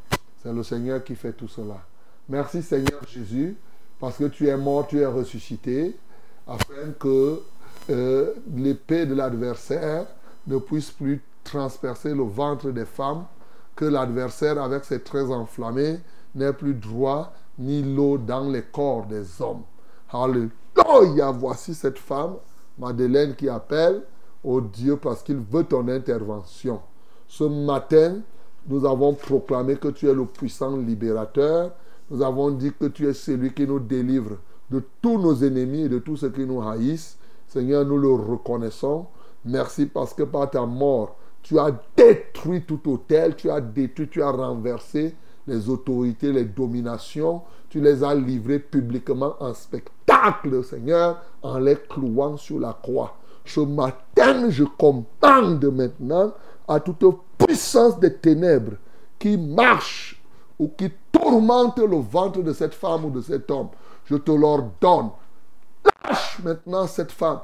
C'est 0.43 0.53
le 0.53 0.63
Seigneur 0.63 1.03
qui 1.03 1.15
fait 1.15 1.33
tout 1.33 1.47
cela. 1.47 1.79
Merci 2.27 2.61
Seigneur 2.61 3.01
Jésus, 3.07 3.55
parce 3.99 4.17
que 4.17 4.25
tu 4.25 4.47
es 4.47 4.57
mort, 4.57 4.87
tu 4.87 4.99
es 4.99 5.05
ressuscité, 5.05 5.95
afin 6.47 6.91
que 6.99 7.39
euh, 7.89 8.33
l'épée 8.55 9.05
de 9.05 9.13
l'adversaire 9.13 10.05
ne 10.47 10.57
puisse 10.57 10.91
plus 10.91 11.21
transpercer 11.43 12.13
le 12.13 12.23
ventre 12.23 12.71
des 12.71 12.85
femmes, 12.85 13.25
que 13.75 13.85
l'adversaire, 13.85 14.61
avec 14.61 14.85
ses 14.85 15.01
traits 15.01 15.29
enflammés, 15.29 15.99
n'ait 16.33 16.53
plus 16.53 16.73
droit 16.73 17.33
ni 17.57 17.83
l'eau 17.83 18.17
dans 18.17 18.49
les 18.49 18.63
corps 18.63 19.05
des 19.05 19.41
hommes. 19.41 19.63
Alléluia. 20.11 21.31
Voici 21.31 21.73
cette 21.73 21.99
femme, 21.99 22.35
Madeleine, 22.77 23.35
qui 23.35 23.49
appelle 23.49 24.01
au 24.45 24.61
Dieu 24.61 24.97
parce 24.97 25.23
qu'il 25.23 25.37
veut 25.37 25.63
ton 25.63 25.87
intervention. 25.87 26.79
Ce 27.27 27.43
matin, 27.43 28.19
nous 28.67 28.85
avons 28.85 29.13
proclamé 29.13 29.75
que 29.75 29.87
tu 29.87 30.07
es 30.07 30.13
le 30.13 30.25
puissant 30.25 30.77
libérateur. 30.77 31.71
Nous 32.11 32.21
avons 32.21 32.51
dit 32.51 32.71
que 32.79 32.85
tu 32.85 33.07
es 33.07 33.13
celui 33.13 33.53
qui 33.53 33.65
nous 33.65 33.79
délivre 33.79 34.37
de 34.69 34.83
tous 35.01 35.17
nos 35.17 35.35
ennemis 35.43 35.83
et 35.83 35.89
de 35.89 35.99
tous 35.99 36.17
ceux 36.17 36.29
qui 36.29 36.45
nous 36.45 36.61
haïssent. 36.61 37.17
Seigneur, 37.47 37.85
nous 37.85 37.97
le 37.97 38.11
reconnaissons. 38.11 39.07
Merci 39.43 39.87
parce 39.87 40.13
que 40.13 40.23
par 40.23 40.49
ta 40.49 40.65
mort, 40.65 41.15
tu 41.41 41.59
as 41.59 41.71
détruit 41.95 42.63
tout 42.63 42.79
hôtel, 42.89 43.35
tu 43.35 43.49
as 43.49 43.61
détruit, 43.61 44.09
tu 44.09 44.21
as 44.21 44.31
renversé 44.31 45.15
les 45.47 45.69
autorités, 45.69 46.31
les 46.31 46.45
dominations. 46.45 47.41
Tu 47.69 47.81
les 47.81 48.03
as 48.03 48.15
livrées 48.15 48.59
publiquement 48.59 49.35
en 49.39 49.53
spectacle, 49.53 50.63
Seigneur, 50.63 51.21
en 51.41 51.59
les 51.59 51.75
clouant 51.75 52.37
sur 52.37 52.59
la 52.59 52.77
croix. 52.81 53.15
Ce 53.45 53.59
matin, 53.59 54.49
je 54.49 54.63
commande 54.63 55.65
maintenant 55.65 56.33
à 56.67 56.79
toute 56.79 57.03
puissance 57.37 57.99
des 57.99 58.13
ténèbres 58.13 58.73
qui 59.19 59.37
marche 59.37 60.21
ou 60.57 60.69
qui 60.69 60.91
tourmente 61.11 61.79
le 61.79 61.97
ventre 61.97 62.41
de 62.41 62.53
cette 62.53 62.73
femme 62.73 63.05
ou 63.05 63.09
de 63.09 63.21
cet 63.21 63.49
homme. 63.51 63.69
Je 64.05 64.15
te 64.15 64.31
l'ordonne. 64.31 65.09
Lâche 66.03 66.39
maintenant 66.43 66.87
cette 66.87 67.11
femme. 67.11 67.39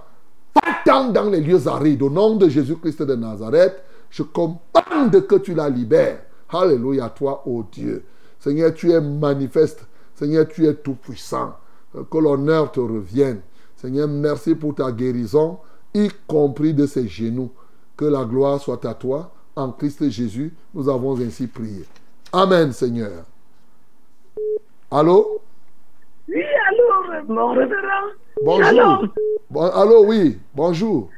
Va-t'en 0.55 1.09
dans 1.11 1.29
les 1.29 1.41
lieux 1.41 1.67
arides. 1.67 2.01
Au 2.01 2.09
nom 2.09 2.35
de 2.35 2.49
Jésus-Christ 2.49 3.03
de 3.03 3.15
Nazareth, 3.15 3.83
je 4.09 4.23
commande 4.23 5.27
que 5.27 5.35
tu 5.35 5.53
la 5.53 5.69
libères. 5.69 6.21
Alléluia, 6.49 7.09
toi, 7.09 7.43
ô 7.45 7.63
Dieu. 7.71 8.03
Seigneur, 8.39 8.73
tu 8.73 8.91
es 8.91 8.99
manifeste. 8.99 9.85
Seigneur, 10.15 10.47
tu 10.47 10.65
es 10.65 10.73
tout 10.73 10.95
puissant. 10.95 11.55
Que 11.93 12.17
l'honneur 12.17 12.71
te 12.71 12.79
revienne. 12.79 13.41
Seigneur, 13.75 14.07
merci 14.07 14.55
pour 14.55 14.75
ta 14.75 14.91
guérison, 14.91 15.57
y 15.93 16.09
compris 16.27 16.73
de 16.73 16.85
ses 16.85 17.07
genoux. 17.07 17.51
Que 17.97 18.05
la 18.05 18.23
gloire 18.23 18.59
soit 18.59 18.83
à 18.85 18.93
toi. 18.93 19.31
En 19.55 19.71
Christ 19.71 20.09
Jésus, 20.09 20.53
nous 20.73 20.89
avons 20.89 21.19
ainsi 21.19 21.47
prié. 21.47 21.83
Amen, 22.33 22.71
Seigneur. 22.71 23.25
Allô? 24.89 25.41
Oui, 26.27 26.43
allô, 26.69 27.23
mon 27.27 27.53
révérend. 27.53 28.07
Bonjour. 28.43 28.65
Shalom. 28.65 29.09
Bon, 29.49 29.61
allô, 29.61 30.05
oui. 30.05 30.39
Bonjour. 30.55 31.09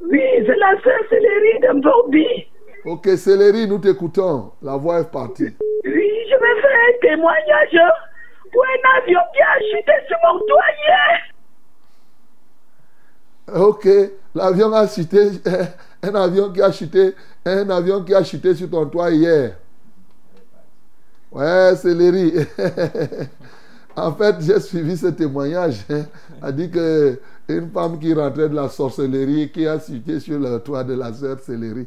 Oui, 0.00 0.20
c'est 0.44 0.56
la 0.56 0.80
sœur 0.82 1.00
Célérie 1.08 1.60
de 1.60 1.80
Bobby. 1.80 2.26
Ok, 2.84 3.06
Céleri, 3.16 3.66
nous 3.66 3.78
t'écoutons. 3.78 4.52
La 4.60 4.76
voix 4.76 5.00
est 5.00 5.10
partie. 5.10 5.54
Oui, 5.84 6.10
je 6.28 6.34
vais 6.34 6.60
faire 6.60 6.78
un 6.88 6.98
témoignage 7.00 7.94
où 8.54 8.60
un 8.60 8.98
avion 8.98 9.20
qui 9.34 9.40
a 9.40 9.58
chuté 9.70 9.92
sur 10.08 10.18
mon 10.24 10.38
toit 10.40 10.70
hier. 10.86 11.33
Ok, 13.52 13.86
l'avion 14.34 14.72
a 14.72 14.86
chuté, 14.86 15.30
un 16.02 16.14
avion 16.14 16.52
qui 16.52 16.62
a 16.62 16.72
chuté, 16.72 17.14
un 17.44 17.68
avion 17.70 18.02
qui 18.02 18.14
a 18.14 18.22
chuté 18.24 18.54
sur 18.54 18.70
ton 18.70 18.86
toit 18.86 19.10
hier. 19.10 19.56
Ouais, 21.30 21.74
Céleri. 21.76 22.32
en 23.96 24.12
fait, 24.14 24.36
j'ai 24.40 24.60
suivi 24.60 24.96
ce 24.96 25.08
témoignage. 25.08 25.84
A 26.40 26.52
dit 26.52 26.70
que 26.70 27.20
une 27.48 27.70
femme 27.70 27.98
qui 27.98 28.14
rentrait 28.14 28.48
de 28.48 28.54
la 28.54 28.68
sorcellerie 28.68 29.50
qui 29.52 29.66
a 29.66 29.78
chuté 29.78 30.20
sur 30.20 30.38
le 30.38 30.58
toit 30.60 30.84
de 30.84 30.94
la 30.94 31.12
sœur 31.12 31.38
Céleri. 31.40 31.86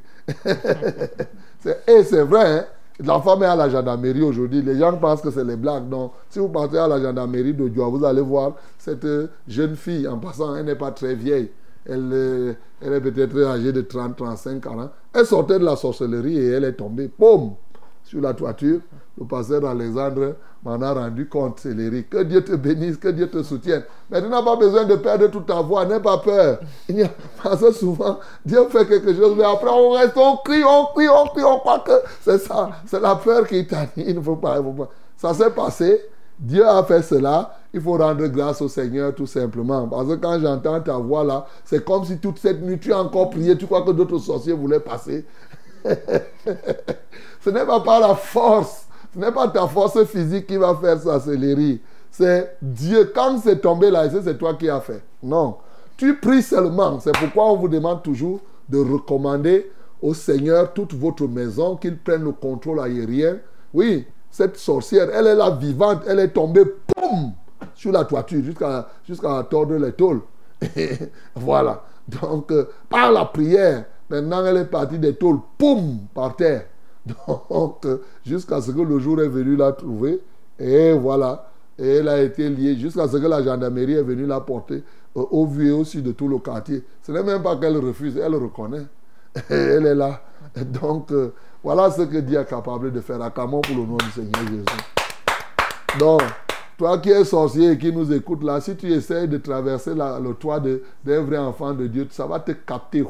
C'est- 1.59 1.83
Et 1.87 2.03
c'est 2.03 2.23
vrai, 2.23 2.59
hein? 2.59 2.65
La 2.99 3.21
femme 3.21 3.43
est 3.43 3.47
à 3.47 3.55
la 3.55 3.69
gendarmerie 3.69 4.23
aujourd'hui. 4.23 4.61
Les 4.61 4.77
gens 4.77 4.95
pensent 4.97 5.21
que 5.21 5.29
c'est 5.29 5.43
les 5.43 5.55
blagues. 5.55 5.87
Non, 5.89 6.11
si 6.29 6.39
vous 6.39 6.49
partez 6.49 6.77
à 6.77 6.87
la 6.87 6.99
gendarmerie 6.99 7.53
de 7.53 7.67
Dioua, 7.67 7.89
vous 7.89 8.03
allez 8.03 8.21
voir 8.21 8.55
cette 8.77 9.07
jeune 9.47 9.75
fille. 9.75 10.07
En 10.07 10.17
passant, 10.17 10.55
elle 10.55 10.65
n'est 10.65 10.75
pas 10.75 10.91
très 10.91 11.13
vieille. 11.15 11.51
Elle, 11.85 12.09
euh, 12.11 12.53
elle 12.81 12.93
est 12.93 13.01
peut-être 13.01 13.37
âgée 13.45 13.71
de 13.71 13.81
30, 13.81 14.17
35 14.17 14.65
ans. 14.67 14.89
Elle 15.13 15.25
sortait 15.25 15.59
de 15.59 15.63
la 15.63 15.75
sorcellerie 15.75 16.37
et 16.37 16.47
elle 16.49 16.65
est 16.65 16.73
tombée, 16.73 17.09
boum, 17.17 17.53
sur 18.07 18.21
la 18.21 18.33
toiture. 18.33 18.79
Le 19.19 19.25
pasteur 19.25 19.65
Alexandre 19.65 20.35
m'en 20.63 20.81
a 20.81 20.93
rendu 20.93 21.27
compte, 21.27 21.59
Céleri. 21.59 22.05
Que 22.07 22.23
Dieu 22.23 22.43
te 22.43 22.53
bénisse, 22.55 22.97
que 22.97 23.09
Dieu 23.09 23.29
te 23.29 23.43
soutienne. 23.43 23.83
Mais 24.09 24.21
tu 24.21 24.29
n'as 24.29 24.41
pas 24.41 24.55
besoin 24.55 24.85
de 24.85 24.95
perdre 24.95 25.27
toute 25.27 25.45
ta 25.45 25.61
voix, 25.61 25.85
n'aie 25.85 25.99
pas 25.99 26.19
peur. 26.19 26.59
Parce 27.43 27.61
que 27.61 27.71
souvent, 27.71 28.19
Dieu 28.45 28.59
fait 28.69 28.87
quelque 28.87 29.13
chose, 29.13 29.35
mais 29.37 29.43
après 29.43 29.69
on 29.69 29.91
reste, 29.91 30.15
on 30.15 30.37
crie, 30.37 30.63
on 30.63 30.85
crie, 30.95 31.09
on 31.09 31.25
crie, 31.27 31.43
on 31.43 31.59
croit 31.59 31.79
que 31.79 31.91
c'est 32.21 32.37
ça. 32.37 32.69
C'est 32.85 33.01
la 33.01 33.15
peur 33.15 33.45
qui 33.47 33.65
t'anime. 33.67 34.21
Ça 35.17 35.33
s'est 35.33 35.51
passé. 35.51 36.01
Dieu 36.39 36.67
a 36.67 36.83
fait 36.83 37.01
cela. 37.01 37.55
Il 37.73 37.81
faut 37.81 37.97
rendre 37.97 38.25
grâce 38.27 38.61
au 38.61 38.67
Seigneur 38.67 39.13
tout 39.13 39.25
simplement. 39.25 39.87
Parce 39.87 40.07
que 40.07 40.13
quand 40.13 40.39
j'entends 40.39 40.79
ta 40.79 40.97
voix 40.97 41.23
là, 41.23 41.47
c'est 41.65 41.83
comme 41.83 42.05
si 42.05 42.17
toute 42.19 42.37
cette 42.37 42.61
nuit 42.61 42.79
tu 42.79 42.93
as 42.93 42.99
encore 42.99 43.31
prié. 43.31 43.57
Tu 43.57 43.65
crois 43.65 43.81
que 43.81 43.91
d'autres 43.91 44.19
sorciers 44.19 44.53
voulaient 44.53 44.79
passer. 44.79 45.25
Ce 47.41 47.49
n'est 47.49 47.65
pas 47.65 47.79
par 47.79 47.99
la 47.99 48.15
force. 48.15 48.87
Ce 49.13 49.19
n'est 49.19 49.31
pas 49.31 49.47
ta 49.47 49.67
force 49.67 50.03
physique 50.05 50.47
qui 50.47 50.57
va 50.57 50.75
faire 50.75 50.99
ça, 50.99 51.19
c'est. 51.19 51.37
C'est 52.11 52.57
Dieu. 52.61 53.11
Quand 53.13 53.37
c'est 53.39 53.61
tombé 53.61 53.91
là, 53.91 54.09
c'est 54.09 54.37
toi 54.37 54.55
qui 54.55 54.69
as 54.69 54.81
fait. 54.81 55.01
Non. 55.23 55.57
Tu 55.95 56.15
pries 56.17 56.41
seulement. 56.41 56.99
C'est 56.99 57.13
pourquoi 57.17 57.51
on 57.51 57.57
vous 57.57 57.67
demande 57.67 58.03
toujours 58.03 58.39
de 58.69 58.79
recommander 58.79 59.71
au 60.01 60.13
Seigneur 60.13 60.73
toute 60.73 60.93
votre 60.93 61.27
maison, 61.27 61.75
qu'il 61.75 61.97
prenne 61.97 62.23
le 62.23 62.31
contrôle 62.31 62.79
aérien. 62.79 63.37
Oui, 63.73 64.05
cette 64.29 64.57
sorcière, 64.57 65.09
elle 65.13 65.27
est 65.27 65.35
là 65.35 65.51
vivante. 65.51 66.03
Elle 66.07 66.19
est 66.19 66.29
tombée, 66.29 66.63
boum, 66.63 67.31
sur 67.73 67.91
la 67.91 68.05
toiture 68.05 68.43
jusqu'à 68.43 68.87
jusqu'à 69.07 69.45
tordre 69.49 69.75
les 69.75 69.91
tôles. 69.93 70.21
voilà. 71.35 71.83
Donc, 72.07 72.51
euh, 72.51 72.69
par 72.89 73.11
la 73.11 73.25
prière, 73.25 73.85
maintenant 74.09 74.45
elle 74.45 74.57
est 74.57 74.65
partie 74.65 74.99
des 74.99 75.15
tôles, 75.15 75.39
poum, 75.57 75.99
par 76.13 76.35
terre. 76.35 76.65
Donc, 77.49 77.85
jusqu'à 78.25 78.61
ce 78.61 78.71
que 78.71 78.81
le 78.81 78.99
jour 78.99 79.21
est 79.21 79.27
venu 79.29 79.55
la 79.55 79.71
trouver. 79.71 80.19
Et 80.59 80.93
voilà. 80.93 81.49
Et 81.79 81.97
elle 81.97 82.09
a 82.09 82.21
été 82.21 82.49
liée 82.49 82.75
jusqu'à 82.75 83.07
ce 83.07 83.17
que 83.17 83.27
la 83.27 83.43
gendarmerie 83.43 83.93
est 83.93 84.03
venue 84.03 84.25
la 84.25 84.41
porter 84.41 84.83
euh, 85.15 85.23
au 85.31 85.45
vu 85.45 85.69
et 85.69 85.71
aussi 85.71 86.01
de 86.01 86.11
tout 86.11 86.27
le 86.27 86.39
quartier. 86.39 86.83
Ce 87.03 87.11
n'est 87.11 87.23
même 87.23 87.43
pas 87.43 87.55
qu'elle 87.57 87.77
refuse, 87.77 88.17
elle 88.17 88.35
reconnaît. 88.35 88.85
Et 89.49 89.53
elle 89.53 89.85
est 89.85 89.95
là. 89.95 90.21
donc, 90.81 91.11
euh, 91.11 91.33
voilà 91.63 91.91
ce 91.91 92.01
que 92.01 92.17
Dieu 92.17 92.39
est 92.39 92.45
capable 92.45 92.91
de 92.91 93.01
faire. 93.01 93.21
Acclamons 93.21 93.61
pour 93.61 93.75
le 93.75 93.83
nom 93.83 93.97
du 93.97 94.09
Seigneur 94.11 94.41
Jésus. 94.47 94.65
Donc, 95.99 96.21
toi 96.77 96.97
qui 96.97 97.09
es 97.09 97.23
sorcier 97.23 97.71
et 97.71 97.77
qui 97.77 97.91
nous 97.91 98.11
écoutes 98.11 98.43
là, 98.43 98.59
si 98.61 98.75
tu 98.75 98.91
essayes 98.91 99.27
de 99.27 99.37
traverser 99.37 99.93
le 99.93 100.33
toit 100.33 100.59
d'un 100.59 101.21
vrai 101.21 101.37
enfant 101.37 101.73
de 101.73 101.87
Dieu, 101.87 102.07
ça 102.09 102.25
va 102.25 102.39
te 102.39 102.51
capter. 102.51 103.05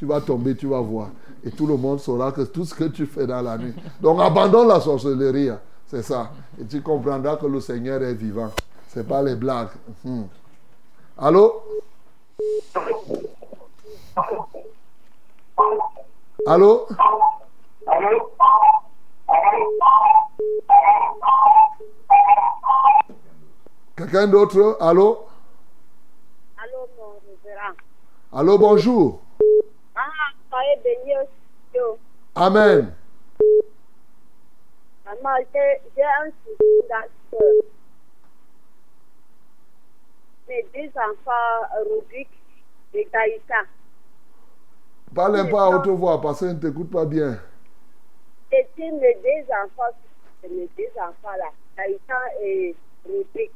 Tu 0.00 0.06
vas 0.06 0.18
tomber, 0.22 0.56
tu 0.56 0.66
vas 0.66 0.80
voir. 0.80 1.10
Et 1.44 1.50
tout 1.50 1.66
le 1.66 1.76
monde 1.76 2.00
saura 2.00 2.32
que 2.32 2.40
tout 2.40 2.64
ce 2.64 2.74
que 2.74 2.84
tu 2.84 3.04
fais 3.04 3.26
dans 3.26 3.42
la 3.42 3.58
nuit. 3.58 3.74
Donc 4.00 4.18
abandonne 4.18 4.66
la 4.66 4.80
sorcellerie. 4.80 5.50
Hein. 5.50 5.60
C'est 5.88 6.00
ça. 6.00 6.30
Et 6.58 6.64
tu 6.64 6.80
comprendras 6.80 7.36
que 7.36 7.44
le 7.44 7.60
Seigneur 7.60 8.02
est 8.02 8.14
vivant. 8.14 8.50
Ce 8.88 8.98
n'est 9.00 9.04
pas 9.04 9.22
les 9.22 9.36
blagues. 9.36 9.68
Hmm. 10.02 10.22
Allô? 11.18 11.62
Allô? 16.46 16.86
Quelqu'un 23.96 24.28
d'autre? 24.28 24.78
Allô? 24.80 25.26
Allô, 26.56 26.88
mon. 26.96 28.38
Allô, 28.38 28.56
bonjour. 28.56 29.20
Soyez 30.50 30.76
béni 30.82 31.14
au 31.16 31.98
Amen. 32.34 32.92
Maman, 35.04 35.38
j'ai 35.54 36.02
un 36.02 36.30
souci 36.44 36.88
dans 36.88 37.38
Mes 40.48 40.66
deux 40.74 40.90
enfants, 40.98 41.68
Rubik 41.88 42.28
et 42.94 43.08
Gaïta. 43.12 43.62
Parle 45.14 45.48
peu 45.48 45.56
à 45.56 45.68
haute 45.70 45.86
voix 45.88 46.20
parce 46.20 46.40
qu'on 46.40 46.46
ne 46.46 46.54
t'écoute 46.54 46.90
pas 46.90 47.04
bien. 47.04 47.40
Et 48.52 48.66
si 48.74 48.90
mes 48.90 49.14
deux 49.14 49.52
enfants, 49.52 49.96
mes 50.42 50.68
deux 50.76 51.00
enfants 51.00 51.36
là, 51.38 51.50
Gaïta 51.76 52.18
et 52.42 52.74
Rubik, 53.06 53.52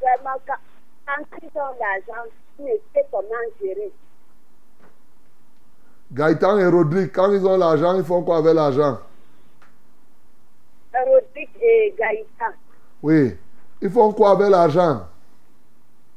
vraiment, 0.00 0.40
quand, 0.46 1.24
ils 1.42 1.58
ont 1.58 1.76
l'argent, 1.78 2.30
je 2.58 2.64
ne 2.64 2.68
sais 2.94 3.06
comment 3.10 3.26
gérer. 3.60 3.92
Gaëtan 6.14 6.58
et 6.58 6.66
Rodrigue, 6.68 7.10
quand 7.12 7.32
ils 7.32 7.44
ont 7.44 7.56
l'argent, 7.56 7.96
ils 7.96 8.04
font 8.04 8.22
quoi 8.22 8.36
avec 8.38 8.54
l'argent? 8.54 8.98
Rodrigue 10.94 11.48
et 11.60 11.92
Gaïtan. 11.98 12.54
Oui. 13.02 13.36
Ils 13.82 13.90
font 13.90 14.12
quoi 14.12 14.30
avec 14.30 14.48
l'argent? 14.48 15.08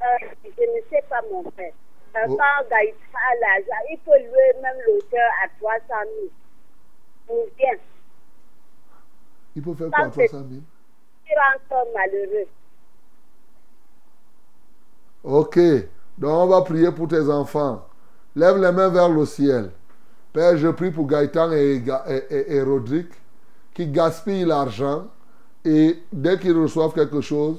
Euh, 0.01 0.27
Je 0.43 0.61
ne 0.61 0.81
sais 0.91 1.03
pas, 1.09 1.19
mon 1.31 1.41
père. 1.49 1.71
Euh, 2.15 2.19
oh. 2.29 2.37
Quand 2.37 2.69
Gaïtan 2.69 2.97
a 3.15 3.35
l'argent, 3.41 3.83
il 3.91 3.97
peut 4.05 4.11
louer 4.11 4.61
même 4.61 4.77
l'auteur 4.85 5.29
à 5.43 5.47
300 5.59 5.81
000. 7.27 7.39
Ou 7.39 7.49
bien. 7.57 7.73
Il 9.55 9.63
peut 9.63 9.73
faire 9.73 9.89
quoi 9.89 10.05
à 10.05 10.09
300 10.09 10.29
000 10.29 10.43
Il 11.27 11.35
rentre 11.35 11.87
malheureux. 11.95 12.47
Ok. 15.23 15.59
Donc 16.19 16.31
on 16.31 16.47
va 16.47 16.61
prier 16.61 16.91
pour 16.91 17.07
tes 17.07 17.27
enfants. 17.29 17.83
Lève 18.35 18.57
les 18.57 18.71
mains 18.71 18.89
vers 18.89 19.09
le 19.09 19.25
ciel. 19.25 19.71
Père, 20.37 20.55
je 20.55 20.67
prie 20.67 20.91
pour 20.91 21.07
Gaëtan 21.07 21.51
et, 21.51 21.83
et, 22.29 22.61
Rodrigue 22.61 23.09
qui 23.73 23.87
gaspillent 23.87 24.45
l'argent 24.45 25.07
et 25.65 25.97
dès 26.13 26.37
qu'ils 26.37 26.55
reçoivent 26.55 26.93
quelque 26.93 27.21
chose, 27.21 27.57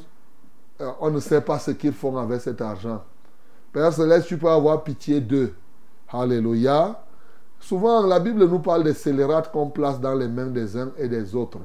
euh, 0.81 0.89
on 1.01 1.11
ne 1.11 1.19
sait 1.19 1.41
pas 1.41 1.59
ce 1.59 1.73
qu'ils 1.73 1.93
font 1.93 2.17
avec 2.17 2.41
cet 2.41 2.61
argent. 2.61 3.03
Père 3.73 3.93
Céleste, 3.93 4.29
tu 4.29 4.39
peux 4.39 4.49
avoir 4.49 4.85
pitié 4.85 5.21
d'eux. 5.21 5.55
Alléluia. 6.13 7.03
Souvent, 7.59 8.07
la 8.07 8.21
Bible 8.21 8.47
nous 8.47 8.61
parle 8.61 8.85
des 8.85 8.95
scélérates 8.95 9.51
qu'on 9.51 9.71
place 9.71 9.99
dans 9.99 10.15
les 10.15 10.29
mains 10.29 10.47
des 10.47 10.77
uns 10.77 10.93
et 10.99 11.09
des 11.09 11.35
autres. 11.35 11.59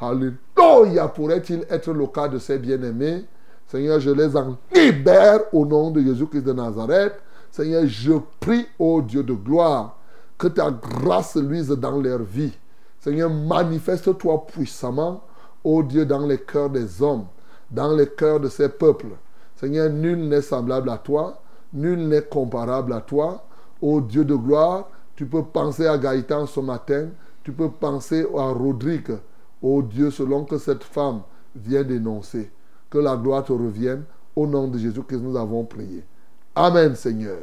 Alléluia. 0.00 1.06
Pourrait-il 1.06 1.64
être 1.70 1.92
le 1.92 2.08
cas 2.08 2.26
de 2.26 2.40
ces 2.40 2.58
bien-aimés? 2.58 3.24
Seigneur, 3.68 4.00
je 4.00 4.10
les 4.10 4.36
en 4.36 4.56
libère 4.74 5.42
au 5.52 5.64
nom 5.64 5.92
de 5.92 6.00
Jésus-Christ 6.00 6.42
de 6.42 6.52
Nazareth. 6.52 7.14
Seigneur, 7.52 7.86
je 7.86 8.14
prie, 8.40 8.66
au 8.80 9.00
Dieu 9.00 9.22
de 9.22 9.32
gloire, 9.32 9.95
que 10.38 10.48
ta 10.48 10.70
grâce 10.70 11.36
luise 11.36 11.68
dans 11.70 12.00
leur 12.00 12.22
vie. 12.22 12.56
Seigneur, 13.00 13.30
manifeste-toi 13.30 14.46
puissamment, 14.46 15.22
ô 15.64 15.82
Dieu, 15.82 16.04
dans 16.04 16.26
les 16.26 16.38
cœurs 16.38 16.70
des 16.70 17.02
hommes, 17.02 17.26
dans 17.70 17.94
les 17.94 18.08
cœurs 18.08 18.40
de 18.40 18.48
ces 18.48 18.68
peuples. 18.68 19.16
Seigneur, 19.56 19.90
nul 19.90 20.28
n'est 20.28 20.42
semblable 20.42 20.90
à 20.90 20.98
toi, 20.98 21.40
nul 21.72 22.08
n'est 22.08 22.22
comparable 22.22 22.92
à 22.92 23.00
toi. 23.00 23.44
Ô 23.80 24.00
Dieu 24.00 24.24
de 24.24 24.34
gloire, 24.34 24.88
tu 25.14 25.26
peux 25.26 25.44
penser 25.44 25.86
à 25.86 25.98
Gaëtan 25.98 26.46
ce 26.46 26.60
matin, 26.60 27.08
tu 27.42 27.52
peux 27.52 27.70
penser 27.70 28.26
à 28.36 28.52
Rodrigue, 28.52 29.16
ô 29.62 29.82
Dieu, 29.82 30.10
selon 30.10 30.44
que 30.44 30.58
cette 30.58 30.84
femme 30.84 31.22
vient 31.54 31.84
d'énoncer. 31.84 32.50
Que 32.90 32.98
la 32.98 33.16
gloire 33.16 33.44
te 33.44 33.52
revienne. 33.52 34.04
Au 34.34 34.46
nom 34.46 34.68
de 34.68 34.78
Jésus 34.78 35.02
que 35.02 35.16
nous 35.16 35.36
avons 35.36 35.64
prié. 35.64 36.04
Amen, 36.54 36.94
Seigneur. 36.94 37.38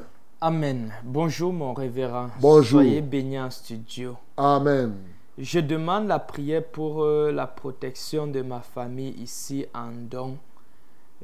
Amen. 0.45 0.91
Bonjour, 1.05 1.53
mon 1.53 1.73
révérend. 1.73 2.27
Bonjour. 2.41 2.81
Soyez 2.81 2.99
béni 2.99 3.39
en 3.39 3.49
studio. 3.49 4.17
Amen. 4.35 4.93
Je 5.37 5.61
demande 5.61 6.07
la 6.07 6.19
prière 6.19 6.65
pour 6.65 7.01
euh, 7.05 7.31
la 7.31 7.47
protection 7.47 8.27
de 8.27 8.41
ma 8.41 8.59
famille 8.59 9.11
ici 9.21 9.65
en 9.73 9.91
Don. 9.93 10.37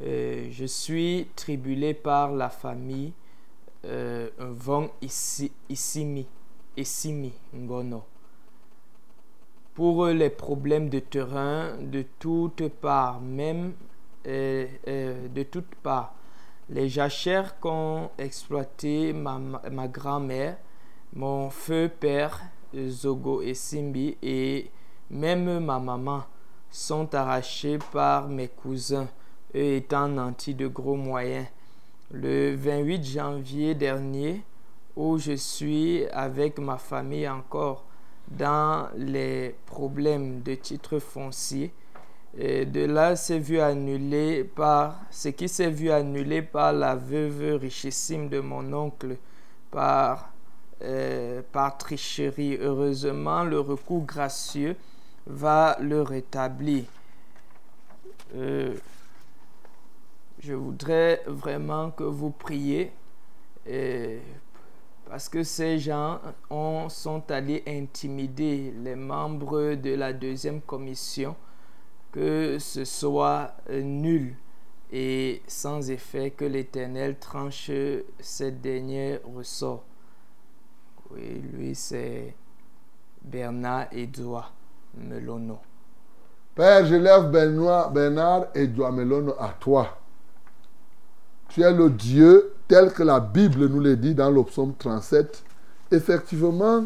Euh, 0.02 0.48
je 0.52 0.64
suis 0.64 1.28
tribulé 1.36 1.94
par 1.94 2.32
la 2.32 2.48
famille 2.48 3.12
euh, 3.84 4.30
Von 4.40 4.90
ici, 5.02 5.52
Isimi, 5.68 6.26
Isimi 6.78 7.34
Ngono. 7.54 8.06
Pour 9.74 10.06
les 10.08 10.30
problèmes 10.30 10.88
de 10.88 11.00
terrain 11.00 11.76
de 11.82 12.06
toutes 12.20 12.70
parts, 12.70 13.20
même 13.20 13.74
de 14.24 15.44
toutes 15.44 15.76
parts. 15.84 16.16
Les 16.70 16.88
jachères 16.88 17.60
qu'ont 17.60 18.12
exploité 18.20 19.12
ma, 19.12 19.40
ma 19.72 19.88
grand-mère, 19.88 20.58
mon 21.14 21.50
feu 21.50 21.90
père, 22.00 22.42
Zogo 22.76 23.42
et 23.42 23.56
Simbi, 23.56 24.18
et 24.22 24.70
même 25.10 25.60
ma 25.60 25.80
maman 25.80 26.24
sont 26.70 27.16
arrachés 27.16 27.80
par 27.92 28.28
mes 28.28 28.48
cousins, 28.48 29.08
eux 29.56 29.78
étant 29.78 30.08
nantis 30.08 30.54
de 30.54 30.68
gros 30.68 30.96
moyens. 30.96 31.48
Le 32.12 32.56
28 32.56 33.04
janvier 33.04 33.74
dernier, 33.74 34.44
où 34.96 35.18
je 35.18 35.34
suis 35.34 36.06
avec 36.08 36.60
ma 36.60 36.78
famille 36.78 37.28
encore 37.28 37.86
dans 38.28 38.90
les 38.96 39.56
problèmes 39.66 40.42
de 40.44 40.54
titre 40.54 41.00
foncier, 41.00 41.74
et 42.38 42.66
de 42.66 42.86
là, 42.86 43.16
s'est 43.16 43.40
vu 43.40 43.60
annulé 43.60 44.44
par 44.44 45.02
ce 45.10 45.30
qui 45.30 45.50
s'est 45.50 45.72
vu 45.72 45.90
annulé 45.92 46.42
par 46.42 46.74
la 46.74 46.96
veuve 46.96 47.60
richissime 47.60 48.30
de 48.30 48.40
mon 48.40 48.72
oncle, 48.72 49.18
par, 49.72 50.32
euh, 50.84 51.42
par 51.52 51.78
tricherie. 51.78 52.58
Heureusement, 52.62 53.44
le 53.44 53.60
recours 53.60 54.06
gracieux 54.06 54.76
va 55.26 55.78
le 55.80 56.02
rétablir. 56.02 56.86
Euh, 58.36 58.76
je 60.40 60.54
voudrais 60.54 61.24
vraiment 61.26 61.90
que 61.90 62.04
vous 62.04 62.30
priez 62.30 62.92
euh, 63.68 64.20
parce 65.10 65.28
que 65.28 65.42
ces 65.44 65.80
gens 65.80 66.20
ont, 66.52 66.90
sont 66.90 67.30
allés 67.32 67.64
intimider 67.68 68.72
les 68.84 68.96
membres 68.96 69.74
de 69.74 69.96
la 69.96 70.14
deuxième 70.14 70.62
commission 70.62 71.36
que 72.12 72.58
ce 72.60 72.86
soit 72.86 73.56
nul 73.70 74.36
et 74.92 75.42
sans 75.48 75.92
effet 75.92 76.32
que 76.32 76.46
l'Éternel 76.46 77.18
tranche 77.20 77.72
cette 78.20 78.62
dernière 78.62 79.20
ressort. 79.36 79.84
Oui, 81.12 81.42
lui 81.54 81.76
c'est 81.76 82.36
Bernard 83.22 83.88
Edouard 83.92 84.54
Melono. 84.98 85.60
Père, 86.56 86.86
je 86.86 86.96
lève 86.96 87.30
Benoît, 87.30 87.90
Bernard 87.94 88.48
Edouard 88.56 88.92
Melono 88.92 89.34
à 89.40 89.50
toi. 89.60 89.98
Tu 91.50 91.62
es 91.62 91.72
le 91.72 91.90
Dieu 91.90 92.54
tel 92.68 92.92
que 92.92 93.04
la 93.04 93.20
Bible 93.20 93.68
nous 93.68 93.80
le 93.80 93.96
dit 93.96 94.14
dans 94.14 94.30
le 94.30 94.44
psaume 94.44 94.76
37. 94.76 95.44
Effectivement, 95.92 96.86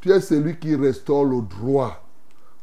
tu 0.00 0.10
es 0.10 0.20
celui 0.20 0.58
qui 0.58 0.76
restaure 0.76 1.24
le 1.24 1.40
droit, 1.42 2.04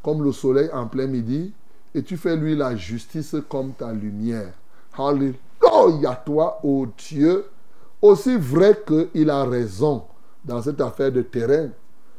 comme 0.02 0.22
le 0.22 0.32
soleil 0.32 0.70
en 0.72 0.86
plein 0.86 1.06
midi 1.06 1.52
et 1.94 2.02
tu 2.02 2.16
fais 2.16 2.36
lui 2.36 2.56
la 2.56 2.74
justice 2.74 3.36
comme 3.48 3.72
ta 3.72 3.92
lumière. 3.92 4.52
Alléluia 4.96 6.14
toi, 6.24 6.60
ô 6.62 6.86
Dieu, 6.98 7.46
aussi 8.02 8.36
vrai 8.36 8.82
qu'il 8.86 9.30
a 9.30 9.44
raison 9.44 10.02
dans 10.44 10.60
cette 10.60 10.80
affaire 10.80 11.12
de 11.12 11.22
terrain. 11.22 11.68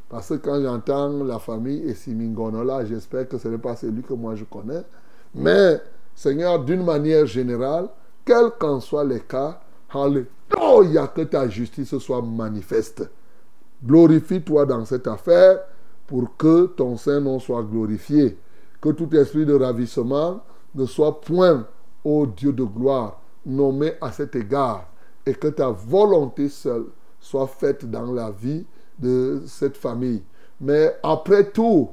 Parce 0.08 0.28
que 0.28 0.34
quand 0.34 0.62
j'entends 0.62 1.24
la 1.24 1.38
famille 1.38 1.82
et 1.82 1.94
Simingonola, 1.94 2.84
j'espère 2.84 3.28
que 3.28 3.38
ce 3.38 3.48
n'est 3.48 3.58
pas 3.58 3.76
celui 3.76 4.02
que 4.02 4.14
moi 4.14 4.34
je 4.34 4.44
connais. 4.44 4.82
Mais, 5.34 5.80
Seigneur, 6.14 6.64
d'une 6.64 6.84
manière 6.84 7.26
générale, 7.26 7.88
quels 8.24 8.50
qu'en 8.58 8.80
soient 8.80 9.04
les 9.04 9.20
cas, 9.20 9.60
Alléluia, 9.90 11.06
que 11.08 11.22
ta 11.22 11.48
justice 11.48 11.96
soit 11.98 12.22
manifeste. 12.22 13.08
Glorifie-toi 13.84 14.66
dans 14.66 14.84
cette 14.84 15.06
affaire 15.06 15.60
pour 16.06 16.36
que 16.36 16.66
ton 16.66 16.96
Saint-Nom 16.96 17.38
soit 17.38 17.62
glorifié. 17.62 18.38
Que 18.80 18.90
tout 18.90 19.14
esprit 19.16 19.46
de 19.46 19.54
ravissement 19.54 20.42
ne 20.74 20.86
soit 20.86 21.20
point, 21.20 21.66
ô 22.04 22.26
Dieu 22.26 22.52
de 22.52 22.64
gloire, 22.64 23.20
nommé 23.44 23.92
à 24.00 24.12
cet 24.12 24.36
égard. 24.36 24.88
Et 25.24 25.34
que 25.34 25.48
ta 25.48 25.70
volonté 25.70 26.48
seule 26.48 26.86
soit 27.18 27.48
faite 27.48 27.90
dans 27.90 28.12
la 28.12 28.30
vie 28.30 28.64
de 28.98 29.42
cette 29.46 29.76
famille. 29.76 30.22
Mais 30.60 30.96
après 31.02 31.50
tout, 31.50 31.90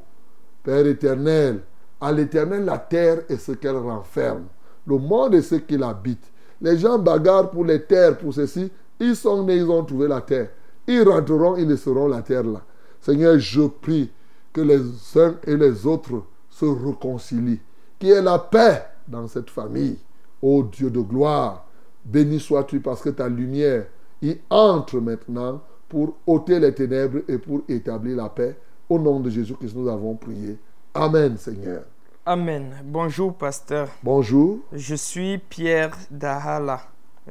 Père 0.64 0.86
éternel, 0.88 1.62
à 2.00 2.12
l'éternel, 2.12 2.64
la 2.66 2.78
terre 2.78 3.24
est 3.28 3.38
ce 3.38 3.52
qu'elle 3.52 3.76
renferme. 3.76 4.46
Le 4.88 4.98
monde 4.98 5.36
est 5.36 5.42
ce 5.42 5.56
qu'il 5.56 5.84
habite. 5.84 6.32
Les 6.62 6.78
gens 6.78 6.98
bagarrent 6.98 7.50
pour 7.50 7.66
les 7.66 7.84
terres, 7.84 8.18
pour 8.18 8.34
ceci. 8.34 8.72
Ils 9.00 9.16
sont 9.16 9.44
nés, 9.44 9.58
ils 9.58 9.70
ont 9.70 9.84
trouvé 9.84 10.08
la 10.08 10.22
terre. 10.22 10.50
Ils 10.88 11.08
rentreront, 11.08 11.58
ils 11.58 11.68
laisseront 11.68 12.08
la 12.08 12.22
terre 12.22 12.44
là. 12.44 12.62
Seigneur, 13.02 13.38
je 13.40 13.64
prie 13.64 14.10
que 14.54 14.62
les 14.62 14.80
uns 15.20 15.36
et 15.46 15.58
les 15.58 15.86
autres 15.86 16.24
se 16.64 16.86
réconcilient. 16.86 17.60
Qu'il 18.00 18.10
y 18.10 18.12
ait 18.12 18.22
la 18.22 18.40
paix 18.40 18.86
dans 19.08 19.28
cette 19.28 19.50
famille. 19.50 19.98
Ô 20.42 20.64
Dieu 20.64 20.90
de 20.90 21.00
gloire, 21.00 21.66
béni 22.06 22.40
sois-tu 22.40 22.80
parce 22.80 23.02
que 23.02 23.10
ta 23.10 23.30
lumière 23.30 23.86
y 24.22 24.38
entre 24.50 25.00
maintenant 25.00 25.62
pour 25.88 26.16
ôter 26.26 26.60
les 26.60 26.74
ténèbres 26.74 27.20
et 27.28 27.38
pour 27.38 27.62
établir 27.68 28.18
la 28.18 28.30
paix. 28.30 28.58
Au 28.90 29.00
nom 29.00 29.20
de 29.20 29.30
Jésus-Christ, 29.30 29.76
nous 29.76 29.88
avons 29.88 30.16
prié. 30.16 30.58
Amen, 30.94 31.38
Seigneur. 31.38 31.84
Amen. 32.26 32.76
Bonjour, 32.84 33.34
pasteur. 33.34 33.90
Bonjour. 34.02 34.60
Je 34.72 34.96
suis 34.96 35.38
Pierre 35.38 35.98
Dahala. 36.10 36.82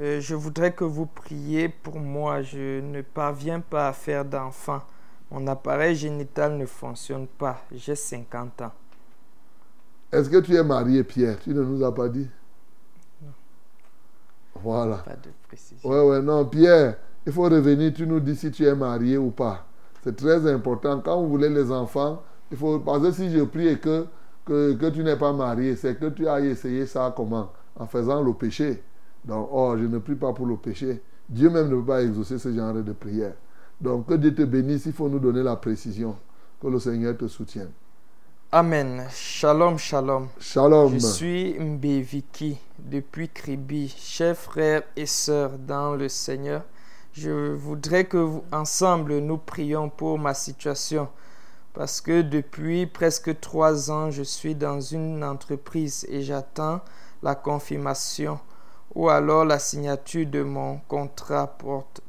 Euh, 0.00 0.20
je 0.20 0.34
voudrais 0.34 0.72
que 0.72 0.84
vous 0.84 1.06
priez 1.06 1.68
pour 1.68 1.98
moi. 1.98 2.42
Je 2.42 2.80
ne 2.80 3.02
parviens 3.02 3.60
pas 3.60 3.88
à 3.88 3.92
faire 3.92 4.24
d'enfant. 4.24 4.80
Mon 5.30 5.46
appareil 5.46 5.96
génital 5.96 6.56
ne 6.56 6.66
fonctionne 6.66 7.26
pas. 7.26 7.62
J'ai 7.72 7.94
50 7.94 8.62
ans. 8.62 8.72
Est-ce 10.12 10.28
que 10.28 10.36
tu 10.39 10.55
es 10.55 10.62
marié, 10.62 11.02
Pierre? 11.05 11.39
Tu 11.40 11.55
ne 11.55 11.62
nous 11.62 11.82
as 11.82 11.94
pas 11.94 12.09
dit? 12.09 12.28
Non. 13.22 13.30
Voilà. 14.62 14.97
Pas 14.98 15.12
de 15.12 15.30
précision. 15.48 15.89
Ouais, 15.89 16.06
ouais, 16.06 16.20
non, 16.20 16.44
Pierre, 16.44 16.98
il 17.26 17.32
faut 17.32 17.44
revenir. 17.44 17.94
Tu 17.94 18.06
nous 18.06 18.20
dis 18.20 18.36
si 18.36 18.51
tu 18.51 18.66
es 18.66 18.74
marié 18.74 19.16
ou 19.16 19.30
pas. 19.30 19.66
C'est 20.05 20.14
très 20.14 20.47
important. 20.52 21.01
Quand 21.01 21.22
vous 21.22 21.28
voulez 21.28 21.48
les 21.48 21.72
enfants, 21.72 22.22
il 22.51 22.59
faut. 22.59 22.78
Parce 22.80 23.02
que 23.02 23.12
si 23.12 23.30
je 23.30 23.43
prie 23.44 23.68
et 23.68 23.78
que, 23.78 24.06
que, 24.44 24.74
que 24.74 24.90
tu 24.90 25.02
n'es 25.02 25.16
pas 25.16 25.32
marié, 25.32 25.76
c'est 25.76 25.98
que 25.98 26.06
tu 26.10 26.28
as 26.28 26.40
essayé 26.40 26.84
ça 26.84 27.12
comment? 27.16 27.51
En 27.76 27.86
faisant 27.86 28.22
le 28.22 28.34
péché. 28.34 28.82
Donc, 29.24 29.48
oh, 29.51 29.76
je 29.78 29.86
ne 29.86 29.98
prie 29.98 30.16
pas 30.16 30.34
pour 30.34 30.47
le 30.47 30.56
péché. 30.56 31.01
Dieu 31.26 31.48
même 31.48 31.70
ne 31.70 31.76
peut 31.76 31.86
pas 31.86 32.02
exaucer 32.02 32.39
ce 32.39 32.52
genre 32.52 32.74
de 32.74 32.93
prière. 32.93 33.32
Donc, 33.80 34.09
que 34.09 34.14
Dieu 34.14 34.34
te 34.34 34.43
bénisse, 34.43 34.84
il 34.84 34.93
faut 34.93 35.09
nous 35.09 35.20
donner 35.20 35.43
la 35.43 35.56
précision. 35.56 36.16
Que 36.60 36.66
le 36.66 36.78
Seigneur 36.78 37.16
te 37.16 37.26
soutienne. 37.28 37.70
Amen. 38.55 39.07
Shalom, 39.11 39.79
shalom. 39.79 40.29
Shalom. 40.39 40.93
Je 40.93 40.99
suis 40.99 41.59
Mbeviki 41.59 42.59
depuis 42.79 43.31
Kribi, 43.31 43.89
chers 43.89 44.37
frères 44.37 44.83
et 44.95 45.07
sœurs 45.07 45.53
dans 45.57 45.95
le 45.95 46.11
Seigneur. 46.11 46.62
Je 47.15 47.55
voudrais 47.55 48.05
que 48.05 48.19
vous, 48.19 48.45
ensemble 48.53 49.20
nous 49.20 49.39
prions 49.39 49.89
pour 49.89 50.19
ma 50.19 50.35
situation 50.35 51.09
parce 51.73 52.03
que 52.03 52.20
depuis 52.20 52.85
presque 52.87 53.41
trois 53.41 53.91
ans, 53.91 54.11
je 54.11 54.23
suis 54.23 54.55
dans 54.55 54.83
une 54.83 55.24
entreprise 55.24 56.07
et 56.11 56.20
j'attends 56.20 56.83
la 57.23 57.35
confirmation 57.35 58.39
ou 58.95 59.09
alors 59.09 59.47
la 59.47 59.59
signature 59.59 60.27
de 60.27 60.43
mon 60.43 60.77
contrat. 60.89 61.57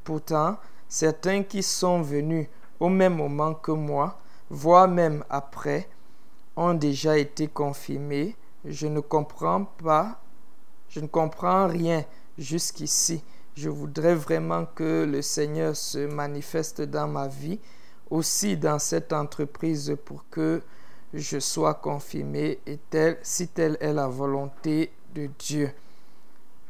Pourtant, 0.04 0.58
certains 0.90 1.44
qui 1.44 1.64
sont 1.64 2.02
venus 2.02 2.48
au 2.82 2.90
même 2.90 3.16
moment 3.16 3.54
que 3.54 3.72
moi, 3.72 4.18
voire 4.50 4.90
même 4.90 5.24
après, 5.30 5.88
ont 6.56 6.74
déjà 6.74 7.18
été 7.18 7.48
confirmés. 7.48 8.36
Je 8.66 8.88
ne 8.88 9.00
comprends 9.00 9.66
pas, 9.66 10.22
je 10.90 11.00
ne 11.00 11.08
comprends 11.08 11.68
rien 11.68 12.06
jusqu'ici. 12.38 13.24
Je 13.56 13.70
voudrais 13.70 14.16
vraiment 14.16 14.66
que 14.66 15.06
le 15.06 15.22
Seigneur 15.22 15.76
se 15.76 16.00
manifeste 16.00 16.82
dans 16.82 17.08
ma 17.08 17.28
vie, 17.28 17.60
aussi 18.10 18.58
dans 18.58 18.80
cette 18.80 19.14
entreprise 19.14 19.96
pour 20.06 20.26
que 20.30 20.62
je 21.14 21.40
sois 21.40 21.76
confirmé 21.76 22.60
et 22.66 22.80
tel, 22.90 23.18
si 23.22 23.48
telle 23.48 23.78
est 23.80 23.94
la 23.94 24.08
volonté 24.08 24.92
de 25.14 25.30
Dieu. 25.38 25.70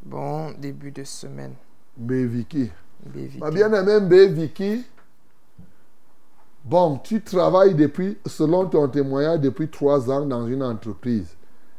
Bon 0.01 0.51
début 0.51 0.91
de 0.91 1.05
semaine. 1.05 1.53
Béviki. 1.95 2.69
Béviki. 3.05 3.39
Ma 3.39 3.51
bien-aimée 3.51 4.01
Béviki, 4.01 4.85
bon, 6.64 6.99
tu 7.03 7.22
travailles 7.22 7.76
depuis, 7.76 8.18
selon 8.26 8.65
ton 8.65 8.88
témoignage, 8.88 9.40
depuis 9.40 9.69
trois 9.69 10.10
ans 10.11 10.26
dans 10.26 10.48
une 10.48 10.64
entreprise. 10.64 11.35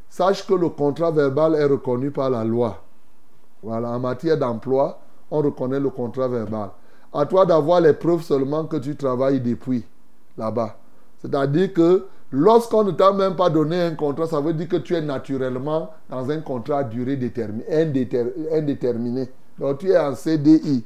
Sache 0.08 0.46
que 0.46 0.54
le 0.54 0.68
contrat 0.68 1.10
verbal 1.10 1.54
est 1.56 1.64
reconnu 1.64 2.10
par 2.10 2.30
la 2.30 2.44
loi. 2.44 2.82
Voilà, 3.62 3.90
en 3.90 3.98
matière 3.98 4.38
d'emploi, 4.38 5.00
on 5.30 5.40
reconnaît 5.40 5.80
le 5.80 5.90
contrat 5.90 6.28
verbal. 6.28 6.70
À 7.12 7.26
toi 7.26 7.46
d'avoir 7.46 7.80
les 7.80 7.94
preuves 7.94 8.22
seulement 8.22 8.64
que 8.64 8.76
tu 8.76 8.94
travailles 8.96 9.40
depuis 9.40 9.84
là-bas. 10.36 10.76
C'est-à-dire 11.20 11.72
que 11.72 12.06
lorsqu'on 12.30 12.84
ne 12.84 12.90
t'a 12.90 13.12
même 13.12 13.36
pas 13.36 13.50
donné 13.50 13.80
un 13.80 13.94
contrat, 13.94 14.26
ça 14.26 14.40
veut 14.40 14.52
dire 14.52 14.68
que 14.68 14.76
tu 14.76 14.94
es 14.94 15.00
naturellement 15.00 15.90
dans 16.10 16.30
un 16.30 16.40
contrat 16.40 16.78
à 16.78 16.84
durée 16.84 17.16
déterminée, 17.16 17.64
indéterminé. 18.52 19.30
Donc 19.58 19.78
tu 19.78 19.90
es 19.90 19.98
en 19.98 20.14
CDI. 20.14 20.84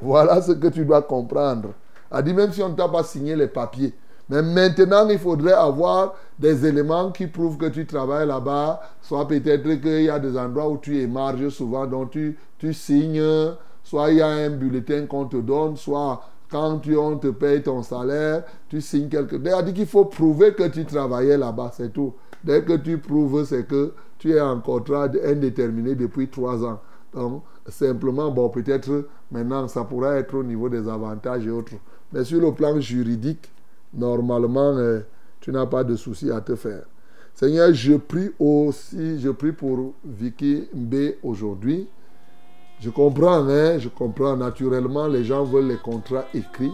Voilà 0.00 0.42
ce 0.42 0.52
que 0.52 0.68
tu 0.68 0.84
dois 0.84 1.02
comprendre. 1.02 1.70
A 2.10 2.22
dit 2.22 2.32
même 2.32 2.52
si 2.52 2.62
on 2.62 2.70
ne 2.70 2.74
t'a 2.74 2.88
pas 2.88 3.02
signé 3.02 3.36
les 3.36 3.48
papiers. 3.48 3.94
Mais 4.30 4.42
maintenant, 4.42 5.08
il 5.08 5.18
faudrait 5.18 5.52
avoir 5.52 6.14
des 6.38 6.66
éléments 6.66 7.10
qui 7.10 7.26
prouvent 7.26 7.56
que 7.56 7.66
tu 7.66 7.86
travailles 7.86 8.26
là-bas. 8.26 8.80
Soit 9.00 9.26
peut-être 9.26 9.80
qu'il 9.80 10.02
y 10.02 10.10
a 10.10 10.18
des 10.18 10.36
endroits 10.36 10.68
où 10.68 10.78
tu 10.78 11.00
émarges 11.00 11.48
souvent, 11.48 11.86
donc 11.86 12.10
tu, 12.10 12.38
tu 12.58 12.74
signes. 12.74 13.22
Soit 13.82 14.10
il 14.10 14.18
y 14.18 14.22
a 14.22 14.28
un 14.28 14.50
bulletin 14.50 15.06
qu'on 15.06 15.24
te 15.24 15.38
donne, 15.38 15.76
soit 15.76 16.20
quand 16.50 16.78
tu, 16.78 16.96
on 16.96 17.16
te 17.16 17.28
paye 17.28 17.62
ton 17.62 17.82
salaire, 17.82 18.44
tu 18.68 18.80
signes 18.80 19.08
quelque 19.08 19.36
chose. 19.36 19.46
Il 19.46 19.52
a 19.52 19.62
dit 19.62 19.72
qu'il 19.72 19.86
faut 19.86 20.04
prouver 20.04 20.52
que 20.52 20.68
tu 20.68 20.84
travaillais 20.84 21.38
là-bas, 21.38 21.70
c'est 21.74 21.92
tout. 21.92 22.14
Dès 22.44 22.62
que 22.62 22.74
tu 22.74 22.98
prouves, 22.98 23.44
c'est 23.44 23.66
que 23.66 23.94
tu 24.18 24.32
es 24.32 24.40
en 24.40 24.60
contrat 24.60 25.08
indéterminé 25.24 25.94
depuis 25.94 26.28
trois 26.28 26.64
ans. 26.64 26.80
Donc, 27.14 27.42
simplement, 27.66 28.30
bon, 28.30 28.48
peut-être 28.48 29.06
maintenant, 29.30 29.68
ça 29.68 29.84
pourrait 29.84 30.18
être 30.18 30.34
au 30.34 30.42
niveau 30.42 30.68
des 30.68 30.88
avantages 30.88 31.46
et 31.46 31.50
autres. 31.50 31.72
Mais 32.12 32.24
sur 32.24 32.40
le 32.40 32.52
plan 32.52 32.80
juridique, 32.80 33.50
normalement, 33.94 34.76
euh, 34.76 35.00
tu 35.40 35.52
n'as 35.52 35.66
pas 35.66 35.84
de 35.84 35.96
souci 35.96 36.30
à 36.30 36.40
te 36.40 36.56
faire. 36.56 36.84
Seigneur, 37.34 37.72
je 37.72 37.94
prie 37.94 38.30
aussi, 38.38 39.20
je 39.20 39.28
prie 39.30 39.52
pour 39.52 39.94
Vicky 40.04 40.68
B 40.74 41.12
aujourd'hui. 41.22 41.86
Je 42.80 42.90
comprends, 42.90 43.46
hein, 43.48 43.78
je 43.78 43.88
comprends. 43.88 44.36
Naturellement, 44.36 45.06
les 45.06 45.24
gens 45.24 45.44
veulent 45.44 45.68
les 45.68 45.76
contrats 45.76 46.24
écrits, 46.34 46.72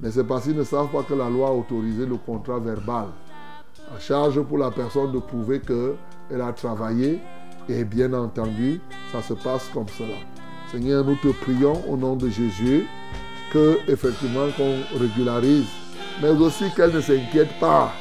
mais 0.00 0.10
c'est 0.10 0.24
parce 0.24 0.44
qu'ils 0.44 0.56
ne 0.56 0.64
savent 0.64 0.90
pas 0.90 1.02
que 1.02 1.14
la 1.14 1.28
loi 1.28 1.48
a 1.48 1.52
autorisé 1.52 2.06
le 2.06 2.16
contrat 2.16 2.58
verbal. 2.58 3.08
À 3.94 3.98
charge 3.98 4.40
pour 4.42 4.58
la 4.58 4.70
personne 4.70 5.12
de 5.12 5.18
prouver 5.18 5.60
qu'elle 5.60 6.40
a 6.40 6.52
travaillé, 6.52 7.20
et 7.68 7.84
bien 7.84 8.12
entendu, 8.12 8.80
ça 9.12 9.22
se 9.22 9.34
passe 9.34 9.68
comme 9.74 9.88
cela. 9.88 10.16
Seigneur, 10.70 11.04
nous 11.04 11.16
te 11.16 11.28
prions 11.28 11.82
au 11.88 11.96
nom 11.96 12.16
de 12.16 12.28
Jésus 12.28 12.86
que 13.52 13.78
effectivement 13.88 14.48
qu'on 14.56 14.98
régularise, 14.98 15.66
mais 16.22 16.30
aussi 16.30 16.64
qu'elle 16.74 16.92
ne 16.92 17.00
s'inquiète 17.00 17.58
pas. 17.60 17.92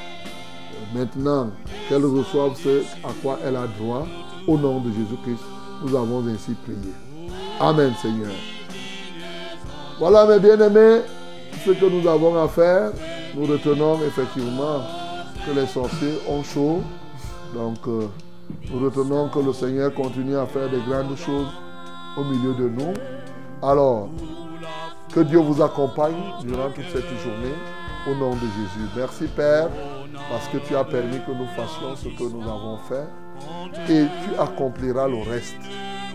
Maintenant, 0.94 1.50
qu'elle 1.90 2.06
reçoive 2.06 2.56
ce 2.56 2.82
à 3.04 3.12
quoi 3.22 3.40
elle 3.46 3.56
a 3.56 3.68
droit, 3.80 4.08
au 4.48 4.58
nom 4.58 4.80
de 4.80 4.90
Jésus-Christ, 4.92 5.44
nous 5.84 5.96
avons 5.96 6.26
ainsi 6.28 6.54
prié. 6.64 6.94
Amen, 7.60 7.94
Seigneur. 8.02 8.32
Voilà, 10.00 10.26
mes 10.26 10.40
bien-aimés, 10.40 11.02
ce 11.66 11.72
que 11.72 11.86
nous 11.86 12.08
avons 12.08 12.42
à 12.42 12.48
faire. 12.48 12.92
Nous 13.36 13.46
retenons 13.46 14.00
effectivement 14.06 14.82
que 15.46 15.60
les 15.60 15.68
sorciers 15.68 16.20
ont 16.30 16.44
chaud. 16.44 16.82
Donc, 17.54 17.78
euh, 17.88 18.08
nous 18.72 18.80
retenons 18.86 19.30
que 19.30 19.40
le 19.40 19.54
Seigneur 19.54 19.94
continue 19.94 20.38
à 20.38 20.46
faire 20.46 20.70
des 20.70 20.80
grandes 20.88 21.16
choses 21.18 21.50
au 22.18 22.24
milieu 22.24 22.54
de 22.54 22.70
nous. 22.70 22.94
Alors, 23.62 24.10
que 25.14 25.22
Dieu 25.22 25.40
vous 25.40 25.62
accompagne 25.62 26.16
durant 26.44 26.70
toute 26.70 26.90
cette 26.92 27.10
journée. 27.24 27.56
Au 28.10 28.16
nom 28.16 28.36
de 28.36 28.40
Jésus. 28.40 28.90
Merci 28.96 29.28
Père, 29.28 29.68
parce 30.30 30.48
que 30.48 30.58
tu 30.66 30.76
as 30.76 30.86
permis 30.86 31.20
que 31.26 31.32
nous 31.32 31.48
fassions 31.58 31.96
ce 31.96 32.08
que 32.08 32.24
nous 32.24 32.42
avons 32.44 32.78
fait 32.88 33.06
et 33.92 34.06
tu 34.24 34.40
accompliras 34.40 35.08
le 35.08 35.30
reste. 35.30 35.58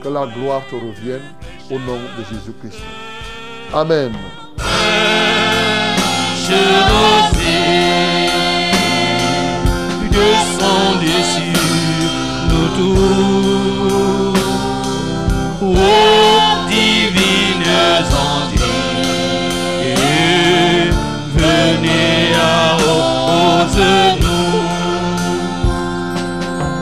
Que 0.02 0.09
la 0.09 0.27
gloire 0.27 0.62
te 0.69 0.74
revienne 0.74 1.23
au 1.70 1.78
nom 1.78 1.98
de 2.19 2.24
Jésus-Christ. 2.31 2.82
Amen. 3.74 4.12
Je 6.44 6.55
sur 11.23 11.47
nous 12.48 12.69
tous. 12.77 13.12
Oh. 15.62 16.22